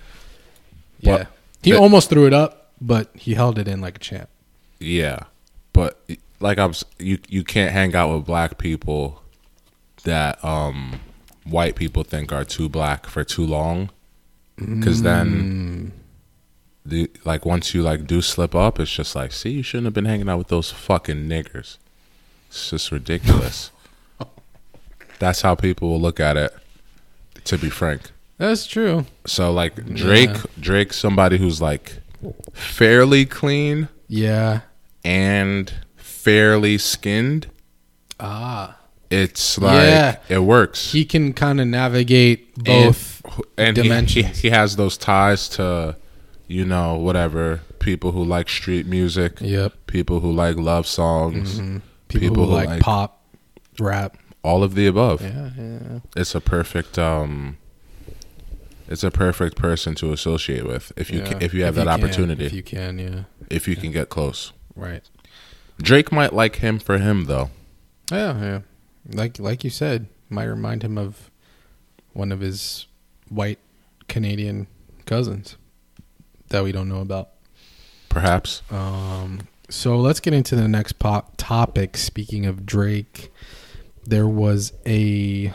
But 1.02 1.20
yeah. 1.22 1.26
He 1.62 1.70
it- 1.72 1.76
almost 1.78 2.10
threw 2.10 2.26
it 2.26 2.32
up, 2.34 2.70
but 2.80 3.10
he 3.14 3.34
held 3.34 3.58
it 3.58 3.68
in 3.68 3.80
like 3.80 3.96
a 3.96 4.00
champ. 4.00 4.28
Yeah, 4.80 5.20
but 5.72 6.02
like 6.40 6.58
I'm, 6.58 6.72
you 6.98 7.18
you 7.28 7.44
can't 7.44 7.72
hang 7.72 7.94
out 7.94 8.12
with 8.14 8.24
black 8.26 8.58
people 8.58 9.22
that 10.04 10.44
um 10.44 10.98
white 11.44 11.76
people 11.76 12.02
think 12.02 12.32
are 12.32 12.44
too 12.44 12.68
black 12.68 13.06
for 13.06 13.22
too 13.24 13.46
long, 13.46 13.90
because 14.56 15.00
Mm. 15.00 15.04
then 15.04 15.92
the 16.84 17.10
like 17.24 17.44
once 17.46 17.74
you 17.74 17.82
like 17.82 18.06
do 18.06 18.20
slip 18.22 18.54
up, 18.54 18.80
it's 18.80 18.92
just 18.92 19.14
like, 19.14 19.32
see, 19.32 19.50
you 19.50 19.62
shouldn't 19.62 19.86
have 19.86 19.94
been 19.94 20.04
hanging 20.04 20.28
out 20.28 20.38
with 20.38 20.48
those 20.48 20.70
fucking 20.70 21.28
niggers. 21.28 21.76
It's 22.48 22.70
just 22.70 22.90
ridiculous. 22.92 23.70
That's 25.18 25.42
how 25.42 25.54
people 25.54 25.88
will 25.90 26.00
look 26.00 26.20
at 26.20 26.36
it. 26.36 26.52
To 27.44 27.58
be 27.58 27.70
frank. 27.70 28.10
That's 28.38 28.66
true. 28.66 29.06
So 29.26 29.52
like 29.52 29.74
Drake, 29.94 30.30
Yeah. 30.30 30.42
Drake, 30.60 30.92
somebody 30.92 31.38
who's 31.38 31.60
like 31.60 31.98
fairly 32.52 33.24
clean 33.26 33.88
Yeah. 34.08 34.60
and 35.04 35.72
fairly 35.96 36.78
skinned. 36.78 37.48
Ah. 38.20 38.76
It's 39.10 39.58
like 39.58 39.74
Yeah. 39.88 40.16
it 40.28 40.38
works. 40.40 40.92
He 40.92 41.04
can 41.04 41.32
kind 41.32 41.60
of 41.60 41.66
navigate 41.68 42.54
both. 42.56 43.22
and 43.56 43.76
he- 43.76 43.82
he, 43.82 43.88
dimensions. 43.88 44.38
he 44.40 44.50
has 44.50 44.76
those 44.76 44.96
ties 44.96 45.48
to, 45.50 45.96
you 46.52 46.66
know, 46.66 46.96
whatever 46.96 47.60
people 47.78 48.12
who 48.12 48.22
like 48.22 48.48
street 48.48 48.86
music, 48.86 49.38
yep. 49.40 49.72
people 49.86 50.20
who 50.20 50.30
like 50.30 50.56
love 50.56 50.86
songs, 50.86 51.58
People, 51.58 51.80
people 52.08 52.44
who 52.44 52.50
who 52.50 52.56
like, 52.56 52.68
like- 52.68 52.82
pop, 52.82 53.24
rap. 53.80 54.18
all 54.42 54.62
of 54.62 54.74
the 54.74 54.86
above. 54.86 55.22
Yeah, 55.22 55.50
yeah. 55.56 55.98
It's 56.14 56.34
a 56.34 56.40
perfect 56.40 56.98
um 56.98 57.56
it's 58.86 59.02
a 59.02 59.10
perfect 59.10 59.56
person 59.56 59.94
to 59.96 60.12
associate 60.12 60.66
with 60.66 60.92
if 60.96 61.10
you 61.10 61.20
yeah. 61.20 61.28
can, 61.28 61.42
if 61.42 61.54
you 61.54 61.64
have 61.64 61.74
that 61.76 61.86
can, 61.86 61.88
opportunity. 61.88 62.44
If 62.44 62.52
you 62.52 62.62
can, 62.62 62.98
yeah. 62.98 63.22
if 63.48 63.66
you 63.66 63.74
can 63.74 63.90
get 63.90 64.10
close. 64.10 64.52
Right. 64.76 65.08
Drake 65.80 66.12
might 66.12 66.34
like 66.34 66.56
him 66.56 66.78
for 66.78 66.98
him 66.98 67.24
though. 67.24 67.50
Yeah, 68.10 68.38
yeah. 68.40 68.60
Like 69.10 69.38
like 69.38 69.64
you 69.64 69.70
said, 69.70 70.06
might 70.28 70.44
remind 70.44 70.82
him 70.82 70.98
of 70.98 71.30
one 72.12 72.30
of 72.30 72.40
his 72.40 72.86
white 73.30 73.58
Canadian 74.06 74.66
cousins 75.06 75.56
that 76.52 76.64
we 76.64 76.72
don't 76.72 76.88
know 76.88 77.00
about. 77.00 77.30
Perhaps. 78.08 78.62
Um, 78.70 79.48
so 79.68 79.96
let's 79.96 80.20
get 80.20 80.32
into 80.32 80.54
the 80.54 80.68
next 80.68 80.94
pop 80.94 81.34
topic. 81.36 81.96
Speaking 81.96 82.46
of 82.46 82.64
Drake, 82.64 83.32
there 84.06 84.28
was 84.28 84.72
a 84.86 85.52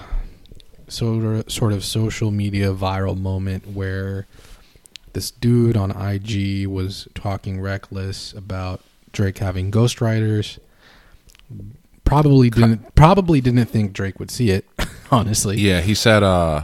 sort 0.87 1.23
of, 1.23 1.51
sort 1.51 1.73
of 1.73 1.83
social 1.85 2.31
media 2.31 2.73
viral 2.73 3.17
moment 3.17 3.67
where 3.67 4.27
this 5.13 5.31
dude 5.31 5.77
on 5.77 5.91
IG 5.91 6.67
was 6.67 7.07
talking 7.15 7.59
reckless 7.61 8.33
about 8.33 8.81
Drake 9.11 9.37
having 9.39 9.71
ghostwriters. 9.71 10.59
Probably 12.03 12.49
didn't 12.49 12.95
probably 12.95 13.41
didn't 13.41 13.65
think 13.65 13.93
Drake 13.93 14.19
would 14.19 14.31
see 14.31 14.49
it. 14.49 14.65
Honestly, 15.11 15.57
Yeah, 15.57 15.81
he 15.81 15.93
said 15.93 16.23
uh 16.23 16.63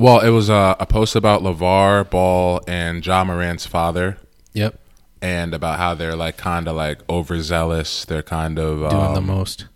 well, 0.00 0.20
it 0.20 0.30
was 0.30 0.48
uh, 0.48 0.74
a 0.80 0.86
post 0.86 1.14
about 1.14 1.42
LaVar 1.42 2.08
Ball 2.10 2.60
and 2.66 3.04
Ja 3.04 3.22
Morant's 3.24 3.66
father 3.66 4.16
Yep, 4.54 4.80
and 5.22 5.52
about 5.54 5.78
how 5.78 5.94
they're 5.94 6.16
like 6.16 6.36
kind 6.36 6.66
of 6.68 6.74
like 6.74 6.98
overzealous. 7.08 8.04
They're 8.04 8.22
kind 8.22 8.58
of 8.58 8.78
doing 8.90 9.12
the 9.14 9.18
um, 9.18 9.26
most. 9.26 9.66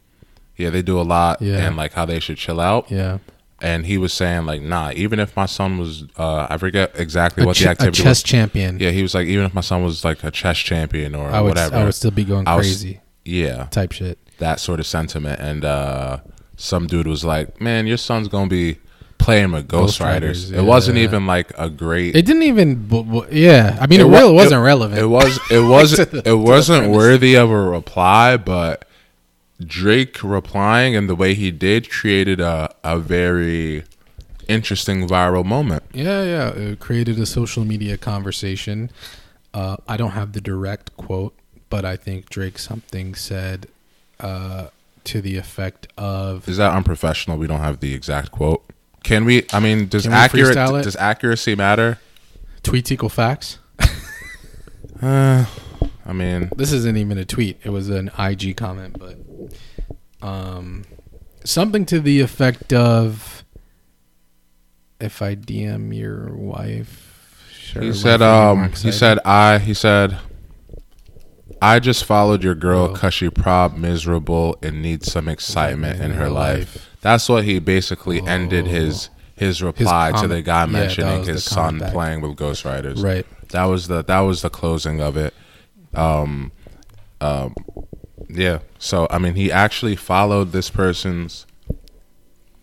Yeah, 0.56 0.70
they 0.70 0.82
do 0.82 1.01
a 1.01 1.02
lot 1.02 1.42
Yeah. 1.42 1.59
and 1.66 1.76
like 1.76 1.92
how 1.92 2.05
they 2.05 2.20
should 2.20 2.36
chill 2.38 2.60
out. 2.60 2.90
Yeah, 2.90 3.18
And 3.60 3.86
he 3.86 3.98
was 3.98 4.12
saying 4.12 4.46
like, 4.46 4.62
"Nah, 4.62 4.92
even 4.94 5.18
if 5.20 5.36
my 5.36 5.46
son 5.46 5.78
was 5.78 6.05
uh 6.16 6.46
I 6.48 6.56
forget 6.59 6.92
exactly 6.94 7.42
a, 7.42 7.46
what 7.46 7.56
ch- 7.56 7.60
the 7.64 7.68
activity. 7.70 7.90
Was 7.90 8.01
a 8.01 8.02
chess 8.02 8.22
was. 8.22 8.30
champion. 8.30 8.78
Yeah, 8.80 8.90
he 8.90 9.02
was 9.02 9.14
like, 9.14 9.26
even 9.26 9.44
if 9.44 9.52
my 9.55 9.60
son 9.60 9.82
was 9.84 10.05
like 10.05 10.24
a 10.24 10.30
chess 10.30 10.59
champion 10.59 11.14
or 11.14 11.28
I 11.30 11.40
would 11.40 11.48
whatever. 11.51 11.76
I 11.76 11.84
would 11.84 11.94
still 11.94 12.10
be 12.10 12.24
going 12.24 12.44
was- 12.46 12.55
crazy 12.56 13.01
yeah, 13.24 13.64
type 13.70 13.92
shit. 13.92 14.18
that 14.38 14.60
sort 14.60 14.80
of 14.80 14.86
sentiment. 14.86 15.40
And 15.40 15.64
uh 15.64 16.18
some 16.56 16.86
dude 16.86 17.06
was 17.06 17.24
like, 17.24 17.60
"Man, 17.60 17.86
your 17.86 17.96
son's 17.98 18.28
gonna 18.28 18.48
be 18.48 18.78
playing 19.24 19.52
with 19.52 19.66
ghostwriters." 19.68 20.51
Ghostwriters, 20.51 20.59
It 20.59 20.62
wasn't 20.62 20.98
even 20.98 21.26
like 21.26 21.52
a 21.59 21.68
great. 21.70 22.14
It 22.14 22.24
didn't 22.26 22.42
even. 22.52 22.86
bu- 22.86 23.05
bu- 23.05 23.26
Yeah, 23.30 23.76
I 23.80 23.86
mean, 23.86 24.01
it, 24.01 24.09
wa- 24.09 24.18
really 24.18 24.34
wasn't 24.34 24.62
relevant. 24.62 25.01
It 25.01 25.06
was. 25.06 25.38
It 25.51 25.60
wasn't. 25.76 26.10
the- 26.10 26.28
it 26.28 26.38
wasn't 26.38 26.90
worthy 26.90 27.34
of 27.34 27.51
a 27.51 27.62
reply, 27.78 28.36
but 28.36 28.84
Drake 29.64 30.22
replying 30.22 30.94
and 30.96 31.09
the 31.09 31.14
way 31.14 31.34
he 31.34 31.51
did 31.51 31.90
created 31.90 32.40
a 32.40 32.74
a 32.84 32.98
very 32.98 33.84
interesting 34.48 35.09
viral 35.09 35.44
moment. 35.44 35.82
Yeah, 35.92 36.22
yeah. 36.22 36.48
It 36.51 36.80
created 36.80 37.18
a 37.18 37.26
social 37.26 37.64
media 37.64 37.96
conversation. 37.96 38.90
Uh, 39.55 39.76
I 39.88 39.96
don't 39.96 40.10
have 40.10 40.32
the 40.32 40.40
direct 40.40 40.94
quote, 40.96 41.34
but 41.70 41.84
I 41.84 41.96
think 41.96 42.28
Drake 42.28 42.59
something 42.59 43.14
said 43.14 43.66
uh, 44.20 44.66
to 45.05 45.20
the 45.20 45.36
effect 45.38 45.86
of 45.96 46.48
Is 46.48 46.56
that 46.56 46.72
unprofessional? 46.72 47.38
We 47.38 47.46
don't 47.46 47.60
have 47.60 47.78
the 47.80 47.94
exact 47.94 48.32
quote. 48.32 48.62
Can 49.05 49.24
we? 49.24 49.47
I 49.52 49.60
mean, 49.60 49.86
does 49.86 50.02
Can 50.02 50.10
we 50.12 50.16
accurate 50.16 50.56
freestyle 50.56 50.81
it? 50.81 50.82
does 50.82 50.97
accuracy 50.97 51.55
matter? 51.55 51.98
tweets 52.62 52.90
equal 52.90 53.09
facts. 53.10 53.59
Uh, 55.02 55.44
I 56.06 56.12
mean, 56.14 56.48
This 56.56 56.72
isn't 56.72 56.97
even 56.97 57.18
a 57.18 57.26
tweet. 57.26 57.59
It 57.62 57.70
was 57.70 57.90
an 57.90 58.10
IG 58.18 58.56
comment, 58.56 58.97
but 58.98 59.18
um, 60.26 60.85
something 61.44 61.85
to 61.86 62.01
the 62.01 62.20
effect 62.20 62.72
of 62.72 63.44
if 65.01 65.20
I 65.20 65.35
DM 65.35 65.94
your 65.94 66.32
wife. 66.35 67.44
Sure, 67.52 67.82
he 67.82 67.93
said. 67.93 68.22
Um, 68.22 68.60
he 68.60 68.64
excited?" 68.66 68.93
said. 68.94 69.18
I. 69.26 69.59
He 69.59 69.74
said. 69.74 70.16
I 71.60 71.81
just 71.81 72.05
followed 72.05 72.43
your 72.43 72.55
girl 72.55 72.89
because 72.89 73.12
she 73.12 73.28
prob 73.28 73.76
miserable 73.76 74.56
and 74.62 74.81
needs 74.81 75.10
some 75.12 75.28
excitement 75.28 76.01
in 76.01 76.12
her 76.12 76.31
life. 76.31 76.89
That's 77.05 77.28
what 77.28 77.44
he 77.44 77.59
basically 77.59 78.22
ended 78.22 78.66
his 78.66 79.10
his 79.36 79.62
reply 79.62 80.10
to 80.22 80.26
the 80.26 80.40
guy 80.40 80.64
mentioning 80.64 81.18
was 81.18 81.28
his 81.28 81.44
son 81.44 81.78
back. 81.78 81.93
playing 81.93 82.22
with 82.22 82.35
ghostwriters. 82.35 83.05
right. 83.05 83.26
That 83.51 83.64
was 83.64 83.89
the 83.89 84.02
that 84.05 84.20
was 84.20 84.40
the 84.40 84.48
closing 84.48 85.02
of 85.02 85.18
it. 85.18 85.35
Um, 85.93 86.51
um, 87.20 87.55
yeah. 88.31 88.60
So 88.78 89.06
I 89.10 89.18
mean, 89.18 89.35
he 89.35 89.52
actually 89.52 89.97
followed 89.97 90.52
this 90.52 90.70
person's 90.70 91.44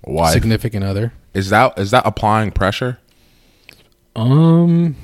wife. 0.03 0.33
Significant 0.33 0.85
other. 0.85 1.13
is 1.35 1.51
that 1.51 1.77
is 1.77 1.91
that 1.91 2.01
applying 2.03 2.49
pressure? 2.49 2.97
Um, 4.15 4.95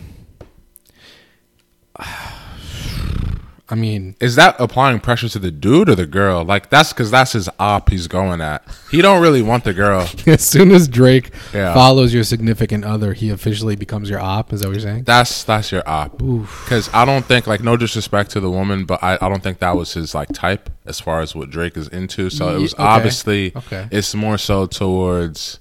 I 3.69 3.75
mean, 3.75 4.15
Is 4.21 4.35
that 4.37 4.55
applying 4.59 5.01
pressure 5.01 5.27
to 5.27 5.39
the 5.39 5.51
dude 5.51 5.89
or 5.89 5.95
the 5.95 6.05
girl? 6.05 6.45
Like 6.45 6.69
that's 6.69 6.93
because 6.93 7.11
that's 7.11 7.33
his 7.33 7.49
op 7.59 7.89
he's 7.89 8.07
going 8.07 8.39
at. 8.39 8.63
He 8.91 9.01
don't 9.01 9.21
really 9.21 9.41
want 9.41 9.65
the 9.65 9.73
girl. 9.73 10.07
as 10.25 10.45
soon 10.47 10.71
as 10.71 10.87
Drake 10.87 11.31
Yeah. 11.53 11.73
follows 11.73 12.13
your 12.13 12.23
significant 12.23 12.85
other, 12.85 13.11
he 13.13 13.29
officially 13.29 13.75
becomes 13.75 14.09
your 14.09 14.21
op. 14.21 14.53
Is 14.53 14.61
that 14.61 14.67
what 14.67 14.73
you're 14.73 14.81
saying? 14.81 15.03
That's 15.03 15.43
that's 15.43 15.69
your 15.71 15.83
op. 15.85 16.17
Because 16.17 16.89
I 16.93 17.03
don't 17.03 17.25
think 17.25 17.45
like 17.45 17.61
no 17.61 17.75
disrespect 17.75 18.31
to 18.31 18.39
the 18.39 18.49
woman, 18.49 18.85
but 18.85 19.03
I, 19.03 19.17
I 19.21 19.27
don't 19.27 19.43
think 19.43 19.59
that 19.59 19.75
was 19.75 19.93
his 19.93 20.15
like 20.15 20.29
type 20.31 20.69
as 20.85 21.01
far 21.01 21.19
as 21.19 21.35
what 21.35 21.49
Drake 21.49 21.75
is 21.75 21.89
into. 21.89 22.29
So 22.29 22.55
it 22.55 22.61
was 22.61 22.73
okay. 22.73 22.83
obviously 22.83 23.51
Okay. 23.53 23.87
it's 23.91 24.15
more 24.15 24.37
so 24.37 24.65
towards 24.65 25.59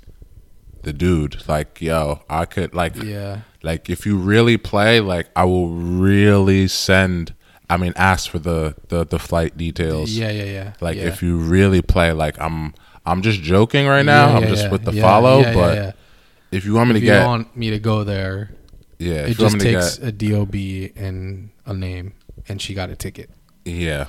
the 0.82 0.92
dude. 0.92 1.42
Like 1.48 1.80
yo, 1.80 2.20
I 2.30 2.44
could 2.44 2.72
like 2.72 2.94
Yeah. 3.02 3.40
like 3.64 3.90
if 3.90 4.06
you 4.06 4.16
really 4.16 4.56
play, 4.58 5.00
like 5.00 5.28
I 5.34 5.44
will 5.44 5.70
really 5.70 6.68
send 6.68 7.34
I 7.68 7.76
mean, 7.76 7.92
ask 7.96 8.30
for 8.30 8.38
the 8.38 8.74
the, 8.88 9.04
the 9.04 9.18
flight 9.18 9.56
details. 9.56 10.16
Yeah, 10.16 10.30
yeah, 10.30 10.44
yeah. 10.44 10.72
Like 10.80 10.96
yeah. 10.96 11.04
if 11.04 11.22
you 11.22 11.38
really 11.38 11.82
play, 11.82 12.12
like 12.12 12.40
I'm 12.40 12.74
I'm 13.04 13.22
just 13.22 13.40
joking 13.42 13.86
right 13.86 14.04
now. 14.04 14.28
Yeah, 14.30 14.36
I'm 14.36 14.48
just 14.48 14.70
with 14.70 14.84
the 14.84 14.92
follow, 14.92 15.42
but 15.42 15.96
if 16.50 16.64
you 16.64 16.74
want 16.74 16.90
me 16.90 16.96
if 16.96 17.00
to 17.00 17.06
you 17.06 17.12
get 17.12 17.26
want 17.26 17.56
me 17.56 17.70
to 17.70 17.78
go 17.78 18.04
there, 18.04 18.50
yeah, 18.98 19.22
it 19.22 19.30
if 19.30 19.38
you 19.38 19.44
want 19.44 19.60
just 19.60 19.64
takes 19.64 19.98
get 19.98 20.08
a 20.08 20.12
DOB 20.12 20.54
and 20.96 21.50
a 21.64 21.74
name, 21.74 22.14
and 22.48 22.60
she 22.62 22.74
got 22.74 22.90
a 22.90 22.96
ticket 22.96 23.30
yeah, 23.64 24.06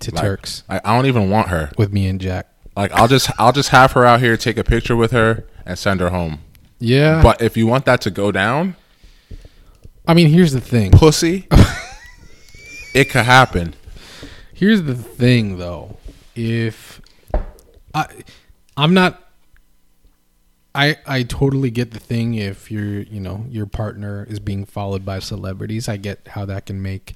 to 0.00 0.14
Like, 0.14 0.22
Turks 0.22 0.62
I, 0.68 0.80
I 0.84 0.94
don't 0.96 1.06
even 1.06 1.28
want 1.30 1.48
her. 1.48 1.70
with 1.76 1.92
me 1.92 2.06
and 2.06 2.20
Jack. 2.20 2.48
Like 2.76 2.92
I'll 2.92 3.08
just 3.08 3.30
I'll 3.38 3.52
just 3.52 3.68
have 3.70 3.92
her 3.92 4.04
out 4.04 4.20
here, 4.20 4.36
take 4.36 4.56
a 4.56 4.64
picture 4.64 4.96
with 4.96 5.10
her, 5.10 5.44
and 5.66 5.78
send 5.78 6.00
her 6.00 6.10
home. 6.10 6.40
Yeah, 6.78 7.22
But 7.22 7.40
if 7.40 7.56
you 7.56 7.66
want 7.68 7.84
that 7.84 8.00
to 8.02 8.10
go 8.10 8.32
down, 8.32 8.74
I 10.06 10.14
mean, 10.14 10.28
here's 10.28 10.52
the 10.52 10.60
thing. 10.60 10.90
pussy, 10.90 11.46
it 12.94 13.10
could 13.10 13.24
happen. 13.24 13.74
Here's 14.52 14.82
the 14.82 14.94
thing, 14.94 15.58
though. 15.58 15.96
If 16.34 17.00
I, 17.94 18.06
I'm 18.76 18.94
not. 18.94 19.18
I 20.74 20.96
I 21.06 21.22
totally 21.22 21.70
get 21.70 21.90
the 21.90 22.00
thing. 22.00 22.34
If 22.34 22.70
your 22.70 23.02
you 23.02 23.20
know 23.20 23.44
your 23.50 23.66
partner 23.66 24.26
is 24.30 24.38
being 24.40 24.64
followed 24.64 25.04
by 25.04 25.18
celebrities, 25.18 25.86
I 25.88 25.98
get 25.98 26.28
how 26.28 26.46
that 26.46 26.64
can 26.64 26.80
make 26.80 27.14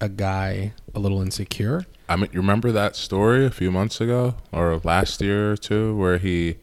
a 0.00 0.08
guy 0.08 0.72
a 0.94 0.98
little 0.98 1.20
insecure. 1.20 1.84
I 2.08 2.16
mean, 2.16 2.30
you 2.32 2.40
remember 2.40 2.72
that 2.72 2.96
story 2.96 3.44
a 3.44 3.50
few 3.50 3.70
months 3.70 4.00
ago 4.00 4.36
or 4.52 4.80
last 4.84 5.20
year 5.20 5.52
or 5.52 5.56
two 5.56 5.94
where 5.96 6.18
he 6.18 6.56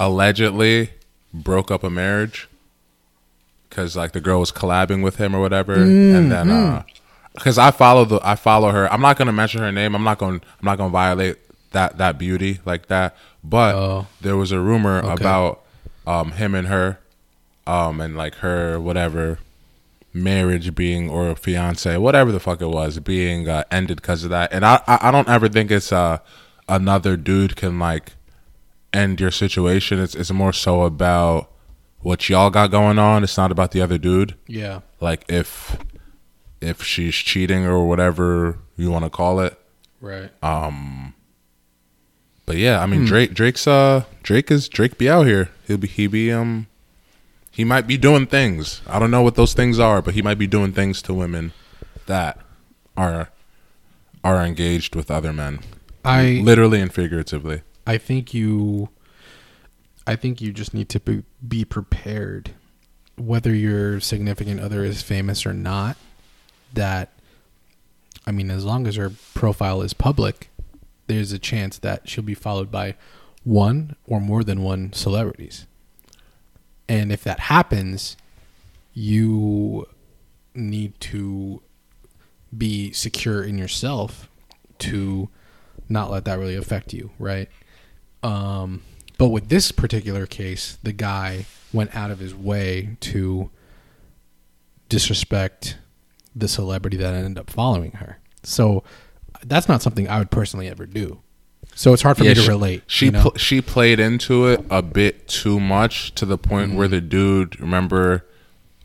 allegedly 0.00 0.90
broke 1.32 1.70
up 1.70 1.84
a 1.84 1.90
marriage 1.90 2.48
because 3.68 3.96
like 3.96 4.12
the 4.12 4.20
girl 4.20 4.40
was 4.40 4.50
collabing 4.50 5.04
with 5.04 5.16
him 5.16 5.34
or 5.34 5.40
whatever, 5.40 5.74
and 5.74 6.32
then 6.32 6.50
uh 6.50 6.82
because 7.38 7.58
I 7.58 7.70
follow 7.70 8.04
the 8.04 8.20
I 8.22 8.34
follow 8.34 8.70
her. 8.70 8.92
I'm 8.92 9.00
not 9.00 9.16
gonna 9.16 9.32
mention 9.32 9.60
her 9.60 9.72
name. 9.72 9.94
I'm 9.94 10.04
not 10.04 10.18
gonna 10.18 10.36
I'm 10.60 10.64
not 10.64 10.76
gonna 10.78 10.90
violate 10.90 11.36
that 11.72 11.98
that 11.98 12.18
beauty 12.18 12.60
like 12.64 12.86
that. 12.88 13.16
But 13.44 13.74
Oh. 13.74 14.06
there 14.20 14.36
was 14.36 14.52
a 14.52 14.60
rumor 14.60 14.98
Okay. 14.98 15.12
about 15.12 15.62
um 16.06 16.32
him 16.32 16.54
and 16.54 16.68
her, 16.68 16.98
um 17.66 18.00
and 18.00 18.16
like 18.16 18.36
her 18.36 18.78
whatever 18.80 19.38
marriage 20.12 20.74
being 20.74 21.08
or 21.10 21.34
fiance, 21.36 21.96
whatever 21.98 22.32
the 22.32 22.40
fuck 22.40 22.60
it 22.60 22.66
was, 22.68 22.98
being 23.00 23.48
uh, 23.48 23.64
ended 23.70 23.96
because 24.00 24.24
of 24.24 24.30
that. 24.30 24.52
And 24.52 24.64
I, 24.64 24.80
I 24.86 25.08
I 25.08 25.10
don't 25.10 25.28
ever 25.28 25.48
think 25.48 25.70
it's 25.70 25.92
uh 25.92 26.18
another 26.68 27.16
dude 27.16 27.56
can 27.56 27.78
like 27.78 28.12
end 28.92 29.20
your 29.20 29.30
situation. 29.30 29.98
It's 30.00 30.14
it's 30.14 30.30
more 30.30 30.52
so 30.52 30.82
about 30.82 31.50
what 32.00 32.28
y'all 32.28 32.50
got 32.50 32.70
going 32.70 32.98
on. 32.98 33.22
It's 33.24 33.36
not 33.36 33.52
about 33.52 33.72
the 33.72 33.82
other 33.82 33.98
dude. 33.98 34.34
Yeah. 34.46 34.80
Like 35.00 35.24
if 35.28 35.76
if 36.60 36.82
she's 36.82 37.14
cheating 37.14 37.64
or 37.66 37.86
whatever 37.86 38.58
you 38.76 38.90
want 38.90 39.04
to 39.04 39.10
call 39.10 39.40
it. 39.40 39.58
Right. 40.00 40.30
Um. 40.42 41.14
But 42.46 42.56
yeah, 42.56 42.80
I 42.80 42.84
Hmm. 42.84 42.90
mean 42.92 43.04
Drake 43.04 43.34
Drake's 43.34 43.66
uh 43.66 44.04
Drake 44.22 44.50
is 44.50 44.68
Drake 44.68 44.96
be 44.98 45.08
out 45.08 45.26
here. 45.26 45.50
He'll 45.66 45.76
be 45.76 45.86
he 45.88 46.06
be 46.06 46.32
um 46.32 46.66
he 47.50 47.64
might 47.64 47.86
be 47.86 47.96
doing 47.98 48.26
things. 48.26 48.80
I 48.86 48.98
don't 48.98 49.10
know 49.10 49.22
what 49.22 49.34
those 49.34 49.52
things 49.54 49.78
are, 49.78 50.00
but 50.00 50.14
he 50.14 50.22
might 50.22 50.38
be 50.38 50.46
doing 50.46 50.72
things 50.72 51.02
to 51.02 51.14
women 51.14 51.52
that 52.06 52.38
are 52.96 53.30
are 54.24 54.42
engaged 54.44 54.94
with 54.96 55.10
other 55.10 55.32
men. 55.32 55.60
I 56.04 56.40
Literally 56.42 56.80
and 56.80 56.92
figuratively. 56.92 57.62
I 57.86 57.98
think 57.98 58.32
you 58.32 58.88
I 60.06 60.16
think 60.16 60.40
you 60.40 60.52
just 60.52 60.72
need 60.72 60.88
to 60.90 61.00
be, 61.00 61.22
be 61.46 61.66
prepared 61.66 62.52
whether 63.16 63.54
your 63.54 64.00
significant 64.00 64.58
other 64.60 64.82
is 64.84 65.02
famous 65.02 65.44
or 65.44 65.52
not 65.52 65.98
that 66.74 67.12
I 68.26 68.32
mean 68.32 68.50
as 68.50 68.64
long 68.64 68.86
as 68.86 68.96
her 68.96 69.12
profile 69.34 69.82
is 69.82 69.92
public 69.92 70.50
there's 71.08 71.32
a 71.32 71.38
chance 71.38 71.78
that 71.78 72.08
she'll 72.08 72.22
be 72.22 72.34
followed 72.34 72.70
by 72.70 72.94
one 73.42 73.96
or 74.06 74.20
more 74.20 74.44
than 74.44 74.62
one 74.62 74.92
celebrities. 74.92 75.66
And 76.88 77.10
if 77.10 77.24
that 77.24 77.40
happens, 77.40 78.16
you 78.94 79.86
need 80.54 80.98
to 81.00 81.62
be 82.56 82.92
secure 82.92 83.42
in 83.42 83.58
yourself 83.58 84.28
to 84.78 85.28
not 85.88 86.10
let 86.10 86.24
that 86.26 86.38
really 86.38 86.56
affect 86.56 86.92
you, 86.92 87.10
right? 87.18 87.48
Um, 88.22 88.82
but 89.16 89.28
with 89.28 89.48
this 89.48 89.72
particular 89.72 90.26
case, 90.26 90.78
the 90.82 90.92
guy 90.92 91.46
went 91.72 91.94
out 91.94 92.10
of 92.10 92.18
his 92.18 92.34
way 92.34 92.96
to 93.00 93.50
disrespect 94.88 95.78
the 96.40 96.48
celebrity 96.48 96.96
that 96.98 97.14
I 97.14 97.18
ended 97.18 97.38
up 97.38 97.50
following 97.50 97.92
her. 97.92 98.18
So 98.42 98.84
that's 99.44 99.68
not 99.68 99.82
something 99.82 100.08
I 100.08 100.18
would 100.18 100.30
personally 100.30 100.68
ever 100.68 100.86
do. 100.86 101.20
So 101.74 101.92
it's 101.92 102.02
hard 102.02 102.16
for 102.16 102.24
me 102.24 102.34
to 102.34 102.40
she, 102.40 102.48
relate. 102.48 102.82
She 102.86 103.04
you 103.06 103.10
know? 103.12 103.22
pl- 103.22 103.36
she 103.36 103.60
played 103.60 104.00
into 104.00 104.46
it 104.46 104.64
a 104.70 104.82
bit 104.82 105.28
too 105.28 105.60
much 105.60 106.14
to 106.16 106.26
the 106.26 106.36
point 106.38 106.74
where 106.74 106.88
the 106.88 107.00
dude 107.00 107.60
remember 107.60 108.24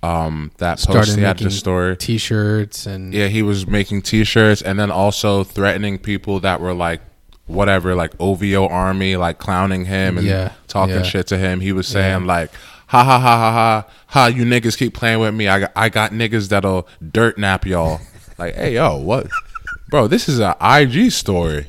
um 0.04 0.52
that 0.58 0.78
post 0.80 0.88
Mm-hmm. 0.90 0.92
started 0.92 1.18
he 1.18 1.24
had 1.24 1.38
the 1.40 1.50
story. 1.52 1.98
t-shirts 1.98 2.86
and 2.86 3.14
Yeah, 3.14 3.28
he 3.28 3.42
was 3.42 3.66
making 3.66 4.02
T-shirts 4.04 4.62
and 4.62 4.78
then 4.78 4.92
also 4.92 5.44
threatening 5.44 5.98
people 5.98 6.40
that 6.42 6.60
were 6.60 6.74
like 6.74 7.02
whatever, 7.46 7.96
like 7.96 8.14
OVO 8.20 8.68
Army, 8.68 9.16
like 9.16 9.38
clowning 9.38 9.86
him 9.86 10.18
and 10.18 10.28
Yeah, 10.28 10.52
talking 10.68 10.96
yeah. 10.96 11.04
shit 11.04 11.28
to 11.28 11.38
him. 11.38 11.62
He 11.62 11.72
was 11.72 11.88
saying 11.88 12.22
Yeah. 12.22 12.28
like, 12.28 12.52
"Ha 12.94 13.04
ha 13.04 13.20
ha 13.20 13.38
ha 13.38 13.52
ha 13.52 13.88
ha! 14.08 14.26
You 14.28 14.44
niggas 14.46 14.78
keep 14.78 14.94
playing 14.94 15.20
with 15.20 15.34
me. 15.34 15.48
I 15.48 15.60
got 15.62 15.72
I 15.76 15.90
got 15.90 16.12
niggas 16.12 16.50
that'll 16.50 16.88
dirt 17.12 17.38
nap 17.38 17.66
y'all." 17.66 18.00
like, 18.38 18.56
hey 18.56 18.76
yo, 18.76 18.98
what, 18.98 19.28
bro? 19.90 20.08
This 20.08 20.30
is 20.30 20.40
an 20.40 20.54
IG 20.62 21.12
story. 21.12 21.68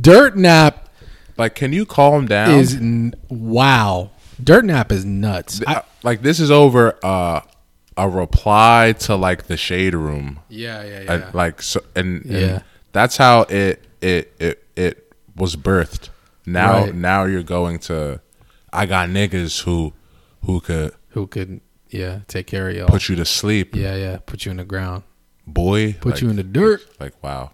Dirt 0.00 0.36
Nap 0.36 0.88
Like, 1.36 1.54
can 1.54 1.72
you 1.72 1.84
calm 1.86 2.26
down? 2.26 2.50
is 2.58 2.74
n- 2.76 3.14
wow. 3.28 4.10
Dirt 4.42 4.64
Nap 4.64 4.92
is 4.92 5.04
nuts. 5.04 5.60
I, 5.66 5.74
I- 5.76 5.82
like 6.02 6.22
this 6.22 6.40
is 6.40 6.50
over 6.50 6.96
uh, 7.02 7.40
a 7.96 8.08
reply 8.08 8.94
to 9.00 9.16
like 9.16 9.46
the 9.48 9.56
shade 9.56 9.94
room. 9.94 10.38
yeah, 10.48 10.82
yeah, 10.84 11.00
yeah. 11.02 11.30
like 11.34 11.60
so 11.62 11.80
and, 11.94 12.24
and 12.24 12.30
Yeah. 12.32 12.58
that's 12.92 13.16
how 13.18 13.42
it 13.42 13.84
it 14.00 14.32
it 14.38 14.64
it 14.76 15.12
was 15.36 15.56
birthed 15.56 16.08
now 16.46 16.84
Right. 16.84 16.94
now 16.94 17.24
you're 17.24 17.42
going 17.42 17.78
to 17.80 18.20
i 18.72 18.86
got 18.86 19.08
niggas 19.10 19.62
who 19.64 19.92
who 20.44 20.60
could 20.60 20.92
Who 21.10 21.26
could 21.26 21.60
yeah 21.88 22.20
take 22.28 22.46
care 22.46 22.68
of 22.70 22.76
y'all? 22.76 22.88
put 22.88 23.08
you 23.08 23.16
to 23.16 23.24
sleep 23.24 23.74
yeah, 23.74 23.94
yeah. 23.96 24.18
Put 24.24 24.44
you 24.44 24.50
in 24.50 24.58
the 24.58 24.64
ground. 24.64 25.02
boy 25.46 25.94
Put 25.94 26.12
like, 26.14 26.22
you 26.22 26.30
in 26.30 26.36
the 26.36 26.42
dirt. 26.44 26.80
like 27.00 27.14
wow 27.22 27.50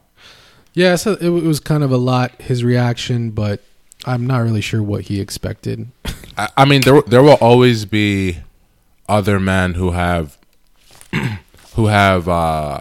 Yeah, 0.75 0.97
so 0.97 1.13
it, 1.13 1.23
it 1.23 1.31
was 1.31 1.61
kind 1.61 1.83
of 1.83 1.91
a 1.91 1.97
lot 1.97 2.41
his 2.41 2.63
reaction, 2.65 3.31
but 3.31 3.63
I'm 4.05 4.27
not 4.27 4.39
really 4.39 4.61
sure 4.61 4.83
what 4.83 5.05
he 5.05 5.21
expected. 5.21 5.89
I, 6.39 6.49
I 6.59 6.65
mean 6.67 6.83
there 6.83 7.01
there 7.03 7.23
will 7.23 7.39
always 7.41 7.85
be 7.87 8.39
other 9.09 9.41
men 9.41 9.75
who 9.75 9.93
have 9.93 10.37
who 11.75 11.87
have 11.87 12.29
uh 12.29 12.81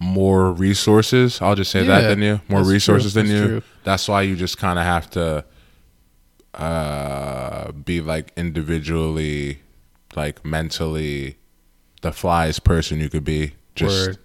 more 0.00 0.52
resources 0.52 1.40
i'll 1.40 1.54
just 1.54 1.70
say 1.70 1.82
that 1.86 2.02
than 2.08 2.20
you 2.20 2.40
more 2.48 2.62
resources 2.62 3.12
true, 3.14 3.22
than 3.22 3.30
that's 3.30 3.40
you 3.40 3.48
true. 3.48 3.62
that's 3.84 4.06
why 4.08 4.20
you 4.22 4.36
just 4.36 4.58
kind 4.58 4.78
of 4.78 4.84
have 4.84 5.08
to 5.10 5.42
uh 6.58 7.72
be 7.72 8.00
like 8.00 8.32
individually 8.36 9.60
like 10.16 10.44
mentally 10.44 11.36
the 12.02 12.10
flyest 12.10 12.64
person 12.64 13.00
you 13.00 13.08
could 13.08 13.24
be 13.24 13.52
just 13.74 14.06
word, 14.08 14.18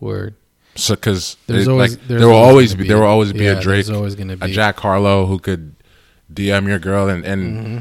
word. 0.00 0.34
so 0.74 0.94
because 0.94 1.36
There's 1.46 1.66
like 1.66 1.72
always- 1.74 1.96
there's 1.98 2.20
there 2.20 2.28
will 2.28 2.36
always 2.36 2.72
always 2.72 2.74
be, 2.74 2.88
there 2.88 2.98
will 2.98 3.06
always 3.06 3.32
be 3.32 3.44
yeah, 3.44 3.58
a 3.58 3.60
Drake, 3.60 3.84
there's 3.86 3.90
always 3.96 4.14
gonna 4.14 4.34
a 4.34 4.36
be. 4.36 4.52
Jack 4.52 4.78
Harlow 4.80 5.26
who 5.26 5.38
could 5.38 5.74
DM 6.32 6.66
your 6.66 6.78
girl, 6.78 7.08
and 7.08 7.24
and 7.24 7.42
Mm-hmm. 7.66 7.78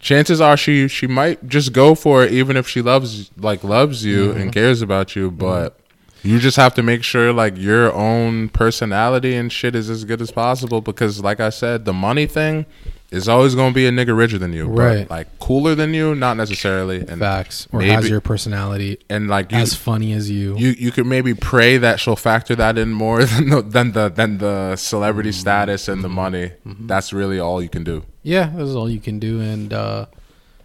chances 0.00 0.40
are 0.40 0.56
she 0.56 0.88
she 0.88 1.06
might 1.06 1.48
just 1.48 1.72
go 1.72 1.94
for 1.94 2.24
it, 2.24 2.32
even 2.32 2.56
if 2.56 2.68
she 2.68 2.82
loves 2.82 3.30
like 3.38 3.64
loves 3.64 4.04
you 4.04 4.28
Mm-hmm. 4.28 4.40
and 4.40 4.52
cares 4.52 4.82
about 4.82 5.16
you, 5.16 5.30
but. 5.30 5.78
You 6.24 6.40
just 6.40 6.56
have 6.56 6.74
to 6.74 6.82
make 6.82 7.04
sure 7.04 7.32
like 7.32 7.56
your 7.56 7.92
own 7.94 8.48
personality 8.48 9.36
and 9.36 9.52
shit 9.52 9.76
is 9.76 9.88
as 9.88 10.04
good 10.04 10.20
as 10.20 10.32
possible 10.32 10.80
because 10.80 11.22
like 11.22 11.38
I 11.38 11.48
said, 11.50 11.84
the 11.84 11.92
money 11.92 12.26
thing 12.26 12.66
is 13.10 13.28
always 13.28 13.54
gonna 13.54 13.72
be 13.72 13.86
a 13.86 13.90
nigga 13.90 14.16
richer 14.16 14.38
than 14.38 14.52
you. 14.52 14.66
Right. 14.66 15.08
But, 15.08 15.10
like 15.10 15.38
cooler 15.38 15.74
than 15.74 15.94
you, 15.94 16.14
not 16.14 16.36
necessarily. 16.36 17.00
And 17.00 17.20
Facts 17.20 17.66
or 17.72 17.80
has 17.82 18.08
your 18.08 18.20
personality 18.20 18.98
and 19.08 19.28
like 19.28 19.50
you, 19.50 19.58
as 19.58 19.74
funny 19.74 20.12
as 20.12 20.30
you. 20.30 20.56
you 20.56 20.70
you 20.78 20.92
could 20.92 21.06
maybe 21.06 21.34
pray 21.34 21.78
that 21.78 22.00
she'll 22.00 22.16
factor 22.16 22.54
that 22.56 22.76
in 22.76 22.92
more 22.92 23.24
than 23.24 23.48
the 23.50 23.62
than 23.62 23.92
the 23.92 24.08
than 24.08 24.38
the 24.38 24.76
celebrity 24.76 25.30
mm-hmm. 25.30 25.40
status 25.40 25.88
and 25.88 26.04
the 26.04 26.08
mm-hmm. 26.08 26.16
money. 26.16 26.52
Mm-hmm. 26.66 26.86
That's 26.86 27.12
really 27.12 27.40
all 27.40 27.62
you 27.62 27.68
can 27.68 27.84
do. 27.84 28.04
yeah, 28.22 28.50
that's 28.54 28.70
all 28.70 28.90
you 28.90 29.00
can 29.00 29.18
do, 29.18 29.40
and 29.40 29.72
uh, 29.72 30.06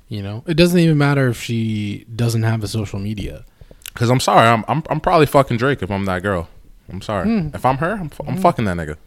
you 0.09 0.21
know 0.21 0.43
it 0.45 0.55
doesn't 0.55 0.79
even 0.79 0.97
matter 0.97 1.29
if 1.29 1.41
she 1.41 2.05
doesn't 2.13 2.43
have 2.43 2.63
a 2.63 2.67
social 2.67 2.99
media. 2.99 3.45
Because 3.93 4.09
I'm 4.09 4.19
sorry, 4.19 4.47
I'm, 4.47 4.65
I'm 4.67 4.83
I'm 4.89 4.99
probably 4.99 5.27
fucking 5.27 5.57
Drake 5.57 5.81
if 5.81 5.91
I'm 5.91 6.05
that 6.05 6.23
girl. 6.23 6.49
I'm 6.89 7.01
sorry. 7.01 7.25
Hmm. 7.25 7.55
If 7.55 7.65
I'm 7.65 7.77
her, 7.77 7.93
I'm, 7.93 8.11
I'm 8.27 8.35
hmm. 8.35 8.41
fucking 8.41 8.65
that 8.65 8.75
nigga. 8.75 8.97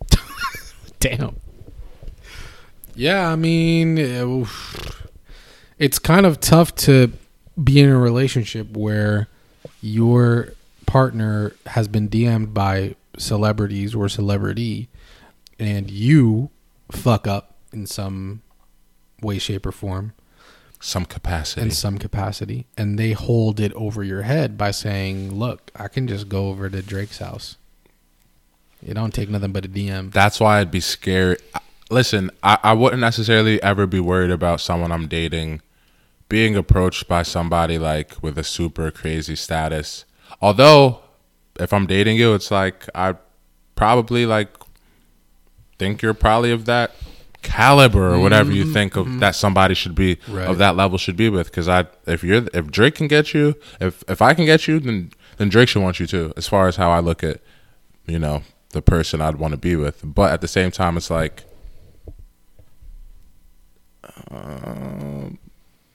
Damn. 1.00 1.36
Yeah, 2.96 3.30
I 3.30 3.36
mean, 3.36 3.98
uh, 3.98 4.46
it's 5.78 5.98
kind 5.98 6.24
of 6.26 6.40
tough 6.40 6.74
to 6.76 7.12
be 7.62 7.80
in 7.80 7.88
a 7.90 7.98
relationship 7.98 8.76
where 8.76 9.28
your 9.82 10.52
partner 10.86 11.52
has 11.66 11.88
been 11.88 12.08
DM'd 12.08 12.54
by 12.54 12.96
celebrities 13.18 13.94
or 13.94 14.08
celebrity, 14.08 14.88
and 15.58 15.90
you 15.90 16.50
fuck 16.90 17.26
up 17.26 17.54
in 17.72 17.86
some 17.86 18.42
way, 19.20 19.38
shape, 19.38 19.66
or 19.66 19.72
form, 19.72 20.12
Some 20.80 21.04
capacity. 21.04 21.62
in 21.62 21.70
some 21.72 21.98
capacity, 21.98 22.66
and 22.78 22.98
they 22.98 23.12
hold 23.12 23.60
it 23.60 23.72
over 23.74 24.02
your 24.04 24.22
head 24.22 24.56
by 24.56 24.70
saying, 24.70 25.34
"Look, 25.34 25.70
I 25.76 25.88
can 25.88 26.06
just 26.06 26.28
go 26.28 26.48
over 26.48 26.68
to 26.70 26.82
Drake's 26.82 27.18
house. 27.18 27.56
It 28.86 28.94
don't 28.94 29.12
take 29.12 29.28
nothing 29.28 29.52
but 29.52 29.64
a 29.64 29.68
DM." 29.68 30.10
That's 30.12 30.38
why 30.40 30.60
I'd 30.60 30.70
be 30.70 30.80
scared. 30.80 31.38
Listen, 31.90 32.30
I, 32.42 32.58
I 32.62 32.72
wouldn't 32.72 33.00
necessarily 33.00 33.62
ever 33.62 33.86
be 33.86 34.00
worried 34.00 34.30
about 34.30 34.60
someone 34.60 34.90
I'm 34.90 35.06
dating 35.06 35.62
being 36.28 36.56
approached 36.56 37.06
by 37.08 37.22
somebody 37.22 37.78
like 37.78 38.22
with 38.22 38.36
a 38.38 38.44
super 38.44 38.90
crazy 38.90 39.36
status. 39.36 40.04
Although, 40.40 41.00
if 41.58 41.72
I'm 41.72 41.86
dating 41.86 42.16
you, 42.16 42.34
it's 42.34 42.50
like 42.50 42.88
I 42.94 43.14
probably 43.74 44.26
like 44.26 44.48
think 45.78 46.02
you're 46.02 46.14
probably 46.14 46.50
of 46.50 46.64
that 46.64 46.92
caliber 47.42 48.14
or 48.14 48.18
whatever 48.18 48.50
you 48.50 48.64
mm-hmm, 48.64 48.72
think 48.72 48.96
of 48.96 49.06
mm-hmm. 49.06 49.18
that 49.20 49.36
somebody 49.36 49.74
should 49.74 49.94
be 49.94 50.18
Right. 50.28 50.48
of 50.48 50.58
that 50.58 50.74
level 50.74 50.98
should 50.98 51.16
be 51.16 51.28
with. 51.28 51.48
Because 51.48 51.68
I, 51.68 51.86
if 52.06 52.24
you're 52.24 52.46
if 52.52 52.66
Drake 52.70 52.96
can 52.96 53.08
get 53.08 53.32
you, 53.32 53.54
if 53.80 54.02
if 54.08 54.20
I 54.20 54.34
can 54.34 54.44
get 54.44 54.66
you, 54.66 54.80
then 54.80 55.12
then 55.36 55.48
Drake 55.48 55.68
should 55.68 55.82
want 55.82 56.00
you 56.00 56.06
too. 56.06 56.32
As 56.36 56.48
far 56.48 56.66
as 56.66 56.76
how 56.76 56.90
I 56.90 56.98
look 56.98 57.22
at, 57.22 57.40
you 58.06 58.18
know, 58.18 58.42
the 58.70 58.82
person 58.82 59.20
I'd 59.20 59.36
want 59.36 59.52
to 59.52 59.58
be 59.58 59.76
with. 59.76 60.00
But 60.02 60.32
at 60.32 60.40
the 60.40 60.48
same 60.48 60.70
time, 60.70 60.96
it's 60.96 61.10
like. 61.10 61.44
Um, 64.30 65.38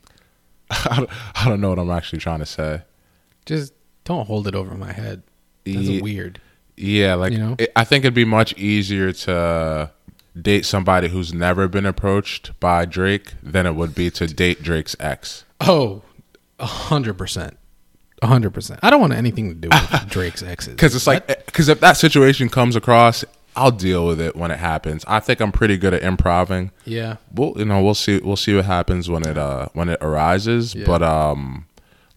I 0.69 0.95
don't, 0.97 1.09
I 1.35 1.49
don't 1.49 1.61
know 1.61 1.69
what 1.69 1.79
I'm 1.79 1.91
actually 1.91 2.19
trying 2.19 2.39
to 2.39 2.45
say. 2.45 2.81
Just 3.45 3.73
don't 4.03 4.25
hold 4.25 4.47
it 4.47 4.55
over 4.55 4.75
my 4.75 4.91
head. 4.91 5.23
That's 5.65 5.77
Ye- 5.77 6.01
weird. 6.01 6.39
Yeah, 6.77 7.15
like 7.15 7.33
You 7.33 7.39
know? 7.39 7.55
it, 7.59 7.71
I 7.75 7.83
think 7.83 8.03
it'd 8.05 8.13
be 8.13 8.25
much 8.25 8.53
easier 8.57 9.11
to 9.11 9.91
date 10.39 10.65
somebody 10.65 11.09
who's 11.09 11.33
never 11.33 11.67
been 11.67 11.85
approached 11.85 12.57
by 12.59 12.85
Drake 12.85 13.33
than 13.43 13.65
it 13.65 13.75
would 13.75 13.93
be 13.93 14.09
to 14.11 14.27
date 14.27 14.63
Drake's 14.63 14.95
ex. 14.99 15.43
Oh, 15.59 16.01
a 16.57 16.65
hundred 16.65 17.17
percent, 17.17 17.57
a 18.21 18.27
hundred 18.27 18.51
percent. 18.51 18.79
I 18.81 18.89
don't 18.89 19.01
want 19.01 19.13
anything 19.13 19.49
to 19.49 19.55
do 19.55 19.69
with 19.69 20.05
Drake's 20.09 20.41
exes 20.41 20.73
Because 20.75 20.95
it's 20.95 21.05
like, 21.05 21.27
because 21.45 21.67
if 21.67 21.81
that 21.81 21.97
situation 21.97 22.49
comes 22.49 22.75
across, 22.75 23.23
I'll 23.55 23.71
deal 23.71 24.07
with 24.07 24.21
it 24.21 24.35
when 24.35 24.49
it 24.51 24.59
happens. 24.59 25.03
I 25.07 25.19
think 25.19 25.41
I'm 25.41 25.51
pretty 25.51 25.77
good 25.77 25.93
at 25.93 26.03
improving. 26.03 26.71
yeah, 26.85 27.17
Well, 27.33 27.53
you 27.57 27.65
know, 27.65 27.81
we'll 27.83 27.93
see. 27.95 28.19
We'll 28.19 28.35
see 28.37 28.55
what 28.55 28.65
happens 28.65 29.09
when 29.09 29.27
it 29.27 29.37
uh 29.37 29.67
when 29.73 29.89
it 29.89 29.99
arises. 30.01 30.73
Yeah. 30.73 30.85
But 30.85 31.03
um, 31.03 31.65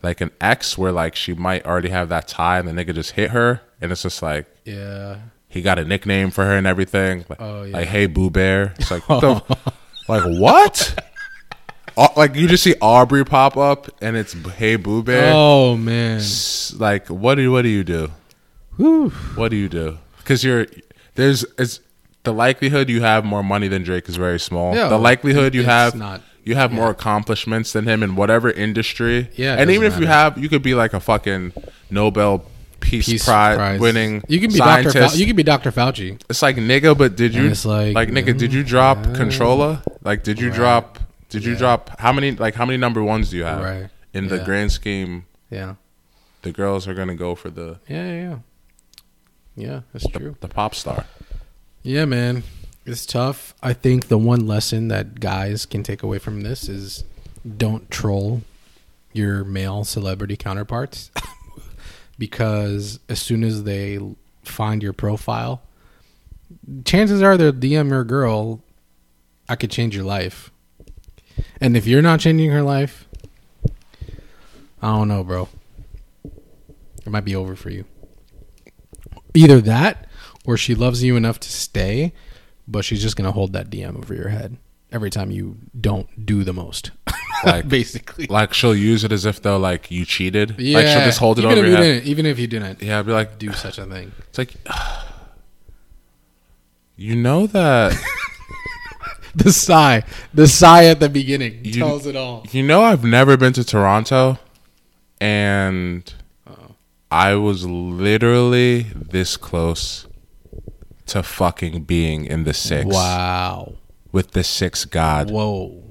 like 0.03 0.21
an 0.21 0.31
ex 0.41 0.79
where 0.79 0.93
like 0.93 1.17
she 1.17 1.35
might 1.35 1.67
already 1.67 1.89
have 1.91 2.09
that 2.11 2.29
tie 2.29 2.59
and 2.59 2.69
the 2.69 2.73
nigga 2.73 2.95
just 2.95 3.13
hit 3.13 3.31
her, 3.33 3.61
and 3.81 3.91
it's 3.91 4.03
just 4.03 4.23
like 4.23 4.47
yeah. 4.65 5.17
he 5.49 5.61
got 5.61 5.79
a 5.79 5.85
nickname 5.85 6.31
for 6.31 6.45
her 6.45 6.57
and 6.57 6.67
everything. 6.67 7.25
Like, 7.29 7.41
Oh, 7.41 7.65
yeah. 7.65 7.79
like 7.79 7.89
hey 7.89 8.07
Boo 8.07 8.31
Bear. 8.31 8.75
It's 8.79 8.91
like 8.91 9.09
what 9.09 9.49
like 10.09 10.23
what? 10.39 10.99
Like 12.17 12.35
you 12.35 12.49
just 12.49 12.63
see 12.65 12.75
Aubrey 12.81 13.25
pop 13.25 13.57
up 13.57 13.89
and 14.03 14.17
it's 14.17 14.33
hey 14.33 14.77
Boo 14.77 15.03
Bear. 15.03 15.33
Oh 15.35 15.77
man, 15.77 16.19
S- 16.19 16.75
Like 16.77 17.09
what 17.09 17.35
do 17.37 17.43
you, 17.43 17.51
what 17.53 17.63
do 17.63 17.69
you 17.69 17.83
do? 17.85 18.11
What 19.37 19.51
do 19.51 19.57
you 19.57 19.69
do? 19.69 19.99
Because 20.19 20.43
you're 20.43 20.67
there's 21.15 21.45
it's 21.59 21.81
the 22.25 22.33
likelihood 22.33 22.89
you 22.89 23.03
have 23.03 23.25
more 23.25 23.43
money 23.43 23.69
than 23.69 23.83
Drake 23.83 24.09
is 24.09 24.17
very 24.17 24.41
small. 24.41 24.75
Yeah, 24.75 24.89
the 24.89 24.99
likelihood 24.99 25.55
you 25.55 25.65
have 25.65 25.95
not- 25.95 26.23
you 26.43 26.55
have 26.57 26.71
more 26.73 26.91
accomplishments 26.91 27.73
than 27.73 27.87
him 27.87 28.03
in 28.03 28.17
whatever 28.17 28.51
industry. 28.51 29.31
Yeah, 29.35 29.57
and 29.59 29.71
even 29.71 29.85
if 29.87 29.93
doesn't 29.93 30.03
you 30.03 30.09
have, 30.09 30.37
you 30.39 30.49
could 30.51 30.63
be 30.63 30.75
like 30.75 30.93
a 30.93 31.01
fucking 31.01 31.53
Nobel 31.91 32.45
Peace, 32.81 33.07
Peace 33.09 33.25
Prize, 33.25 33.57
Prize. 33.57 33.81
winning. 33.81 34.23
You 34.29 34.41
can 34.41 34.51
be 34.51 34.59
scientist. 34.59 35.15
Fau- 35.15 35.19
you 35.19 35.25
can 35.27 35.37
be 35.37 35.43
Doctor 35.43 35.73
Fauci. 35.73 36.21
It's 36.29 36.43
like 36.43 36.57
nigga, 36.57 36.97
but 36.99 37.17
did 37.17 37.35
you 37.35 37.47
it's 37.47 37.65
like, 37.65 37.95
like 37.95 38.11
nigga? 38.11 38.37
Did 38.37 38.53
you 38.53 38.63
drop 38.63 38.99
yeah. 39.07 39.15
controller? 39.15 39.83
Like, 40.03 40.23
did 40.23 40.39
you 40.39 40.49
Right. 40.49 40.57
drop? 40.57 40.99
Did 41.31 41.45
you 41.47 41.57
drop 41.57 41.99
how 41.99 42.13
many? 42.13 42.33
Like, 42.33 42.55
how 42.55 42.67
many 42.67 42.77
number 42.77 43.03
ones 43.03 43.31
do 43.31 43.39
you 43.39 43.45
have? 43.45 43.63
Right. 43.63 43.89
In 44.13 44.29
the 44.29 44.39
grand 44.39 44.71
scheme, 44.71 45.25
Yeah, 45.51 45.75
the 46.43 46.53
girls 46.53 46.87
are 46.87 46.95
gonna 46.95 47.15
go 47.17 47.35
for 47.35 47.49
the 47.49 47.79
yeah, 47.89 48.13
yeah, 48.13 48.37
yeah. 49.57 49.81
That's 49.93 50.09
true. 50.09 50.37
the 50.41 50.49
pop 50.49 50.75
star. 50.75 51.07
Yeah, 51.83 52.05
man, 52.05 52.43
it's 52.87 53.07
tough. 53.07 53.55
I 53.63 53.73
think 53.73 54.09
the 54.09 54.19
one 54.19 54.47
lesson 54.47 54.89
that 54.89 55.21
guys 55.21 55.67
can 55.67 55.83
take 55.83 56.03
away 56.03 56.19
from 56.19 56.43
this 56.43 56.69
is 56.69 57.05
don't 57.57 57.91
troll 57.91 58.43
your 59.13 59.45
male 59.45 59.85
celebrity 59.85 60.37
counterparts 60.37 61.11
because 62.19 63.01
as 63.09 63.21
soon 63.21 63.45
as 63.45 63.65
they 63.65 63.99
find 64.43 64.83
your 64.83 64.93
profile, 64.93 65.63
chances 66.85 67.23
are 67.23 67.37
they'll 67.37 67.53
DM 67.53 67.91
your 67.91 68.05
girl, 68.05 68.61
I 69.49 69.57
could 69.57 69.71
change 69.71 69.95
your 69.95 70.05
life. 70.05 70.51
And 71.61 71.77
if 71.77 71.87
you're 71.87 72.03
not 72.03 72.21
changing 72.21 72.51
her 72.51 72.63
life, 72.63 73.07
I 74.83 74.89
don't 74.89 75.09
know, 75.09 75.25
bro. 75.25 75.49
It 76.25 77.11
might 77.11 77.25
be 77.25 77.37
over 77.37 77.57
for 77.57 77.71
you. 77.71 77.85
Either 79.35 79.61
that 79.61 80.07
or 80.47 80.57
she 80.57 80.75
loves 80.75 81.03
you 81.03 81.17
enough 81.17 81.41
to 81.41 81.49
stay, 81.51 82.13
but 82.69 82.85
she's 82.85 83.03
just 83.03 83.17
going 83.17 83.27
to 83.27 83.33
hold 83.33 83.53
that 83.53 83.71
DM 83.71 83.97
over 83.97 84.15
your 84.15 84.29
head 84.29 84.57
every 84.93 85.11
time 85.11 85.31
you 85.31 85.57
don't 85.79 86.25
do 86.27 86.45
the 86.45 86.53
most. 86.53 86.91
Like, 87.45 87.69
Basically. 87.69 88.27
like 88.29 88.55
she'll 88.55 88.75
use 88.75 89.05
it 89.05 89.13
as 89.13 89.27
if 89.27 89.43
though 89.43 89.59
like 89.59 89.91
you 89.91 90.07
cheated. 90.07 90.59
Yeah. 90.59 90.79
Like 90.79 90.87
she'll 90.87 91.05
just 91.05 91.19
hold 91.19 91.39
it 91.39 91.43
even 91.45 91.59
over 91.59 91.67
if 91.67 91.71
your 91.73 91.79
you 91.79 91.85
head. 91.85 91.93
didn't, 91.97 92.09
even 92.09 92.25
if 92.27 92.39
you 92.39 92.47
didn't 92.47 92.81
Yeah, 92.83 93.01
I'd 93.01 93.07
be 93.07 93.13
like, 93.13 93.39
do 93.39 93.53
such 93.53 93.77
a 93.77 93.85
thing. 93.85 94.13
it's 94.29 94.39
like, 94.39 94.55
you 96.97 97.17
know 97.17 97.47
that 97.49 97.93
The 99.35 99.53
sigh, 99.53 100.05
the 100.33 100.47
sigh 100.47 100.87
at 100.87 101.01
the 101.01 101.09
beginning 101.11 101.61
You- 101.65 101.73
tells 101.75 102.07
it 102.07 102.17
all. 102.17 102.47
You 102.53 102.63
know, 102.63 102.83
I've 102.83 103.05
never 103.05 103.37
been 103.37 103.53
to 103.55 103.65
Toronto, 103.65 104.39
and 105.21 106.15
I 107.11 107.35
was 107.35 107.65
literally 107.67 108.83
this 108.95 109.37
close 109.37 110.07
to 111.07 111.23
fucking 111.23 111.83
being 111.85 112.25
in 112.27 112.45
the 112.45 112.55
six 112.55 112.87
Wow. 112.87 113.75
with 114.13 114.33
the 114.33 114.43
six 114.45 114.85
god. 114.85 115.31
Whoa. 115.31 115.83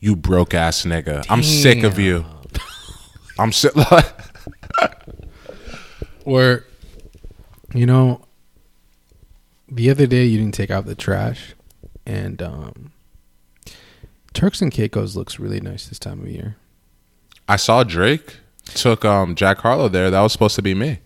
You 0.00 0.16
broke 0.16 0.54
ass 0.54 0.84
nigga. 0.84 1.24
I'm 1.28 1.42
sick 1.42 1.82
of 1.82 1.98
you. 1.98 2.24
I'm 3.38 3.52
sick. 3.52 3.72
Or, 6.24 6.64
you 7.72 7.86
know, 7.86 8.22
the 9.68 9.90
other 9.90 10.08
day 10.08 10.24
you 10.24 10.38
didn't 10.38 10.54
take 10.54 10.72
out 10.72 10.84
the 10.84 10.96
trash, 10.96 11.54
and 12.04 12.42
um, 12.42 12.92
Turks 14.34 14.60
and 14.60 14.72
Caicos 14.72 15.14
looks 15.14 15.38
really 15.38 15.60
nice 15.60 15.86
this 15.86 16.00
time 16.00 16.20
of 16.22 16.28
year. 16.28 16.56
I 17.48 17.54
saw 17.54 17.84
Drake 17.84 18.38
took 18.66 19.04
um 19.04 19.34
Jack 19.34 19.58
Harlow 19.58 19.88
there. 19.88 20.10
That 20.10 20.20
was 20.20 20.32
supposed 20.32 20.56
to 20.56 20.62
be 20.62 20.74
me. 20.74 21.00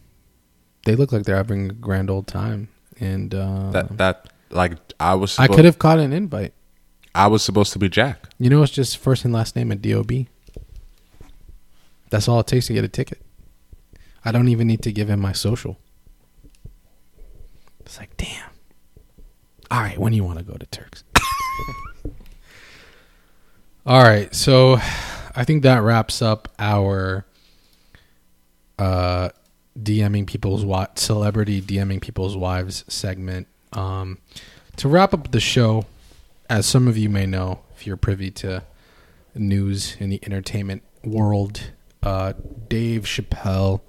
They 0.85 0.97
look 0.97 1.13
like 1.13 1.25
they're 1.25 1.37
having 1.37 1.71
a 1.71 1.75
grand 1.75 2.11
old 2.11 2.27
time, 2.27 2.69
and 2.99 3.35
uh, 3.35 3.71
That 3.71 3.97
that 3.99 4.29
like 4.51 4.73
I 4.99 5.15
was. 5.15 5.39
I 5.39 5.47
could 5.47 5.65
have 5.65 5.79
caught 5.79 5.99
an 5.99 6.13
invite. 6.13 6.55
I 7.15 7.27
was 7.27 7.43
supposed 7.43 7.73
to 7.73 7.79
be 7.79 7.89
Jack. 7.89 8.29
You 8.39 8.51
know, 8.51 8.63
it's 8.63 8.73
just 8.73 8.97
first 8.99 9.25
and 9.25 9.35
last 9.35 9.57
name 9.57 9.73
and 9.73 9.83
DOB. 9.83 10.27
That's 12.11 12.29
all 12.29 12.41
it 12.41 12.47
takes 12.47 12.67
to 12.67 12.73
get 12.73 12.85
a 12.85 12.89
ticket. 12.89 13.21
I 14.25 14.33
don't 14.33 14.49
even 14.49 14.67
need 14.67 14.83
to 14.83 14.93
give 14.93 15.09
him 15.09 15.21
my 15.21 15.33
social. 15.33 15.79
It's 17.81 17.99
like, 17.99 18.17
damn. 18.17 18.51
All 19.71 19.81
right, 19.81 19.99
when 19.99 20.13
do 20.13 20.17
you 20.17 20.25
want 20.25 20.39
to 20.39 20.45
go 20.45 20.55
to 20.55 20.67
Turks? 20.67 21.05
all 23.87 24.03
right, 24.03 24.33
so 24.35 24.75
I 25.35 25.45
think 25.45 25.63
that 25.63 25.79
wraps 25.79 26.23
up 26.23 26.49
our 26.59 27.25
uh, 28.81 29.29
DMing 29.79 30.27
people's 30.27 30.65
wa- 30.65 30.89
celebrity 30.95 31.61
DMing 31.61 32.01
people's 32.01 32.37
wives 32.37 32.85
segment. 32.89 33.47
Um, 33.73 34.19
to 34.77 34.89
wrap 34.89 35.13
up 35.15 35.31
the 35.31 35.41
show, 35.41 35.85
as 36.49 36.67
some 36.67 36.89
of 36.89 36.97
you 36.97 37.09
may 37.09 37.27
know, 37.27 37.61
if 37.77 37.87
you're 37.87 37.99
privy 37.99 38.31
to 38.33 38.65
news 39.35 39.97
in 40.01 40.11
the 40.11 40.19
entertainment 40.25 40.83
world, 41.05 41.71
uh, 42.03 42.33
Dave 42.69 43.05
Chappelle, 43.05 43.81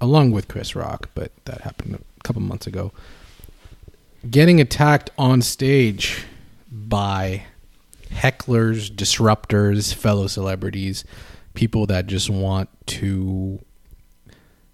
along 0.00 0.30
with 0.30 0.48
Chris 0.48 0.74
Rock, 0.74 1.10
but 1.14 1.32
that 1.44 1.62
happened 1.62 1.96
a 1.96 2.22
couple 2.22 2.40
months 2.40 2.66
ago, 2.66 2.92
getting 4.30 4.60
attacked 4.60 5.10
on 5.18 5.42
stage 5.42 6.24
by 6.70 7.44
hecklers, 8.10 8.90
disruptors, 8.90 9.92
fellow 9.92 10.28
celebrities, 10.28 11.04
people 11.54 11.86
that 11.86 12.06
just 12.06 12.30
want 12.30 12.68
to 12.86 13.60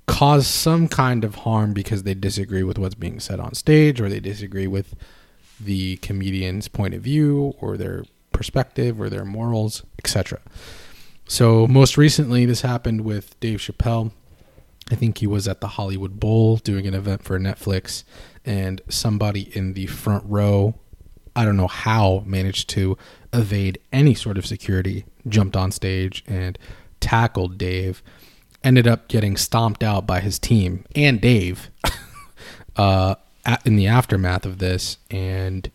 cause 0.09 0.47
some 0.47 0.89
kind 0.89 1.23
of 1.23 1.37
harm 1.37 1.73
because 1.73 2.03
they 2.03 2.15
disagree 2.15 2.63
with 2.65 2.79
what's 2.79 2.95
being 2.95 3.21
said 3.21 3.39
on 3.39 3.55
stage 3.55 4.01
or 4.01 4.09
they 4.09 4.19
disagree 4.19 4.67
with 4.67 4.97
the 5.61 5.97
comedian's 5.99 6.67
point 6.67 6.95
of 6.95 7.03
view 7.03 7.55
or 7.61 7.77
their 7.77 8.05
perspective 8.33 9.01
or 9.01 9.11
their 9.11 9.25
morals, 9.25 9.85
etc. 9.99 10.41
So 11.27 11.67
most 11.67 11.97
recently 11.97 12.47
this 12.47 12.63
happened 12.63 13.03
with 13.03 13.39
Dave 13.39 13.59
Chappelle. 13.59 14.11
I 14.91 14.95
think 14.95 15.19
he 15.19 15.27
was 15.27 15.47
at 15.47 15.61
the 15.61 15.69
Hollywood 15.69 16.19
Bowl 16.19 16.57
doing 16.57 16.87
an 16.87 16.95
event 16.95 17.23
for 17.23 17.39
Netflix, 17.39 18.05
and 18.47 18.81
somebody 18.89 19.55
in 19.55 19.75
the 19.75 19.87
front 19.87 20.25
row, 20.27 20.75
I 21.37 21.45
don't 21.45 21.59
know 21.59 21.69
how, 21.69 22.23
managed 22.25 22.71
to 22.71 22.97
evade 23.35 23.79
any 23.93 24.15
sort 24.15 24.39
of 24.39 24.47
security, 24.47 25.05
jumped 25.29 25.55
on 25.55 25.71
stage 25.71 26.25
and 26.27 26.59
tackled 27.01 27.59
Dave. 27.59 28.03
Ended 28.65 28.87
up 28.87 29.09
getting 29.09 29.37
stomped 29.37 29.83
out 29.83 30.07
by 30.07 30.21
his 30.21 30.39
team 30.39 30.85
and 30.95 31.21
Dave 31.21 31.71
uh, 32.77 33.15
in 33.65 33.77
the 33.77 33.87
aftermath 33.87 34.45
of 34.45 34.59
this. 34.59 34.99
And 35.11 35.71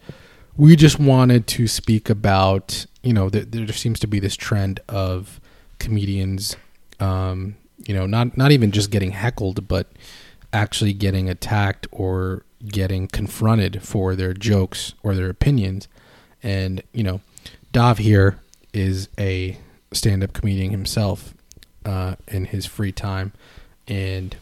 we 0.55 0.75
just 0.75 0.99
wanted 0.99 1.47
to 1.47 1.67
speak 1.67 2.09
about, 2.09 2.85
you 3.01 3.13
know, 3.13 3.29
th- 3.29 3.47
there 3.49 3.67
seems 3.69 3.99
to 4.01 4.07
be 4.07 4.19
this 4.19 4.35
trend 4.35 4.79
of 4.87 5.39
comedians, 5.79 6.55
um, 6.99 7.55
you 7.85 7.93
know, 7.93 8.05
not 8.05 8.37
not 8.37 8.51
even 8.51 8.71
just 8.71 8.91
getting 8.91 9.11
heckled, 9.11 9.67
but 9.67 9.87
actually 10.51 10.93
getting 10.93 11.29
attacked 11.29 11.87
or 11.91 12.45
getting 12.67 13.07
confronted 13.07 13.81
for 13.81 14.15
their 14.15 14.33
jokes 14.33 14.93
or 15.03 15.15
their 15.15 15.29
opinions. 15.29 15.87
And 16.41 16.83
you 16.93 17.03
know, 17.03 17.21
Dav 17.71 17.97
here 17.97 18.39
is 18.73 19.09
a 19.17 19.57
stand-up 19.91 20.33
comedian 20.33 20.71
himself 20.71 21.33
uh, 21.85 22.15
in 22.27 22.45
his 22.45 22.65
free 22.65 22.91
time, 22.91 23.33
and 23.87 24.35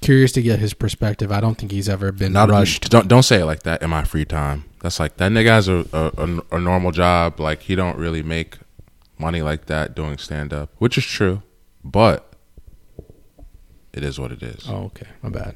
curious 0.00 0.32
to 0.32 0.42
get 0.42 0.58
his 0.58 0.74
perspective. 0.74 1.30
I 1.32 1.40
don't 1.40 1.56
think 1.56 1.72
he's 1.72 1.88
ever 1.88 2.12
been 2.12 2.32
Not 2.32 2.50
rushed. 2.50 2.90
Don't 2.90 3.08
don't 3.08 3.22
say 3.22 3.40
it 3.40 3.44
like 3.44 3.62
that 3.62 3.82
in 3.82 3.90
my 3.90 4.04
free 4.04 4.24
time. 4.24 4.64
That's 4.80 4.98
like 5.00 5.16
that 5.18 5.32
nigga 5.32 5.48
has 5.48 5.68
a 5.68 5.86
a, 5.92 6.12
a, 6.22 6.56
a 6.56 6.60
normal 6.60 6.90
job. 6.90 7.40
Like 7.40 7.62
he 7.62 7.74
don't 7.74 7.96
really 7.96 8.22
make 8.22 8.58
money 9.18 9.42
like 9.42 9.66
that 9.66 9.94
doing 9.94 10.18
stand 10.18 10.52
up, 10.52 10.70
which 10.78 10.98
is 10.98 11.04
true, 11.04 11.42
but 11.84 12.32
it 13.92 14.04
is 14.04 14.18
what 14.18 14.32
it 14.32 14.42
is. 14.42 14.66
Oh, 14.68 14.84
okay, 14.84 15.06
my 15.22 15.28
bad. 15.30 15.54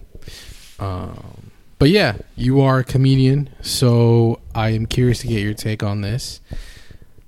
Um, 0.78 1.50
but 1.78 1.90
yeah, 1.90 2.16
you 2.36 2.60
are 2.60 2.78
a 2.78 2.84
comedian, 2.84 3.50
so 3.60 4.40
I 4.54 4.70
am 4.70 4.86
curious 4.86 5.20
to 5.20 5.26
get 5.26 5.42
your 5.42 5.54
take 5.54 5.82
on 5.82 6.00
this. 6.00 6.40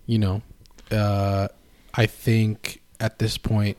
You 0.07 0.19
know, 0.19 0.43
uh, 0.91 1.49
I 1.95 2.07
think 2.07 2.81
at 3.01 3.19
this 3.19 3.37
point, 3.37 3.77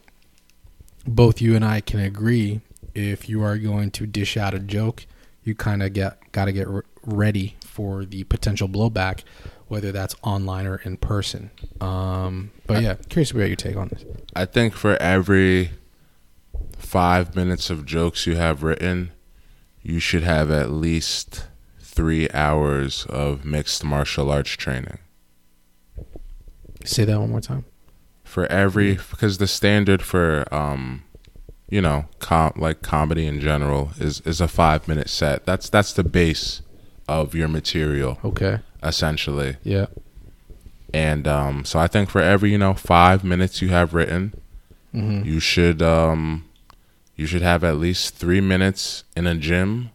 both 1.07 1.41
you 1.41 1.55
and 1.55 1.63
I 1.65 1.81
can 1.81 1.99
agree 1.99 2.61
if 2.95 3.29
you 3.29 3.43
are 3.43 3.57
going 3.57 3.91
to 3.91 4.05
dish 4.05 4.37
out 4.37 4.53
a 4.53 4.59
joke, 4.59 5.05
you 5.43 5.55
kind 5.55 5.83
of 5.83 5.93
get 5.93 6.31
got 6.31 6.45
to 6.45 6.51
get 6.51 6.67
re- 6.67 6.81
ready 7.05 7.55
for 7.63 8.05
the 8.05 8.23
potential 8.25 8.67
blowback, 8.67 9.23
whether 9.67 9.91
that's 9.91 10.15
online 10.23 10.65
or 10.65 10.77
in 10.77 10.97
person. 10.97 11.51
Um, 11.79 12.51
but 12.67 12.83
yeah, 12.83 12.95
curious 13.09 13.31
about 13.31 13.47
your 13.47 13.55
take 13.55 13.75
on 13.75 13.89
this. 13.89 14.03
I 14.35 14.45
think 14.45 14.73
for 14.73 14.95
every 14.97 15.71
five 16.77 17.35
minutes 17.35 17.69
of 17.69 17.85
jokes 17.85 18.27
you 18.27 18.35
have 18.35 18.63
written, 18.63 19.11
you 19.81 19.99
should 19.99 20.23
have 20.23 20.51
at 20.51 20.71
least 20.71 21.47
three 21.79 22.29
hours 22.31 23.05
of 23.07 23.45
mixed 23.45 23.83
martial 23.83 24.31
arts 24.31 24.51
training. 24.51 24.99
Say 26.85 27.05
that 27.05 27.19
one 27.19 27.29
more 27.29 27.41
time. 27.41 27.65
For 28.29 28.45
every, 28.45 28.93
because 29.11 29.39
the 29.39 29.47
standard 29.47 30.01
for, 30.03 30.45
um, 30.53 31.03
you 31.67 31.81
know, 31.81 32.05
com- 32.19 32.53
like 32.55 32.81
comedy 32.83 33.25
in 33.25 33.39
general 33.41 33.91
is 33.99 34.21
is 34.21 34.39
a 34.39 34.47
five 34.47 34.87
minute 34.87 35.09
set. 35.09 35.45
That's 35.45 35.67
that's 35.69 35.93
the 35.93 36.03
base 36.03 36.61
of 37.07 37.33
your 37.33 37.47
material 37.47 38.19
Okay. 38.23 38.59
essentially. 38.83 39.57
Yeah. 39.63 39.87
And 40.93 41.27
um, 41.27 41.65
so 41.65 41.79
I 41.79 41.87
think 41.87 42.09
for 42.09 42.21
every 42.21 42.51
you 42.51 42.57
know 42.57 42.73
five 42.75 43.23
minutes 43.23 43.61
you 43.61 43.69
have 43.69 43.93
written, 43.93 44.33
Mm-hmm. 44.93 45.23
you 45.27 45.39
should 45.39 45.81
um, 45.83 46.45
you 47.15 47.25
should 47.27 47.43
have 47.43 47.63
at 47.63 47.77
least 47.77 48.15
three 48.15 48.41
minutes 48.41 49.03
in 49.15 49.27
a 49.27 49.35
gym 49.35 49.91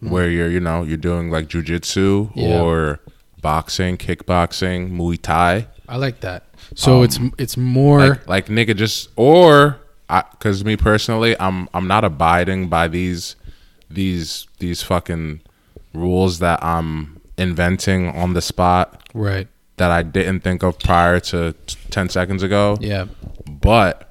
where 0.00 0.28
you're 0.28 0.50
you 0.50 0.60
know 0.60 0.82
you're 0.82 0.96
doing 1.10 1.30
like 1.30 1.48
jujitsu 1.48 2.28
Mm-hmm. 2.30 2.38
Yeah. 2.40 2.60
or 2.62 3.00
boxing, 3.40 3.96
kickboxing, 3.96 4.90
Muay 4.90 5.20
Thai. 5.20 5.66
I 5.88 5.96
like 5.98 6.20
that. 6.20 6.42
So 6.74 6.98
Um, 6.98 7.04
it's 7.04 7.18
it's 7.38 7.56
more 7.56 8.00
Like 8.00 8.28
like 8.28 8.46
nigga 8.46 8.76
just 8.76 9.10
or 9.16 9.78
because 10.32 10.64
me 10.64 10.76
personally, 10.76 11.36
I'm 11.38 11.68
I'm 11.74 11.86
not 11.86 12.04
abiding 12.04 12.68
by 12.68 12.88
these 12.88 13.36
these 13.90 14.46
these 14.58 14.82
fucking 14.82 15.40
rules 15.92 16.40
that 16.40 16.62
I'm 16.62 17.20
inventing 17.36 18.08
on 18.08 18.34
the 18.34 18.42
spot 18.42 19.08
right. 19.14 19.48
that 19.76 19.90
I 19.90 20.02
didn't 20.02 20.40
think 20.40 20.62
of 20.62 20.78
prior 20.78 21.20
to 21.20 21.54
t- 21.66 21.76
10 21.90 22.08
seconds 22.08 22.42
ago. 22.42 22.76
Yeah. 22.80 23.06
But 23.48 24.10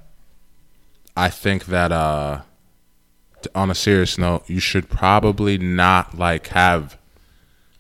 I 1.16 1.30
think 1.30 1.66
that 1.66 1.92
uh 1.92 2.42
on 3.54 3.70
a 3.70 3.76
serious 3.76 4.18
note, 4.18 4.50
you 4.50 4.60
should 4.60 4.90
probably 4.90 5.58
not 5.58 6.18
like 6.18 6.48
have 6.48 6.98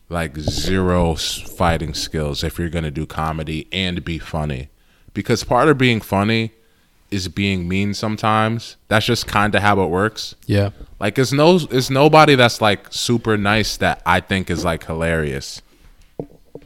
like 0.09 0.37
zero 0.37 1.15
fighting 1.15 1.93
skills 1.93 2.43
if 2.43 2.59
you're 2.59 2.69
going 2.69 2.83
to 2.83 2.91
do 2.91 3.05
comedy 3.05 3.67
and 3.71 4.03
be 4.03 4.19
funny. 4.19 4.69
Because 5.13 5.43
part 5.43 5.67
of 5.69 5.77
being 5.77 6.01
funny 6.01 6.51
is 7.11 7.27
being 7.27 7.67
mean 7.67 7.93
sometimes. 7.93 8.75
That's 8.87 9.05
just 9.05 9.27
kind 9.27 9.53
of 9.55 9.61
how 9.61 9.81
it 9.83 9.87
works. 9.89 10.35
Yeah. 10.47 10.71
Like 10.99 11.17
it's 11.19 11.31
no 11.31 11.59
it's 11.69 11.89
nobody 11.89 12.35
that's 12.35 12.61
like 12.61 12.87
super 12.91 13.37
nice 13.37 13.77
that 13.77 14.01
I 14.05 14.19
think 14.19 14.49
is 14.49 14.65
like 14.65 14.85
hilarious. 14.85 15.61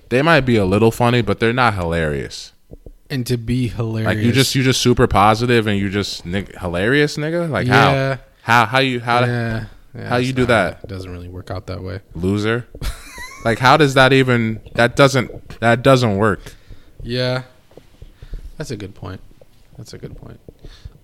They 0.10 0.22
might 0.22 0.42
be 0.42 0.56
a 0.56 0.66
little 0.66 0.92
funny, 0.92 1.22
but 1.22 1.40
they're 1.40 1.52
not 1.54 1.74
hilarious. 1.74 2.54
And 3.10 3.26
to 3.28 3.38
be 3.38 3.68
hilarious. 3.68 4.08
Like 4.16 4.18
you 4.26 4.32
just 4.32 4.56
you 4.56 4.64
just 4.64 4.82
super 4.82 5.08
positive 5.08 5.68
and 5.68 5.78
you 5.78 5.90
just 5.90 6.26
nig- 6.26 6.58
hilarious, 6.58 7.18
nigga. 7.18 7.50
Like 7.50 7.68
Yeah. 7.68 8.18
how 8.42 8.60
how 8.60 8.66
how 8.68 8.80
you 8.80 9.00
how 9.02 9.20
yeah. 9.26 9.66
yeah, 9.94 10.10
how 10.10 10.16
you 10.18 10.32
do 10.34 10.44
not- 10.44 10.48
that? 10.48 10.80
It 10.84 10.88
doesn't 10.88 11.12
really 11.12 11.28
work 11.30 11.52
out 11.52 11.68
that 11.68 11.82
way. 11.84 12.00
loser? 12.16 12.68
like 13.48 13.60
how 13.60 13.78
does 13.78 13.94
that 13.94 14.12
even 14.12 14.60
that 14.74 14.98
doesn't 14.98 15.60
that 15.62 15.82
doesn't 15.82 16.18
work? 16.18 16.56
Yeah. 17.02 17.44
That's 18.58 18.72
a 18.72 18.76
good 18.76 18.94
point. 18.94 19.22
That's 19.78 19.94
a 19.94 19.98
good 19.98 20.18
point. 20.18 20.42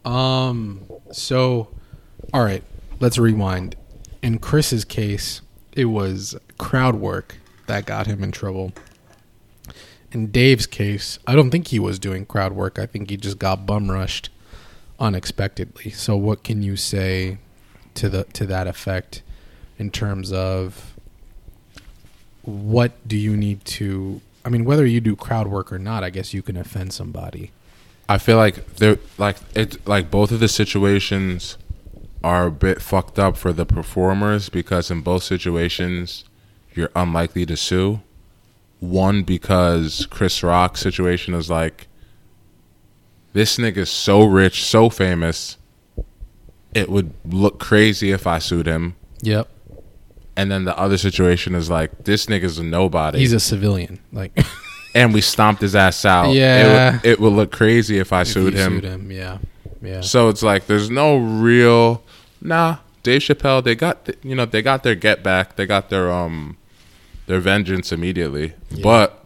Um 0.03 0.83
so 1.11 1.69
all 2.33 2.43
right, 2.43 2.63
let's 2.99 3.17
rewind. 3.17 3.77
In 4.21 4.39
Chris's 4.39 4.83
case, 4.83 5.41
it 5.71 5.85
was 5.85 6.35
crowd 6.57 6.95
work 6.95 7.37
that 7.67 7.85
got 7.85 8.07
him 8.07 8.21
in 8.21 8.33
trouble. 8.33 8.73
In 10.11 10.29
Dave's 10.29 10.67
case, 10.67 11.19
I 11.25 11.35
don't 11.35 11.49
think 11.49 11.69
he 11.69 11.79
was 11.79 11.97
doing 11.97 12.25
crowd 12.25 12.51
work. 12.51 12.77
I 12.77 12.85
think 12.85 13.09
he 13.09 13.15
just 13.15 13.39
got 13.39 13.65
bum 13.65 13.89
rushed 13.89 14.29
unexpectedly. 14.99 15.91
So 15.91 16.17
what 16.17 16.43
can 16.43 16.61
you 16.61 16.75
say 16.75 17.37
to 17.93 18.09
the 18.09 18.25
to 18.25 18.45
that 18.47 18.67
effect 18.67 19.23
in 19.79 19.91
terms 19.91 20.33
of 20.33 20.92
what 22.43 22.91
do 23.07 23.17
you 23.17 23.35
need 23.35 23.63
to 23.65 24.21
I 24.45 24.49
mean 24.49 24.65
whether 24.65 24.85
you 24.85 25.01
do 25.01 25.15
crowd 25.15 25.47
work 25.47 25.71
or 25.71 25.79
not, 25.79 26.03
I 26.03 26.09
guess 26.09 26.33
you 26.33 26.41
can 26.41 26.57
offend 26.57 26.93
somebody. 26.93 27.51
I 28.07 28.17
feel 28.17 28.37
like 28.37 28.75
they're 28.75 28.99
like 29.17 29.37
it 29.55 29.85
like 29.87 30.11
both 30.11 30.31
of 30.31 30.39
the 30.39 30.47
situations 30.47 31.57
are 32.23 32.47
a 32.47 32.51
bit 32.51 32.81
fucked 32.81 33.19
up 33.19 33.35
for 33.35 33.51
the 33.51 33.65
performers 33.65 34.49
because 34.49 34.89
in 34.91 35.01
both 35.01 35.23
situations 35.23 36.23
you're 36.73 36.91
unlikely 36.95 37.45
to 37.45 37.57
sue. 37.57 38.01
One 38.79 39.23
because 39.23 40.05
Chris 40.07 40.43
Rock's 40.43 40.81
situation 40.81 41.33
is 41.33 41.49
like 41.49 41.87
this 43.33 43.57
nigga's 43.57 43.89
so 43.89 44.23
rich, 44.23 44.63
so 44.63 44.89
famous. 44.89 45.57
It 46.73 46.89
would 46.89 47.13
look 47.25 47.59
crazy 47.59 48.11
if 48.11 48.27
I 48.27 48.39
sued 48.39 48.67
him. 48.67 48.95
Yep. 49.21 49.47
And 50.35 50.51
then 50.51 50.65
the 50.65 50.77
other 50.77 50.97
situation 50.97 51.53
is 51.55 51.69
like 51.69 52.05
this 52.05 52.25
nigga's 52.25 52.57
a 52.57 52.63
nobody. 52.63 53.19
He's 53.19 53.33
a 53.33 53.39
civilian. 53.39 53.99
Like 54.11 54.37
and 54.95 55.13
we 55.13 55.21
stomped 55.21 55.61
his 55.61 55.75
ass 55.75 56.05
out. 56.05 56.31
Yeah. 56.33 56.59
It 56.59 56.93
would, 57.03 57.05
it 57.05 57.19
would 57.19 57.33
look 57.33 57.51
crazy 57.51 57.99
if 57.99 58.11
I 58.11 58.21
if 58.21 58.27
sued 58.29 58.53
him. 58.53 58.73
Sued 58.73 58.83
him. 58.83 59.11
Yeah. 59.11 59.37
Yeah. 59.81 60.01
So 60.01 60.29
it's 60.29 60.41
like 60.43 60.65
there's 60.67 60.89
no 60.89 61.17
real 61.17 62.03
nah. 62.41 62.77
Dave 63.03 63.21
Chappelle, 63.21 63.61
they 63.63 63.75
got 63.75 64.09
you 64.23 64.33
know 64.33 64.45
they 64.45 64.61
got 64.61 64.83
their 64.83 64.95
get 64.95 65.21
back, 65.23 65.55
they 65.57 65.65
got 65.65 65.89
their 65.89 66.11
um 66.11 66.57
their 67.27 67.39
vengeance 67.39 67.91
immediately, 67.91 68.53
Yeah. 68.71 68.83
but 68.83 69.22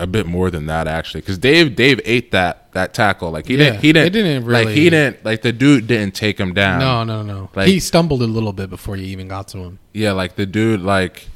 a 0.00 0.06
bit 0.06 0.26
more 0.26 0.50
than 0.50 0.66
that 0.66 0.86
actually, 0.88 1.20
because 1.20 1.38
Dave 1.38 1.76
Dave 1.76 2.00
ate 2.04 2.30
that 2.32 2.72
that 2.72 2.94
tackle 2.94 3.30
like 3.30 3.46
he 3.46 3.54
Yeah, 3.56 3.64
didn't 3.70 3.80
he 3.82 3.92
didn't, 3.92 4.12
didn't 4.12 4.48
like 4.48 4.68
he 4.68 4.90
didn't 4.90 5.24
like 5.24 5.42
the 5.42 5.52
dude 5.52 5.86
didn't 5.86 6.14
take 6.14 6.38
him 6.38 6.54
down. 6.54 6.78
no, 6.80 7.04
no, 7.04 7.22
no. 7.22 7.50
Like- 7.54 7.68
he 7.68 7.78
stumbled 7.80 8.22
a 8.22 8.26
little 8.26 8.52
bit 8.52 8.70
before 8.70 8.96
you 8.96 9.04
even 9.06 9.28
got 9.28 9.48
to 9.48 9.58
him. 9.58 9.78
Yeah, 9.92 10.12
like 10.12 10.36
the 10.36 10.46
dude 10.46 10.80
like 10.80 11.28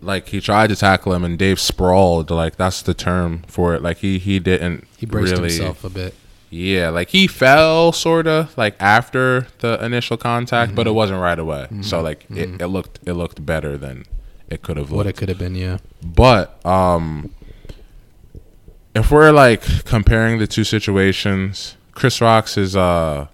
like 0.00 0.28
he 0.28 0.40
tried 0.40 0.68
to 0.68 0.76
tackle 0.76 1.12
him 1.14 1.24
and 1.24 1.38
Dave 1.38 1.60
sprawled 1.60 2.30
like 2.30 2.56
that's 2.56 2.82
the 2.82 2.94
term 2.94 3.42
for 3.46 3.74
it. 3.74 3.82
Like 3.82 3.98
he 3.98 4.18
he 4.18 4.38
didn't 4.38 4.86
He 4.98 5.06
braced 5.06 5.32
really 5.32 5.48
himself 5.52 5.84
a 5.84 5.90
bit. 5.90 6.14
Yeah, 6.50 6.90
like 6.90 7.08
he 7.08 7.26
fell 7.26 7.92
sort 7.92 8.26
of 8.26 8.56
like 8.58 8.74
after 8.78 9.46
the 9.60 9.82
initial 9.82 10.16
contact, 10.18 10.70
Mm-hmm. 10.70 10.76
but 10.76 10.86
it 10.86 10.90
wasn't 10.90 11.20
right 11.20 11.38
away. 11.38 11.66
So 11.80 12.02
like 12.02 12.26
it, 12.30 12.60
it 12.60 12.66
looked 12.66 12.98
it 13.06 13.14
looked 13.14 13.44
better 13.46 13.78
than 13.78 14.04
it 14.52 14.62
could 14.62 14.76
have 14.76 14.90
What 14.90 15.06
it 15.06 15.16
could 15.16 15.28
have 15.28 15.38
been, 15.38 15.54
yeah. 15.54 15.78
But 16.02 16.64
um 16.66 17.30
if 18.94 19.10
we're 19.10 19.30
like 19.32 19.62
comparing 19.84 20.38
the 20.38 20.46
two 20.46 20.64
situations, 20.64 21.76
Chris 21.92 22.20
Rock's 22.20 22.56
is 22.58 22.76
uh 22.76 23.26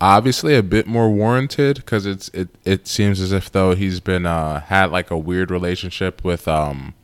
obviously 0.00 0.54
a 0.54 0.62
bit 0.62 0.86
more 0.86 1.10
warranted 1.10 1.76
because 1.76 2.06
it's 2.06 2.28
it 2.28 2.48
it 2.64 2.86
seems 2.86 3.20
as 3.20 3.32
if 3.32 3.50
though 3.50 3.74
he's 3.74 4.00
been 4.00 4.26
uh 4.26 4.60
had 4.60 4.90
like 4.90 5.10
a 5.10 5.18
weird 5.18 5.50
relationship 5.50 6.22
with 6.24 6.46
um 6.46 6.94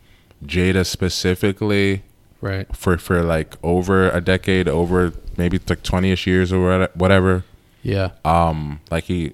Jada 0.45 0.85
specifically 0.87 2.03
Right. 2.41 2.67
for 2.77 2.99
for 2.99 3.23
like 3.23 3.57
over 3.63 4.11
a 4.11 4.21
decade, 4.21 4.69
over 4.69 5.15
maybe 5.39 5.59
like 5.67 5.83
twenty 5.83 6.13
ish 6.13 6.27
years 6.27 6.53
or 6.53 6.61
what- 6.79 6.97
whatever. 6.97 7.45
Yeah. 7.83 8.11
Um, 8.25 8.81
like 8.91 9.05
he 9.05 9.33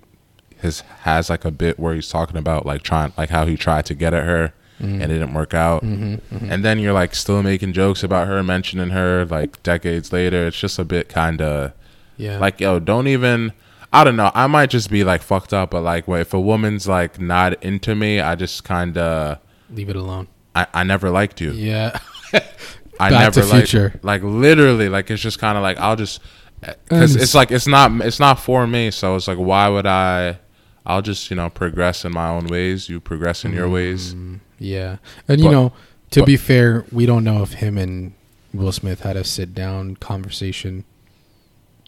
his 0.61 0.81
has 1.03 1.31
like 1.31 1.45
a 1.45 1.51
bit 1.51 1.79
where 1.79 1.95
he's 1.95 2.09
talking 2.09 2.37
about 2.37 2.67
like 2.67 2.83
trying 2.83 3.13
like 3.17 3.31
how 3.31 3.47
he 3.47 3.57
tried 3.57 3.87
to 3.87 3.95
get 3.95 4.15
at 4.15 4.25
her 4.25 4.53
and 4.79 5.03
it 5.03 5.09
didn't 5.09 5.35
work 5.35 5.53
out, 5.53 5.83
mm-hmm, 5.83 6.15
mm-hmm. 6.35 6.51
and 6.51 6.65
then 6.65 6.79
you're 6.79 6.95
like 6.95 7.15
still 7.15 7.43
making 7.43 7.75
jokes 7.75 8.03
about 8.03 8.27
her, 8.27 8.43
mentioning 8.43 8.89
her 8.91 9.27
like 9.27 9.63
decades 9.63 10.11
later. 10.11 10.47
It's 10.47 10.59
just 10.59 10.79
a 10.79 10.85
bit 10.85 11.11
kind 11.11 11.43
of 11.43 11.73
Yeah. 12.17 12.39
like 12.39 12.61
yo, 12.61 12.79
don't 12.79 13.07
even. 13.07 13.53
I 13.93 14.05
don't 14.05 14.17
know. 14.17 14.31
I 14.35 14.47
might 14.47 14.71
just 14.71 14.89
be 14.89 15.03
like 15.05 15.21
fucked 15.21 15.53
up, 15.53 15.73
but 15.73 15.83
like, 15.83 16.07
wait, 16.09 16.21
if 16.21 16.33
a 16.33 16.41
woman's 16.41 16.87
like 16.89 17.21
not 17.21 17.63
into 17.63 17.95
me, 17.95 18.21
I 18.21 18.37
just 18.37 18.63
kind 18.65 18.97
of, 18.97 19.39
leave 19.69 19.91
it 19.91 19.97
alone. 19.97 20.29
I, 20.55 20.67
I 20.73 20.85
never 20.85 21.11
liked 21.11 21.41
you. 21.41 21.51
Yeah. 21.51 21.99
I 22.33 23.11
Back 23.11 23.35
never 23.35 23.43
like, 23.49 23.67
Future. 23.67 23.99
like 24.03 24.23
literally, 24.23 24.89
like 24.89 25.11
it's 25.11 25.21
just 25.23 25.39
kind 25.39 25.57
of 25.57 25.63
like 25.63 25.79
I'll 25.79 25.97
just 25.97 26.21
because 26.61 27.17
it's 27.17 27.35
like 27.35 27.51
it's 27.51 27.67
not 27.67 27.91
it's 28.07 28.21
not 28.21 28.39
for 28.39 28.67
me. 28.67 28.91
So 28.91 29.17
it's 29.17 29.27
like 29.29 29.39
why 29.39 29.69
would 29.69 29.87
I? 29.87 30.39
I'll 30.87 31.03
just 31.03 31.31
you 31.31 31.37
know 31.37 31.51
progress 31.51 32.05
in 32.05 32.13
my 32.13 32.29
own 32.29 32.47
ways. 32.47 32.89
You 32.89 33.01
progress 33.01 33.45
in 33.45 33.53
your 33.53 33.69
ways. 33.69 34.15
Yeah. 34.59 34.97
And 35.29 35.41
you 35.41 35.51
know, 35.51 35.73
to 36.11 36.21
but- 36.21 36.27
be 36.27 36.37
fair, 36.37 36.85
we 36.93 37.07
don't 37.07 37.25
know 37.25 37.43
if 37.43 37.55
him 37.55 37.79
and 37.79 38.13
Will 38.53 38.73
Smith 38.73 39.01
had 39.01 39.17
a 39.17 39.25
sit 39.25 39.55
down 39.55 39.97
conversation 39.97 40.85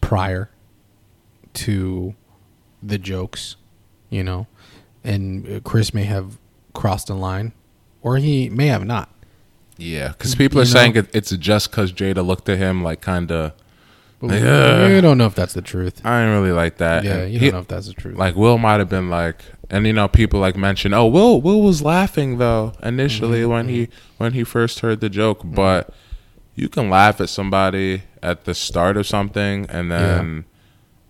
prior 0.01 0.49
to 1.53 2.15
the 2.81 2.97
jokes, 2.97 3.55
you 4.09 4.23
know. 4.23 4.47
And 5.03 5.47
uh, 5.47 5.59
Chris 5.61 5.93
may 5.93 6.03
have 6.05 6.37
crossed 6.73 7.07
the 7.07 7.15
line 7.15 7.53
or 8.01 8.17
he 8.17 8.49
may 8.49 8.67
have 8.67 8.85
not. 8.85 9.09
Yeah, 9.77 10.09
because 10.09 10.35
people 10.35 10.59
are 10.59 10.65
know? 10.65 10.69
saying 10.69 10.95
it, 10.95 11.09
it's 11.13 11.31
just 11.31 11.71
because 11.71 11.91
Jada 11.91 12.25
looked 12.25 12.47
at 12.47 12.57
him 12.57 12.83
like 12.83 13.01
kind 13.01 13.31
of. 13.31 13.53
But 14.25 14.41
Yeah. 14.41 14.87
we 14.87 15.01
don't 15.01 15.17
know 15.17 15.25
if 15.25 15.35
that's 15.35 15.53
the 15.53 15.61
truth. 15.61 15.99
I 16.05 16.21
didn't 16.21 16.39
really 16.41 16.53
like 16.53 16.77
that. 16.77 17.03
Yeah, 17.03 17.17
And 17.23 17.33
you 17.33 17.39
don't 17.39 17.51
know 17.51 17.59
if 17.59 17.67
that's 17.67 17.87
the 17.87 17.93
truth. 17.93 18.17
like 18.17 18.35
Will 18.35 18.57
might 18.57 18.79
have 18.79 18.87
been 18.89 19.09
like, 19.09 19.43
and 19.69 19.85
you 19.85 19.91
know, 19.93 20.07
people 20.07 20.39
like 20.39 20.55
mention, 20.55 20.93
oh, 20.93 21.05
Will, 21.07 21.41
Will 21.41 21.61
was 21.61 21.81
laughing 21.81 22.37
though 22.37 22.71
initially 22.81 23.41
Mm-hmm, 23.41 23.51
when 23.51 23.67
he 23.67 23.89
when 24.17 24.33
he 24.33 24.43
first 24.45 24.79
heard 24.79 25.01
the 25.01 25.09
joke, 25.09 25.41
but 25.43 25.93
you 26.55 26.69
can 26.69 26.89
laugh 26.89 27.19
at 27.19 27.27
somebody 27.29 28.03
at 28.21 28.45
the 28.45 28.53
start 28.55 28.95
of 28.95 29.05
something, 29.07 29.65
and 29.69 29.91
then 29.91 30.45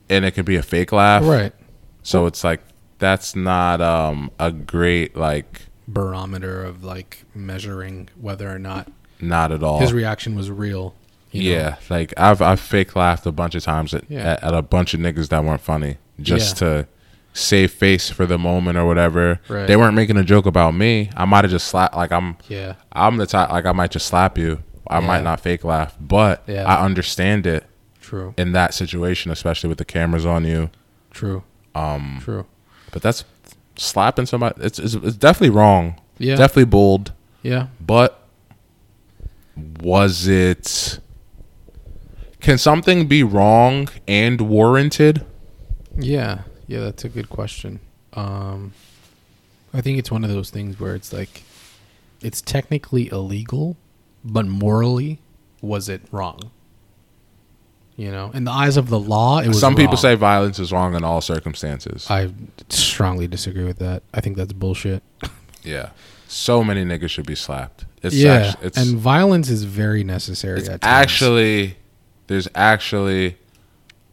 and 0.10 0.26
it 0.26 0.32
could 0.32 0.46
be 0.46 0.56
a 0.56 0.64
fake 0.64 0.92
laugh, 0.92 1.24
right. 1.24 1.54
So 2.02 2.26
it's 2.26 2.44
like 2.44 2.62
that's 3.00 3.36
not 3.36 3.80
um 3.82 4.32
a 4.40 4.52
great 4.52 5.16
like 5.16 5.64
Barometer 5.88 6.64
of 6.64 6.84
like 6.84 7.26
measuring 7.36 8.10
whether 8.20 8.50
or 8.50 8.58
not 8.58 8.92
not 9.20 9.52
at 9.52 9.62
all. 9.62 9.80
his 9.80 9.94
reaction 9.94 10.34
was 10.36 10.50
real. 10.50 10.96
You 11.34 11.52
know? 11.54 11.58
yeah, 11.60 11.76
like 11.90 12.14
I've 12.18 12.42
I've 12.42 12.60
fake 12.60 12.96
laughed 12.96 13.26
a 13.26 13.32
bunch 13.32 13.56
of 13.56 13.64
times 13.64 13.94
at, 13.94 14.04
Yeah. 14.10 14.34
at, 14.34 14.44
at 14.44 14.54
a 14.54 14.62
bunch 14.62 14.94
of 14.94 15.00
niggas 15.00 15.30
that 15.30 15.44
weren't 15.44 15.62
funny 15.62 15.98
just 16.22 16.62
Yeah. 16.62 16.68
to 16.68 16.88
save 17.34 17.72
face 17.72 18.10
for 18.12 18.26
the 18.28 18.38
moment 18.38 18.78
or 18.78 18.86
whatever. 18.86 19.40
Right. 19.50 19.66
They 19.68 19.76
weren't 19.76 19.96
making 19.96 20.18
a 20.18 20.24
joke 20.24 20.46
about 20.46 20.76
me. 20.76 21.10
I 21.18 21.26
might 21.26 21.44
have 21.44 21.52
just 21.52 21.68
slapped 21.68 21.96
like 21.96 22.12
I'm 22.12 22.38
Yeah. 22.48 22.76
I'm 22.92 23.18
the 23.18 23.26
type 23.26 23.50
like 23.50 23.66
I 23.66 23.72
might 23.72 23.92
just 23.92 24.06
slap 24.08 24.38
you. 24.38 24.62
I 24.88 25.00
Yeah. 25.00 25.08
might 25.08 25.24
not 25.24 25.40
fake 25.40 25.64
laugh, 25.64 25.96
but 26.00 26.44
Yeah. 26.46 26.64
I 26.66 26.84
understand 26.86 27.48
it 27.48 27.66
True. 28.02 28.34
in 28.38 28.52
that 28.52 28.74
situation, 28.76 29.32
especially 29.32 29.68
with 29.70 29.80
the 29.80 29.86
cameras 29.86 30.26
on 30.26 30.46
you. 30.46 30.70
True. 31.12 31.44
Um, 31.74 32.20
True. 32.22 32.46
but 32.92 33.02
that's 33.02 33.24
slapping 33.76 34.28
somebody. 34.28 34.62
It's 34.64 34.78
it's, 34.78 34.94
it's 34.94 35.16
definitely 35.18 35.50
wrong. 35.58 35.96
Yeah. 36.20 36.36
definitely 36.36 36.66
bold. 36.66 37.12
Yeah. 37.42 37.68
But 37.82 38.20
was 39.82 40.28
it? 40.28 41.00
Can 42.44 42.58
something 42.58 43.08
be 43.08 43.24
wrong 43.24 43.88
and 44.06 44.42
warranted? 44.42 45.26
Yeah, 45.98 46.42
yeah, 46.68 46.82
that's 46.82 47.06
a 47.06 47.10
good 47.10 47.30
question. 47.30 47.80
Um, 48.12 48.74
I 49.74 49.80
think 49.80 49.98
it's 49.98 50.12
one 50.12 50.26
of 50.26 50.30
those 50.30 50.50
things 50.50 50.78
where 50.78 50.94
it's 50.94 51.14
like, 51.14 51.44
it's 52.22 52.42
technically 52.42 53.10
illegal, 53.10 53.78
but 54.26 54.46
morally, 54.46 55.20
was 55.62 55.88
it 55.88 56.02
wrong? 56.12 56.52
You 57.96 58.12
know, 58.12 58.32
in 58.34 58.44
the 58.44 58.52
eyes 58.52 58.76
of 58.76 58.90
the 58.90 59.00
law, 59.00 59.40
it 59.40 59.48
was. 59.48 59.60
Some 59.62 59.76
people 59.76 59.94
wrong. 59.94 59.98
say 59.98 60.16
violence 60.16 60.60
is 60.60 60.74
wrong 60.74 60.96
in 60.96 61.04
all 61.06 61.22
circumstances. 61.22 62.08
I 62.10 62.34
strongly 62.68 63.28
disagree 63.28 63.64
with 63.64 63.78
that. 63.80 64.04
I 64.14 64.20
think 64.20 64.36
that's 64.36 64.52
bullshit. 64.52 65.02
yeah, 65.64 65.92
so 66.28 66.62
many 66.62 66.84
niggas 66.84 67.12
should 67.12 67.28
be 67.28 67.36
slapped. 67.36 67.86
It's 68.02 68.16
yeah, 68.16 68.34
actu- 68.34 68.66
it's 68.66 68.78
and 68.78 68.98
violence 68.98 69.50
is 69.50 69.64
very 69.64 70.04
necessary. 70.04 70.60
it's 70.60 70.68
at 70.68 70.82
times. 70.82 71.04
actually 71.04 71.78
there's 72.28 72.48
actually 72.56 73.38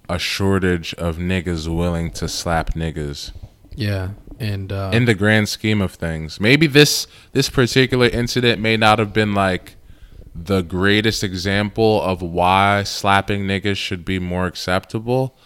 a 0.09 0.19
shortage 0.19 0.93
of 0.95 1.17
niggas 1.19 1.69
willing 1.75 2.11
to 2.13 2.29
slap 2.29 2.75
niggas. 2.75 3.31
yeah, 3.77 4.11
and 4.39 4.73
uh, 4.73 4.91
in 4.93 5.05
the 5.05 5.15
grand 5.15 5.49
scheme 5.49 5.81
of 5.81 5.93
things. 5.93 6.41
Maybe 6.41 6.67
this 6.67 7.07
this 7.33 7.49
particular 7.49 8.07
incident 8.09 8.61
may 8.61 8.77
not 8.77 8.99
have 8.99 9.13
been 9.13 9.35
like 9.35 9.77
the 10.35 10.63
greatest 10.63 11.23
example 11.25 12.01
of 12.03 12.23
why 12.23 12.83
slapping 12.85 13.43
niggas 13.47 13.77
should 13.77 14.05
be 14.05 14.19
more 14.19 14.47
acceptable, 14.47 15.37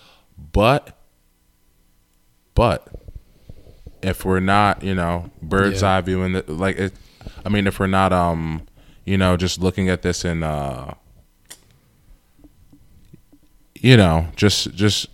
but 0.52 0.96
but 2.54 2.88
if 4.02 4.24
we're 4.24 4.40
not, 4.40 4.82
you 4.82 4.94
know, 4.94 5.30
bird's 5.42 5.82
Yeah. 5.82 5.96
eye 5.96 6.00
viewing 6.02 6.32
the 6.32 6.44
like 6.48 6.76
it 6.78 6.92
I 7.44 7.48
mean 7.48 7.66
if 7.66 7.78
we're 7.80 7.86
not 7.86 8.12
um 8.12 8.62
you 9.04 9.18
know 9.18 9.36
just 9.36 9.60
looking 9.60 9.88
at 9.88 10.02
this 10.02 10.24
in 10.24 10.42
uh 10.42 10.94
you 13.84 13.98
know, 13.98 14.28
just 14.34 14.74
just 14.74 15.08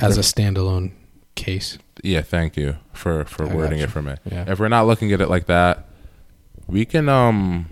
as 0.00 0.18
a 0.18 0.20
standalone 0.20 0.92
case, 1.34 1.78
yeah, 2.02 2.20
thank 2.20 2.54
you 2.54 2.76
for 2.92 3.24
for 3.24 3.46
I 3.48 3.54
wording 3.54 3.78
it 3.78 3.90
for 3.90 4.02
me. 4.02 4.16
Yeah. 4.30 4.44
If 4.50 4.60
we're 4.60 4.68
not 4.68 4.86
looking 4.86 5.12
at 5.12 5.22
it 5.22 5.30
like 5.30 5.46
that, 5.46 5.88
we 6.66 6.84
can 6.84 7.08
um 7.08 7.70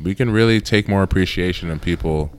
we 0.00 0.14
can 0.14 0.30
really 0.30 0.60
take 0.60 0.88
more 0.88 1.02
appreciation 1.02 1.70
in 1.70 1.78
people 1.78 2.30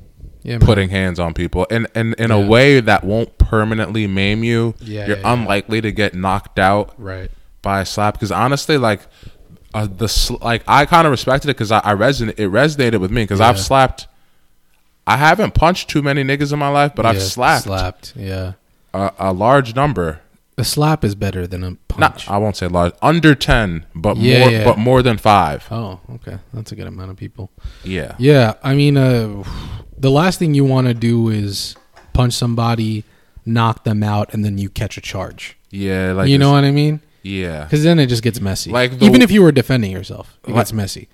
yeah, 0.43 0.59
putting 0.59 0.89
hands 0.89 1.19
on 1.19 1.33
people 1.33 1.65
and 1.71 1.87
and 1.95 2.13
in 2.19 2.29
a 2.29 2.39
way 2.39 2.79
that 2.79 3.03
won't 3.03 3.35
permanently 3.39 4.05
maim 4.05 4.43
you. 4.43 4.75
Yeah, 4.79 5.07
You're 5.07 5.17
yeah, 5.17 5.23
yeah. 5.23 5.33
unlikely 5.33 5.81
to 5.81 5.91
get 5.91 6.13
knocked 6.13 6.59
out 6.59 6.93
right. 6.99 7.31
by 7.63 7.81
a 7.81 7.85
slap 7.85 8.13
because 8.13 8.31
honestly 8.31 8.77
like 8.77 9.01
uh, 9.73 9.87
the 9.87 10.07
sl- 10.07 10.37
like 10.43 10.63
I 10.67 10.85
kind 10.85 11.07
of 11.07 11.11
respected 11.11 11.49
it 11.49 11.55
because 11.55 11.71
I, 11.71 11.79
I 11.79 11.95
reson- 11.95 12.29
it 12.29 12.49
resonated 12.51 12.99
with 12.99 13.09
me 13.09 13.23
because 13.23 13.41
I've 13.41 13.59
slapped. 13.59 14.07
I 15.07 15.17
haven't 15.17 15.53
punched 15.53 15.89
too 15.89 16.01
many 16.01 16.23
niggas 16.23 16.51
in 16.53 16.59
my 16.59 16.67
life, 16.69 16.91
but 16.93 17.05
I've 17.05 17.21
slapped 17.21 17.63
Slapped. 17.63 18.13
Yeah. 18.15 18.53
a, 18.93 19.11
a 19.17 19.33
large 19.33 19.73
number. 19.75 20.19
A 20.59 20.63
slap 20.65 21.03
is 21.03 21.13
better 21.15 21.45
than 21.47 21.63
a 21.63 21.69
Not, 21.69 21.87
punch. 21.87 22.29
I 22.29 22.37
won't 22.37 22.57
say 22.57 22.67
large, 22.67 22.93
under 23.01 23.33
ten, 23.35 23.85
but 23.95 24.17
Yeah, 24.17 24.39
more, 24.41 24.49
yeah. 24.51 24.63
but 24.65 24.77
more 24.77 25.01
than 25.03 25.17
five. 25.17 25.65
oh, 25.71 25.99
okay. 26.15 26.39
That's 26.53 26.71
a 26.71 26.75
good 26.75 26.87
amount 26.87 27.11
of 27.11 27.17
people. 27.17 27.51
Yeah, 27.83 28.15
Yeah, 28.19 28.55
I 28.63 28.73
mean, 28.75 28.97
uh, 28.97 29.43
the 29.97 30.09
last 30.11 30.39
thing 30.39 30.53
you 30.55 30.65
want 30.65 30.87
to 30.87 30.93
do 30.93 31.29
is 31.29 31.75
punch 32.13 32.33
somebody, 32.33 33.03
knock 33.45 33.83
them 33.83 34.01
out, 34.03 34.33
and 34.33 34.43
then 34.43 34.57
you 34.57 34.69
catch 34.69 34.97
a 34.97 35.01
charge. 35.01 35.57
yeah, 35.69 36.11
like 36.13 36.27
you 36.29 36.37
know 36.39 36.51
what 36.51 36.63
I 36.65 36.71
mean? 36.71 37.01
yeah, 37.21 37.63
Because 37.65 37.83
then 37.83 37.99
it 37.99 38.07
just 38.07 38.23
gets 38.23 38.41
messy. 38.41 38.71
Like 38.71 38.97
the- 38.99 39.05
even 39.05 39.21
if 39.21 39.29
you 39.31 39.43
were 39.43 39.51
defending 39.51 39.91
yourself, 39.91 40.37
it 40.43 40.49
Like- 40.49 40.61
gets 40.61 40.73
messy. 40.73 41.07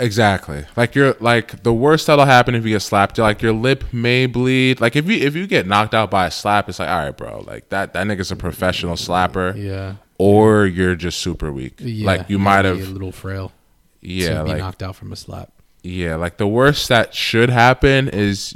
Exactly. 0.00 0.64
Like 0.76 0.94
you're 0.94 1.14
like 1.20 1.62
the 1.62 1.72
worst 1.72 2.06
that'll 2.08 2.24
happen 2.24 2.54
if 2.54 2.64
you 2.64 2.70
get 2.74 2.80
slapped. 2.80 3.18
Like 3.18 3.42
your 3.42 3.52
lip 3.52 3.84
may 3.92 4.26
bleed. 4.26 4.80
Like 4.80 4.96
if 4.96 5.08
you 5.08 5.16
if 5.18 5.36
you 5.36 5.46
get 5.46 5.66
knocked 5.66 5.94
out 5.94 6.10
by 6.10 6.26
a 6.26 6.30
slap, 6.30 6.68
it's 6.68 6.78
like 6.78 6.88
all 6.88 7.04
right, 7.04 7.16
bro. 7.16 7.44
Like 7.46 7.68
that 7.68 7.92
that 7.92 8.06
nigga's 8.06 8.32
a 8.32 8.36
professional 8.36 8.96
slapper, 8.96 9.54
Yeah. 9.56 9.94
or 10.18 10.66
you're 10.66 10.96
just 10.96 11.18
super 11.18 11.52
weak. 11.52 11.74
yeah 11.78 12.06
like 12.06 12.28
you 12.30 12.38
might 12.38 12.64
have, 12.64 12.80
a 12.80 12.84
little 12.92 13.12
frail. 13.12 13.52
yeah, 14.00 14.42
like 14.42 14.58
knocked 14.58 14.82
out 14.82 14.96
from 14.96 15.12
a 15.12 15.16
slap. 15.16 15.52
yeah, 15.82 16.16
like 16.16 16.36
the 16.38 16.48
worst 16.48 16.88
that 16.88 17.14
should 17.14 17.50
happen 17.50 18.08
is 18.08 18.54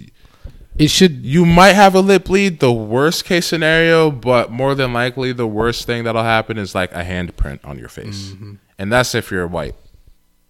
It 0.79 0.89
should. 0.89 1.25
you 1.25 1.45
might 1.47 1.75
have 1.75 1.95
a 1.95 2.01
lip 2.01 2.25
bleed. 2.25 2.59
The 2.61 2.73
worst 2.73 3.25
case 3.25 3.47
scenario, 3.47 4.11
but 4.11 4.51
more 4.51 4.75
than 4.75 4.93
likely, 4.93 5.33
the 5.33 5.47
worst 5.47 5.87
thing 5.87 6.05
that'll 6.05 6.23
happen 6.25 6.59
is 6.59 6.75
like 6.75 6.91
a 6.93 7.05
handprint 7.05 7.61
on 7.65 7.79
your 7.79 7.89
face, 7.89 8.31
Mm-hmm. 8.33 8.55
and 8.79 8.93
that's 8.93 9.15
if 9.15 9.31
you're 9.31 9.47
white. 9.47 9.75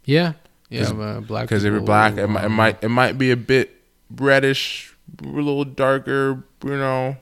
Yeah. 0.06 0.32
Yeah. 0.74 0.90
uh, 0.90 1.20
black. 1.20 1.44
Because 1.48 1.64
if 1.64 1.72
you're 1.72 1.80
black, 1.80 2.16
it, 2.16 2.26
might, 2.26 2.44
it 2.44 2.48
might 2.48 2.84
it 2.84 2.88
might 2.88 3.18
be 3.18 3.30
a 3.30 3.36
bit 3.36 3.80
reddish, 4.10 4.94
a 5.22 5.26
little 5.26 5.64
darker, 5.64 6.44
you 6.64 6.76
know, 6.76 7.16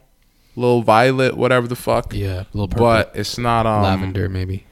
a 0.57 0.61
little 0.61 0.83
violet, 0.83 1.37
whatever 1.37 1.67
the 1.67 1.77
fuck. 1.77 2.13
Yeah. 2.15 2.41
A 2.43 2.47
little 2.53 2.69
purple. 2.69 2.87
But 2.87 3.13
it's 3.15 3.39
not 3.39 3.67
um 3.67 3.83
lavender, 3.83 4.29
maybe. 4.29 4.67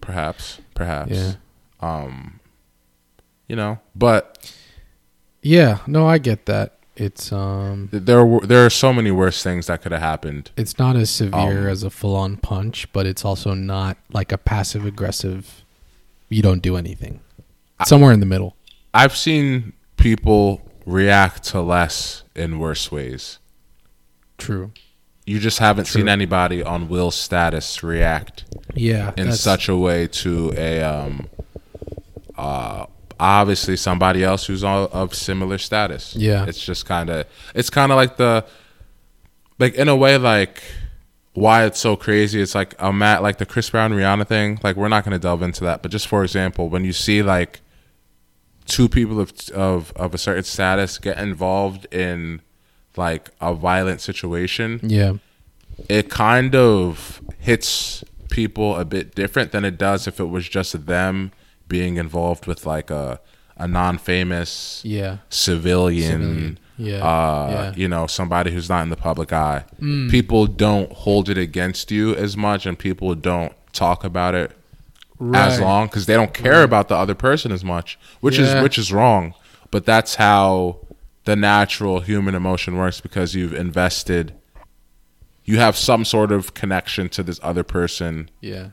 Perhaps, 0.00 0.60
perhaps. 0.74 1.12
Yeah. 1.12 1.32
Um, 1.80 2.40
you 3.48 3.56
know, 3.56 3.78
but 3.94 4.52
Yeah, 5.42 5.78
no, 5.86 6.06
I 6.06 6.18
get 6.18 6.46
that. 6.46 6.78
It's 6.94 7.32
um, 7.32 7.88
There 7.90 8.24
were 8.24 8.46
there 8.46 8.66
are 8.66 8.70
so 8.70 8.92
many 8.92 9.10
worse 9.10 9.42
things 9.42 9.66
that 9.68 9.80
could 9.82 9.92
have 9.92 10.02
happened. 10.02 10.50
it's 10.56 10.78
not 10.78 10.94
as 10.94 11.08
severe 11.10 11.62
Um, 11.62 11.66
as 11.68 11.82
a 11.82 11.90
full-on 11.90 12.36
punch, 12.36 12.92
but 12.92 13.06
it's 13.06 13.24
also 13.24 13.54
not 13.54 13.96
like 14.12 14.30
a 14.30 14.38
passive 14.38 14.84
aggressive. 14.84 15.64
You 16.28 16.42
don't 16.42 16.60
do 16.62 16.76
anything. 16.76 17.20
Somewhere 17.86 18.12
in 18.12 18.20
the 18.20 18.26
middle. 18.26 18.56
I've 18.94 19.16
seen 19.16 19.72
people 19.96 20.60
react 20.86 21.44
to 21.44 21.60
less 21.60 22.24
in 22.34 22.58
worse 22.58 22.90
ways. 22.92 23.38
True. 24.38 24.72
You 25.24 25.38
just 25.38 25.60
haven't 25.60 25.84
True. 25.84 26.00
seen 26.00 26.08
anybody 26.08 26.62
on 26.62 26.88
Will's 26.88 27.14
status 27.14 27.82
react 27.82 28.44
Yeah. 28.74 29.12
in 29.16 29.32
such 29.32 29.68
a 29.68 29.76
way 29.76 30.08
to 30.08 30.52
a 30.56 30.82
um 30.82 31.28
uh 32.36 32.86
obviously 33.20 33.76
somebody 33.76 34.24
else 34.24 34.46
who's 34.46 34.64
all 34.64 34.88
of 34.92 35.14
similar 35.14 35.58
status. 35.58 36.16
Yeah. 36.16 36.44
It's 36.46 36.62
just 36.64 36.86
kind 36.86 37.08
of 37.08 37.26
it's 37.54 37.70
kind 37.70 37.92
of 37.92 37.96
like 37.96 38.16
the 38.16 38.44
like 39.60 39.74
in 39.74 39.88
a 39.88 39.94
way 39.96 40.16
like 40.18 40.60
why 41.34 41.64
it's 41.64 41.78
so 41.78 41.94
crazy 41.96 42.42
it's 42.42 42.54
like 42.54 42.74
I'm 42.80 43.00
at 43.02 43.22
like 43.22 43.38
the 43.38 43.46
Chris 43.46 43.70
Brown 43.70 43.92
Rihanna 43.92 44.26
thing 44.26 44.58
like 44.64 44.76
we're 44.76 44.88
not 44.88 45.04
going 45.04 45.12
to 45.12 45.18
delve 45.18 45.40
into 45.42 45.64
that 45.64 45.82
but 45.82 45.90
just 45.92 46.08
for 46.08 46.24
example 46.24 46.68
when 46.68 46.84
you 46.84 46.92
see 46.92 47.22
like 47.22 47.60
two 48.66 48.88
people 48.88 49.20
of 49.20 49.32
of 49.54 49.92
of 49.96 50.14
a 50.14 50.18
certain 50.18 50.44
status 50.44 50.98
get 50.98 51.18
involved 51.18 51.86
in 51.92 52.40
like 52.96 53.30
a 53.40 53.54
violent 53.54 54.00
situation 54.00 54.80
Yeah. 54.82 55.14
it 55.88 56.08
kind 56.10 56.54
of 56.54 57.20
hits 57.38 58.04
people 58.30 58.76
a 58.76 58.84
bit 58.84 59.14
different 59.14 59.52
than 59.52 59.64
it 59.64 59.76
does 59.78 60.06
if 60.06 60.18
it 60.20 60.28
was 60.30 60.48
just 60.48 60.86
them 60.86 61.32
being 61.68 61.96
involved 61.96 62.46
with 62.46 62.66
like 62.66 62.90
a 62.90 63.20
a 63.56 63.68
non-famous 63.68 64.80
Yeah. 64.84 65.18
civilian, 65.28 66.20
Civilian. 66.22 66.58
Yeah. 66.78 66.96
uh 67.04 67.48
Yeah. 67.50 67.70
Mm. 67.72 67.76
you 67.76 67.88
know 67.88 68.06
somebody 68.06 68.50
who's 68.52 68.68
not 68.68 68.82
in 68.82 68.90
the 68.90 68.96
public 68.96 69.32
eye 69.32 69.64
people 70.10 70.46
don't 70.46 70.90
hold 70.92 71.28
it 71.28 71.38
against 71.38 71.90
you 71.90 72.14
as 72.16 72.36
much 72.36 72.66
and 72.66 72.78
people 72.78 73.14
don't 73.14 73.52
talk 73.72 74.04
about 74.04 74.34
it 74.34 74.52
as 75.34 75.60
long 75.60 75.86
because 75.86 76.06
they 76.06 76.14
don't 76.14 76.34
care 76.34 76.62
about 76.62 76.88
the 76.88 76.96
other 76.96 77.14
person 77.14 77.52
as 77.52 77.64
much 77.64 77.98
which 78.20 78.38
Yeah. 78.38 78.56
is 78.56 78.62
which 78.62 78.78
is 78.78 78.92
wrong 78.92 79.34
but 79.70 79.84
that's 79.86 80.16
how 80.16 80.78
the 81.24 81.36
natural 81.36 82.00
human 82.00 82.34
emotion 82.34 82.76
works 82.76 83.00
because 83.00 83.34
you've 83.34 83.54
invested 83.54 84.34
you 85.44 85.58
have 85.58 85.76
some 85.76 86.04
sort 86.04 86.32
of 86.32 86.54
connection 86.54 87.08
to 87.10 87.22
this 87.22 87.38
other 87.42 87.62
person 87.64 88.30
Yeah. 88.40 88.68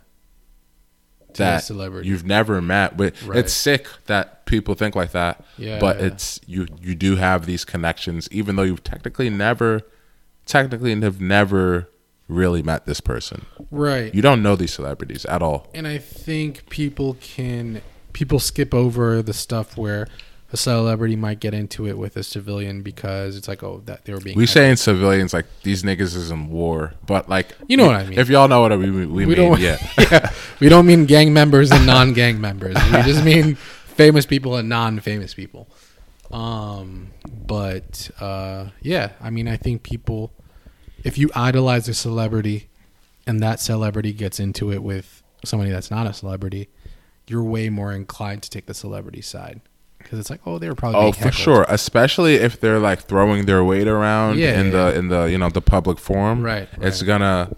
That 1.36 1.60
celebrity. 1.64 2.10
you've 2.10 2.26
never 2.26 2.62
met 2.62 2.98
but 2.98 3.14
Right. 3.24 3.38
it's 3.40 3.54
sick 3.54 3.88
that 4.08 4.46
people 4.48 4.74
think 4.74 4.96
like 4.96 5.12
that 5.12 5.44
Yeah, 5.58 5.78
but 5.80 5.98
it's 6.02 6.40
you 6.48 6.66
you 6.82 6.96
do 6.96 7.18
have 7.18 7.46
these 7.46 7.64
connections 7.64 8.28
even 8.32 8.56
though 8.56 8.64
you've 8.64 8.84
technically 8.84 9.30
never 9.30 9.82
technically 10.48 11.00
have 11.00 11.22
never 11.22 11.88
really 12.30 12.64
met 12.64 12.86
this 12.86 13.02
person. 13.02 13.46
Right. 13.72 14.14
you 14.16 14.22
don't 14.22 14.42
know 14.42 14.56
these 14.56 14.74
celebrities 14.74 15.26
at 15.26 15.42
all. 15.42 15.68
And 15.74 15.86
I 15.88 15.98
think 15.98 16.70
people 16.70 17.18
can 17.20 17.82
people 18.14 18.40
skip 18.40 18.74
over 18.74 19.22
the 19.22 19.34
stuff 19.34 19.76
where 19.78 20.08
a 20.52 20.58
celebrity 20.58 21.16
might 21.16 21.40
get 21.40 21.54
into 21.54 21.88
it 21.88 21.98
with 21.98 22.18
a 22.18 22.24
civilian 22.24 22.82
because 22.82 23.38
it's 23.38 23.48
like 23.48 23.62
oh 23.62 23.82
that 23.86 24.06
they 24.06 24.14
were 24.14 24.20
being 24.20 24.36
we 24.36 24.48
saying 24.48 24.76
civilians 24.78 25.32
like 25.32 25.46
these 25.62 25.84
niggas 25.84 26.16
is 26.16 26.32
in 26.32 26.50
war 26.50 26.94
but 27.06 27.30
like 27.30 27.56
You 27.68 27.78
know 27.78 27.86
what 27.86 27.96
I 27.96 28.06
mean. 28.06 28.18
if 28.18 28.30
y'all 28.30 28.48
know 28.48 28.62
what 28.62 28.78
we, 28.80 28.90
we, 28.90 29.06
we 29.06 29.26
mean 29.26 29.36
don't 29.36 29.60
yeah. 29.70 29.78
Yeah. 30.00 30.32
We 30.60 30.70
don't 30.70 30.86
mean 30.88 31.06
gang 31.06 31.34
members 31.34 31.72
and 31.72 31.86
non-gang 31.86 32.42
members. 32.42 32.76
We 32.76 32.92
just 33.04 33.24
mean 33.24 33.56
famous 33.56 34.26
people 34.26 34.56
and 34.56 34.68
non-famous 34.70 35.34
people. 35.34 35.68
Um 36.32 37.12
but 37.46 38.10
uh 38.20 38.70
yeah 38.82 39.12
I 39.22 39.30
mean 39.30 39.48
I 39.48 39.58
think 39.58 39.84
people 39.84 40.32
if 41.04 41.18
you 41.18 41.30
idolize 41.36 41.88
a 41.88 41.94
celebrity 41.94 42.70
and 43.28 43.42
that 43.42 43.60
celebrity 43.60 44.12
gets 44.14 44.40
into 44.40 44.72
it 44.72 44.82
with 44.84 45.24
somebody 45.46 45.72
that's 45.72 45.90
not 45.92 46.06
a 46.08 46.14
celebrity 46.14 46.68
you're 47.28 47.44
way 47.44 47.70
more 47.70 47.94
inclined 47.94 48.42
to 48.44 48.50
take 48.50 48.66
the 48.66 48.74
celebrity 48.74 49.22
side 49.22 49.62
because 50.00 50.18
it's 50.20 50.30
like 50.30 50.42
oh 50.46 50.58
they 50.58 50.68
were 50.68 50.76
probably 50.76 51.00
Oh, 51.00 51.12
for 51.12 51.32
sure. 51.32 51.66
Especially 51.70 52.36
if 52.36 52.60
they're 52.60 52.80
like 52.80 53.02
throwing 53.02 53.46
their 53.46 53.64
weight 53.64 53.88
around 53.88 54.40
Yeah, 54.40 54.60
in 54.60 54.68
yeah, 54.68 54.72
the 54.72 54.92
yeah. 54.94 55.00
in 55.00 55.08
the 55.10 55.24
you 55.26 55.38
know 55.38 55.50
the 55.50 55.62
public 55.62 56.00
forum. 56.00 56.42
Right, 56.42 56.68
It's 56.82 57.02
right. 57.02 57.08
gonna 57.08 57.56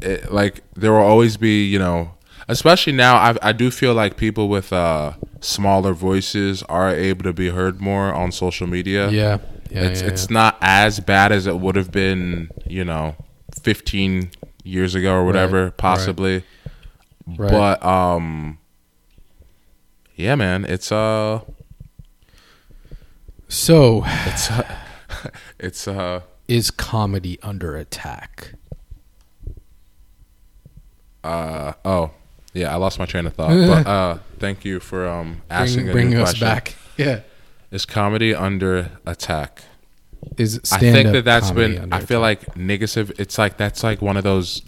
it, 0.00 0.32
like 0.32 0.62
there 0.74 0.92
will 0.92 0.98
always 1.00 1.36
be 1.36 1.64
you 1.66 1.78
know 1.78 2.14
especially 2.48 2.92
now 2.92 3.16
I 3.16 3.36
I 3.42 3.52
do 3.52 3.70
feel 3.70 3.94
like 3.94 4.16
people 4.16 4.48
with 4.48 4.72
uh 4.72 5.12
smaller 5.40 5.92
voices 5.94 6.62
are 6.64 6.90
able 6.90 7.22
to 7.22 7.32
be 7.32 7.48
heard 7.50 7.80
more 7.80 8.12
on 8.12 8.32
social 8.32 8.66
media. 8.66 9.08
yeah 9.08 9.38
yeah 9.70 9.82
it's 9.82 10.02
yeah, 10.02 10.08
it's 10.08 10.30
yeah. 10.30 10.34
not 10.34 10.58
as 10.60 11.00
bad 11.00 11.32
as 11.32 11.46
it 11.46 11.58
would 11.58 11.76
have 11.76 11.90
been 11.90 12.50
you 12.66 12.84
know 12.84 13.16
15 13.62 14.30
years 14.64 14.94
ago 14.94 15.14
or 15.14 15.24
whatever 15.24 15.64
right. 15.64 15.76
possibly. 15.76 16.44
Right. 17.26 17.50
But 17.50 17.84
um 17.84 18.58
yeah 20.16 20.34
man, 20.34 20.64
it's 20.64 20.90
uh 20.92 21.40
so 23.48 24.04
it's 24.26 24.50
uh, 24.50 24.76
it's 25.58 25.88
uh 25.88 26.20
is 26.46 26.70
comedy 26.70 27.38
under 27.42 27.76
attack 27.76 28.54
uh 31.24 31.72
oh 31.84 32.10
yeah 32.54 32.72
i 32.72 32.76
lost 32.76 32.98
my 32.98 33.06
train 33.06 33.26
of 33.26 33.34
thought 33.34 33.50
but 33.50 33.86
uh 33.86 34.18
thank 34.38 34.64
you 34.64 34.80
for 34.80 35.06
um 35.06 35.42
asking 35.50 35.84
bring, 35.84 36.10
bring 36.10 36.14
us 36.14 36.30
question. 36.30 36.46
back 36.46 36.74
yeah 36.96 37.20
is 37.70 37.84
comedy 37.86 38.34
under 38.34 38.90
attack 39.06 39.62
is 40.36 40.60
i 40.72 40.78
think 40.78 41.12
that 41.12 41.24
that's 41.24 41.50
been 41.50 41.92
i 41.92 42.00
feel 42.00 42.24
attack? 42.24 42.46
like 42.48 42.54
niggas 42.56 42.96
have 42.96 43.12
it's 43.18 43.38
like 43.38 43.56
that's 43.56 43.82
like 43.84 44.02
one 44.02 44.16
of 44.16 44.24
those 44.24 44.62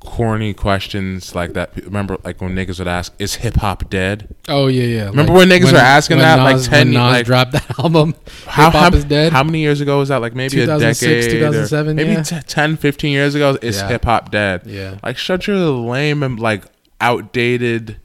corny 0.00 0.52
questions 0.52 1.34
like 1.34 1.54
that 1.54 1.74
remember 1.82 2.18
like 2.24 2.38
when 2.42 2.54
niggas 2.54 2.78
would 2.78 2.86
ask 2.88 3.14
is 3.18 3.36
hip-hop 3.36 3.88
dead 3.88 4.34
oh 4.50 4.66
yeah 4.66 4.82
yeah 4.84 5.06
Remember 5.06 5.32
when 5.32 5.48
niggas 5.48 5.72
were 5.72 5.78
asking 5.78 6.18
when 6.18 6.26
that, 6.26 6.42
like, 6.42 6.62
10 6.62 6.88
when 6.88 6.92
Nas 6.92 7.00
like- 7.12 7.24
dropped 7.26 7.52
that 7.52 7.78
album 7.78 8.14
how, 8.46 8.64
hip 8.66 8.72
hop 8.74 8.92
is 8.92 9.04
dead 9.04 9.32
how 9.32 9.42
many 9.42 9.60
years 9.60 9.80
ago 9.80 9.98
was 10.00 10.10
that 10.10 10.20
like 10.20 10.34
maybe 10.34 10.58
a 10.60 10.66
2006, 10.66 11.00
decade 11.00 11.42
or 11.42 11.46
2007, 11.46 11.96
maybe 11.96 12.10
yeah. 12.12 12.22
t- 12.22 12.40
10 12.46 12.76
15 12.76 13.12
years 13.12 13.34
ago 13.34 13.56
is 13.62 13.78
Yeah. 13.78 13.88
hip-hop 13.88 14.30
dead 14.30 14.62
Yeah. 14.66 14.98
like 15.02 15.16
shut 15.16 15.46
your 15.46 15.56
lame 15.56 16.22
and 16.22 16.38
like 16.38 16.64
outdated 17.00 17.96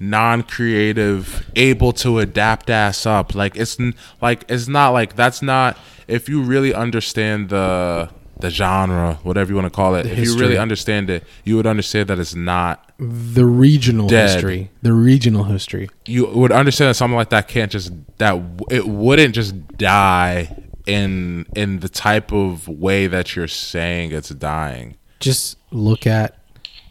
non-creative 0.00 1.50
able 1.56 1.92
to 1.92 2.18
adapt 2.18 2.70
ass 2.70 3.06
up. 3.06 3.34
Like 3.34 3.56
it's 3.56 3.78
like 4.20 4.44
it's 4.48 4.68
not 4.68 4.90
like 4.90 5.16
that's 5.16 5.42
not 5.42 5.78
if 6.06 6.28
you 6.28 6.42
really 6.42 6.74
understand 6.74 7.48
the 7.50 8.10
the 8.40 8.50
genre 8.50 9.18
whatever 9.24 9.50
you 9.50 9.56
want 9.56 9.66
to 9.66 9.70
call 9.70 9.96
it 9.96 10.04
The 10.04 10.12
if 10.12 10.18
you 10.20 10.38
really 10.38 10.56
understand 10.56 11.10
it 11.10 11.24
you 11.42 11.56
would 11.56 11.66
understand 11.66 12.08
that 12.08 12.20
it's 12.20 12.36
not 12.36 12.84
the 13.00 13.44
regional 13.44 14.08
Dead. 14.08 14.30
history. 14.30 14.70
The 14.82 14.92
regional 14.92 15.44
history. 15.44 15.88
You 16.06 16.26
would 16.26 16.52
understand 16.52 16.90
that 16.90 16.94
something 16.94 17.16
like 17.16 17.30
that 17.30 17.48
can't 17.48 17.70
just 17.70 17.92
that 18.18 18.40
it 18.70 18.86
wouldn't 18.86 19.34
just 19.34 19.54
die 19.76 20.56
in 20.86 21.46
in 21.56 21.80
the 21.80 21.88
type 21.88 22.32
of 22.32 22.68
way 22.68 23.06
that 23.08 23.34
you're 23.36 23.48
saying 23.48 24.12
it's 24.12 24.30
dying. 24.30 24.96
Just 25.20 25.58
look 25.72 26.06
at 26.06 26.36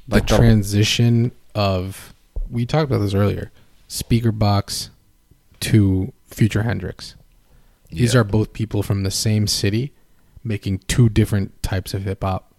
the 0.08 0.16
Like 0.16 0.28
the- 0.28 0.36
transition 0.38 1.32
of 1.56 2.14
we 2.50 2.66
talked 2.66 2.90
about 2.90 3.00
this 3.00 3.14
earlier. 3.14 3.52
Speakerboxxx 3.90 4.90
to 5.62 6.14
future 6.30 6.64
hendrix. 6.64 7.16
These 7.90 8.14
Yeah. 8.14 8.20
are 8.22 8.24
both 8.24 8.54
people 8.54 8.84
from 8.84 9.04
the 9.04 9.12
same 9.12 9.48
city 9.48 9.94
making 10.44 10.80
two 10.88 11.10
different 11.10 11.62
types 11.64 11.94
of 11.94 12.04
hip 12.04 12.24
hop 12.24 12.54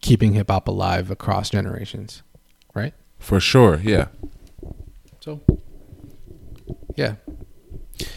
keeping 0.00 0.34
hip 0.34 0.50
hop 0.50 0.66
alive 0.68 1.10
across 1.10 1.50
generations 1.50 2.22
right? 2.74 2.94
For 3.18 3.40
sure 3.40 3.80
yeah. 3.82 4.08
So 5.20 5.40
yeah. 6.96 7.14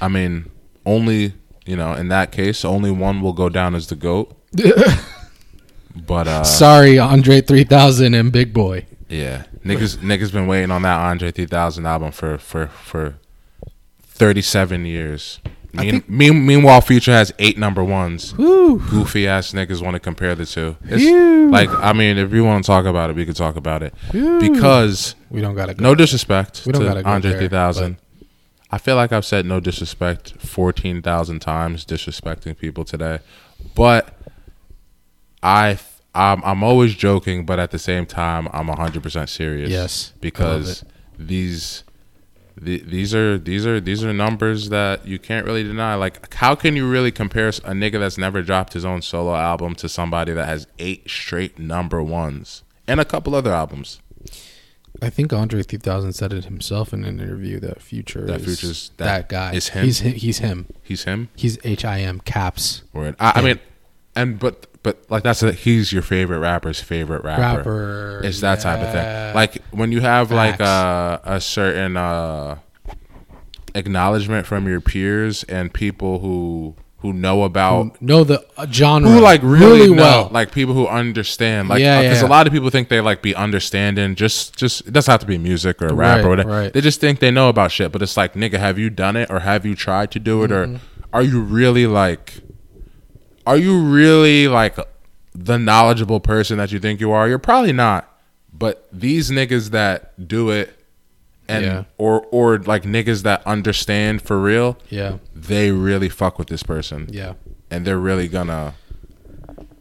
I 0.02 0.07
mean 0.07 0.49
only 0.86 1.34
you 1.65 1.76
know 1.76 1.94
in 1.94 2.07
that 2.10 2.32
case 2.32 2.64
only 2.65 2.91
one 2.91 3.22
will 3.22 3.34
go 3.34 3.49
down 3.49 3.74
as 3.76 3.88
the 3.88 3.95
goat. 3.95 4.36
But 6.07 6.28
uh 6.28 6.44
sorry 6.44 6.98
andre 6.98 7.41
3000 7.41 8.14
and 8.15 8.32
Big 8.32 8.53
Boi. 8.53 8.86
Yeah 9.10 9.44
niggas 9.64 9.98
niggas 9.98 10.31
been 10.31 10.48
waiting 10.48 10.72
on 10.72 10.81
that 10.81 10.99
andre 10.99 11.31
3000 11.31 11.85
album 11.85 12.11
for 12.11 12.38
for 12.38 12.68
for 12.68 13.15
37 14.02 14.85
years 14.85 15.40
Mean, 15.76 15.90
think- 15.90 16.10
mean, 16.10 16.45
meanwhile 16.45 16.81
future 16.81 17.11
has 17.11 17.34
eight 17.40 17.57
number 17.57 17.84
ones 17.84 18.34
goofy 18.34 19.27
ass 19.27 19.53
niggas 19.53 19.81
want 19.81 19.95
to 19.95 19.99
compare 19.99 20.35
the 20.35 20.45
two. 20.45 20.77
It's, 20.84 21.52
like, 21.52 21.68
I 21.69 21.94
mean, 21.94 22.19
if 22.19 22.31
you 22.31 22.44
want 22.44 22.64
to 22.64 22.68
talk 22.68 22.85
about 22.85 23.10
it, 23.10 23.15
we 23.15 23.26
could 23.26 23.35
talk 23.35 23.56
about 23.56 23.81
it. 23.81 23.95
Phew. 24.11 24.40
Because 24.40 25.15
we 25.31 25.41
don't 25.41 25.56
gotta 25.56 25.73
go 25.73 25.81
no 25.84 25.95
disrespect 25.95 26.61
We 26.68 26.73
don't 26.73 26.81
to 26.84 26.88
gotta 26.90 27.02
go 27.02 27.10
Andre 27.10 27.31
there, 27.31 27.40
3000. 27.40 27.98
I 28.69 28.77
feel 28.77 28.95
like 28.95 29.11
I've 29.11 29.26
said 29.26 29.48
no 29.48 29.60
disrespect 29.60 30.34
14,000 30.40 31.40
times 31.40 31.85
disrespecting 31.85 32.56
people 32.56 32.85
today. 32.85 33.19
But 33.73 34.15
I 35.41 35.73
I'm, 36.15 36.44
I'm 36.44 36.64
always 36.64 36.94
joking, 36.95 37.45
but 37.45 37.60
at 37.60 37.72
the 37.72 37.80
same 37.80 38.06
time 38.06 38.48
I'm 38.53 38.68
100% 38.68 39.30
serious. 39.30 39.69
Yes. 39.69 40.14
Because 40.22 40.84
these 41.18 41.84
the, 42.56 42.80
these 42.81 43.15
are 43.15 43.38
these 43.40 43.65
are 43.65 43.80
these 43.81 44.03
are 44.03 44.14
numbers 44.14 44.69
that 44.69 45.07
you 45.07 45.18
can't 45.18 45.45
really 45.45 45.64
deny. 45.64 45.95
Like, 45.95 46.31
how 46.35 46.53
can 46.53 46.76
you 46.76 46.88
really 46.88 47.11
compare 47.11 47.48
a 47.48 47.52
nigga 47.72 47.99
that's 47.99 48.18
never 48.18 48.44
dropped 48.44 48.73
his 48.73 48.85
own 48.85 49.02
solo 49.02 49.35
album 49.35 49.73
to 49.76 49.90
somebody 49.90 50.34
that 50.34 50.45
has 50.45 50.68
eight 50.77 51.10
straight 51.10 51.57
number 51.57 52.02
ones 52.03 52.61
and 52.88 52.99
a 52.99 53.06
couple 53.06 53.34
other 53.34 53.52
albums? 53.52 53.99
I 55.02 55.10
think 55.10 55.34
Andre 55.34 55.64
3000 55.64 56.14
said 56.14 56.31
it 56.31 56.45
himself 56.45 56.94
in 56.94 57.03
an 57.03 57.19
interview 57.19 57.60
that 57.61 57.81
Future 57.81 58.26
That 58.27 58.41
is 58.41 58.45
Future's- 58.45 58.91
that, 58.98 59.06
that 59.06 59.30
guy. 59.30 59.53
is 59.53 59.69
him? 59.69 59.85
He's 59.85 60.02
hi- 60.02 60.10
he's 60.10 60.38
him. 60.38 60.68
He's 60.84 61.03
him. 61.06 61.30
He's 61.35 61.57
H 61.64 61.84
I 61.84 62.02
M 62.02 62.19
caps 62.19 62.84
Word. 62.94 63.15
I, 63.19 63.34
I 63.38 63.41
mean, 63.41 63.60
and 64.15 64.40
but 64.40 64.68
but 64.84 64.99
like 65.10 65.23
that's 65.23 65.41
a, 65.44 65.52
he's 65.53 65.91
your 65.94 66.02
favorite 66.02 66.40
rapper's 66.40 66.81
favorite 66.81 67.23
rapper. 67.23 67.57
rapper. 67.57 68.22
It's 68.23 68.41
that 68.41 68.60
type 68.61 68.80
of 68.80 68.91
thing. 68.91 69.34
Like 69.35 69.61
when 69.72 69.91
you 69.91 70.02
have 70.02 70.31
like 70.31 70.60
a 70.60 71.22
a 71.23 71.40
certain 71.41 71.98
uh 71.98 72.57
acknowledgement 73.76 74.45
from 74.45 74.68
your 74.68 74.81
peers 74.81 75.44
and 75.45 75.73
people 75.73 76.19
who 76.19 76.76
who 76.98 77.11
know 77.11 77.44
about 77.44 78.02
know 78.02 78.23
the 78.23 78.45
uh, 78.56 78.65
genre 78.72 79.10
who 79.10 79.19
like 79.19 79.41
really, 79.44 79.90
know, 79.94 80.02
well. 80.02 80.30
like 80.31 80.53
people 80.53 80.73
who 80.73 80.88
understand, 80.88 81.68
like 81.68 81.81
Yeah, 81.81 82.02
because 82.02 82.22
yeah. 82.22 82.27
a 82.27 82.30
lot 82.30 82.48
of 82.48 82.53
people 82.53 82.69
think 82.69 82.88
they 82.88 83.02
like 83.02 83.22
be 83.22 83.35
understanding. 83.35 84.15
Just, 84.15 84.56
just 84.56 84.88
it 84.88 84.91
doesn't 84.94 85.11
have 85.11 85.19
to 85.19 85.26
be 85.26 85.38
music 85.38 85.81
or 85.81 85.94
rap 85.94 86.18
Right, 86.19 86.26
or 86.26 86.30
whatever. 86.30 86.49
right. 86.49 86.72
They 86.73 86.80
just 86.80 87.02
think 87.02 87.19
they 87.19 87.30
know 87.30 87.49
about 87.49 87.73
shit, 87.73 87.91
but 87.91 88.02
it's 88.02 88.15
like, 88.15 88.35
nigga, 88.35 88.53
have 88.57 88.80
you 88.80 88.90
done 88.90 89.18
it 89.18 89.30
or 89.30 89.41
have 89.41 89.65
you 89.65 89.76
tried 89.76 90.11
to 90.11 90.19
do 90.19 90.44
it 90.44 90.52
Mm-hmm. 90.52 90.76
or 90.76 90.80
are 91.11 91.22
you 91.23 91.41
really 91.41 91.88
like, 91.88 92.35
are 93.45 93.57
you 93.57 93.80
really 93.84 94.48
like 94.48 94.78
the 95.34 95.57
knowledgeable 95.57 96.20
person 96.20 96.57
that 96.57 96.72
you 96.72 96.80
think 96.80 96.99
you 96.99 97.11
are? 97.11 97.28
You're 97.28 97.40
probably 97.40 97.74
not. 97.74 98.10
But 98.53 98.88
these 98.91 99.32
niggas 99.32 99.72
that 99.72 100.28
do 100.28 100.49
it, 100.52 100.78
and 101.48 101.65
Yeah. 101.65 101.84
or 101.98 102.22
or 102.32 102.60
like 102.60 102.84
niggas 102.84 103.24
that 103.24 103.45
understand 103.48 104.22
for 104.22 104.40
real, 104.40 104.78
yeah, 104.90 105.18
they 105.36 105.72
really 105.72 106.07
fuck 106.10 106.38
with 106.40 106.48
this 106.49 106.64
person, 106.64 107.07
yeah, 107.11 107.34
and 107.72 107.86
they're 107.86 107.98
really 107.99 108.28
gonna 108.28 108.76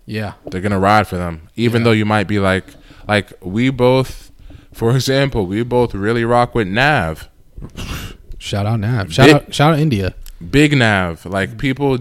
yeah. 0.07 0.33
they're 0.47 0.61
gonna 0.61 0.79
ride 0.81 1.07
for 1.07 1.17
them 1.17 1.49
even 1.55 1.81
Yeah. 1.83 1.85
though 1.85 1.93
you 1.93 2.05
might 2.05 2.27
be 2.27 2.39
like 2.41 2.65
like 3.07 3.33
we 3.41 3.71
both 3.71 4.33
for 4.73 4.95
example 4.97 5.47
we 5.47 5.63
both 5.63 5.95
really 5.95 6.25
rock 6.25 6.55
with 6.55 6.67
nav 6.67 7.29
Shout 8.39 8.67
out 8.67 8.81
Nav. 8.81 9.13
Shout 9.13 9.27
Big- 9.27 9.35
out 9.37 9.55
shout 9.55 9.73
out 9.75 9.79
India. 9.79 10.15
big 10.51 10.77
nav 10.77 11.25
like 11.25 11.57
people 11.59 11.99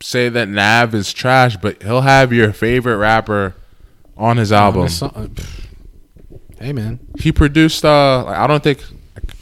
say 0.00 0.28
that 0.28 0.48
nav 0.48 0.94
is 0.94 1.12
trash 1.12 1.56
but 1.56 1.82
he'll 1.82 2.02
have 2.02 2.32
your 2.32 2.52
favorite 2.52 2.96
rapper 2.96 3.54
on 4.16 4.36
his 4.36 4.52
album 4.52 4.82
On 4.82 4.88
song- 4.88 5.12
uh. 5.38 5.42
Hey 6.60 6.72
man, 6.72 6.98
he 7.20 7.30
produced 7.32 7.84
uh 7.84 8.24
i 8.26 8.46
don't 8.46 8.62
think 8.62 8.82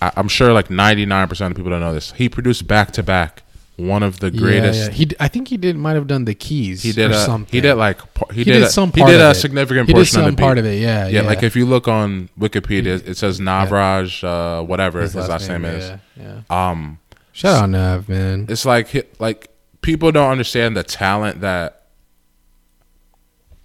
I, 0.02 0.12
i'm 0.16 0.28
sure 0.28 0.52
like 0.52 0.68
99% 0.68 1.30
of 1.50 1.56
people 1.56 1.70
don't 1.70 1.80
know 1.80 1.94
this 1.94 2.12
he 2.12 2.28
produced 2.28 2.66
back 2.66 2.90
to 2.92 3.02
back 3.02 3.42
one 3.76 4.02
of 4.02 4.20
the 4.20 4.30
greatest 4.30 4.88
yeah. 4.88 4.90
He, 4.90 5.04
d- 5.04 5.16
I 5.20 5.28
think 5.28 5.48
he 5.48 5.58
did 5.58 5.76
might 5.76 5.96
have 5.96 6.06
done 6.06 6.24
the 6.24 6.34
keys. 6.34 6.82
he 6.82 6.92
did 6.92 7.10
or 7.10 7.14
a, 7.14 7.18
something. 7.18 7.52
he 7.52 7.60
did 7.60 7.74
like 7.74 8.00
he, 8.32 8.36
He 8.38 8.44
did, 8.44 8.52
did 8.54 8.62
a, 8.62 8.68
some 8.70 8.90
he 8.90 9.02
did 9.04 9.16
of 9.16 9.20
a 9.20 9.30
it. 9.32 9.34
significant 9.34 9.86
He 9.88 9.92
did 9.92 9.98
portion 9.98 10.20
of 10.20 10.24
some 10.24 10.30
the 10.30 10.36
beat. 10.36 10.42
part 10.42 10.56
of 10.56 10.64
it. 10.64 10.80
Yeah, 10.80 11.08
yeah, 11.08 11.20
yeah. 11.20 11.26
like 11.28 11.42
if 11.42 11.54
you 11.54 11.66
look 11.66 11.86
on 11.86 12.30
Wikipedia, 12.40 13.06
it 13.06 13.18
says 13.18 13.38
Navraj, 13.38 14.24
uh, 14.24 14.62
whatever 14.64 15.02
his, 15.02 15.12
His 15.12 15.28
last, 15.28 15.46
name, 15.50 15.66
is. 15.66 15.90
Yeah, 16.16 16.40
yeah. 16.48 16.70
Um, 16.70 16.98
Shout 17.32 17.64
out 17.64 17.68
Nav, 17.68 18.08
man. 18.08 18.46
it's 18.48 18.64
like 18.64 19.10
like 19.20 19.50
people 19.86 20.10
don't 20.10 20.32
understand 20.32 20.76
the 20.76 20.82
talent 20.82 21.40
that 21.42 21.82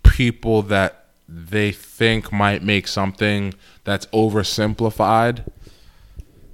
people 0.03 0.61
that 0.61 1.07
they 1.27 1.72
think 1.72 2.31
might 2.31 2.61
make 2.61 2.88
something 2.88 3.56
that's 3.85 4.06
oversimplified. 4.07 5.43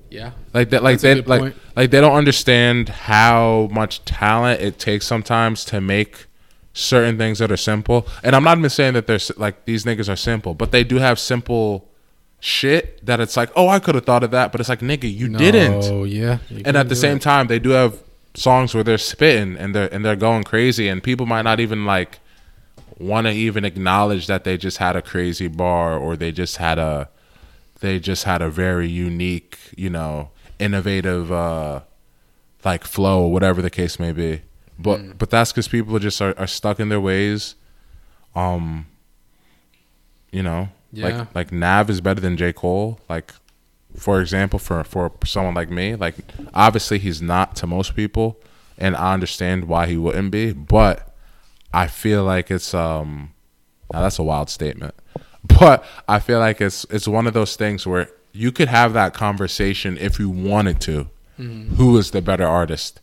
Yeah, 0.10 0.32
Like 0.54 0.70
that, 0.70 0.84
like 0.84 1.02
they 1.02 1.16
like 1.16 1.54
like 1.76 1.92
they 1.92 2.00
don't 2.00 2.16
understand 2.16 2.88
how 2.88 3.68
much 3.74 4.06
talent 4.06 4.62
it 4.62 4.80
takes 4.80 5.06
sometimes 5.06 5.66
to 5.66 5.82
make 5.82 6.28
certain 6.72 7.18
things 7.18 7.40
that 7.40 7.52
are 7.52 7.58
simple. 7.58 8.08
And 8.24 8.38
I'm 8.38 8.46
not 8.46 8.58
even 8.58 8.70
saying 8.70 8.94
that 8.94 9.06
they're 9.06 9.20
like 9.36 9.66
these 9.66 9.84
niggas 9.84 10.08
are 10.08 10.16
simple, 10.16 10.54
but 10.54 10.72
they 10.72 10.86
do 10.86 10.96
have 10.96 11.20
simple 11.20 11.90
shit 12.40 13.06
that 13.06 13.20
it's 13.20 13.36
like, 13.36 13.50
oh, 13.54 13.68
I 13.68 13.80
could 13.80 13.96
have 13.96 14.06
thought 14.06 14.24
of 14.24 14.32
that, 14.32 14.54
but 14.54 14.62
it's 14.62 14.70
like, 14.70 14.80
nigga, 14.80 15.14
you 15.14 15.28
didn't. 15.28 15.84
Oh 15.92 16.06
yeah. 16.06 16.38
You 16.50 16.62
And 16.64 16.78
at 16.78 16.88
the 16.88 16.96
same 16.96 17.18
it. 17.18 17.22
time, 17.22 17.48
they 17.48 17.60
do 17.60 17.72
have 17.72 18.02
songs 18.38 18.74
where 18.76 18.84
they're 18.84 18.98
spitting 18.98 19.58
and 19.58 19.74
they're 19.74 19.92
and 19.94 20.06
they're 20.06 20.16
going 20.16 20.44
crazy, 20.44 20.88
and 20.88 21.02
people 21.04 21.26
might 21.26 21.42
not 21.42 21.60
even 21.60 21.86
like 21.86 22.20
want 23.00 23.28
to 23.28 23.34
even 23.34 23.66
acknowledge 23.66 24.28
that 24.28 24.44
they 24.44 24.58
just 24.58 24.78
had 24.78 24.96
a 24.96 25.02
crazy 25.02 25.48
bar 25.48 25.98
or 25.98 26.16
they 26.16 26.32
just 26.32 26.58
had 26.58 26.80
a 26.80 27.10
they 27.82 28.00
just 28.00 28.24
had 28.24 28.42
a 28.42 28.50
very 28.50 28.88
unique, 28.88 29.58
you 29.76 29.90
know, 29.90 30.30
innovative 30.60 31.32
uh 31.32 31.82
like 32.66 32.84
flow 32.84 33.24
or 33.24 33.32
whatever 33.32 33.62
the 33.62 33.70
case 33.70 34.00
may 34.00 34.12
be. 34.12 34.42
But 34.80 35.00
Mm. 35.00 35.18
but 35.18 35.30
that's 35.30 35.52
because 35.52 35.68
people 35.68 35.98
just 36.00 36.22
are, 36.22 36.34
are 36.38 36.48
stuck 36.48 36.80
in 36.80 36.90
their 36.90 37.02
ways. 37.02 37.56
Um 38.36 38.88
you 40.32 40.44
know, 40.44 40.70
Yeah. 40.92 41.06
like 41.08 41.36
like 41.36 41.52
Nav 41.52 41.90
is 41.90 42.02
better 42.02 42.20
than 42.22 42.38
J. 42.38 42.54
Cole. 42.54 43.00
Like 43.10 43.34
for 43.98 44.22
example, 44.22 44.60
for 44.60 44.84
for 44.84 45.12
someone 45.26 45.56
like 45.56 45.70
me, 45.70 45.96
like 45.96 46.16
obviously 46.54 47.00
he's 47.00 47.22
not 47.22 47.56
to 47.58 47.68
most 47.68 47.96
people, 47.96 48.40
and 48.78 48.96
I 48.96 49.14
understand 49.14 49.66
why 49.66 49.88
he 49.88 49.98
wouldn't 49.98 50.32
be, 50.32 50.54
but 50.54 51.16
I 51.74 51.88
feel 51.88 52.24
like 52.24 52.50
it's 52.52 52.74
um 52.74 53.34
now 53.92 54.02
that's 54.02 54.20
a 54.20 54.24
wild 54.24 54.50
statement. 54.50 54.96
But 55.60 55.86
I 56.10 56.20
feel 56.20 56.40
like 56.40 56.60
it's 56.60 56.86
it's 56.90 57.08
one 57.08 57.26
of 57.26 57.34
those 57.34 57.56
things 57.56 57.88
where 57.88 58.10
you 58.34 58.52
could 58.52 58.68
have 58.68 58.94
that 58.94 59.14
conversation 59.14 59.98
if 59.98 60.20
you 60.20 60.30
wanted 60.30 60.82
to. 60.82 61.10
Who 61.38 61.98
is 61.98 62.12
the 62.12 62.22
better 62.22 62.46
artist? 62.46 63.00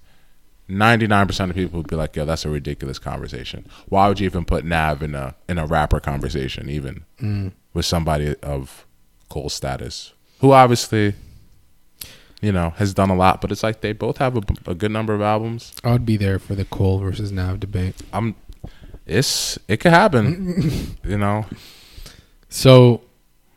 99% 0.68 1.50
of 1.50 1.54
people 1.54 1.78
would 1.78 1.86
be 1.86 1.94
like, 1.96 2.16
"Yo, 2.16 2.24
that's 2.24 2.44
a 2.44 2.50
ridiculous 2.50 2.98
conversation. 2.98 3.64
Why 3.88 4.08
would 4.08 4.18
you 4.18 4.26
even 4.26 4.44
put 4.44 4.64
Nav 4.64 5.02
in 5.02 5.14
a 5.14 5.36
in 5.48 5.58
a 5.58 5.66
rapper 5.66 6.00
conversation 6.00 6.68
even 6.68 7.04
with 7.72 7.86
somebody 7.86 8.34
of 8.42 8.84
Cole 9.28 9.48
status 9.48 10.13
who 10.40 10.52
obviously 10.52 11.14
you 12.44 12.52
know, 12.52 12.70
has 12.76 12.92
done 12.92 13.08
a 13.08 13.16
lot, 13.16 13.40
but 13.40 13.50
it's 13.50 13.62
like 13.62 13.80
they 13.80 13.94
both 13.94 14.18
have 14.18 14.36
a, 14.36 14.42
a 14.66 14.74
good 14.74 14.90
number 14.90 15.14
of 15.14 15.22
albums. 15.22 15.72
I 15.82 15.92
would 15.92 16.04
be 16.04 16.18
there 16.18 16.38
for 16.38 16.54
the 16.54 16.66
Cole 16.66 16.98
versus 16.98 17.32
Nav 17.32 17.58
debate. 17.58 17.94
I'm 18.12 18.34
it's 19.06 19.58
it 19.66 19.78
could 19.78 19.92
happen. 19.92 20.96
you 21.04 21.16
know. 21.16 21.46
So, 22.50 23.00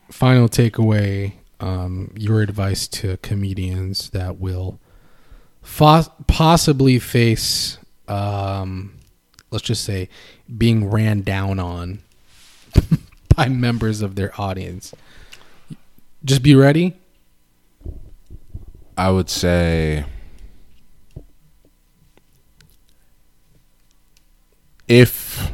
final 0.09 0.47
takeaway: 0.47 1.33
um, 1.59 2.11
your 2.15 2.41
advice 2.41 2.87
to 2.89 3.17
comedians 3.17 4.11
that 4.11 4.39
will 4.39 4.79
fos- 5.61 6.09
possibly 6.27 6.97
face, 6.97 7.77
um, 8.07 8.97
let's 9.51 9.65
just 9.65 9.83
say, 9.83 10.07
being 10.57 10.89
ran 10.89 11.21
down 11.23 11.59
on 11.59 11.99
by 13.35 13.49
members 13.49 14.01
of 14.01 14.15
their 14.15 14.31
audience. 14.39 14.93
Just 16.27 16.43
be 16.43 16.55
ready. 16.55 16.93
I 18.97 19.09
would 19.11 19.29
say 19.29 20.03
if 24.87 25.51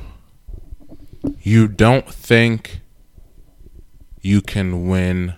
you 1.42 1.68
don't 1.68 2.10
think 2.12 2.80
you 4.22 4.42
can 4.42 4.88
win 4.88 5.36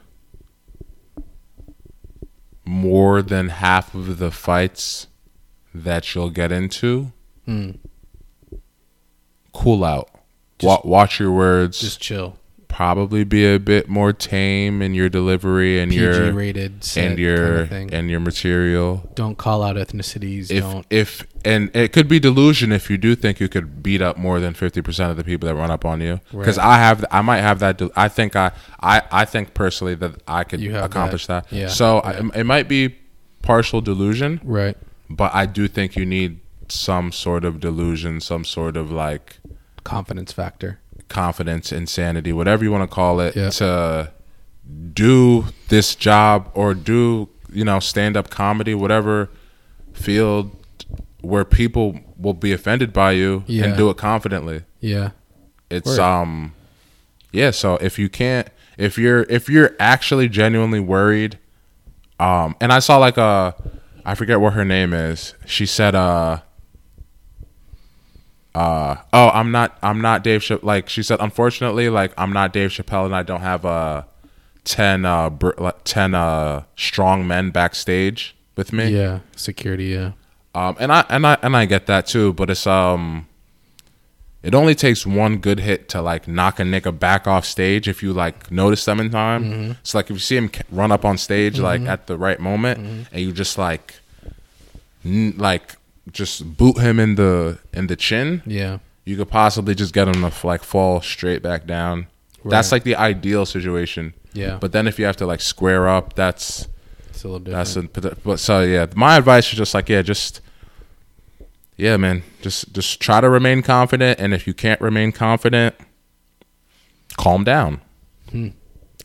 more 2.64 3.22
than 3.22 3.50
half 3.50 3.94
of 3.94 4.18
the 4.20 4.32
fights 4.32 5.08
that 5.74 6.16
you'll 6.16 6.30
get 6.30 6.52
into, 6.52 7.12
Hmm. 7.46 7.72
cool 9.54 9.84
out. 9.84 10.10
Wa- 10.64 10.82
watch 10.86 11.20
your 11.20 11.32
words. 11.32 11.80
Just 11.82 12.00
chill. 12.00 12.38
Probably 12.76 13.24
be 13.24 13.46
a 13.46 13.58
bit 13.58 13.88
more 13.88 14.12
tame 14.12 14.82
in 14.82 14.94
your 14.94 15.08
delivery 15.08 15.80
and 15.80 15.90
PG 15.92 16.02
your 16.04 16.34
rated 16.34 16.86
and 16.98 17.18
your 17.18 17.38
kind 17.38 17.60
of 17.62 17.70
thing. 17.70 17.94
and 17.94 18.10
your 18.10 18.20
material. 18.20 19.10
don't 19.16 19.38
call 19.38 19.64
out 19.64 19.78
ethnicities. 19.78 20.52
If 20.52 20.62
don't. 20.62 20.86
if 20.90 21.26
and 21.46 21.74
it 21.74 21.94
could 21.94 22.10
be 22.10 22.20
delusion 22.20 22.74
if 22.74 22.90
you 22.90 22.98
do 22.98 23.16
think 23.16 23.40
you 23.40 23.48
could 23.48 23.82
beat 23.82 24.02
up 24.02 24.18
more 24.18 24.42
than 24.42 24.54
fifty 24.54 24.82
percent 24.82 25.10
of 25.10 25.16
the 25.16 25.24
people 25.24 25.48
that 25.48 25.56
run 25.56 25.72
up 25.72 25.86
on 25.86 26.02
you. 26.02 26.20
Because 26.32 26.58
Right. 26.58 26.68
I 26.68 26.78
have, 26.80 27.06
I 27.12 27.22
might 27.22 27.40
have 27.40 27.60
that. 27.60 27.82
I 27.96 28.10
think 28.10 28.36
I, 28.36 28.52
I, 28.82 29.02
I 29.10 29.24
think 29.24 29.54
personally 29.54 29.96
that 29.96 30.22
I 30.28 30.44
could 30.44 30.62
accomplish 30.62 31.28
that. 31.28 31.48
that. 31.50 31.56
Yeah, 31.56 31.68
So. 31.68 32.00
I, 32.00 32.12
it 32.36 32.44
might 32.46 32.68
be 32.68 32.96
partial 33.42 33.80
delusion, 33.80 34.42
Right. 34.44 34.76
but 35.10 35.34
I 35.34 35.46
do 35.46 35.70
think 35.70 35.96
you 35.96 36.06
need 36.06 36.40
some 36.68 37.14
sort 37.14 37.46
of 37.46 37.62
delusion, 37.62 38.20
some 38.20 38.44
sort 38.44 38.76
of 38.76 38.92
like 38.92 39.38
Confidence 39.86 40.32
factor. 40.34 40.80
Confidence, 41.10 41.72
insanity, 41.72 42.34
whatever 42.34 42.64
you 42.64 42.72
want 42.72 42.90
to 42.90 42.94
call 42.94 43.20
it, 43.20 43.36
Yeah. 43.36 43.50
to 43.52 44.12
do 44.94 45.46
this 45.70 45.96
job 45.96 46.50
or 46.54 46.74
do 46.74 47.30
you 47.52 47.64
know 47.64 47.80
stand 47.80 48.18
up 48.18 48.30
comedy, 48.30 48.74
whatever 48.74 49.30
field 49.94 50.52
where 51.22 51.46
people 51.46 52.00
will 52.18 52.34
be 52.34 52.52
offended 52.52 52.92
by 52.94 53.12
you 53.12 53.44
Yeah. 53.48 53.66
and 53.66 53.78
do 53.78 53.90
it 53.90 53.98
confidently. 53.98 54.64
Yeah. 54.80 55.12
It's 55.70 55.88
Word. 55.88 56.00
um 56.00 56.54
yeah, 57.32 57.52
so 57.52 57.76
if 57.78 57.98
you 58.00 58.10
can't 58.10 58.48
if 58.78 58.98
you're 58.98 59.24
if 59.24 59.48
you're 59.50 59.72
actually 59.80 60.28
genuinely 60.30 60.80
worried 60.80 61.38
Um, 62.20 62.56
and 62.62 62.72
I 62.72 62.80
saw 62.80 62.98
like 62.98 63.18
a, 63.18 63.54
I 64.06 64.16
forget 64.16 64.40
what 64.40 64.54
her 64.54 64.64
name 64.64 64.94
is. 64.94 65.34
She 65.46 65.66
said, 65.66 65.96
uh, 65.96 66.40
uh, 68.56 68.96
oh, 69.14 69.30
I'm 69.30 69.52
not, 69.52 69.78
I'm 69.84 70.00
not 70.02 70.24
Dave. 70.24 70.42
Ch- 70.42 70.64
like 70.64 70.88
she 70.90 71.04
said, 71.04 71.20
unfortunately, 71.20 71.90
like 71.90 72.14
I'm 72.18 72.32
not 72.34 72.54
Dave 72.54 72.70
Chappelle, 72.72 73.06
and 73.06 73.16
I 73.16 73.22
don't 73.24 73.42
have 73.42 73.66
uh, 73.66 74.04
ten, 74.64 75.06
uh, 75.06 75.30
br- 75.30 75.52
ten, 75.84 76.16
uh, 76.16 76.64
strong 76.76 77.28
men 77.28 77.52
backstage 77.52 78.36
with 78.56 78.72
me. 78.74 78.90
Yeah, 78.90 79.20
security. 79.36 79.86
Yeah, 79.88 80.12
Um, 80.56 80.76
and 80.80 80.92
I 80.92 81.06
and 81.10 81.28
I 81.28 81.38
and 81.42 81.56
I 81.58 81.66
get 81.66 81.86
that 81.88 82.08
too, 82.08 82.34
but 82.34 82.50
it's 82.50 82.66
um, 82.66 83.28
it 84.42 84.56
only 84.56 84.76
takes 84.76 85.06
one 85.06 85.38
good 85.38 85.60
hit 85.60 85.90
to 85.90 86.02
like 86.02 86.28
knock 86.28 86.60
a 86.60 86.64
nigga 86.64 86.98
back 86.98 87.28
off 87.28 87.46
stage 87.46 87.88
if 87.90 88.02
you 88.04 88.14
like 88.14 88.52
notice 88.52 88.86
them 88.86 89.00
in 89.02 89.10
time. 89.10 89.44
Mm-hmm. 89.44 89.72
So 89.84 89.98
like 89.98 90.06
if 90.06 90.12
you 90.16 90.20
see 90.20 90.38
him 90.38 90.50
run 90.72 90.92
up 90.92 91.04
on 91.04 91.18
stage 91.18 91.60
like 91.60 91.82
at 91.82 92.08
the 92.08 92.16
right 92.18 92.40
moment, 92.40 92.80
Mm-hmm. 92.80 93.02
and 93.12 93.22
you 93.22 93.32
just 93.34 93.58
like, 93.58 93.96
n- 95.04 95.34
like 95.38 95.76
just 96.12 96.58
boot 96.58 96.78
him 96.78 97.00
in 97.00 97.16
the 97.16 97.60
in 97.74 97.88
the 97.88 97.96
chin, 97.96 98.42
yeah, 98.46 98.80
you 99.06 99.18
could 99.18 99.30
possibly 99.30 99.76
just 99.76 99.94
get 99.94 100.08
him 100.08 100.30
to 100.30 100.48
like 100.48 100.64
fall 100.64 101.02
straight 101.02 101.42
back 101.42 101.66
down. 101.66 102.08
That's 102.44 102.72
like 102.72 102.84
the 102.84 102.96
ideal 102.96 103.46
situation. 103.48 104.14
yeah. 104.34 104.58
But 104.62 104.72
then 104.72 104.88
if 104.88 105.00
you 105.00 105.06
have 105.06 105.18
to 105.18 105.26
like 105.26 105.42
square 105.42 105.88
up, 105.90 106.14
that's 106.14 106.68
it's 107.10 107.24
a 107.24 107.28
little 107.28 107.40
different. 107.40 107.94
that's 107.94 108.06
a 108.06 108.16
but 108.24 108.40
so 108.40 108.62
yeah. 108.62 108.86
My 108.96 109.18
advice 109.18 109.52
is 109.52 109.58
just 109.58 109.74
like 109.74 109.90
yeah, 109.90 110.04
just 110.04 110.42
yeah, 111.76 111.98
man. 111.98 112.22
Just 112.42 112.72
just 112.74 113.00
try 113.00 113.20
to 113.20 113.30
remain 113.30 113.64
confident, 113.64 114.20
and 114.20 114.34
if 114.34 114.46
you 114.46 114.54
can't 114.54 114.80
remain 114.80 115.12
confident, 115.12 115.74
calm 117.18 117.44
down. 117.44 117.82
Hmm. 118.30 118.50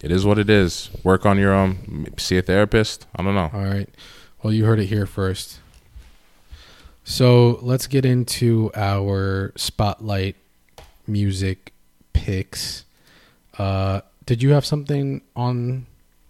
It 0.03 0.11
is 0.11 0.25
what 0.27 0.39
it 0.39 0.51
is. 0.51 0.91
Work 1.03 1.25
on 1.25 1.39
your 1.39 1.53
own. 1.53 2.07
See 2.19 2.37
a 2.37 2.43
therapist. 2.43 3.07
I 3.17 3.23
don't 3.23 3.35
know. 3.35 3.51
All 3.53 3.65
right. 3.65 3.89
Well, 4.43 4.53
you 4.53 4.65
heard 4.65 4.81
it 4.81 4.87
here 4.87 5.07
first. 5.07 5.60
So 7.11 7.59
let's 7.63 7.89
get 7.89 8.05
into 8.05 8.71
our 8.73 9.53
spotlight 9.57 10.37
music 11.09 11.73
picks. 12.13 12.85
Uh, 13.59 14.03
did 14.27 14.45
you 14.45 14.51
have 14.51 14.65
something 14.65 15.21
on 15.35 15.87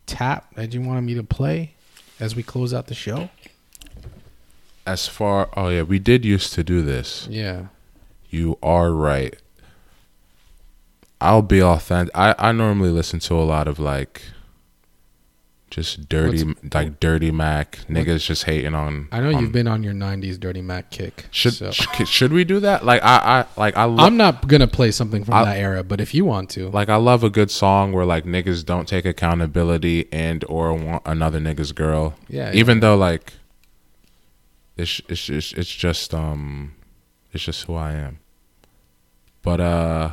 tap 0.06 0.54
that 0.54 0.72
you 0.72 0.80
wanted 0.80 1.02
me 1.02 1.12
to 1.16 1.22
play 1.22 1.74
as 2.18 2.34
we 2.34 2.42
close 2.42 2.72
out 2.72 2.86
the 2.86 2.94
show? 2.94 3.28
As 4.86 5.06
far 5.06 5.50
oh 5.54 5.68
yeah, 5.68 5.82
we 5.82 5.98
did 5.98 6.24
used 6.24 6.54
to 6.54 6.64
do 6.64 6.80
this. 6.80 7.28
Yeah. 7.30 7.66
You 8.30 8.56
are 8.62 8.90
right. 8.90 9.36
I'll 11.20 11.42
be 11.42 11.62
authentic. 11.62 12.16
I 12.16 12.34
I 12.38 12.52
normally 12.52 12.90
listen 12.90 13.20
to 13.20 13.34
a 13.34 13.44
lot 13.44 13.68
of 13.68 13.78
like 13.78 14.22
just 15.70 16.08
dirty 16.08 16.44
like 16.74 16.98
dirty 16.98 17.30
Mac 17.30 17.78
niggas 17.88 18.24
just 18.24 18.42
hating 18.44 18.74
on. 18.74 19.06
I 19.12 19.20
know 19.20 19.32
on- 19.32 19.40
you've 19.40 19.52
been 19.52 19.68
on 19.68 19.82
your 19.84 19.92
'90s 19.94 20.38
Dirty 20.38 20.62
Mac 20.62 20.90
kick. 20.90 21.26
Should 21.30 21.54
so. 21.54 21.70
sh- 21.70 22.08
should 22.08 22.32
we 22.32 22.42
do 22.44 22.58
that? 22.60 22.84
Like 22.84 23.02
I 23.04 23.16
I 23.56 23.60
like 23.60 23.76
I 23.76 23.84
lo- 23.84 24.02
I'm 24.04 24.16
not 24.16 24.48
gonna 24.48 24.66
play 24.66 24.90
something 24.90 25.22
from 25.24 25.34
I- 25.34 25.44
that 25.44 25.56
era, 25.58 25.84
but 25.84 26.00
if 26.00 26.12
you 26.12 26.24
want 26.24 26.50
to, 26.50 26.68
like 26.70 26.88
I 26.88 26.96
love 26.96 27.22
a 27.22 27.30
good 27.30 27.50
song 27.52 27.92
where 27.92 28.04
like 28.04 28.24
niggas 28.24 28.64
don't 28.66 28.88
take 28.88 29.04
accountability 29.04 30.08
and 30.12 30.44
or 30.48 30.74
want 30.74 31.02
another 31.06 31.38
nigga's 31.40 31.70
girl. 31.72 32.14
Yeah, 32.28 32.50
Even 32.52 32.78
yeah. 32.78 32.80
though 32.80 32.96
like 32.96 33.34
it's 34.76 35.00
it's 35.08 35.28
it's, 35.28 35.52
it's 35.52 35.74
just 35.74 36.12
um 36.14 36.74
it's 37.32 37.44
just 37.44 37.64
who 37.64 37.74
I 37.74 37.92
am. 37.92 38.18
But 39.42 39.60
uh 39.60 40.12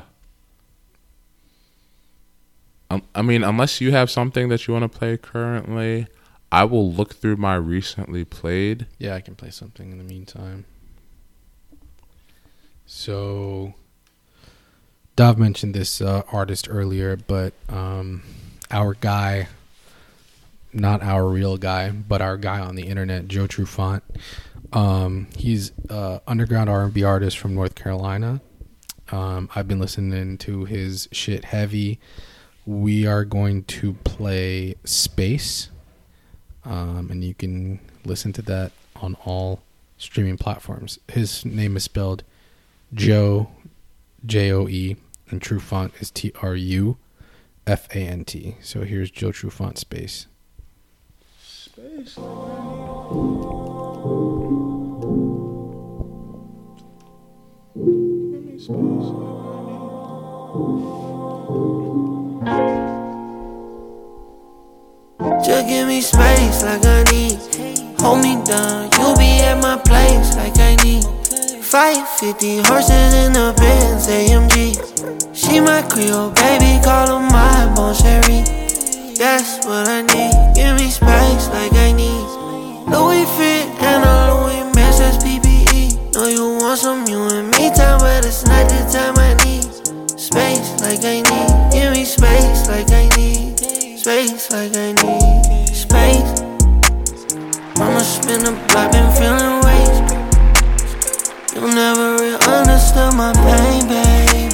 um, 2.90 3.04
I 3.16 3.22
mean 3.22 3.44
unless 3.44 3.82
you 3.82 3.92
have 3.92 4.10
something 4.10 4.50
that 4.50 4.68
you 4.68 4.74
want 4.74 4.92
to 4.92 4.98
play 4.98 5.18
currently, 5.18 6.08
I 6.52 6.64
will 6.64 6.92
look 6.92 7.16
through 7.16 7.38
my 7.38 7.56
recently 7.56 8.24
played. 8.24 8.88
yeah, 9.00 9.16
I 9.16 9.22
can 9.22 9.36
play 9.36 9.50
something 9.50 9.92
in 9.92 9.98
the 9.98 10.04
meantime. 10.04 10.66
So, 12.90 13.74
Dav 15.18 15.38
mentioned 15.38 15.74
this 15.74 16.00
uh, 16.00 16.24
artist 16.32 16.70
earlier, 16.72 17.18
but 17.18 17.54
um, 17.68 18.24
our 18.72 18.94
guy, 18.94 19.50
not 20.72 21.04
our 21.04 21.28
real 21.28 21.58
guy, 21.58 21.90
but 21.90 22.22
our 22.22 22.38
guy 22.38 22.62
on 22.62 22.76
the 22.76 22.84
internet, 22.84 23.28
Joe 23.28 23.46
Trufant. 23.46 24.04
Um, 24.72 25.28
he's 25.36 25.74
uh, 25.90 26.20
underground 26.28 26.70
R&B 26.70 27.04
artist 27.04 27.38
from 27.38 27.56
North 27.56 27.76
Carolina. 27.76 28.40
Um, 29.12 29.50
I've 29.54 29.68
been 29.68 29.80
listening 29.80 30.38
to 30.40 30.64
his 30.64 31.10
shit 31.12 31.46
heavy. 31.46 32.00
We 32.68 33.08
are 33.08 33.24
going 33.24 33.64
to 33.64 33.94
play 34.04 34.76
Space, 34.84 35.70
um, 36.66 37.08
and 37.10 37.24
you 37.24 37.34
can 37.34 37.80
listen 38.04 38.34
to 38.34 38.42
that 38.42 38.74
on 38.98 39.16
all 39.24 39.62
streaming 39.98 40.38
platforms. 40.38 41.00
His 41.08 41.46
name 41.46 41.78
is 41.78 41.86
spelled 41.86 42.26
Joe, 42.94 43.50
J 44.26 44.52
O 44.52 44.68
E, 44.68 44.98
and 45.30 45.40
Trufant 45.40 45.94
is 46.02 46.12
T 46.12 46.34
R 46.42 46.58
U 46.58 46.98
F 47.66 47.88
A 47.96 48.00
N 48.00 48.26
T. 48.26 48.58
So 48.62 48.82
here's 48.82 49.12
Joe 49.12 49.30
Trufant 49.30 49.78
Space. 49.78 50.28
Just 65.44 65.68
give 65.68 65.88
me 65.88 66.02
space 66.02 66.64
like 66.64 66.86
I 66.86 67.04
need. 67.12 67.40
Hold 68.00 68.22
me 68.22 68.42
down, 68.46 68.90
you'll 68.98 69.16
be 69.18 69.40
at 69.42 69.62
my 69.62 69.78
place 69.78 70.36
like 70.36 70.58
I 70.60 70.76
need. 70.84 71.04
550 71.64 72.64
horses 72.68 73.14
in 73.14 73.34
the 73.34 73.54
Benz 73.58 74.08
AMG. 74.08 75.36
She 75.36 75.60
my 75.60 75.82
Creole 75.82 76.32
baby, 76.32 76.80
call 76.84 77.08
her 77.08 77.20
my 77.20 77.74
bon 77.76 77.94
chérie. 77.94 78.46
That's 79.18 79.66
what 79.66 79.88
I 79.88 80.02
need. 80.02 80.34
Give 80.56 80.76
me 80.76 80.90
space 80.90 81.48
like 81.50 81.74
I 81.74 81.92
need. 81.92 82.28
Louis 82.88 83.26
fit 83.36 83.68
and 83.84 84.04
a 84.04 84.16
Louis 84.32 84.64
match, 84.76 84.98
that's 85.00 85.18
PPE. 85.24 86.14
Know 86.14 86.28
you 86.28 86.58
want 86.60 86.80
some 86.80 87.06
you 87.08 87.22
and 87.28 87.52
me 87.52 87.70
time, 87.76 88.00
but 88.00 88.26
it's 88.26 88.46
not 88.46 88.70
the 88.70 88.80
time 88.92 89.18
I 89.18 89.34
need. 89.44 89.68
Space 90.18 90.82
like 90.82 91.04
I 91.04 91.22
need. 91.22 91.47
Like 94.58 94.76
I 94.76 94.92
need. 94.92 95.68
Space. 95.70 96.34
Mama 97.78 98.02
spin 98.02 98.42
the 98.42 98.54
block, 98.66 98.90
been 98.92 99.10
feeling 99.18 99.58
waste. 99.68 100.06
You 101.54 101.62
never 101.62 102.18
really 102.18 102.42
understood 102.58 103.14
my 103.14 103.34
pain, 103.46 103.86
babe. 103.86 104.54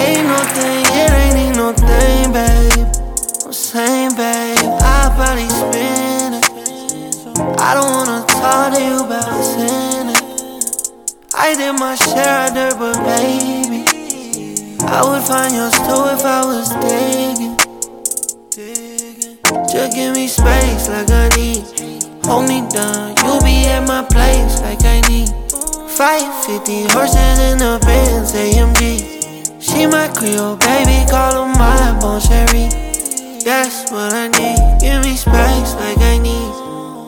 Ain't 0.00 0.24
no 0.32 0.38
thing, 0.56 0.84
it 1.00 1.10
ain't 1.20 1.34
need 1.38 1.54
no 1.60 1.68
thing, 1.76 2.32
babe. 2.32 2.88
I'm 3.44 3.52
saying, 3.52 4.16
babe, 4.16 4.64
I 4.96 5.12
probably 5.16 5.48
spin 5.60 6.32
it. 6.40 6.46
I 7.60 7.74
don't 7.76 7.90
wanna 7.96 8.24
talk 8.40 8.72
to 8.72 8.80
you 8.80 8.96
about 9.04 9.28
sinning. 9.50 10.24
I 11.34 11.54
did 11.54 11.74
my 11.78 11.94
share 11.96 12.46
of 12.46 12.54
dirt, 12.56 12.78
but 12.80 12.96
baby, 13.04 13.84
I 14.96 15.04
would 15.04 15.22
find 15.28 15.52
yours 15.54 15.76
too 15.86 16.02
if 16.16 16.24
I 16.24 16.40
was 16.46 16.70
digging. 16.80 17.27
Down, 22.70 23.14
you'll 23.24 23.40
be 23.40 23.64
at 23.66 23.86
my 23.86 24.04
place 24.04 24.60
like 24.60 24.84
I 24.84 25.00
need. 25.08 25.28
550 25.96 26.92
horses 26.92 27.38
in 27.48 27.58
the 27.58 27.78
Benz 27.84 28.32
AMG. 28.32 29.60
She 29.60 29.86
my 29.86 30.08
Creole 30.08 30.56
baby, 30.56 31.08
call 31.10 31.32
her 31.32 31.52
my 31.58 31.98
bon 32.00 32.20
chérie. 32.20 32.70
That's 33.42 33.90
what 33.90 34.12
I 34.12 34.28
need. 34.28 34.60
Give 34.80 35.02
me 35.02 35.16
space 35.16 35.74
like 35.80 35.98
I 35.98 36.18
need. 36.18 36.52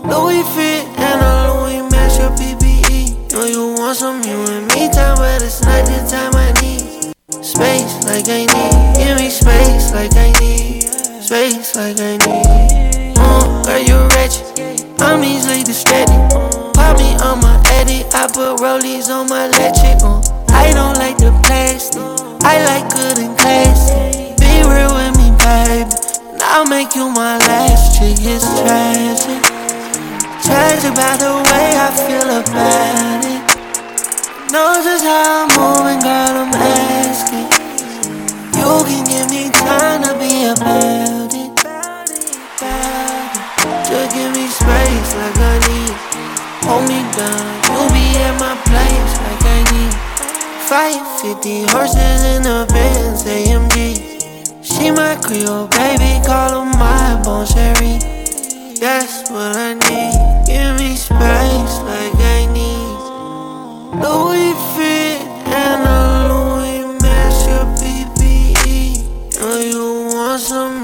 Louis 0.09 0.43
fit 0.57 0.87
and 0.99 1.21
a 1.21 1.53
Louis 1.53 1.83
match 1.91 2.19
your 2.19 2.31
PPE. 2.31 3.33
Know 3.33 3.45
you 3.45 3.75
want 3.79 3.97
some 3.97 4.23
you 4.23 4.41
and 4.51 4.67
me 4.69 4.89
time, 4.91 5.17
but 5.19 5.43
it's 5.43 5.63
not 5.63 5.85
the 5.85 6.01
time 6.09 6.35
I 6.35 6.51
need. 6.63 7.15
Space 7.45 7.95
like 8.09 8.29
I 8.29 8.47
need. 8.49 8.97
Give 8.99 9.17
me 9.19 9.29
space 9.31 9.93
like 9.93 10.17
I 10.17 10.33
need. 10.41 10.83
Space 11.23 11.77
like 11.77 12.01
I 12.01 12.17
need. 12.17 13.15
Mm, 13.15 13.65
girl, 13.65 13.79
you 13.79 13.99
rich. 14.17 14.90
I'm 15.03 15.25
easily 15.25 15.63
distracted. 15.65 16.13
Pop 16.75 16.99
me 16.99 17.17
on 17.25 17.41
my 17.41 17.57
edit. 17.81 18.07
I 18.15 18.29
put 18.29 18.61
rollies 18.61 19.09
on 19.09 19.29
my 19.29 19.47
electric. 19.47 19.99
Mm, 20.05 20.21
I 20.53 20.73
don't 20.77 20.97
like 21.01 21.17
the 21.17 21.33
plastic. 21.45 22.03
I 22.45 22.61
like 22.69 22.87
good 22.93 23.19
and 23.19 23.37
classy. 23.39 24.37
Be 24.37 24.61
real 24.69 24.93
with 24.93 25.17
me, 25.17 25.33
baby. 25.41 25.89
And 26.33 26.43
I'll 26.53 26.69
make 26.69 26.95
you 26.95 27.09
my 27.09 27.39
last 27.49 27.97
chick. 27.99 28.17
It's 28.21 28.45
tragic. 28.61 29.41
Tragic 30.45 30.93
about 30.93 31.17
the 31.21 31.33
way 31.49 31.69
I 31.81 31.89
feel 31.97 32.29
about 32.37 33.25
it. 33.25 33.41
Know 34.53 34.85
just 34.85 35.05
how 35.05 35.45
I'm 35.45 35.51
moving, 35.57 36.01
girl. 36.05 36.45
I'm 36.45 36.53
asking. 36.53 37.49
You 38.53 38.85
can 38.85 39.03
give 39.09 39.29
me 39.33 39.49
time 39.51 40.03
to 40.05 40.13
be 40.21 40.45
about 40.45 41.33
it. 41.33 41.51
About 41.57 42.11
it. 42.11 42.37
Just 43.89 44.15
give 44.15 44.33
me 44.35 44.40
down, 47.21 47.47
you'll 47.69 47.91
be 47.93 48.07
at 48.27 48.35
my 48.39 48.55
place 48.69 49.15
like 49.25 49.45
I 49.57 49.61
need. 49.73 49.95
Five 50.71 51.03
fifty 51.21 51.63
horses 51.73 52.21
in 52.33 52.43
the 52.43 52.67
Benz 52.73 53.25
AMG. 53.25 53.77
She 54.63 54.91
my 54.91 55.17
Creole 55.17 55.69
baby, 55.69 56.13
call 56.27 56.65
her 56.65 56.79
my 56.79 57.21
bon 57.25 57.45
chérie. 57.47 58.01
That's 58.79 59.31
what 59.31 59.57
I 59.57 59.75
need. 59.75 60.17
Give 60.47 60.73
me 60.81 60.97
space 60.97 61.77
like 61.91 62.17
I 62.37 62.41
need. 62.59 62.99
Louis 64.03 64.55
fit 64.75 65.21
and 65.63 65.83
a 65.99 66.01
Louis 66.31 66.85
match 67.03 67.39
your 67.51 67.67
PPE. 67.81 69.05
Know 69.39 69.59
you 69.59 70.15
want 70.15 70.41
some 70.41 70.80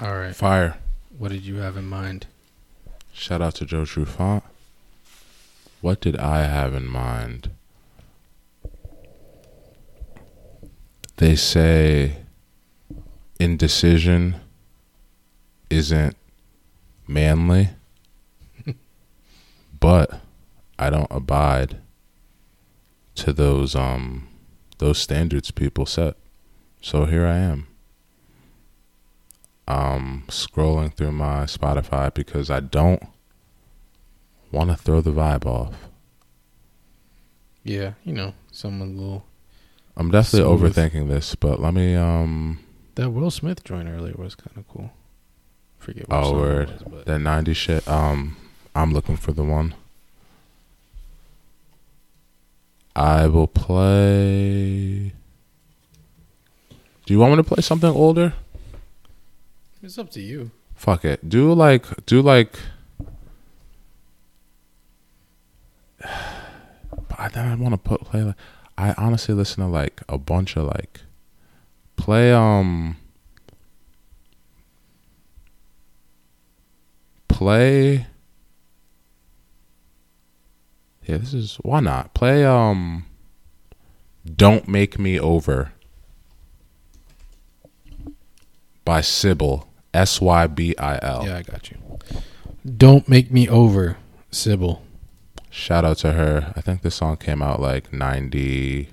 All 0.00 0.16
right. 0.16 0.34
Fire. 0.34 0.78
What 1.18 1.30
did 1.30 1.44
you 1.44 1.56
have 1.56 1.76
in 1.76 1.84
mind? 1.84 2.26
Shout 3.12 3.42
out 3.42 3.54
to 3.56 3.66
Joe 3.66 3.82
Trufant. 3.82 4.42
What 5.82 6.00
did 6.00 6.16
I 6.16 6.44
have 6.44 6.74
in 6.74 6.86
mind? 6.86 7.50
They 11.16 11.36
say 11.36 12.16
indecision 13.38 14.36
isn't 15.68 16.16
manly, 17.06 17.70
but 19.80 20.20
I 20.78 20.88
don't 20.88 21.10
abide 21.10 21.76
to 23.16 23.34
those 23.34 23.74
um 23.74 24.28
those 24.78 24.96
standards 24.96 25.50
people 25.50 25.84
set. 25.84 26.16
So 26.80 27.04
here 27.04 27.26
I 27.26 27.36
am. 27.36 27.66
Um 29.70 30.24
scrolling 30.28 30.92
through 30.92 31.12
my 31.12 31.44
Spotify 31.44 32.12
because 32.12 32.50
I 32.50 32.60
don't 32.60 33.02
want 34.50 34.70
to 34.70 34.76
throw 34.76 35.00
the 35.00 35.12
vibe 35.12 35.46
off. 35.46 35.74
Yeah, 37.62 37.92
you 38.04 38.12
know, 38.14 38.34
someone 38.50 38.96
little. 38.96 39.24
I'm 39.96 40.10
definitely 40.10 40.48
Smooth. 40.56 40.74
overthinking 40.76 41.08
this, 41.08 41.34
but 41.34 41.60
let 41.60 41.72
me 41.74 41.94
um 41.94 42.58
That 42.96 43.10
Will 43.10 43.30
Smith 43.30 43.62
joint 43.64 43.88
earlier 43.88 44.14
was 44.16 44.34
kind 44.34 44.56
of 44.56 44.66
cool. 44.66 44.90
Forget 45.78 46.08
what 46.08 46.24
oh 46.24 46.32
word 46.34 46.68
was, 46.90 47.04
that 47.04 47.20
'90s 47.20 47.56
shit 47.56 47.86
um 47.88 48.36
I'm 48.74 48.92
looking 48.92 49.16
for 49.16 49.32
the 49.32 49.44
one. 49.44 49.74
I 52.96 53.26
will 53.28 53.46
play 53.46 55.12
Do 57.06 57.12
you 57.14 57.18
want 57.20 57.32
me 57.32 57.36
to 57.36 57.44
play 57.44 57.62
something 57.62 57.90
older? 57.90 58.34
It's 59.82 59.98
up 59.98 60.10
to 60.10 60.20
you. 60.20 60.50
Fuck 60.74 61.04
it. 61.04 61.28
Do 61.28 61.52
like 61.52 62.06
do 62.06 62.22
like 62.22 62.58
But 65.98 66.08
I 67.18 67.28
then 67.28 67.46
I 67.46 67.54
want 67.54 67.72
to 67.72 67.78
put 67.78 68.00
play 68.02 68.22
like 68.22 68.36
I 68.78 68.94
honestly 68.96 69.34
listen 69.34 69.62
to 69.62 69.70
like 69.70 70.02
a 70.08 70.16
bunch 70.16 70.56
of 70.56 70.64
like 70.64 71.02
play 71.96 72.32
um 72.32 72.96
play 77.28 78.06
Yeah, 81.10 81.18
this 81.18 81.34
is 81.34 81.56
why 81.62 81.80
not? 81.80 82.14
Play 82.14 82.44
um 82.44 83.04
Don't 84.24 84.68
Make 84.68 84.98
Me 84.98 85.18
Over 85.18 85.72
by 88.84 89.00
Sybil. 89.00 89.66
S 89.92 90.20
Y 90.20 90.46
B 90.46 90.74
I 90.78 90.98
L. 91.02 91.26
Yeah, 91.26 91.36
I 91.38 91.42
got 91.42 91.70
you. 91.70 91.78
Don't 92.76 93.08
make 93.08 93.30
me 93.30 93.48
over, 93.48 93.96
Sybil. 94.30 94.82
Shout 95.50 95.84
out 95.84 95.98
to 95.98 96.12
her. 96.12 96.52
I 96.56 96.60
think 96.60 96.82
this 96.82 96.94
song 96.94 97.16
came 97.16 97.42
out 97.42 97.60
like 97.60 97.92
90 97.92 98.88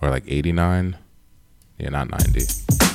or 0.00 0.10
like 0.10 0.24
89. 0.26 0.96
Yeah, 1.78 1.90
not 1.90 2.10
90. 2.10 2.87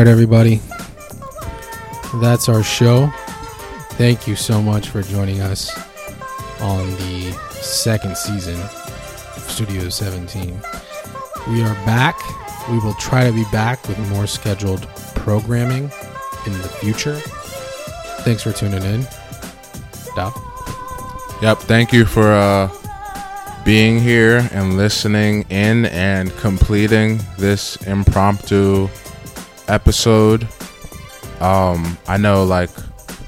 Right, 0.00 0.08
everybody. 0.08 0.62
That's 2.22 2.48
our 2.48 2.62
show. 2.62 3.12
Thank 3.98 4.26
you 4.26 4.34
so 4.34 4.62
much 4.62 4.88
for 4.88 5.02
joining 5.02 5.42
us 5.42 5.70
on 6.62 6.90
the 6.92 7.32
second 7.50 8.16
season 8.16 8.58
of 8.58 9.44
Studio 9.46 9.90
17. 9.90 10.58
We 11.48 11.62
are 11.62 11.74
back. 11.84 12.18
We 12.70 12.78
will 12.78 12.94
try 12.94 13.26
to 13.26 13.32
be 13.32 13.44
back 13.52 13.86
with 13.88 13.98
more 14.08 14.26
scheduled 14.26 14.88
programming 15.16 15.90
in 16.46 16.52
the 16.62 16.70
future. 16.80 17.16
Thanks 18.22 18.42
for 18.42 18.52
tuning 18.52 18.82
in. 18.82 19.06
Doc. 20.16 20.34
Yep. 21.42 21.58
Thank 21.58 21.92
you 21.92 22.06
for 22.06 22.32
uh, 22.32 22.70
being 23.66 24.00
here 24.00 24.48
and 24.52 24.78
listening 24.78 25.42
in 25.50 25.84
and 25.86 26.34
completing 26.38 27.20
this 27.36 27.76
impromptu 27.86 28.88
episode. 29.70 30.46
Um, 31.40 31.96
I 32.06 32.16
know, 32.16 32.44
like, 32.44 32.70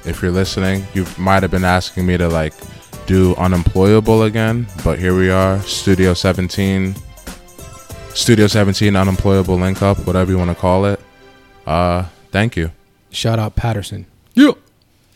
if 0.05 0.21
you're 0.21 0.31
listening, 0.31 0.85
you 0.93 1.05
might 1.17 1.41
have 1.43 1.51
been 1.51 1.63
asking 1.63 2.05
me 2.05 2.17
to 2.17 2.27
like 2.27 2.53
do 3.05 3.35
unemployable 3.35 4.23
again, 4.23 4.67
but 4.83 4.99
here 4.99 5.15
we 5.17 5.29
are, 5.29 5.59
Studio 5.61 6.13
17, 6.13 6.95
Studio 8.13 8.47
17 8.47 8.95
unemployable 8.95 9.55
link 9.57 9.81
up, 9.81 10.05
whatever 10.05 10.31
you 10.31 10.37
want 10.37 10.51
to 10.51 10.55
call 10.55 10.85
it. 10.85 10.99
Uh, 11.65 12.05
thank 12.31 12.55
you. 12.55 12.71
Shout 13.11 13.39
out 13.39 13.55
Patterson. 13.55 14.05